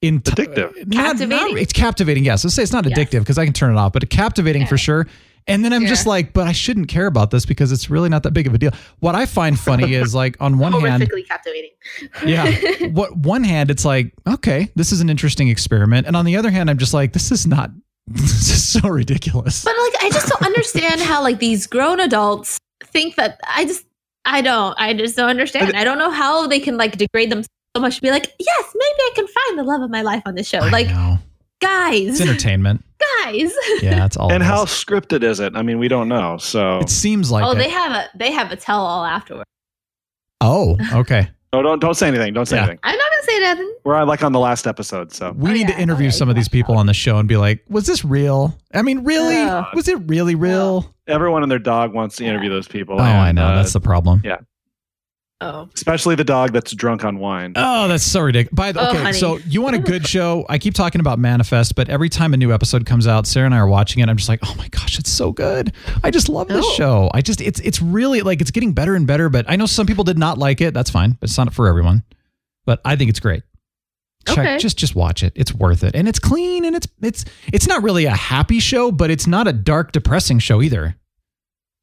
in 0.02 0.20
Addictive. 0.22 0.76
Not- 0.88 0.88
not- 0.88 1.06
Captivating? 1.20 1.58
it's 1.58 1.74
captivating. 1.74 2.26
Yes, 2.26 2.44
let's 2.44 2.56
say 2.56 2.64
it's 2.64 2.72
not 2.74 2.86
Yes. 2.88 2.98
addictive 2.98 3.20
because 3.20 3.38
I 3.38 3.46
can 3.46 3.54
turn 3.54 3.72
it 3.76 3.78
off, 3.78 3.94
but 3.94 4.10
captivating 4.10 4.66
for 4.66 4.78
sure. 4.78 5.08
And 5.48 5.66
then 5.66 5.74
I'm 5.74 5.88
just 5.88 6.06
like, 6.06 6.34
but 6.34 6.48
I 6.48 6.52
shouldn't 6.52 6.88
care 6.88 7.08
about 7.08 7.32
this 7.32 7.48
because 7.48 7.72
it's 7.72 7.90
really 7.90 8.10
not 8.10 8.22
that 8.24 8.32
big 8.32 8.46
of 8.46 8.54
a 8.54 8.60
deal. 8.60 8.72
What 9.00 9.16
I 9.16 9.26
find 9.26 9.60
funny 9.60 9.94
is 9.96 10.14
like 10.14 10.38
on 10.40 10.60
one 10.60 10.72
hand, 10.74 11.02
Horrifically 11.04 11.28
captivating. 11.28 11.72
yeah, 12.26 12.88
what 12.90 13.18
one 13.18 13.44
hand 13.44 13.72
it's 13.72 13.84
like, 13.84 14.14
okay, 14.28 14.70
this 14.76 14.92
is 14.92 15.02
an 15.02 15.10
interesting 15.10 15.48
experiment, 15.50 16.06
and 16.06 16.16
on 16.16 16.26
the 16.26 16.38
other 16.38 16.52
hand, 16.52 16.70
I'm 16.70 16.78
just 16.78 16.94
like, 16.94 17.14
this 17.14 17.32
is 17.32 17.48
not. 17.48 17.72
This 18.14 18.50
is 18.50 18.68
so 18.68 18.90
ridiculous. 18.90 19.64
But 19.64 19.76
like, 19.78 20.04
I 20.04 20.10
just 20.12 20.28
don't 20.28 20.44
understand 20.44 21.02
how 21.02 21.22
like 21.22 21.40
these 21.40 21.68
grown 21.68 22.00
adults 22.00 22.58
think 22.84 23.16
that. 23.16 23.40
I 23.56 23.66
just, 23.66 23.86
I 24.26 24.42
don't. 24.42 24.76
I 24.80 24.94
just 24.94 25.16
don't 25.16 25.30
understand. 25.30 25.76
I 25.76 25.84
don't 25.84 25.98
know 25.98 26.10
how 26.12 26.48
they 26.48 26.60
can 26.60 26.78
like 26.78 26.98
degrade 26.98 27.32
them 27.32 27.44
so 27.44 27.82
much 27.82 27.96
to 27.98 28.02
be 28.02 28.12
like, 28.12 28.34
yes, 28.40 28.76
maybe 28.76 29.00
I 29.00 29.12
can 29.16 29.28
find 29.28 29.60
the 29.60 29.64
love 29.64 29.82
of 29.82 29.90
my 29.90 30.02
life 30.02 30.24
on 30.26 30.36
this 30.36 30.48
show. 30.48 30.60
I 30.60 30.70
Like, 30.70 30.88
know. 30.88 31.20
guys, 31.62 32.20
it's 32.20 32.22
entertainment. 32.22 32.84
guys. 33.24 33.52
Yeah, 33.82 33.96
that's 33.96 34.18
all. 34.18 34.32
and 34.32 34.44
it 34.44 34.46
how 34.46 34.64
is. 34.64 34.70
scripted 34.70 35.24
is 35.24 35.40
it? 35.40 35.54
I 35.56 35.62
mean, 35.62 35.80
we 35.80 35.88
don't 35.88 36.10
know. 36.10 36.38
So 36.38 36.80
it 36.80 36.90
seems 36.90 37.32
like 37.32 37.46
oh, 37.46 37.52
it. 37.52 37.56
they 37.56 37.70
have 37.70 37.92
a 37.94 38.10
they 38.18 38.32
have 38.32 38.52
a 38.52 38.56
tell 38.56 38.82
all 38.86 39.06
afterward. 39.06 39.46
oh, 40.42 40.78
okay. 40.94 41.30
No, 41.54 41.62
don't 41.62 41.80
don't 41.80 41.96
say 41.96 42.08
anything. 42.08 42.34
Don't 42.34 42.46
say 42.46 42.56
Yeah. 42.58 42.64
anything. 42.64 42.80
I'm 42.84 42.98
not 42.98 43.10
gonna 43.12 43.24
say 43.24 43.40
nothing. 43.40 43.74
We're 43.84 43.96
uh, 43.96 44.06
like 44.06 44.24
on 44.24 44.32
the 44.32 44.40
last 44.40 44.68
episode. 44.68 45.12
So 45.12 45.32
We 45.32 45.50
Oh, 45.50 45.54
need 45.54 45.70
yeah. 45.70 45.76
to 45.76 45.82
interview 45.82 46.08
Okay, 46.08 46.16
some 46.18 46.30
of 46.30 46.36
these 46.36 46.48
people 46.50 46.78
on 46.78 46.86
the 46.86 46.94
show 46.94 47.18
and 47.18 47.28
be 47.28 47.38
like, 47.38 47.64
was 47.70 47.86
this 47.88 48.06
real? 48.06 48.56
I 48.74 48.82
mean, 48.84 49.04
really? 49.04 49.38
Ugh. 49.42 49.66
Was 49.74 49.88
it 49.88 49.98
really 50.08 50.36
real? 50.36 50.94
everyone 51.08 51.44
and 51.44 51.52
their 51.52 51.60
dog 51.60 51.94
wants 51.94 52.16
to 52.16 52.26
interview 52.26 52.50
those 52.50 52.70
people. 52.70 52.96
Oh, 52.98 53.04
I 53.04 53.34
know. 53.34 53.44
uh, 53.46 53.56
That's 53.56 53.74
the 53.74 53.82
problem. 53.82 54.22
yeah. 54.24 54.38
Oh, 55.44 55.68
especially 55.74 56.14
the 56.14 56.24
dog 56.24 56.54
that's 56.54 56.72
drunk 56.74 57.04
on 57.04 57.18
wine. 57.18 57.54
Oh, 57.56 57.88
that's 57.88 58.04
so 58.04 58.22
ridiculous. 58.22 58.56
By 58.56 58.72
the 58.72 58.80
Oh, 58.86 58.90
okay, 58.92 59.02
honey. 59.02 59.18
so 59.18 59.38
you 59.48 59.62
want 59.64 59.76
a 59.76 59.80
good 59.92 60.08
show? 60.08 60.46
I 60.48 60.60
keep 60.60 60.76
talking 60.76 61.02
about 61.02 61.18
Manifest, 61.18 61.76
but 61.76 61.90
every 61.90 62.10
time 62.10 62.34
a 62.36 62.38
new 62.38 62.54
episode 62.54 62.86
comes 62.86 63.08
out, 63.08 63.26
Sarah 63.26 63.48
and 63.48 63.56
I 63.56 63.58
are 63.58 63.68
watching 63.68 64.04
it. 64.04 64.08
I'm 64.10 64.18
just 64.18 64.30
like, 64.30 64.40
oh 64.46 64.54
my 64.56 64.68
gosh, 64.68 65.00
it's 65.00 65.10
so 65.10 65.32
good. 65.32 65.74
I 66.04 66.12
just 66.12 66.30
love 66.30 66.48
this 66.48 66.64
Oh. 66.66 66.74
show. 66.76 67.12
I 67.14 67.22
just 67.22 67.42
it's 67.42 67.60
it's 67.62 67.82
really 67.82 68.22
like 68.22 68.40
it's 68.40 68.52
getting 68.52 68.74
better 68.74 68.94
and 68.96 69.08
better. 69.08 69.30
But 69.30 69.46
I 69.50 69.56
know 69.56 69.66
some 69.66 69.88
people 69.88 70.04
did 70.04 70.18
not 70.20 70.38
like 70.38 70.62
it. 70.62 70.74
That's 70.76 70.92
fine. 70.92 71.18
It's 71.24 71.36
not 71.38 71.54
for 71.54 71.68
everyone. 71.68 72.04
But 72.66 72.80
I 72.86 72.96
think 72.96 73.10
it's 73.10 73.20
great. 73.20 73.42
Check, 74.28 74.38
Okay. 74.38 74.58
just 74.60 74.78
just 74.78 74.96
watch 74.96 75.24
it. 75.24 75.34
It's 75.36 75.52
worth 75.52 75.84
it, 75.84 75.96
and 75.96 76.08
it's 76.08 76.20
clean, 76.20 76.66
and 76.66 76.76
it's 76.76 76.88
it's 77.02 77.26
it's 77.52 77.66
not 77.68 77.82
really 77.82 78.06
a 78.06 78.12
happy 78.16 78.60
show, 78.60 78.92
but 78.92 79.10
it's 79.10 79.26
not 79.26 79.48
a 79.48 79.54
dark, 79.54 79.92
depressing 79.92 80.38
show 80.38 80.62
either. 80.62 80.96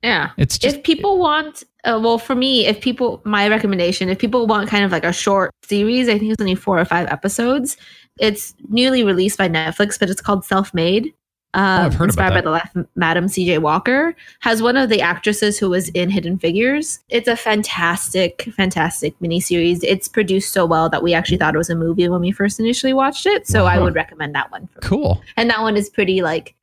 yeah. 0.05 0.31
It's 0.37 0.57
just 0.59 0.77
if 0.77 0.83
people 0.85 1.19
want, 1.19 1.65
uh, 1.85 1.99
well, 2.03 2.19
for 2.19 2.35
me, 2.35 2.67
if 2.67 2.81
people, 2.81 3.21
my 3.25 3.49
recommendation, 3.49 4.09
if 4.09 4.19
people 4.19 4.47
want 4.47 4.69
kind 4.69 4.85
of 4.85 4.93
like 4.93 5.05
a 5.05 5.13
short 5.13 5.53
series, 5.63 6.09
I 6.09 6.19
think 6.19 6.33
it's 6.33 6.41
only 6.41 6.55
four 6.55 6.79
or 6.79 6.85
five 6.85 7.07
episodes. 7.09 7.77
It's 8.19 8.55
newly 8.69 9.05
released 9.05 9.39
by 9.39 9.49
Netflix, 9.49 9.99
but 9.99 10.11
it's 10.11 10.21
called 10.21 10.45
Self 10.45 10.75
Made. 10.75 11.15
Um, 11.55 11.63
Oh, 11.83 11.87
I've 11.87 11.95
heard 11.95 12.05
inspired 12.07 12.35
by 12.35 12.41
the 12.43 12.51
life 12.51 12.71
Madam 12.95 13.27
C.J. 13.27 13.59
Walker, 13.59 14.15
has 14.41 14.63
one 14.63 14.77
of 14.77 14.91
the 14.91 15.01
actresses 15.01 15.59
who 15.59 15.71
was 15.71 15.89
in 15.91 16.11
Hidden 16.11 16.39
Figures. 16.39 16.99
It's 17.09 17.27
a 17.27 17.37
fantastic, 17.37 18.43
fantastic 18.55 19.19
miniseries. 19.21 19.81
It's 19.83 20.09
produced 20.09 20.53
so 20.53 20.67
well 20.67 20.91
that 20.91 21.03
we 21.03 21.15
actually 21.15 21.39
thought 21.39 21.55
it 21.55 21.59
was 21.59 21.71
a 21.71 21.75
movie 21.75 22.09
when 22.09 22.21
we 22.21 22.33
first 22.33 22.61
initially 22.61 22.93
watched 22.93 23.25
it. 23.25 23.47
So 23.47 23.65
I 23.65 23.79
would 23.81 23.95
recommend 23.95 24.35
that 24.35 24.51
one. 24.53 24.69
For 24.69 24.81
cool. 24.81 25.23
and 25.39 25.49
that 25.49 25.63
one 25.63 25.77
is 25.77 25.89
pretty 25.89 26.21
like 26.21 26.55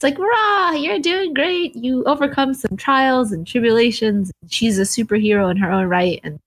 it's 0.00 0.04
like 0.04 0.18
rah 0.18 0.70
you're 0.72 0.98
doing 1.00 1.34
great 1.34 1.74
you 1.74 2.04
overcome 2.04 2.54
some 2.54 2.76
trials 2.76 3.32
and 3.32 3.46
tribulations 3.46 4.30
she's 4.48 4.78
a 4.78 4.82
superhero 4.82 5.50
in 5.50 5.56
her 5.56 5.70
own 5.72 5.86
right 5.88 6.20
and 6.22 6.38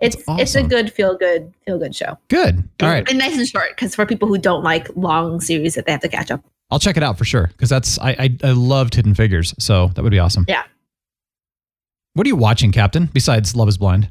it's 0.00 0.16
That's 0.26 0.42
it's 0.42 0.54
a 0.56 0.62
good 0.62 0.92
feel 0.92 1.16
good 1.16 1.52
feel 1.64 1.78
good 1.78 1.94
show 1.94 2.18
Good. 2.28 2.68
All 2.82 2.88
right. 2.88 3.08
and 3.08 3.18
nice 3.18 3.36
and 3.38 3.48
short 3.48 3.68
because 3.70 3.94
for 3.94 4.04
people 4.04 4.28
who 4.28 4.36
don't 4.36 4.62
like 4.62 4.88
long 4.96 5.40
series 5.40 5.74
that 5.76 5.86
they 5.86 5.92
have 5.92 6.00
to 6.02 6.08
catch 6.08 6.30
up 6.30 6.44
I'll 6.70 6.78
check 6.78 6.96
it 6.96 7.02
out 7.02 7.16
for 7.18 7.24
sure 7.24 7.46
because 7.48 7.68
that's 7.70 7.98
I, 7.98 8.10
I 8.18 8.36
I 8.44 8.50
loved 8.52 8.94
Hidden 8.94 9.14
Figures, 9.14 9.54
so 9.58 9.88
that 9.88 10.02
would 10.02 10.10
be 10.10 10.18
awesome. 10.18 10.46
Yeah. 10.48 10.62
What 12.14 12.26
are 12.26 12.28
you 12.28 12.36
watching, 12.36 12.72
Captain? 12.72 13.10
Besides 13.12 13.54
Love 13.54 13.68
Is 13.68 13.76
Blind. 13.78 14.10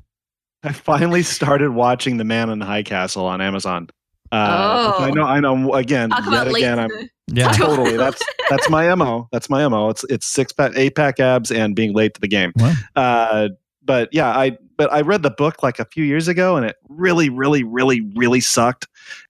I 0.64 0.72
finally 0.72 1.24
started 1.24 1.72
watching 1.72 2.18
The 2.18 2.24
Man 2.24 2.50
in 2.52 2.60
the 2.60 2.66
High 2.66 2.84
Castle 2.84 3.26
on 3.26 3.42
Amazon. 3.42 3.90
Uh, 4.32 4.94
Oh. 5.00 5.04
I 5.04 5.10
know. 5.10 5.24
I 5.24 5.40
know. 5.40 5.74
Again, 5.74 6.12
yet 6.32 6.48
again, 6.48 6.78
I'm 6.80 7.10
Yeah. 7.34 7.52
totally. 7.54 7.98
That's 7.98 8.22
that's 8.50 8.70
my 8.70 8.94
mo. 8.96 9.28
That's 9.32 9.50
my 9.50 9.68
mo. 9.68 9.90
It's 9.90 10.04
it's 10.06 10.26
six 10.26 10.52
pack, 10.54 10.74
eight 10.76 10.96
pack 10.96 11.20
abs, 11.20 11.52
and 11.52 11.76
being 11.76 11.94
late 11.94 12.14
to 12.16 12.22
the 12.22 12.28
game. 12.28 12.52
Well, 12.58 12.76
Uh, 12.96 13.50
but 13.84 14.10
yeah, 14.12 14.28
I 14.30 14.58
but 14.78 14.92
I 14.92 15.02
read 15.02 15.24
the 15.24 15.32
book 15.32 15.64
like 15.64 15.80
a 15.80 15.86
few 15.86 16.04
years 16.04 16.28
ago, 16.28 16.56
and 16.58 16.66
it 16.66 16.76
really, 16.90 17.30
really, 17.30 17.64
really, 17.64 18.02
really 18.16 18.42
sucked. 18.42 18.88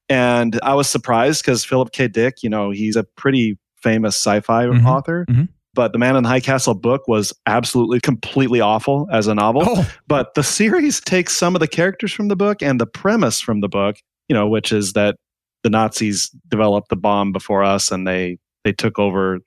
And 0.09 0.59
I 0.63 0.73
was 0.73 0.89
surprised 0.89 1.43
because 1.43 1.63
Philip 1.63 1.91
K. 1.91 2.07
Dick, 2.07 2.43
you 2.43 2.49
know, 2.49 2.71
he's 2.71 2.95
a 2.95 3.03
pretty 3.03 3.57
famous 3.81 4.15
sci-fi 4.15 4.65
Mhm, 4.65 4.85
author. 4.85 5.25
mhm. 5.29 5.47
But 5.73 5.93
the 5.93 5.99
Man 5.99 6.17
in 6.17 6.23
the 6.23 6.29
High 6.29 6.41
Castle 6.41 6.73
book 6.73 7.07
was 7.07 7.31
absolutely, 7.45 7.99
completely 8.01 8.59
awful 8.59 9.07
as 9.11 9.27
a 9.27 9.33
novel. 9.35 9.63
oh, 9.65 9.89
But 10.07 10.33
the 10.33 10.43
series 10.43 10.99
takes 10.99 11.33
some 11.33 11.55
of 11.55 11.61
the 11.61 11.67
characters 11.67 12.11
from 12.11 12.27
the 12.27 12.35
book 12.35 12.61
and 12.61 12.79
the 12.79 12.85
premise 12.85 13.39
from 13.39 13.61
the 13.61 13.69
book, 13.69 13.95
you 14.27 14.33
know, 14.33 14.47
which 14.49 14.73
is 14.73 14.93
that 14.93 15.15
the 15.63 15.69
Nazis 15.69 16.29
developed 16.47 16.89
the 16.89 16.95
bomb 16.95 17.31
before 17.31 17.63
us 17.63 17.91
and 17.91 18.07
they 18.07 18.37
they 18.63 18.71
took 18.73 18.99
over 18.99 19.39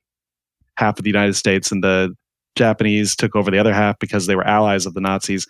half 0.76 0.98
of 0.98 1.04
the 1.04 1.10
United 1.10 1.34
States 1.34 1.70
and 1.70 1.82
the 1.84 2.14
Japanese 2.56 3.14
took 3.16 3.34
over 3.36 3.50
the 3.50 3.58
other 3.58 3.72
half 3.74 3.98
because 3.98 4.26
they 4.26 4.36
were 4.36 4.46
allies 4.46 4.86
of 4.86 4.94
the 4.94 5.00
Nazis. 5.00 5.46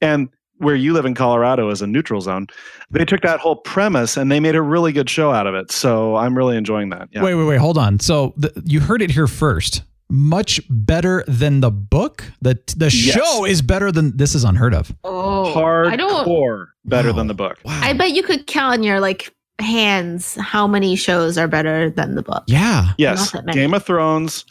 And 0.00 0.28
where 0.58 0.74
you 0.74 0.92
live 0.92 1.04
in 1.04 1.14
Colorado 1.14 1.70
is 1.70 1.82
a 1.82 1.86
neutral 1.86 2.20
zone. 2.20 2.48
They 2.90 3.04
took 3.04 3.20
that 3.22 3.38
whole 3.38 3.56
premise 3.56 4.16
and 4.16 4.30
they 4.30 4.40
made 4.40 4.56
a 4.56 4.62
really 4.62 4.92
good 4.92 5.08
show 5.08 5.30
out 5.30 5.46
of 5.46 5.54
it. 5.54 5.70
So 5.70 6.16
I'm 6.16 6.36
really 6.36 6.56
enjoying 6.56 6.90
that. 6.90 7.08
Yeah. 7.12 7.22
wait, 7.22 7.34
wait, 7.36 7.44
wait. 7.44 7.58
Hold 7.58 7.78
on. 7.78 8.00
So 8.00 8.34
the, 8.36 8.52
you 8.64 8.80
heard 8.80 9.00
it 9.02 9.10
here 9.12 9.28
first. 9.28 9.82
Much 10.10 10.60
better 10.70 11.22
than 11.28 11.60
the 11.60 11.70
book. 11.70 12.24
The 12.40 12.58
the 12.76 12.86
Yes. 12.86 13.14
show 13.14 13.44
is 13.44 13.60
better 13.62 13.92
than 13.92 14.16
this 14.16 14.34
is 14.34 14.42
unheard 14.42 14.74
of. 14.74 14.90
oh 15.04 15.52
Hardcore 15.54 15.92
i 15.92 15.96
don't 15.96 16.68
better 16.86 17.10
Wow. 17.10 17.16
than 17.16 17.26
the 17.26 17.34
book. 17.34 17.58
Wow. 17.64 17.78
i 17.82 17.92
bet 17.92 18.12
you 18.12 18.22
could 18.22 18.46
count 18.46 18.72
on 18.78 18.82
your 18.82 19.00
like 19.00 19.32
hands 19.60 20.34
how 20.36 20.66
many 20.66 20.94
shows 20.96 21.36
are 21.36 21.48
better 21.48 21.90
than 21.90 22.14
the 22.14 22.22
book 22.22 22.44
yeah. 22.46 22.92
Yes, 22.98 23.32
Not 23.34 23.44
that 23.44 23.46
many. 23.46 23.58
Game 23.60 23.74
of 23.74 23.84
Thrones, 23.84 24.44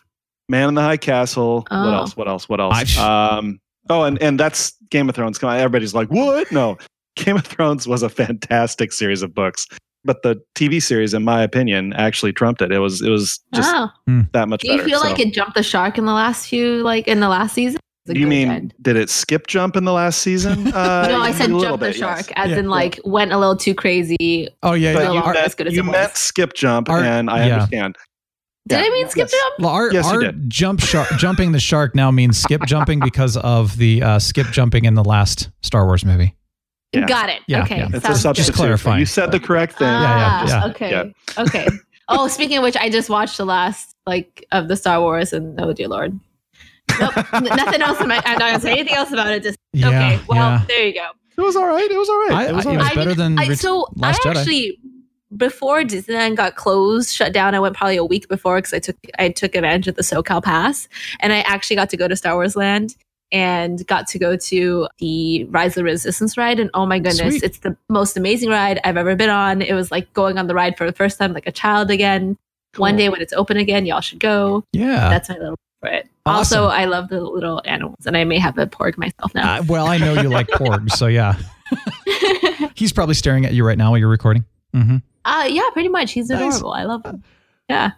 Man 0.50 0.70
in 0.70 0.74
the 0.76 0.82
High 0.82 0.98
Castle. 0.98 1.62
What 1.62 1.72
Oh. 1.72 1.94
else? 1.94 2.18
What 2.18 2.28
else? 2.28 2.48
What 2.50 2.60
else? 2.60 2.98
I- 2.98 3.38
um, 3.38 3.60
oh, 3.90 4.04
and 4.04 4.22
and 4.22 4.40
that's 4.40 4.74
Game 4.90 5.10
of 5.10 5.16
Thrones. 5.16 5.38
Come 5.38 5.50
on, 5.50 5.58
everybody's 5.58 5.94
like, 5.94 6.10
what? 6.10 6.52
No, 6.52 6.78
Game 7.16 7.36
of 7.38 7.46
Thrones 7.46 7.88
was 7.88 8.04
a 8.04 8.10
fantastic 8.10 8.92
series 8.94 9.22
of 9.22 9.34
books, 9.34 9.66
but 10.06 10.22
the 10.24 10.42
TV 10.56 10.82
series, 10.82 11.14
in 11.14 11.24
my 11.24 11.42
opinion, 11.42 11.94
actually 11.94 12.32
trumped 12.34 12.62
it. 12.62 12.72
It 12.72 12.80
was 12.80 13.02
it 13.02 13.10
was 13.10 13.40
just 13.54 13.74
oh 13.76 13.90
that 14.34 14.48
much 14.50 14.62
do 14.62 14.68
you 14.72 14.78
better. 14.78 14.90
feel 14.90 15.00
so- 15.00 15.08
like 15.10 15.20
it 15.20 15.34
jumped 15.34 15.56
the 15.56 15.64
shark 15.64 15.98
in 15.98 16.06
the 16.06 16.14
last 16.14 16.48
few 16.48 16.84
like 16.84 17.08
in 17.08 17.20
the 17.20 17.30
last 17.30 17.54
season 17.54 17.76
It's 17.76 17.84
a 17.84 17.87
Do 18.14 18.20
you 18.20 18.26
good 18.26 18.30
mean 18.30 18.50
end. 18.50 18.74
did 18.82 18.96
it 18.96 19.10
skip 19.10 19.48
jump 19.48 19.76
in 19.76 19.84
the 19.86 19.94
last 19.94 20.22
season? 20.22 20.68
Uh, 20.74 21.08
no, 21.10 21.22
I 21.22 21.32
said 21.32 21.50
jump 21.50 21.80
the 21.80 21.88
bit, 21.88 21.98
yes. 21.98 22.26
shark, 22.26 22.32
as 22.36 22.52
Yeah. 22.52 22.58
in 22.58 22.70
like 22.70 23.00
went 23.06 23.32
a 23.34 23.38
little 23.38 23.56
too 23.56 23.74
crazy. 23.76 24.48
Oh 24.64 24.74
yeah. 24.74 24.94
But 24.94 25.14
you, 25.14 25.22
meant, 25.22 25.38
as 25.38 25.56
as 25.56 25.74
you 25.74 25.84
meant 25.84 26.16
skip 26.16 26.54
jump, 26.54 26.90
Our- 26.90 27.04
and 27.04 27.30
I 27.30 27.48
yeah. 27.48 27.54
understand. 27.56 27.96
Did 28.68 28.80
Yeah. 28.80 28.86
I 28.86 28.90
mean 28.90 29.08
skip 29.10 29.30
Yes. 29.30 29.32
jump? 29.32 29.60
Well, 29.60 29.70
our, 29.72 29.92
Yes, 29.94 30.06
you 30.06 30.12
our 30.12 30.20
did. 30.20 30.50
jump 30.50 30.82
shark, 30.82 31.08
jumping 31.18 31.52
the 31.54 31.60
shark 31.60 31.96
now 31.96 32.12
means 32.12 32.38
skip 32.38 32.62
jumping 32.66 33.00
because 33.00 33.38
of 33.38 33.78
the 33.78 34.04
uh, 34.04 34.20
skip 34.20 34.48
jumping 34.52 34.86
in 34.86 34.94
the 34.94 35.04
last 35.04 35.50
Star 35.64 35.86
Wars 35.86 36.04
movie. 36.04 36.36
Yeah. 36.94 37.06
Got 37.06 37.30
it. 37.30 37.42
Yeah, 37.48 37.64
okay. 37.64 37.78
yeah. 37.78 37.86
It's 37.94 37.96
a 37.98 38.02
sounds 38.02 38.14
good. 38.18 38.22
substitute. 38.22 38.56
clarifying. 38.56 39.00
You 39.00 39.06
said 39.06 39.32
the 39.32 39.40
correct 39.40 39.78
thing. 39.78 39.88
yeah, 39.88 40.42
Ah, 40.44 40.48
yeah. 40.48 40.66
Okay. 40.72 40.92
Yeah. 40.92 41.04
Okay. 41.44 41.68
Oh, 42.10 42.30
speaking 42.30 42.56
of 42.56 42.64
which, 42.64 42.78
I 42.78 42.90
just 42.90 43.10
watched 43.10 43.36
the 43.38 43.44
last 43.46 43.94
like 44.06 44.46
of 44.54 44.70
the 44.70 44.78
Star 44.78 45.02
Wars, 45.02 45.34
and 45.34 45.60
oh 45.60 45.74
dear 45.74 45.90
lord. 45.90 46.18
Nope. 47.00 47.16
nothing 47.56 47.82
else. 47.82 48.00
Am 48.02 48.12
I, 48.12 48.22
I'm 48.26 48.40
not 48.40 48.50
gonna 48.52 48.60
say 48.60 48.72
anything 48.74 48.96
else 48.96 49.12
about 49.12 49.28
it. 49.32 49.44
Just 49.44 49.58
Yeah, 49.74 49.88
okay. 49.90 50.20
Well, 50.28 50.38
yeah. 50.38 50.66
there 50.68 50.88
you 50.88 50.94
go. 50.94 51.08
It 51.38 51.42
was 51.42 51.56
all 51.56 51.68
right. 51.68 51.90
It 51.90 51.98
was 51.98 52.10
all 52.10 52.20
right. 52.28 52.32
I- 52.32 52.50
it 52.50 52.56
was 52.56 52.66
I- 52.66 52.70
all 52.70 52.76
it 52.76 52.80
was 52.80 52.90
better 52.96 53.14
than 53.14 53.38
I, 53.40 53.48
Ret- 53.50 53.60
so 53.60 53.88
Last 53.96 54.26
I 54.26 54.30
Jedi. 54.30 54.36
actually 54.38 54.80
before 55.36 55.82
Disneyland 55.84 56.36
got 56.38 56.56
closed, 56.56 57.14
shut 57.14 57.34
down. 57.34 57.54
I 57.54 57.60
went 57.60 57.76
probably 57.76 57.98
a 57.98 58.06
week 58.06 58.28
before 58.30 58.58
because 58.58 58.74
I 58.74 58.80
took 58.80 58.96
I 59.20 59.30
took 59.30 59.56
advantage 59.56 59.88
of 59.88 59.96
the 59.96 60.02
SoCal 60.02 60.42
Pass, 60.44 60.88
and 61.20 61.34
I 61.34 61.40
actually 61.42 61.76
got 61.76 61.90
to 61.92 61.98
go 61.98 62.08
to 62.08 62.16
Star 62.16 62.34
Wars 62.36 62.56
Land 62.56 62.96
and 63.34 63.86
got 63.88 64.08
to 64.08 64.18
go 64.18 64.38
to 64.38 64.88
the 65.00 65.44
Rise 65.50 65.72
of 65.72 65.76
the 65.76 65.84
Resistance 65.84 66.38
ride. 66.38 66.60
And 66.62 66.70
oh 66.74 66.86
my 66.86 66.98
goodness, 66.98 67.20
Sweet. 67.20 67.44
it's 67.44 67.60
the 67.60 67.76
most 67.90 68.16
amazing 68.16 68.50
ride 68.50 68.80
I've 68.86 68.96
ever 68.98 69.16
been 69.18 69.30
on. 69.30 69.62
It 69.62 69.74
was 69.74 69.92
like 69.92 70.12
going 70.14 70.38
on 70.38 70.48
the 70.48 70.56
ride 70.56 70.78
for 70.78 70.86
the 70.88 70.94
first 70.96 71.20
time, 71.20 71.34
like 71.34 71.46
a 71.46 71.52
child 71.52 71.92
again. 71.92 72.38
One 72.78 72.96
day 72.96 73.10
when 73.10 73.22
it's 73.22 73.34
open 73.34 73.58
again, 73.58 73.86
y'all 73.86 74.02
should 74.02 74.20
go. 74.22 74.64
Yeah. 74.72 75.10
That's 75.10 75.28
my 75.30 75.38
little 75.38 75.58
for 75.80 75.90
it. 75.90 76.08
Awesome. 76.26 76.60
Also, 76.64 76.68
I 76.76 76.86
love 76.86 77.10
the 77.10 77.22
little 77.22 77.62
animals, 77.66 78.06
and 78.06 78.18
I 78.18 78.24
may 78.24 78.38
have 78.40 78.58
a 78.58 78.68
porg 78.68 78.98
myself 78.98 79.34
now. 79.36 79.58
Uh, 79.58 79.64
well, 79.68 79.88
I 79.88 79.98
know 79.98 80.14
you 80.22 80.30
like 80.30 80.48
porg, 80.52 80.92
so 80.92 81.08
yeah. 81.08 81.36
He's 82.76 82.92
probably 82.94 83.16
staring 83.16 83.46
at 83.46 83.54
you 83.54 83.66
right 83.66 83.78
now 83.78 83.92
while 83.92 83.98
you're 84.00 84.10
recording. 84.10 84.46
hmm 84.74 84.98
uh, 85.26 85.46
yeah, 85.50 85.64
pretty 85.74 85.90
much. 85.90 86.14
He's 86.14 86.30
Nice. 86.30 86.40
adorable. 86.56 86.72
I 86.72 86.84
love 86.86 87.04
him. 87.06 87.22
Yeah. 87.70 87.92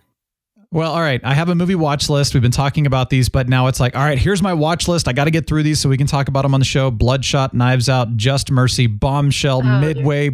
Well, 0.72 0.92
all 0.92 1.00
right. 1.02 1.22
I 1.24 1.36
have 1.36 1.50
a 1.50 1.54
movie 1.56 1.76
watch 1.76 2.10
list. 2.10 2.34
We've 2.34 2.42
been 2.42 2.50
talking 2.50 2.88
about 2.88 3.12
these, 3.12 3.30
but 3.30 3.48
now 3.48 3.68
it's 3.68 3.80
like, 3.80 3.96
all 3.96 4.02
right, 4.04 4.18
here's 4.18 4.42
my 4.42 4.56
watch 4.56 4.88
list. 4.88 5.08
I 5.08 5.14
got 5.14 5.26
to 5.26 5.32
get 5.32 5.46
through 5.46 5.62
these 5.62 5.80
so 5.80 5.90
we 5.90 5.98
can 5.98 6.08
talk 6.08 6.28
about 6.28 6.42
them 6.42 6.56
on 6.56 6.60
the 6.60 6.66
show. 6.66 6.90
Bloodshot, 6.90 7.54
Knives 7.54 7.88
Out, 7.88 8.18
Just 8.18 8.50
Mercy, 8.50 8.88
Bombshell, 8.88 9.62
Oh, 9.64 9.80
Midway, 9.80 10.32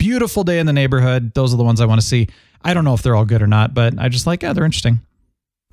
Beautiful 0.00 0.42
Day 0.42 0.58
in 0.58 0.66
the 0.66 0.72
Neighborhood. 0.72 1.34
Those 1.34 1.54
are 1.54 1.56
the 1.56 1.62
ones 1.62 1.80
I 1.80 1.86
want 1.86 2.00
to 2.00 2.06
see. 2.06 2.26
I 2.62 2.74
don't 2.74 2.84
know 2.84 2.94
if 2.94 3.02
they're 3.02 3.14
all 3.14 3.24
good 3.24 3.40
or 3.42 3.46
not, 3.46 3.72
but 3.74 3.96
I 3.96 4.08
just 4.08 4.26
like, 4.26 4.42
yeah, 4.42 4.52
they're 4.54 4.64
interesting. 4.64 4.98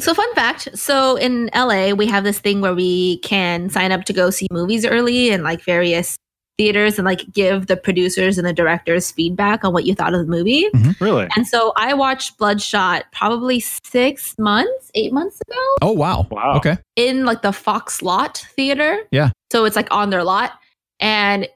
So, 0.01 0.13
fun 0.13 0.33
fact 0.35 0.69
so 0.77 1.15
in 1.15 1.49
LA, 1.55 1.91
we 1.93 2.05
have 2.07 2.23
this 2.23 2.39
thing 2.39 2.61
where 2.61 2.73
we 2.73 3.19
can 3.19 3.69
sign 3.69 3.91
up 3.91 4.03
to 4.05 4.13
go 4.13 4.29
see 4.29 4.47
movies 4.51 4.85
early 4.85 5.29
in 5.29 5.43
like 5.43 5.61
various 5.63 6.17
theaters 6.57 6.99
and 6.99 7.05
like 7.05 7.31
give 7.31 7.67
the 7.67 7.77
producers 7.77 8.37
and 8.37 8.45
the 8.45 8.53
directors 8.53 9.09
feedback 9.11 9.63
on 9.63 9.73
what 9.73 9.85
you 9.85 9.95
thought 9.95 10.13
of 10.13 10.19
the 10.19 10.31
movie. 10.31 10.67
Mm-hmm. 10.75 11.03
Really? 11.03 11.27
And 11.35 11.47
so 11.47 11.71
I 11.75 11.93
watched 11.93 12.37
Bloodshot 12.37 13.05
probably 13.11 13.59
six 13.59 14.35
months, 14.37 14.91
eight 14.93 15.13
months 15.13 15.39
ago 15.47 15.59
Oh, 15.81 15.91
wow. 15.91 16.27
Wow. 16.29 16.55
Okay. 16.57 16.77
in 16.95 17.25
like 17.25 17.41
the 17.41 17.53
Fox 17.53 18.01
Lot 18.01 18.45
Theater. 18.55 18.99
Yeah. 19.11 19.31
So 19.51 19.65
it's 19.65 19.75
like 19.75 19.87
on 19.91 20.09
their 20.09 20.23
lot. 20.23 20.51
And 20.99 21.47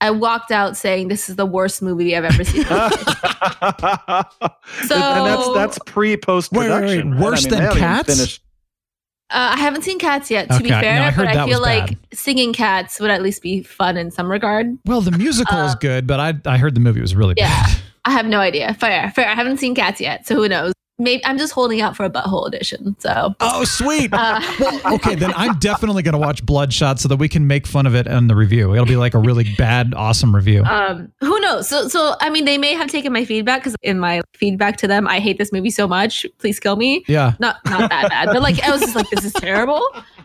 I 0.00 0.10
walked 0.10 0.50
out 0.50 0.76
saying, 0.76 1.08
This 1.08 1.28
is 1.28 1.36
the 1.36 1.46
worst 1.46 1.80
movie 1.82 2.16
I've 2.16 2.24
ever 2.24 2.44
seen. 2.44 2.64
and 2.70 2.90
that's 4.90 5.52
that's 5.54 5.78
pre 5.86 6.16
post 6.16 6.52
Wait, 6.52 6.68
wait, 6.70 6.74
production. 6.74 7.10
wait. 7.12 7.20
Worse 7.20 7.46
than 7.46 7.76
Cats? 7.76 8.40
Uh, 9.28 9.54
I 9.54 9.58
haven't 9.58 9.82
seen 9.82 9.98
Cats 9.98 10.30
yet, 10.30 10.48
to 10.50 10.60
be 10.62 10.68
fair, 10.68 11.00
no, 11.00 11.02
I 11.06 11.10
heard 11.10 11.26
but 11.26 11.36
I 11.36 11.46
feel 11.46 11.60
like 11.60 11.86
bad. 11.88 11.98
singing 12.12 12.52
Cats 12.52 13.00
would 13.00 13.10
at 13.10 13.22
least 13.22 13.42
be 13.42 13.62
fun 13.62 13.96
in 13.96 14.10
some 14.12 14.30
regard. 14.30 14.78
Well, 14.86 15.00
the 15.00 15.10
musical 15.10 15.58
is 15.64 15.72
Uh, 15.72 15.78
good, 15.80 16.06
but 16.06 16.20
I 16.20 16.34
I 16.44 16.58
heard 16.58 16.74
the 16.76 16.80
movie 16.80 17.00
was 17.00 17.16
really 17.16 17.34
Yeah. 17.36 17.48
bad. 17.48 17.76
I 18.04 18.10
have 18.12 18.26
no 18.26 18.38
idea. 18.38 18.72
Fair, 18.74 19.10
fair. 19.16 19.28
I 19.28 19.34
haven't 19.34 19.56
seen 19.58 19.74
Cats 19.74 20.00
yet, 20.00 20.26
so 20.28 20.36
who 20.36 20.48
knows? 20.48 20.72
Maybe 20.98 21.22
I'm 21.26 21.36
just 21.36 21.52
holding 21.52 21.82
out 21.82 21.94
for 21.94 22.04
a 22.04 22.10
butthole 22.10 22.46
edition. 22.48 22.96
So, 23.00 23.34
Oh, 23.40 23.64
sweet. 23.64 24.08
uh, 24.14 24.40
well, 24.58 24.94
okay, 24.94 25.14
then 25.14 25.30
I'm 25.36 25.58
definitely 25.60 26.02
going 26.02 26.14
to 26.14 26.18
watch 26.18 26.44
Bloodshot 26.46 26.98
so 27.00 27.08
that 27.08 27.16
we 27.16 27.28
can 27.28 27.46
make 27.46 27.66
fun 27.66 27.84
of 27.84 27.94
it 27.94 28.06
in 28.06 28.28
the 28.28 28.34
review. 28.34 28.72
It'll 28.72 28.86
be 28.86 28.96
like 28.96 29.12
a 29.12 29.18
really 29.18 29.44
bad, 29.58 29.92
awesome 29.94 30.34
review. 30.34 30.64
um, 30.64 31.12
who 31.20 31.38
knows? 31.40 31.68
So, 31.68 31.88
so 31.88 32.14
I 32.22 32.30
mean, 32.30 32.46
they 32.46 32.56
may 32.56 32.72
have 32.72 32.88
taken 32.88 33.12
my 33.12 33.26
feedback 33.26 33.60
because 33.60 33.76
in 33.82 33.98
my 33.98 34.22
feedback 34.34 34.78
to 34.78 34.88
them, 34.88 35.06
I 35.06 35.20
hate 35.20 35.36
this 35.36 35.52
movie 35.52 35.68
so 35.70 35.86
much. 35.86 36.24
Please 36.38 36.58
kill 36.58 36.76
me. 36.76 37.04
yeah. 37.08 37.34
Not, 37.40 37.56
not 37.66 37.90
that 37.90 38.08
bad, 38.08 38.26
but 38.26 38.40
like 38.40 38.58
I 38.62 38.70
was 38.70 38.80
just 38.80 38.96
like, 38.96 39.10
this 39.10 39.24
is 39.24 39.34
terrible. 39.34 39.82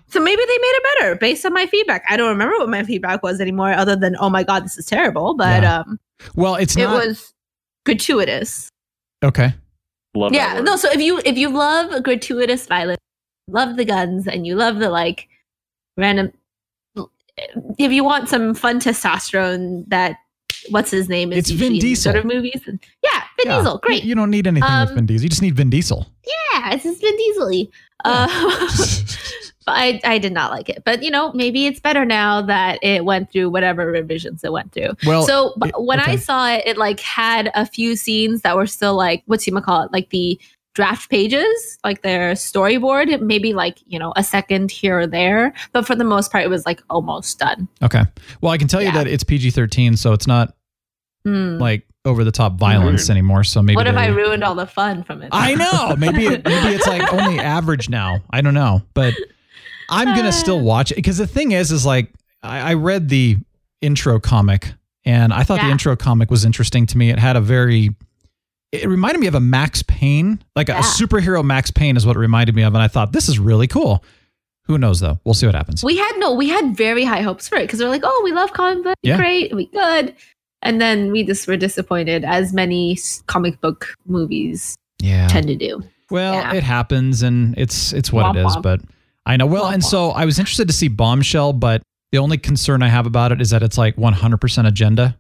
So 0.08 0.22
maybe 0.22 0.42
they 0.42 0.58
made 0.58 0.74
it 0.74 0.84
better 1.00 1.16
based 1.18 1.46
on 1.46 1.54
my 1.54 1.66
feedback. 1.66 2.04
I 2.10 2.16
don't 2.16 2.30
remember 2.30 2.58
what 2.60 2.70
my 2.70 2.84
feedback 2.84 3.24
was 3.24 3.42
anymore, 3.42 3.74
other 3.74 3.98
than 3.98 4.16
oh 4.22 4.30
my 4.30 4.44
god, 4.44 4.64
this 4.64 4.78
is 4.78 4.86
terrible. 4.86 5.34
But 5.36 5.64
Yeah. 5.64 5.80
um, 5.80 6.00
Well, 6.36 6.56
it's 6.56 6.78
it 6.78 6.84
not. 6.84 7.06
was 7.06 7.34
gratuitous. 7.86 8.70
okay. 9.24 9.54
Love 10.14 10.34
yeah, 10.34 10.56
that 10.56 10.64
no. 10.64 10.76
So 10.76 10.92
if 10.92 11.00
you 11.00 11.22
if 11.26 11.38
you 11.38 11.50
love 11.50 12.04
gratuitous 12.04 12.66
violence, 12.68 13.00
love 13.48 13.78
the 13.78 13.86
guns, 13.86 14.28
and 14.28 14.46
you 14.46 14.56
love 14.56 14.78
the 14.80 14.90
like 14.90 15.28
random, 15.98 16.32
if 17.78 17.92
you 17.92 18.04
want 18.04 18.28
some 18.28 18.54
fun 18.54 18.80
testosterone, 18.82 19.86
that 19.88 20.18
what's 20.70 20.92
his 20.92 21.08
name 21.08 21.32
is 21.32 21.40
It's 21.40 21.50
Vin 21.52 21.58
usually 21.60 21.68
in 21.68 21.74
these 21.74 21.82
Diesel. 22.00 22.12
sort 22.12 22.16
of 22.18 22.26
movies. 22.26 22.62
Yeah, 22.66 23.24
Vin 23.38 23.46
Yeah. 23.46 23.58
Diesel, 23.60 23.78
great. 23.80 24.04
You, 24.04 24.10
you 24.10 24.16
don't 24.16 24.30
need 24.32 24.48
anything 24.48 24.70
with 24.70 24.90
Um, 24.90 24.96
Vin 24.96 25.06
Diesel. 25.06 25.24
You 25.24 25.30
just 25.30 25.42
need 25.42 25.56
Vin 25.56 25.70
Diesel. 25.70 26.06
yeah, 26.26 26.74
it's 26.74 26.84
just 26.84 27.00
Vin 27.02 27.16
Diesel. 27.18 27.68
Uh, 28.04 28.28
but 28.78 29.18
I 29.72 30.00
I 30.04 30.18
did 30.18 30.34
not 30.34 30.52
like 30.52 30.70
it. 30.70 30.84
But 30.86 31.04
you 31.04 31.12
know, 31.12 31.32
maybe 31.34 31.66
it's 31.66 31.80
better 31.80 32.06
now 32.06 32.42
that 32.44 32.80
it 32.84 33.06
went 33.06 33.32
through 33.32 33.50
whatever 33.50 33.86
revisions 33.88 34.44
it 34.44 34.52
went 34.52 34.72
through. 34.72 34.92
Well, 35.06 35.24
so 35.26 35.54
it- 35.64 35.74
when 35.82 36.00
I 36.00 36.16
saw 36.16 36.50
it, 36.52 36.64
it 36.66 36.78
like 36.78 37.00
had 37.00 37.52
a 37.56 37.66
few 37.66 37.96
scenes 37.96 38.42
that 38.42 38.56
were 38.56 38.68
still 38.68 38.96
like 38.96 39.24
what's 39.26 39.48
you 39.48 39.60
call 39.62 39.84
it, 39.84 39.92
like 39.94 40.10
the 40.10 40.40
draft 40.74 41.10
pages, 41.10 41.78
like 41.84 42.02
their 42.02 42.32
storyboard, 42.32 43.20
maybe 43.22 43.54
like 43.54 43.78
you 43.88 44.00
know 44.00 44.14
a 44.16 44.24
second 44.24 44.72
here 44.72 45.00
or 45.00 45.08
there. 45.08 45.54
But 45.74 45.86
for 45.86 45.96
the 45.96 46.04
most 46.06 46.32
part, 46.32 46.44
it 46.44 46.50
was 46.50 46.66
like 46.66 46.82
almost 46.90 47.40
done. 47.40 47.68
Okay. 47.82 48.04
Well, 48.42 48.52
I 48.54 48.58
can 48.58 48.68
tell 48.68 48.82
you 48.82 48.92
that 48.94 49.08
it's 49.08 49.24
PG 49.24 49.52
13, 49.52 49.98
so 49.98 50.14
it's 50.14 50.28
not 50.28 50.56
Hmm. 51.26 51.58
like 51.60 51.86
over 52.04 52.24
the 52.24 52.32
top 52.32 52.54
violence 52.58 53.08
anymore. 53.12 53.44
So 53.44 53.62
maybe. 53.62 53.76
what 53.76 53.86
if 53.86 53.96
I 53.96 54.08
ruined 54.08 54.44
all 54.44 54.56
the 54.56 54.66
fun 54.66 55.04
from 55.04 55.22
it? 55.22 55.30
I 55.32 55.54
know. 55.54 55.96
Maybe 55.96 56.26
it, 56.26 56.44
maybe 56.44 56.74
it's 56.76 56.88
like 56.88 57.14
only 57.14 57.38
average 57.58 57.90
now. 57.90 58.22
I 58.32 58.42
don't 58.42 58.56
know, 58.56 58.82
but 58.96 59.14
I'm 59.92 60.16
gonna 60.16 60.30
uh. 60.30 60.32
still 60.32 60.60
watch 60.62 60.92
it 60.92 60.96
because 60.96 61.18
the 61.18 61.28
thing 61.28 61.52
is, 61.52 61.72
is 61.72 61.86
like 61.86 62.10
I, 62.42 62.72
I 62.72 62.74
read 62.76 63.10
the 63.10 63.38
intro 63.82 64.20
comic 64.20 64.74
and 65.06 65.34
I 65.34 65.44
thought 65.44 65.60
the 65.62 65.70
intro 65.70 65.96
comic 65.96 66.30
was 66.32 66.46
interesting 66.46 66.86
to 66.88 66.98
me. 66.98 67.10
It 67.10 67.20
had 67.20 67.36
a 67.36 67.42
very 67.42 67.92
it 68.72 68.88
reminded 68.88 69.20
me 69.20 69.28
of 69.28 69.36
a 69.36 69.40
Max 69.42 69.84
Payne, 69.84 70.42
like 70.56 70.70
a 70.70 70.74
Yeah. 70.74 70.82
superhero 70.82 71.44
Max 71.44 71.72
Payne 71.72 71.98
is 71.98 72.06
what 72.06 72.16
it 72.16 72.20
reminded 72.20 72.56
me 72.56 72.62
of, 72.64 72.74
and 72.74 72.82
I 72.82 72.88
thought 72.88 73.12
this 73.12 73.28
is 73.28 73.38
really 73.38 73.68
cool. 73.68 74.04
Who 74.68 74.78
knows 74.78 75.00
though? 75.02 75.20
We'll 75.26 75.34
see 75.34 75.46
what 75.46 75.56
happens. 75.56 75.84
We 75.84 75.98
had 75.98 76.14
no, 76.18 76.34
we 76.34 76.48
had 76.48 76.78
very 76.78 77.04
high 77.04 77.22
hopes 77.22 77.50
for 77.50 77.58
it 77.58 77.64
because 77.64 77.80
we're 77.82 77.90
like, 77.90 78.04
oh, 78.06 78.22
we 78.24 78.32
love 78.32 78.54
comic 78.54 78.84
book, 78.84 78.96
Yeah. 79.04 79.18
great, 79.18 79.54
we 79.54 79.66
good, 79.66 80.16
and 80.62 80.80
then 80.80 81.12
we 81.12 81.24
just 81.26 81.48
were 81.48 81.58
disappointed, 81.58 82.24
as 82.24 82.54
many 82.54 82.98
comic 83.26 83.60
book 83.60 83.94
movies 84.06 84.78
yeah. 85.00 85.28
tend 85.28 85.48
to 85.48 85.56
do. 85.56 85.84
Well, 86.10 86.34
Yeah. 86.36 86.54
it 86.54 86.64
happens 86.64 87.24
and 87.24 87.58
it's 87.58 87.92
it's 87.92 88.14
what 88.14 88.36
it 88.36 88.40
Womp 88.40 88.48
is, 88.48 88.56
womp. 88.56 88.62
but 88.62 88.82
I 89.26 89.38
know. 89.38 89.46
Well, 89.46 89.68
and 89.68 89.84
so 89.84 90.10
I 90.12 90.26
was 90.26 90.40
interested 90.40 90.68
to 90.68 90.74
see 90.74 90.88
Bombshell, 90.88 91.54
but 91.54 91.82
the 92.12 92.18
only 92.18 92.38
concern 92.38 92.82
I 92.84 92.88
have 92.90 93.06
about 93.06 93.32
it 93.32 93.42
is 93.42 93.52
that 93.52 93.64
it's 93.64 93.78
like 93.78 93.96
100% 93.96 94.68
agenda. 94.68 95.18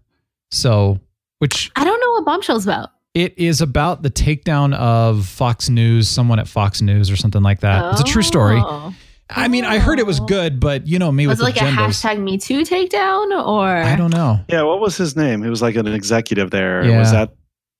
So, 0.51 0.99
which 1.39 1.71
I 1.75 1.83
don't 1.83 1.99
know 1.99 2.11
what 2.11 2.25
Bombshell's 2.25 2.65
about. 2.65 2.89
it 3.13 3.37
is 3.37 3.61
about 3.61 4.03
the 4.03 4.09
takedown 4.09 4.73
of 4.75 5.25
Fox 5.25 5.69
News, 5.69 6.09
someone 6.09 6.39
at 6.39 6.47
Fox 6.47 6.81
News 6.81 7.09
or 7.11 7.15
something 7.15 7.41
like 7.43 7.61
that. 7.61 7.91
It's 7.93 8.01
a 8.01 8.05
true 8.05 8.23
story. 8.23 8.59
Oh. 8.61 8.93
I 9.29 9.47
mean, 9.47 9.63
I 9.63 9.79
heard 9.79 9.99
it 9.99 10.05
was 10.05 10.19
Oh. 10.19 10.25
good, 10.25 10.59
but 10.59 10.87
you 10.87 10.99
know 10.99 11.09
me 11.11 11.25
Was 11.25 11.39
with 11.39 11.55
it 11.55 11.61
like 11.61 11.61
a 11.61 11.73
hashtag 11.73 12.19
Me 12.19 12.37
Too 12.37 12.61
takedown 12.63 13.31
or? 13.47 13.65
I 13.65 13.95
don't 13.95 14.11
know. 14.11 14.41
Yeah, 14.49 14.63
what 14.63 14.81
was 14.81 14.97
his 14.97 15.15
name? 15.15 15.41
He 15.41 15.49
was 15.49 15.61
like 15.61 15.75
an 15.75 15.87
executive 15.87 16.51
there. 16.51 16.83
Yeah. 16.85 16.99
Was 16.99 17.11
that 17.13 17.33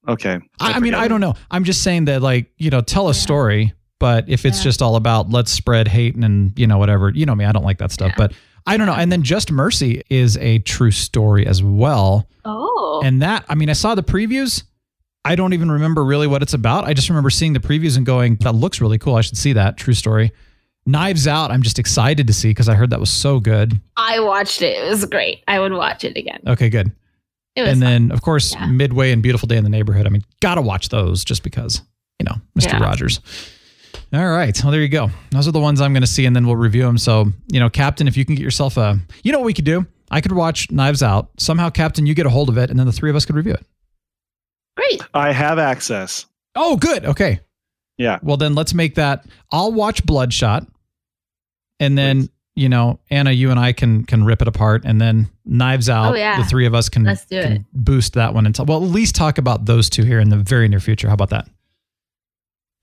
okay? 0.07 0.39
I, 0.61 0.73
I 0.73 0.79
mean. 0.79 0.93
I 0.93 1.09
don't 1.09 1.19
know. 1.19 1.33
I'm 1.49 1.65
just 1.65 1.81
saying 1.83 2.05
that, 2.05 2.21
like, 2.21 2.51
you 2.57 2.69
know, 2.69 2.79
tell 2.79 3.07
a 3.07 3.09
Yeah. 3.09 3.13
story, 3.19 3.73
but 4.01 4.27
if 4.27 4.45
it's 4.45 4.57
Yeah. 4.57 4.63
just 4.65 4.81
all 4.81 4.97
about 4.97 5.29
let's 5.29 5.51
spread 5.51 5.87
hate 5.87 6.15
and, 6.15 6.51
you 6.59 6.67
know, 6.67 6.77
whatever, 6.77 7.09
you 7.11 7.25
know 7.25 7.35
me, 7.35 7.45
I 7.45 7.53
don't 7.53 7.63
like 7.63 7.77
that 7.77 7.91
stuff. 7.93 8.09
Yeah. 8.09 8.15
But 8.17 8.33
I 8.65 8.75
don't 8.75 8.87
know. 8.87 8.93
And 8.95 9.11
then 9.11 9.23
Just 9.23 9.51
Mercy 9.51 10.01
is 10.09 10.35
a 10.37 10.59
true 10.59 10.91
story 10.91 11.47
as 11.47 11.63
well. 11.63 12.27
Oh. 12.43 13.01
And 13.05 13.21
that, 13.21 13.45
I 13.47 13.55
mean, 13.55 13.69
I 13.69 13.73
saw 13.73 13.95
the 13.95 14.03
previews. 14.03 14.63
I 15.23 15.35
don't 15.35 15.53
even 15.53 15.71
remember 15.71 16.03
really 16.03 16.27
what 16.27 16.41
it's 16.41 16.53
about. 16.53 16.85
I 16.85 16.93
just 16.93 17.07
remember 17.09 17.29
seeing 17.29 17.53
the 17.53 17.59
previews 17.59 17.95
and 17.95 18.05
going, 18.05 18.35
that 18.41 18.53
looks 18.55 18.81
really 18.81 18.97
cool. 18.97 19.15
I 19.15 19.21
should 19.21 19.37
see 19.37 19.53
that. 19.53 19.77
True 19.77 19.93
story. 19.93 20.31
Knives 20.87 21.27
Out, 21.27 21.51
I'm 21.51 21.61
just 21.61 21.77
excited 21.77 22.25
to 22.25 22.33
see 22.33 22.49
because 22.49 22.67
I 22.67 22.73
heard 22.73 22.89
that 22.89 22.99
was 22.99 23.11
so 23.11 23.39
good. 23.39 23.79
I 23.97 24.19
watched 24.19 24.63
it. 24.63 24.77
It 24.83 24.89
was 24.89 25.05
great. 25.05 25.43
I 25.47 25.59
would 25.59 25.73
watch 25.73 26.03
it 26.03 26.17
again. 26.17 26.39
Okay, 26.47 26.69
good. 26.69 26.91
And 27.55 27.67
fun. 27.67 27.79
then, 27.79 28.11
of 28.11 28.21
course, 28.23 28.53
Yeah. 28.55 28.65
Midway 28.65 29.11
and 29.11 29.21
Beautiful 29.21 29.45
Day 29.47 29.57
in 29.57 29.63
the 29.63 29.69
Neighborhood. 29.69 30.07
I 30.07 30.09
mean, 30.09 30.23
gotta 30.39 30.61
watch 30.61 30.89
those 30.89 31.23
just 31.23 31.43
because, 31.43 31.81
you 32.19 32.23
know, 32.25 32.35
Mr. 32.57 32.73
Yeah. 32.73 32.83
Rogers. 32.83 33.19
All 34.13 34.29
right. 34.29 34.57
Well, 34.63 34.71
there 34.71 34.81
you 34.81 34.89
go. 34.89 35.09
Those 35.31 35.47
are 35.47 35.51
the 35.51 35.59
ones 35.59 35.81
I'm 35.81 35.93
going 35.93 36.01
to 36.01 36.07
see, 36.07 36.25
and 36.25 36.35
then 36.35 36.45
we'll 36.45 36.55
review 36.55 36.83
them. 36.83 36.97
So, 36.97 37.31
you 37.47 37.59
know, 37.59 37.69
Captain, 37.69 38.07
if 38.07 38.17
you 38.17 38.25
can 38.25 38.35
get 38.35 38.43
yourself 38.43 38.77
a, 38.77 38.99
you 39.23 39.31
know 39.31 39.39
what 39.39 39.45
we 39.45 39.53
could 39.53 39.65
do? 39.65 39.85
I 40.09 40.19
could 40.21 40.33
watch 40.33 40.69
Knives 40.71 41.01
Out. 41.01 41.29
Somehow, 41.37 41.69
Captain, 41.69 42.05
you 42.05 42.13
get 42.13 42.25
a 42.25 42.29
hold 42.29 42.49
of 42.49 42.57
it, 42.57 42.69
and 42.69 42.77
then 42.77 42.85
the 42.85 42.91
three 42.91 43.09
of 43.09 43.15
us 43.15 43.25
could 43.25 43.35
review 43.35 43.53
it. 43.53 43.65
great. 44.75 45.01
I 45.13 45.31
have 45.31 45.59
access. 45.59 46.25
Oh, 46.55 46.75
good. 46.75 47.05
Okay. 47.05 47.39
Yeah. 47.97 48.19
Well, 48.21 48.37
then 48.37 48.55
let's 48.55 48.73
make 48.73 48.95
that. 48.95 49.25
I'll 49.51 49.71
watch 49.71 50.05
Bloodshot, 50.05 50.67
and 51.79 51.97
then 51.97 52.29
you 52.55 52.67
know, 52.67 52.99
Anna, 53.09 53.31
you 53.31 53.49
and 53.51 53.59
I 53.59 53.71
can 53.73 54.03
can 54.03 54.25
rip 54.25 54.41
it 54.41 54.47
apart, 54.47 54.83
and 54.85 54.99
then 54.99 55.29
Knives 55.45 55.87
oh, 55.89 55.93
Out. 55.93 56.13
Oh, 56.13 56.17
yeah. 56.17 56.37
The 56.41 56.45
three 56.45 56.65
of 56.65 56.73
us 56.73 56.89
can, 56.89 57.03
Let's 57.03 57.25
do 57.25 57.41
can 57.41 57.51
it. 57.53 57.61
boost 57.73 58.13
that 58.13 58.33
one 58.33 58.45
and 58.45 58.47
until. 58.47 58.65
Well, 58.65 58.83
at 58.83 58.91
least 58.91 59.15
talk 59.15 59.37
about 59.37 59.65
those 59.65 59.89
two 59.89 60.03
here 60.03 60.19
in 60.19 60.29
the 60.29 60.37
very 60.37 60.67
near 60.67 60.79
future. 60.79 61.07
How 61.07 61.13
about 61.13 61.29
that? 61.29 61.47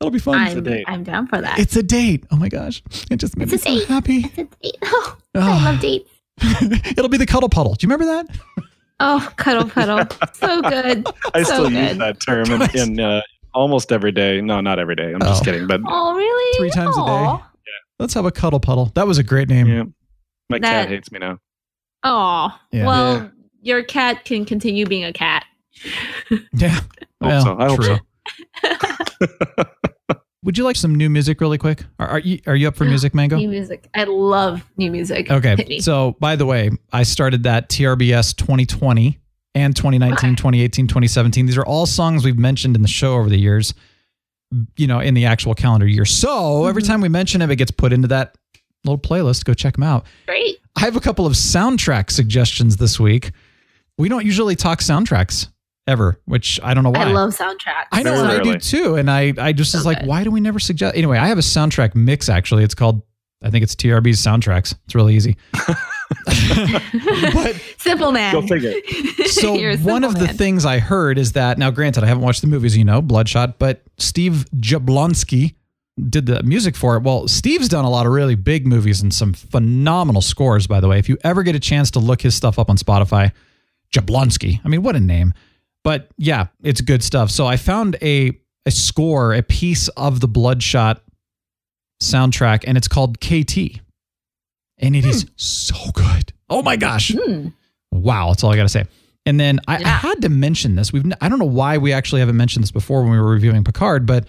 That'll 0.01 0.11
be 0.13 0.19
fun. 0.21 0.37
I'm, 0.37 0.63
date. 0.63 0.85
I'm 0.87 1.03
down 1.03 1.27
for 1.27 1.41
that. 1.41 1.59
It's 1.59 1.75
a 1.77 1.83
date. 1.83 2.25
Oh 2.31 2.37
my 2.37 2.49
gosh, 2.49 2.83
it 3.11 3.17
just 3.17 3.37
made 3.37 3.53
It's 3.53 3.65
me 3.67 3.79
a 3.79 3.81
so 3.81 3.87
happy. 3.87 4.19
It's 4.27 4.39
a 4.39 4.45
date. 4.45 4.77
Oh, 4.85 5.17
Ah. 5.35 5.67
I 5.69 5.73
love 5.73 5.81
dates. 5.81 6.11
It'll 6.97 7.09
be 7.09 7.19
the 7.19 7.27
cuddle 7.27 7.49
puddle. 7.49 7.75
Do 7.75 7.87
you 7.87 7.93
remember 7.93 8.07
that? 8.25 8.65
Oh, 9.01 9.33
cuddle 9.37 9.69
puddle. 9.71 10.01
so 10.33 10.61
good. 10.63 11.07
I 11.33 11.45
so 11.45 11.53
still 11.53 11.71
good. 11.71 11.89
use 11.91 11.99
that 11.99 12.19
term 12.21 12.51
in, 12.51 12.63
in 12.77 12.99
uh, 12.99 13.21
almost 13.55 13.93
every 13.93 14.11
day. 14.11 14.41
No, 14.41 14.61
not 14.61 14.81
every 14.81 14.97
day. 14.97 15.13
I'm 15.13 15.21
just 15.21 15.43
Oh. 15.43 15.45
kidding. 15.45 15.69
But 15.69 15.83
Oh, 15.87 16.17
really? 16.17 16.59
Three 16.59 16.71
times 16.71 16.97
a 16.97 17.01
day. 17.03 17.07
Aw. 17.07 17.51
Let's 18.01 18.15
have 18.15 18.25
a 18.25 18.33
cuddle 18.33 18.59
puddle. 18.59 18.87
That 18.97 19.07
was 19.07 19.17
a 19.19 19.23
great 19.23 19.49
name. 19.49 19.69
yeah, 19.69 19.85
my 20.51 20.59
That- 20.59 20.63
cat 20.87 20.89
hates 20.89 21.13
me 21.13 21.21
now. 21.21 21.39
Aw. 22.03 22.61
Yeah. 22.73 22.87
Well, 22.87 23.15
Yeah. 23.15 23.29
your 23.63 23.83
cat 23.85 24.25
can 24.25 24.45
continue 24.45 24.85
being 24.85 25.05
a 25.05 25.13
cat. 25.13 25.45
Yeah. 26.53 26.81
Well, 27.21 27.45
so. 27.45 27.57
I 27.57 27.69
hope 27.69 27.81
true. 27.81 27.99
Would 30.45 30.57
you 30.57 30.65
like 30.65 30.77
some 30.77 30.95
new 30.95 31.11
music 31.11 31.41
really 31.41 31.59
quick? 31.59 31.85
Are, 31.99 32.07
are 32.09 32.19
you 32.21 32.39
are 32.47 32.55
you 32.55 32.69
up 32.69 32.77
for 32.77 32.85
music, 32.85 33.13
Mango? 33.15 33.37
New 33.37 33.49
music. 33.49 33.89
I 33.95 34.05
love 34.05 34.65
new 34.77 34.91
music. 34.91 35.31
Okay. 35.31 35.81
So, 35.81 36.17
by 36.21 36.37
the 36.37 36.47
way, 36.47 36.71
I 36.93 37.03
started 37.03 37.43
that 37.43 37.69
TRBS 37.69 38.37
2020 38.37 39.19
and 39.57 39.75
2019, 39.75 40.15
Okay. 40.17 40.37
2018, 40.37 40.87
2017. 40.87 41.47
These 41.47 41.59
are 41.59 41.67
all 41.67 41.87
songs 41.87 42.25
we've 42.25 42.39
mentioned 42.39 42.77
in 42.77 42.83
the 42.83 42.89
show 42.89 43.15
over 43.15 43.29
the 43.29 43.39
years, 43.39 43.75
you 44.77 44.87
know, 44.87 45.01
in 45.01 45.15
the 45.15 45.25
actual 45.27 45.55
calendar 45.55 45.87
year. 45.89 46.05
So, 46.05 46.67
every 46.67 46.83
Mhm. 46.83 46.87
time 46.87 47.01
we 47.01 47.09
mention 47.09 47.43
it, 47.43 47.51
it 47.51 47.57
gets 47.57 47.73
put 47.73 47.93
into 47.93 48.07
that 48.09 48.37
little 48.85 48.99
playlist. 48.99 49.45
Go 49.45 49.55
check 49.55 49.75
them 49.75 49.83
out. 49.83 50.07
Great. 50.27 50.59
I 50.77 50.81
have 50.83 50.95
a 50.95 51.01
couple 51.01 51.27
of 51.27 51.33
soundtrack 51.33 52.13
suggestions 52.13 52.77
this 52.77 53.01
week. 53.01 53.33
We 53.97 54.09
don't 54.09 54.25
usually 54.25 54.55
talk 54.55 54.79
soundtracks 54.79 55.49
ever, 55.89 56.21
which 56.27 56.61
I 56.63 56.75
don't 56.75 56.85
know 56.85 56.91
why. 56.91 57.01
I 57.01 57.13
love 57.13 57.31
soundtracks. 57.37 57.87
I 57.91 58.03
know, 58.03 58.13
Very 58.13 58.39
and 58.39 58.49
I 58.49 58.53
do 58.53 58.59
too. 58.59 58.95
And 58.97 59.11
I, 59.11 59.33
I 59.39 59.53
just 59.53 59.73
So 59.73 59.79
was 59.79 59.87
like, 59.87 60.01
good. 60.01 60.09
why 60.09 60.23
do 60.23 60.31
we 60.31 60.41
never 60.41 60.59
suggest? 60.61 60.95
Anyway, 60.97 61.19
I 61.19 61.27
have 61.29 61.39
a 61.39 61.43
soundtrack 61.43 61.95
mix 61.95 62.29
actually. 62.29 62.63
It's 62.63 62.75
called, 62.75 63.03
I 63.43 63.51
think 63.51 63.63
it's 63.65 63.75
TRB's 63.75 64.21
soundtracks. 64.21 64.75
It's 64.85 64.95
really 64.95 65.17
easy. 65.17 65.37
but 67.35 67.61
Simple 67.79 68.13
man. 68.13 68.33
Go 68.33 68.43
figure. 68.47 68.73
so 69.27 69.53
one 69.53 69.79
simple 69.79 70.05
of 70.05 70.19
the 70.19 70.29
things 70.29 70.65
I 70.65 70.79
heard 70.79 71.19
is 71.19 71.33
that 71.33 71.59
now, 71.59 71.71
granted, 71.71 72.05
I 72.05 72.07
haven't 72.07 72.23
watched 72.23 72.41
the 72.41 72.47
movies, 72.47 72.77
you 72.77 72.85
know, 72.85 73.03
Bloodshot, 73.03 73.59
but 73.59 73.83
Steve 73.99 74.47
Jablonsky 74.57 75.55
did 76.09 76.27
the 76.27 76.43
music 76.43 76.77
for 76.77 76.97
it. 76.97 77.03
Well, 77.03 77.27
Steve's 77.29 77.69
done 77.69 77.85
a 77.85 77.91
lot 77.91 78.07
of 78.07 78.13
really 78.13 78.37
big 78.37 78.67
movies 78.67 79.03
and 79.03 79.13
some 79.13 79.33
phenomenal 79.33 80.23
scores, 80.23 80.67
by 80.67 80.81
the 80.81 80.89
way. 80.89 80.99
If 80.99 81.09
you 81.09 81.19
ever 81.25 81.43
get 81.43 81.55
a 81.55 81.61
chance 81.61 81.91
to 81.93 81.99
look 81.99 82.23
his 82.23 82.35
stuff 82.35 82.59
up 82.59 82.71
on 82.71 82.77
Spotify, 82.77 83.33
Jablonsky. 83.93 84.61
I 84.65 84.69
mean, 84.69 84.83
what 84.83 84.97
a 84.97 85.01
name. 85.01 85.35
But 85.89 86.11
yeah, 86.19 86.49
it's 86.63 86.83
good 86.83 87.03
stuff. 87.03 87.31
So 87.31 87.47
I 87.47 87.57
found 87.57 87.97
a 88.03 88.39
a 88.67 88.71
score, 88.71 89.33
a 89.33 89.43
piece 89.43 89.89
of 89.89 90.21
the 90.21 90.29
Bloodshot 90.29 91.01
soundtrack, 92.03 92.65
and 92.67 92.77
it's 92.77 92.89
called 92.89 93.21
KT. 93.21 93.81
And 94.77 94.95
it 94.95 95.07
is 95.07 95.25
so 95.37 95.77
good. 95.95 96.35
Oh 96.51 96.61
my 96.61 96.77
gosh. 96.77 97.17
Hmm. 97.19 97.49
Wow, 97.91 98.29
that's 98.29 98.45
all 98.45 98.53
I 98.53 98.57
got 98.57 98.65
to 98.65 98.69
say. 98.69 98.85
And 99.25 99.41
then 99.41 99.61
I, 99.67 99.77
I 99.77 99.89
had 99.89 100.21
to 100.21 100.29
mention 100.29 100.77
this. 100.77 100.93
We've 100.93 101.11
I 101.23 101.29
don't 101.31 101.39
know 101.39 101.47
why 101.47 101.79
we 101.79 101.95
actually 101.95 102.21
haven't 102.21 102.37
mentioned 102.37 102.65
this 102.65 102.71
before 102.71 103.01
when 103.01 103.13
we 103.13 103.19
were 103.19 103.31
reviewing 103.31 103.65
Picard, 103.65 104.05
but 104.05 104.27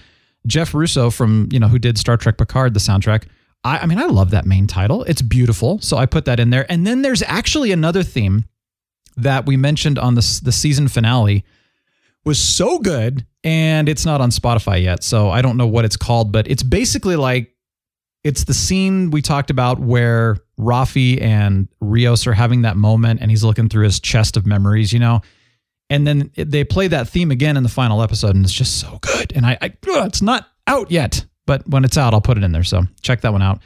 Jeff 0.48 0.74
Russo 0.74 1.10
from 1.10 1.50
you 1.52 1.60
know 1.60 1.68
who 1.68 1.78
did 1.78 1.98
Star 1.98 2.16
Trek 2.16 2.38
Picard, 2.38 2.74
the 2.74 2.80
soundtrack. 2.80 3.26
I, 3.66 3.80
I 3.80 3.86
mean, 3.86 3.98
I 3.98 4.06
love 4.06 4.30
that 4.30 4.46
main 4.46 4.66
title. 4.66 5.04
It's 5.04 5.22
beautiful, 5.22 5.82
so 5.82 5.98
I 5.98 6.06
put 6.06 6.24
that 6.24 6.40
in 6.40 6.52
there. 6.52 6.66
And 6.72 6.88
then 6.88 7.02
there's 7.02 7.22
actually 7.24 7.74
another 7.74 8.02
theme 8.02 8.46
that 9.24 9.46
we 9.46 9.58
mentioned 9.58 10.00
on 10.00 10.16
the 10.16 10.42
the 10.44 10.52
season 10.52 10.88
finale 10.88 11.46
was 12.26 12.40
so 12.40 12.80
good, 12.80 13.26
and 13.44 13.88
it's 13.88 14.06
not 14.06 14.22
on 14.22 14.30
Spotify 14.30 14.82
yet, 14.82 15.04
so 15.04 15.30
I 15.30 15.42
don't 15.42 15.58
know 15.58 15.68
what 15.68 15.86
it's 15.86 15.98
called, 15.98 16.32
but 16.32 16.50
it's 16.50 16.64
basically 16.64 17.16
like 17.16 17.56
it's 18.24 18.44
the 18.44 18.54
scene 18.54 19.12
we 19.12 19.22
talked 19.22 19.50
about 19.50 19.80
where 19.80 20.38
Raffi 20.60 21.22
and 21.22 21.68
Rios 21.80 22.28
are 22.28 22.34
having 22.34 22.64
that 22.64 22.76
moment 22.76 23.22
and 23.22 23.32
he's 23.32 23.44
looking 23.44 23.70
through 23.70 23.86
his 23.86 24.00
chest 24.00 24.36
of 24.36 24.46
memories, 24.46 24.92
you 24.92 25.00
know. 25.00 25.22
And 25.90 26.06
then 26.06 26.30
they 26.36 26.64
play 26.64 26.88
that 26.90 27.08
theme 27.08 27.32
again 27.32 27.58
in 27.58 27.64
the 27.64 27.70
final 27.70 28.04
episode 28.04 28.36
and 28.36 28.44
it's 28.44 28.54
just 28.54 28.80
so 28.80 29.00
good. 29.02 29.32
And 29.36 29.46
I, 29.46 29.58
I 29.62 29.74
it's 29.84 30.22
not 30.22 30.48
out 30.68 30.92
yet, 30.92 31.26
but 31.46 31.68
when 31.68 31.86
it's 31.86 31.98
out, 31.98 32.14
I'll 32.14 32.22
put 32.22 32.38
it 32.38 32.44
in 32.44 32.52
there. 32.52 32.64
So 32.64 32.84
check 33.02 33.22
that 33.22 33.32
one 33.32 33.42
out. 33.42 33.62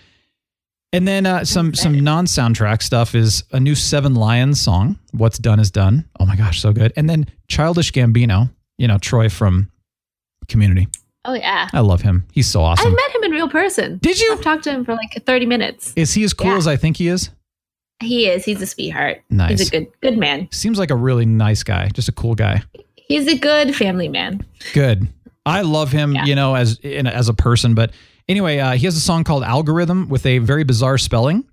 And 0.93 1.07
then 1.07 1.25
uh, 1.25 1.43
some 1.43 1.73
some 1.73 1.99
non 1.99 2.25
soundtrack 2.27 2.81
stuff 2.83 3.15
is 3.15 3.43
a 3.51 3.59
new 3.59 3.75
Seven 3.75 4.13
Lions 4.15 4.61
song. 4.61 4.99
What's 5.11 5.39
done 5.39 5.59
is 5.59 5.71
done. 5.71 6.07
Oh 6.19 6.25
my 6.25 6.35
gosh, 6.35 6.61
so 6.61 6.71
good. 6.71 6.93
And 6.95 7.09
then 7.09 7.25
Childish 7.49 7.91
Gambino, 7.91 8.51
you 8.77 8.87
know 8.87 8.97
Troy 8.99 9.27
from 9.27 9.71
Community. 10.47 10.87
Oh 11.25 11.33
yeah. 11.33 11.67
I 11.73 11.79
love 11.79 12.01
him. 12.01 12.25
He's 12.31 12.47
so 12.49 12.61
awesome. 12.61 12.87
I've 12.87 12.93
met 12.95 13.15
him 13.15 13.23
in 13.23 13.31
real 13.31 13.49
person. 13.49 13.97
Did 14.03 14.19
you? 14.19 14.33
I've 14.33 14.41
talked 14.41 14.65
to 14.65 14.71
him 14.71 14.83
for 14.85 14.93
like 14.93 15.23
30 15.25 15.45
minutes. 15.45 15.93
Is 15.95 16.13
he 16.13 16.23
as 16.25 16.33
cool 16.33 16.51
Yeah. 16.51 16.57
as 16.57 16.67
I 16.67 16.75
think 16.75 16.97
he 16.97 17.07
is? 17.07 17.29
He 18.01 18.27
is. 18.27 18.43
He's 18.45 18.61
a 18.61 18.65
sweetheart. 18.67 19.21
Nice. 19.29 19.51
He's 19.59 19.67
a 19.69 19.71
good 19.71 19.87
good 20.01 20.17
man. 20.17 20.47
Seems 20.51 20.77
like 20.77 20.91
a 20.91 20.95
really 20.95 21.25
nice 21.25 21.63
guy, 21.63 21.87
just 21.93 22.09
a 22.09 22.11
cool 22.11 22.35
guy. 22.35 22.61
He's 22.95 23.27
a 23.27 23.37
good 23.37 23.75
family 23.75 24.09
man. 24.09 24.45
Good. 24.73 25.07
I 25.45 25.61
love 25.61 25.91
him, 25.91 26.13
Yeah. 26.13 26.25
you 26.25 26.35
know, 26.35 26.55
as 26.55 26.77
in, 26.79 27.07
as 27.07 27.29
a 27.29 27.33
person. 27.33 27.73
But 27.73 27.91
anyway, 28.27 28.59
uh, 28.59 28.71
he 28.73 28.85
has 28.85 28.95
a 28.95 28.99
song 28.99 29.23
called 29.23 29.43
"Algorhythm" 29.43 30.07
with 30.09 30.25
a 30.25 30.39
very 30.39 30.63
bizarre 30.63 30.97
spelling. 30.97 31.45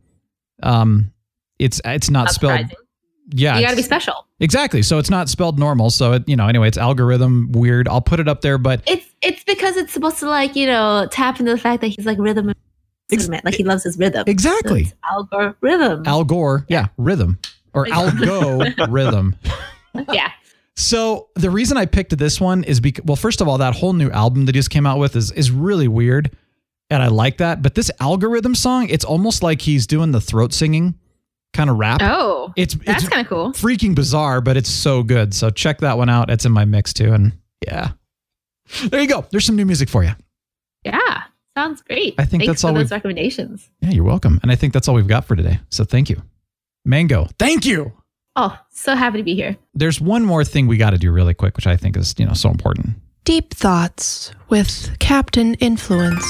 Um, 0.63 1.13
it's 1.59 1.81
it's 1.85 2.11
not 2.11 2.31
spelled. 2.31 2.67
Yeah, 3.33 3.57
you 3.59 3.65
got 3.65 3.71
to 3.71 3.77
be 3.77 3.83
special. 3.83 4.27
exactly. 4.41 4.83
So 4.83 4.99
it's 4.99 5.11
not 5.11 5.29
spelled 5.29 5.59
normal. 5.59 5.91
So 5.91 6.15
it, 6.15 6.29
you 6.29 6.35
know, 6.35 6.49
anyway, 6.49 6.67
it's 6.69 6.79
algorithm 6.79 7.53
weird. 7.53 7.87
I'll 7.87 8.01
put 8.01 8.19
it 8.19 8.27
up 8.29 8.41
there, 8.41 8.59
but 8.59 8.83
It's 8.87 9.07
it's 9.23 9.45
because 9.45 9.77
it's 9.77 9.93
supposed 9.93 10.19
to 10.19 10.29
like 10.29 10.57
you 10.57 10.67
know 10.67 11.07
tap 11.11 11.39
into 11.39 11.53
the 11.53 11.59
fact 11.59 11.81
that 11.83 11.89
he's 11.89 12.07
like 12.07 12.19
rhythm, 12.19 12.53
Ex- 13.13 13.29
like 13.29 13.55
he 13.55 13.63
loves 13.65 13.85
his 13.85 13.97
rhythm. 13.99 14.25
exactly. 14.27 14.83
It's 14.83 14.95
algorithm. 15.09 16.03
Al 16.07 16.25
Gore, 16.25 16.65
yeah, 16.69 16.89
rhythm 16.97 17.39
or 17.73 17.87
algo 17.87 18.75
rhythm. 18.91 19.37
yeah. 20.13 20.33
So 20.77 21.29
the 21.37 21.51
reason 21.51 21.77
I 21.77 21.87
picked 21.87 22.17
this 22.17 22.41
one 22.41 22.65
is 22.65 22.81
because, 22.81 23.05
well, 23.05 23.17
first 23.17 23.41
of 23.41 23.47
all, 23.49 23.59
that 23.59 23.75
whole 23.75 23.93
new 23.93 24.11
album 24.11 24.47
that 24.47 24.55
he 24.55 24.59
just 24.59 24.71
came 24.71 24.87
out 24.87 24.99
with 24.99 25.15
is 25.15 25.31
is 25.33 25.51
really 25.53 25.87
weird, 25.89 26.35
and 26.91 27.03
I 27.03 27.09
like 27.09 27.39
that. 27.39 27.63
But 27.63 27.75
this 27.75 27.91
algorithm 28.01 28.55
song, 28.55 28.89
it's 28.89 29.05
almost 29.05 29.43
like 29.43 29.63
he's 29.63 29.87
doing 29.87 30.13
the 30.13 30.21
throat 30.21 30.53
singing 30.53 30.95
kind 31.53 31.71
of 31.71 31.79
rap. 31.79 32.01
Oh, 32.03 32.53
it's 32.57 32.75
that's 32.75 33.09
kind 33.09 33.23
of 33.23 33.29
cool. 33.29 33.53
freaking 33.53 33.95
bizarre, 33.95 34.41
but 34.41 34.57
it's 34.57 34.71
so 34.71 35.03
good. 35.03 35.35
So 35.35 35.51
check 35.51 35.79
that 35.79 35.97
one 35.97 36.09
out. 36.09 36.31
It's 36.31 36.45
in 36.45 36.53
my 36.53 36.65
mix 36.65 36.93
too, 36.93 37.13
and 37.13 37.33
yeah, 37.67 37.93
there 38.87 39.01
you 39.01 39.09
go. 39.09 39.25
There's 39.31 39.45
some 39.45 39.57
new 39.57 39.67
music 39.67 39.89
for 39.89 40.05
you. 40.05 40.13
Yeah, 40.85 41.23
sounds 41.57 41.83
great. 41.83 42.15
I 42.19 42.25
think 42.25 42.43
Thanks 42.43 42.47
that's 42.47 42.63
for 42.63 42.69
all 42.69 42.75
those 42.75 42.91
recommendations. 42.91 43.69
Yeah, 43.81 43.91
you're 43.91 44.05
welcome. 44.05 44.41
And 44.43 44.51
I 44.51 44.57
think 44.57 44.73
that's 44.73 44.89
all 44.89 44.95
we've 44.95 45.07
got 45.07 45.25
for 45.25 45.37
today. 45.37 45.61
So 45.71 45.85
thank 45.85 46.11
you, 46.11 46.23
Mango. 46.85 47.29
Thank 47.39 47.65
you. 47.65 47.93
Oh, 48.37 48.57
so 48.71 48.95
happy 48.95 49.19
to 49.19 49.25
be 49.25 49.35
here. 49.35 49.57
There's 49.75 50.01
one 50.01 50.25
more 50.25 50.45
thing 50.45 50.67
we 50.67 50.77
got 50.77 50.91
to 50.91 50.99
do 50.99 51.11
really 51.11 51.35
quick, 51.35 51.57
which 51.57 51.67
I 51.67 51.77
think 51.77 51.97
is 51.97 52.15
you 52.19 52.27
know 52.27 52.33
so 52.35 52.51
important. 52.51 52.97
Deep 53.25 53.53
Thoughts 53.53 54.33
with 54.49 54.99
Captain 54.99 55.55
Influence. 55.57 56.25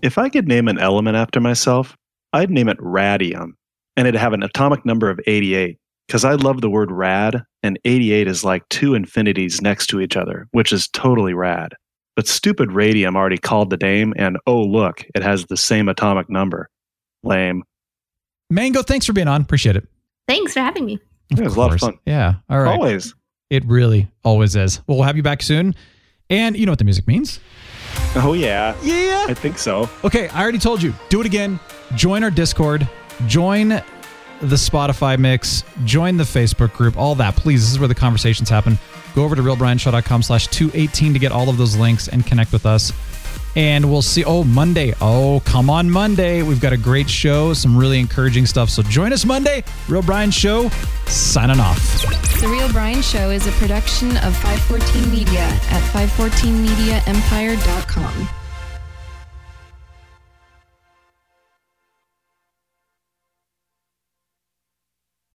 If 0.00 0.16
I 0.16 0.28
could 0.28 0.46
name 0.46 0.68
an 0.68 0.78
element 0.78 1.16
after 1.16 1.40
myself, 1.40 1.96
I'd 2.32 2.50
name 2.50 2.68
it 2.68 2.76
radium, 2.78 3.56
and 3.96 4.06
it'd 4.06 4.20
have 4.20 4.32
an 4.32 4.44
atomic 4.44 4.86
number 4.86 5.10
of 5.10 5.18
88. 5.26 5.76
Because 6.06 6.24
I 6.24 6.34
love 6.34 6.60
the 6.60 6.70
word 6.70 6.92
rad, 6.92 7.42
and 7.64 7.80
88 7.84 8.28
is 8.28 8.44
like 8.44 8.68
two 8.68 8.94
infinities 8.94 9.60
next 9.60 9.88
to 9.88 10.00
each 10.00 10.16
other, 10.16 10.46
which 10.52 10.72
is 10.72 10.86
totally 10.88 11.34
rad. 11.34 11.74
But 12.14 12.28
stupid 12.28 12.70
radium 12.70 13.16
already 13.16 13.38
called 13.38 13.70
the 13.70 13.76
name, 13.76 14.14
and 14.16 14.38
oh, 14.46 14.62
look, 14.62 15.04
it 15.16 15.24
has 15.24 15.46
the 15.46 15.56
same 15.56 15.88
atomic 15.88 16.30
number. 16.30 16.68
Lame. 17.24 17.64
Mango, 18.50 18.82
thanks 18.82 19.04
for 19.04 19.12
being 19.12 19.26
on. 19.26 19.42
Appreciate 19.42 19.74
it. 19.74 19.88
Thanks 20.28 20.52
for 20.52 20.60
having 20.60 20.86
me. 20.86 21.00
Of 21.32 21.38
Yeah, 21.38 21.42
it 21.42 21.44
was 21.44 21.56
a 21.56 21.60
lot 21.60 21.72
of 21.72 21.80
fun. 21.80 21.98
Yeah. 22.04 22.34
All 22.48 22.60
right. 22.60 22.72
Always. 22.72 23.14
It 23.50 23.64
really 23.66 24.08
always 24.24 24.56
is. 24.56 24.80
Well, 24.86 24.98
we'll 24.98 25.06
have 25.06 25.16
you 25.16 25.22
back 25.22 25.42
soon. 25.42 25.74
And 26.28 26.56
you 26.56 26.66
know 26.66 26.72
what 26.72 26.78
the 26.78 26.84
music 26.84 27.06
means. 27.06 27.38
Oh, 28.16 28.32
yeah. 28.32 28.74
Yeah. 28.82 29.26
I 29.28 29.34
think 29.34 29.58
so. 29.58 29.88
Okay, 30.02 30.28
I 30.28 30.42
already 30.42 30.58
told 30.58 30.82
you. 30.82 30.92
Do 31.08 31.20
it 31.20 31.26
again. 31.26 31.60
Join 31.94 32.24
our 32.24 32.30
Discord. 32.30 32.88
Join 33.26 33.68
the 33.68 34.56
Spotify 34.56 35.18
mix. 35.18 35.62
Join 35.84 36.16
the 36.16 36.24
Facebook 36.24 36.72
group. 36.72 36.96
All 36.96 37.14
that. 37.14 37.36
Please, 37.36 37.62
this 37.62 37.72
is 37.72 37.78
where 37.78 37.88
the 37.88 37.94
conversations 37.94 38.48
happen. 38.48 38.78
Go 39.14 39.24
over 39.24 39.36
to 39.36 39.42
realbrianshow.com 39.42 40.22
slash 40.22 40.48
218 40.48 41.12
to 41.12 41.18
get 41.18 41.32
all 41.32 41.48
of 41.48 41.56
those 41.56 41.76
links 41.76 42.08
and 42.08 42.26
connect 42.26 42.52
with 42.52 42.66
us. 42.66 42.92
And 43.56 43.90
we'll 43.90 44.02
see. 44.02 44.22
Oh, 44.24 44.44
Monday. 44.44 44.94
Oh, 45.00 45.42
come 45.44 45.68
on, 45.70 45.90
Monday. 45.90 46.42
We've 46.42 46.60
got 46.60 46.72
a 46.72 46.76
great 46.76 47.10
show, 47.10 47.52
some 47.54 47.76
really 47.76 47.98
encouraging 47.98 48.46
stuff. 48.46 48.70
So 48.70 48.82
join 48.82 49.12
us 49.12 49.24
Monday. 49.24 49.64
Real 49.88 50.02
Brian 50.02 50.30
Show, 50.30 50.68
signing 51.06 51.58
off. 51.58 52.02
The 52.40 52.46
Real 52.48 52.70
Brian 52.70 53.02
Show 53.02 53.30
is 53.30 53.44
a 53.46 53.52
production 53.52 54.16
of 54.18 54.36
514 54.36 55.10
Media 55.10 55.40
at 55.40 55.82
514mediaempire.com. 55.92 58.28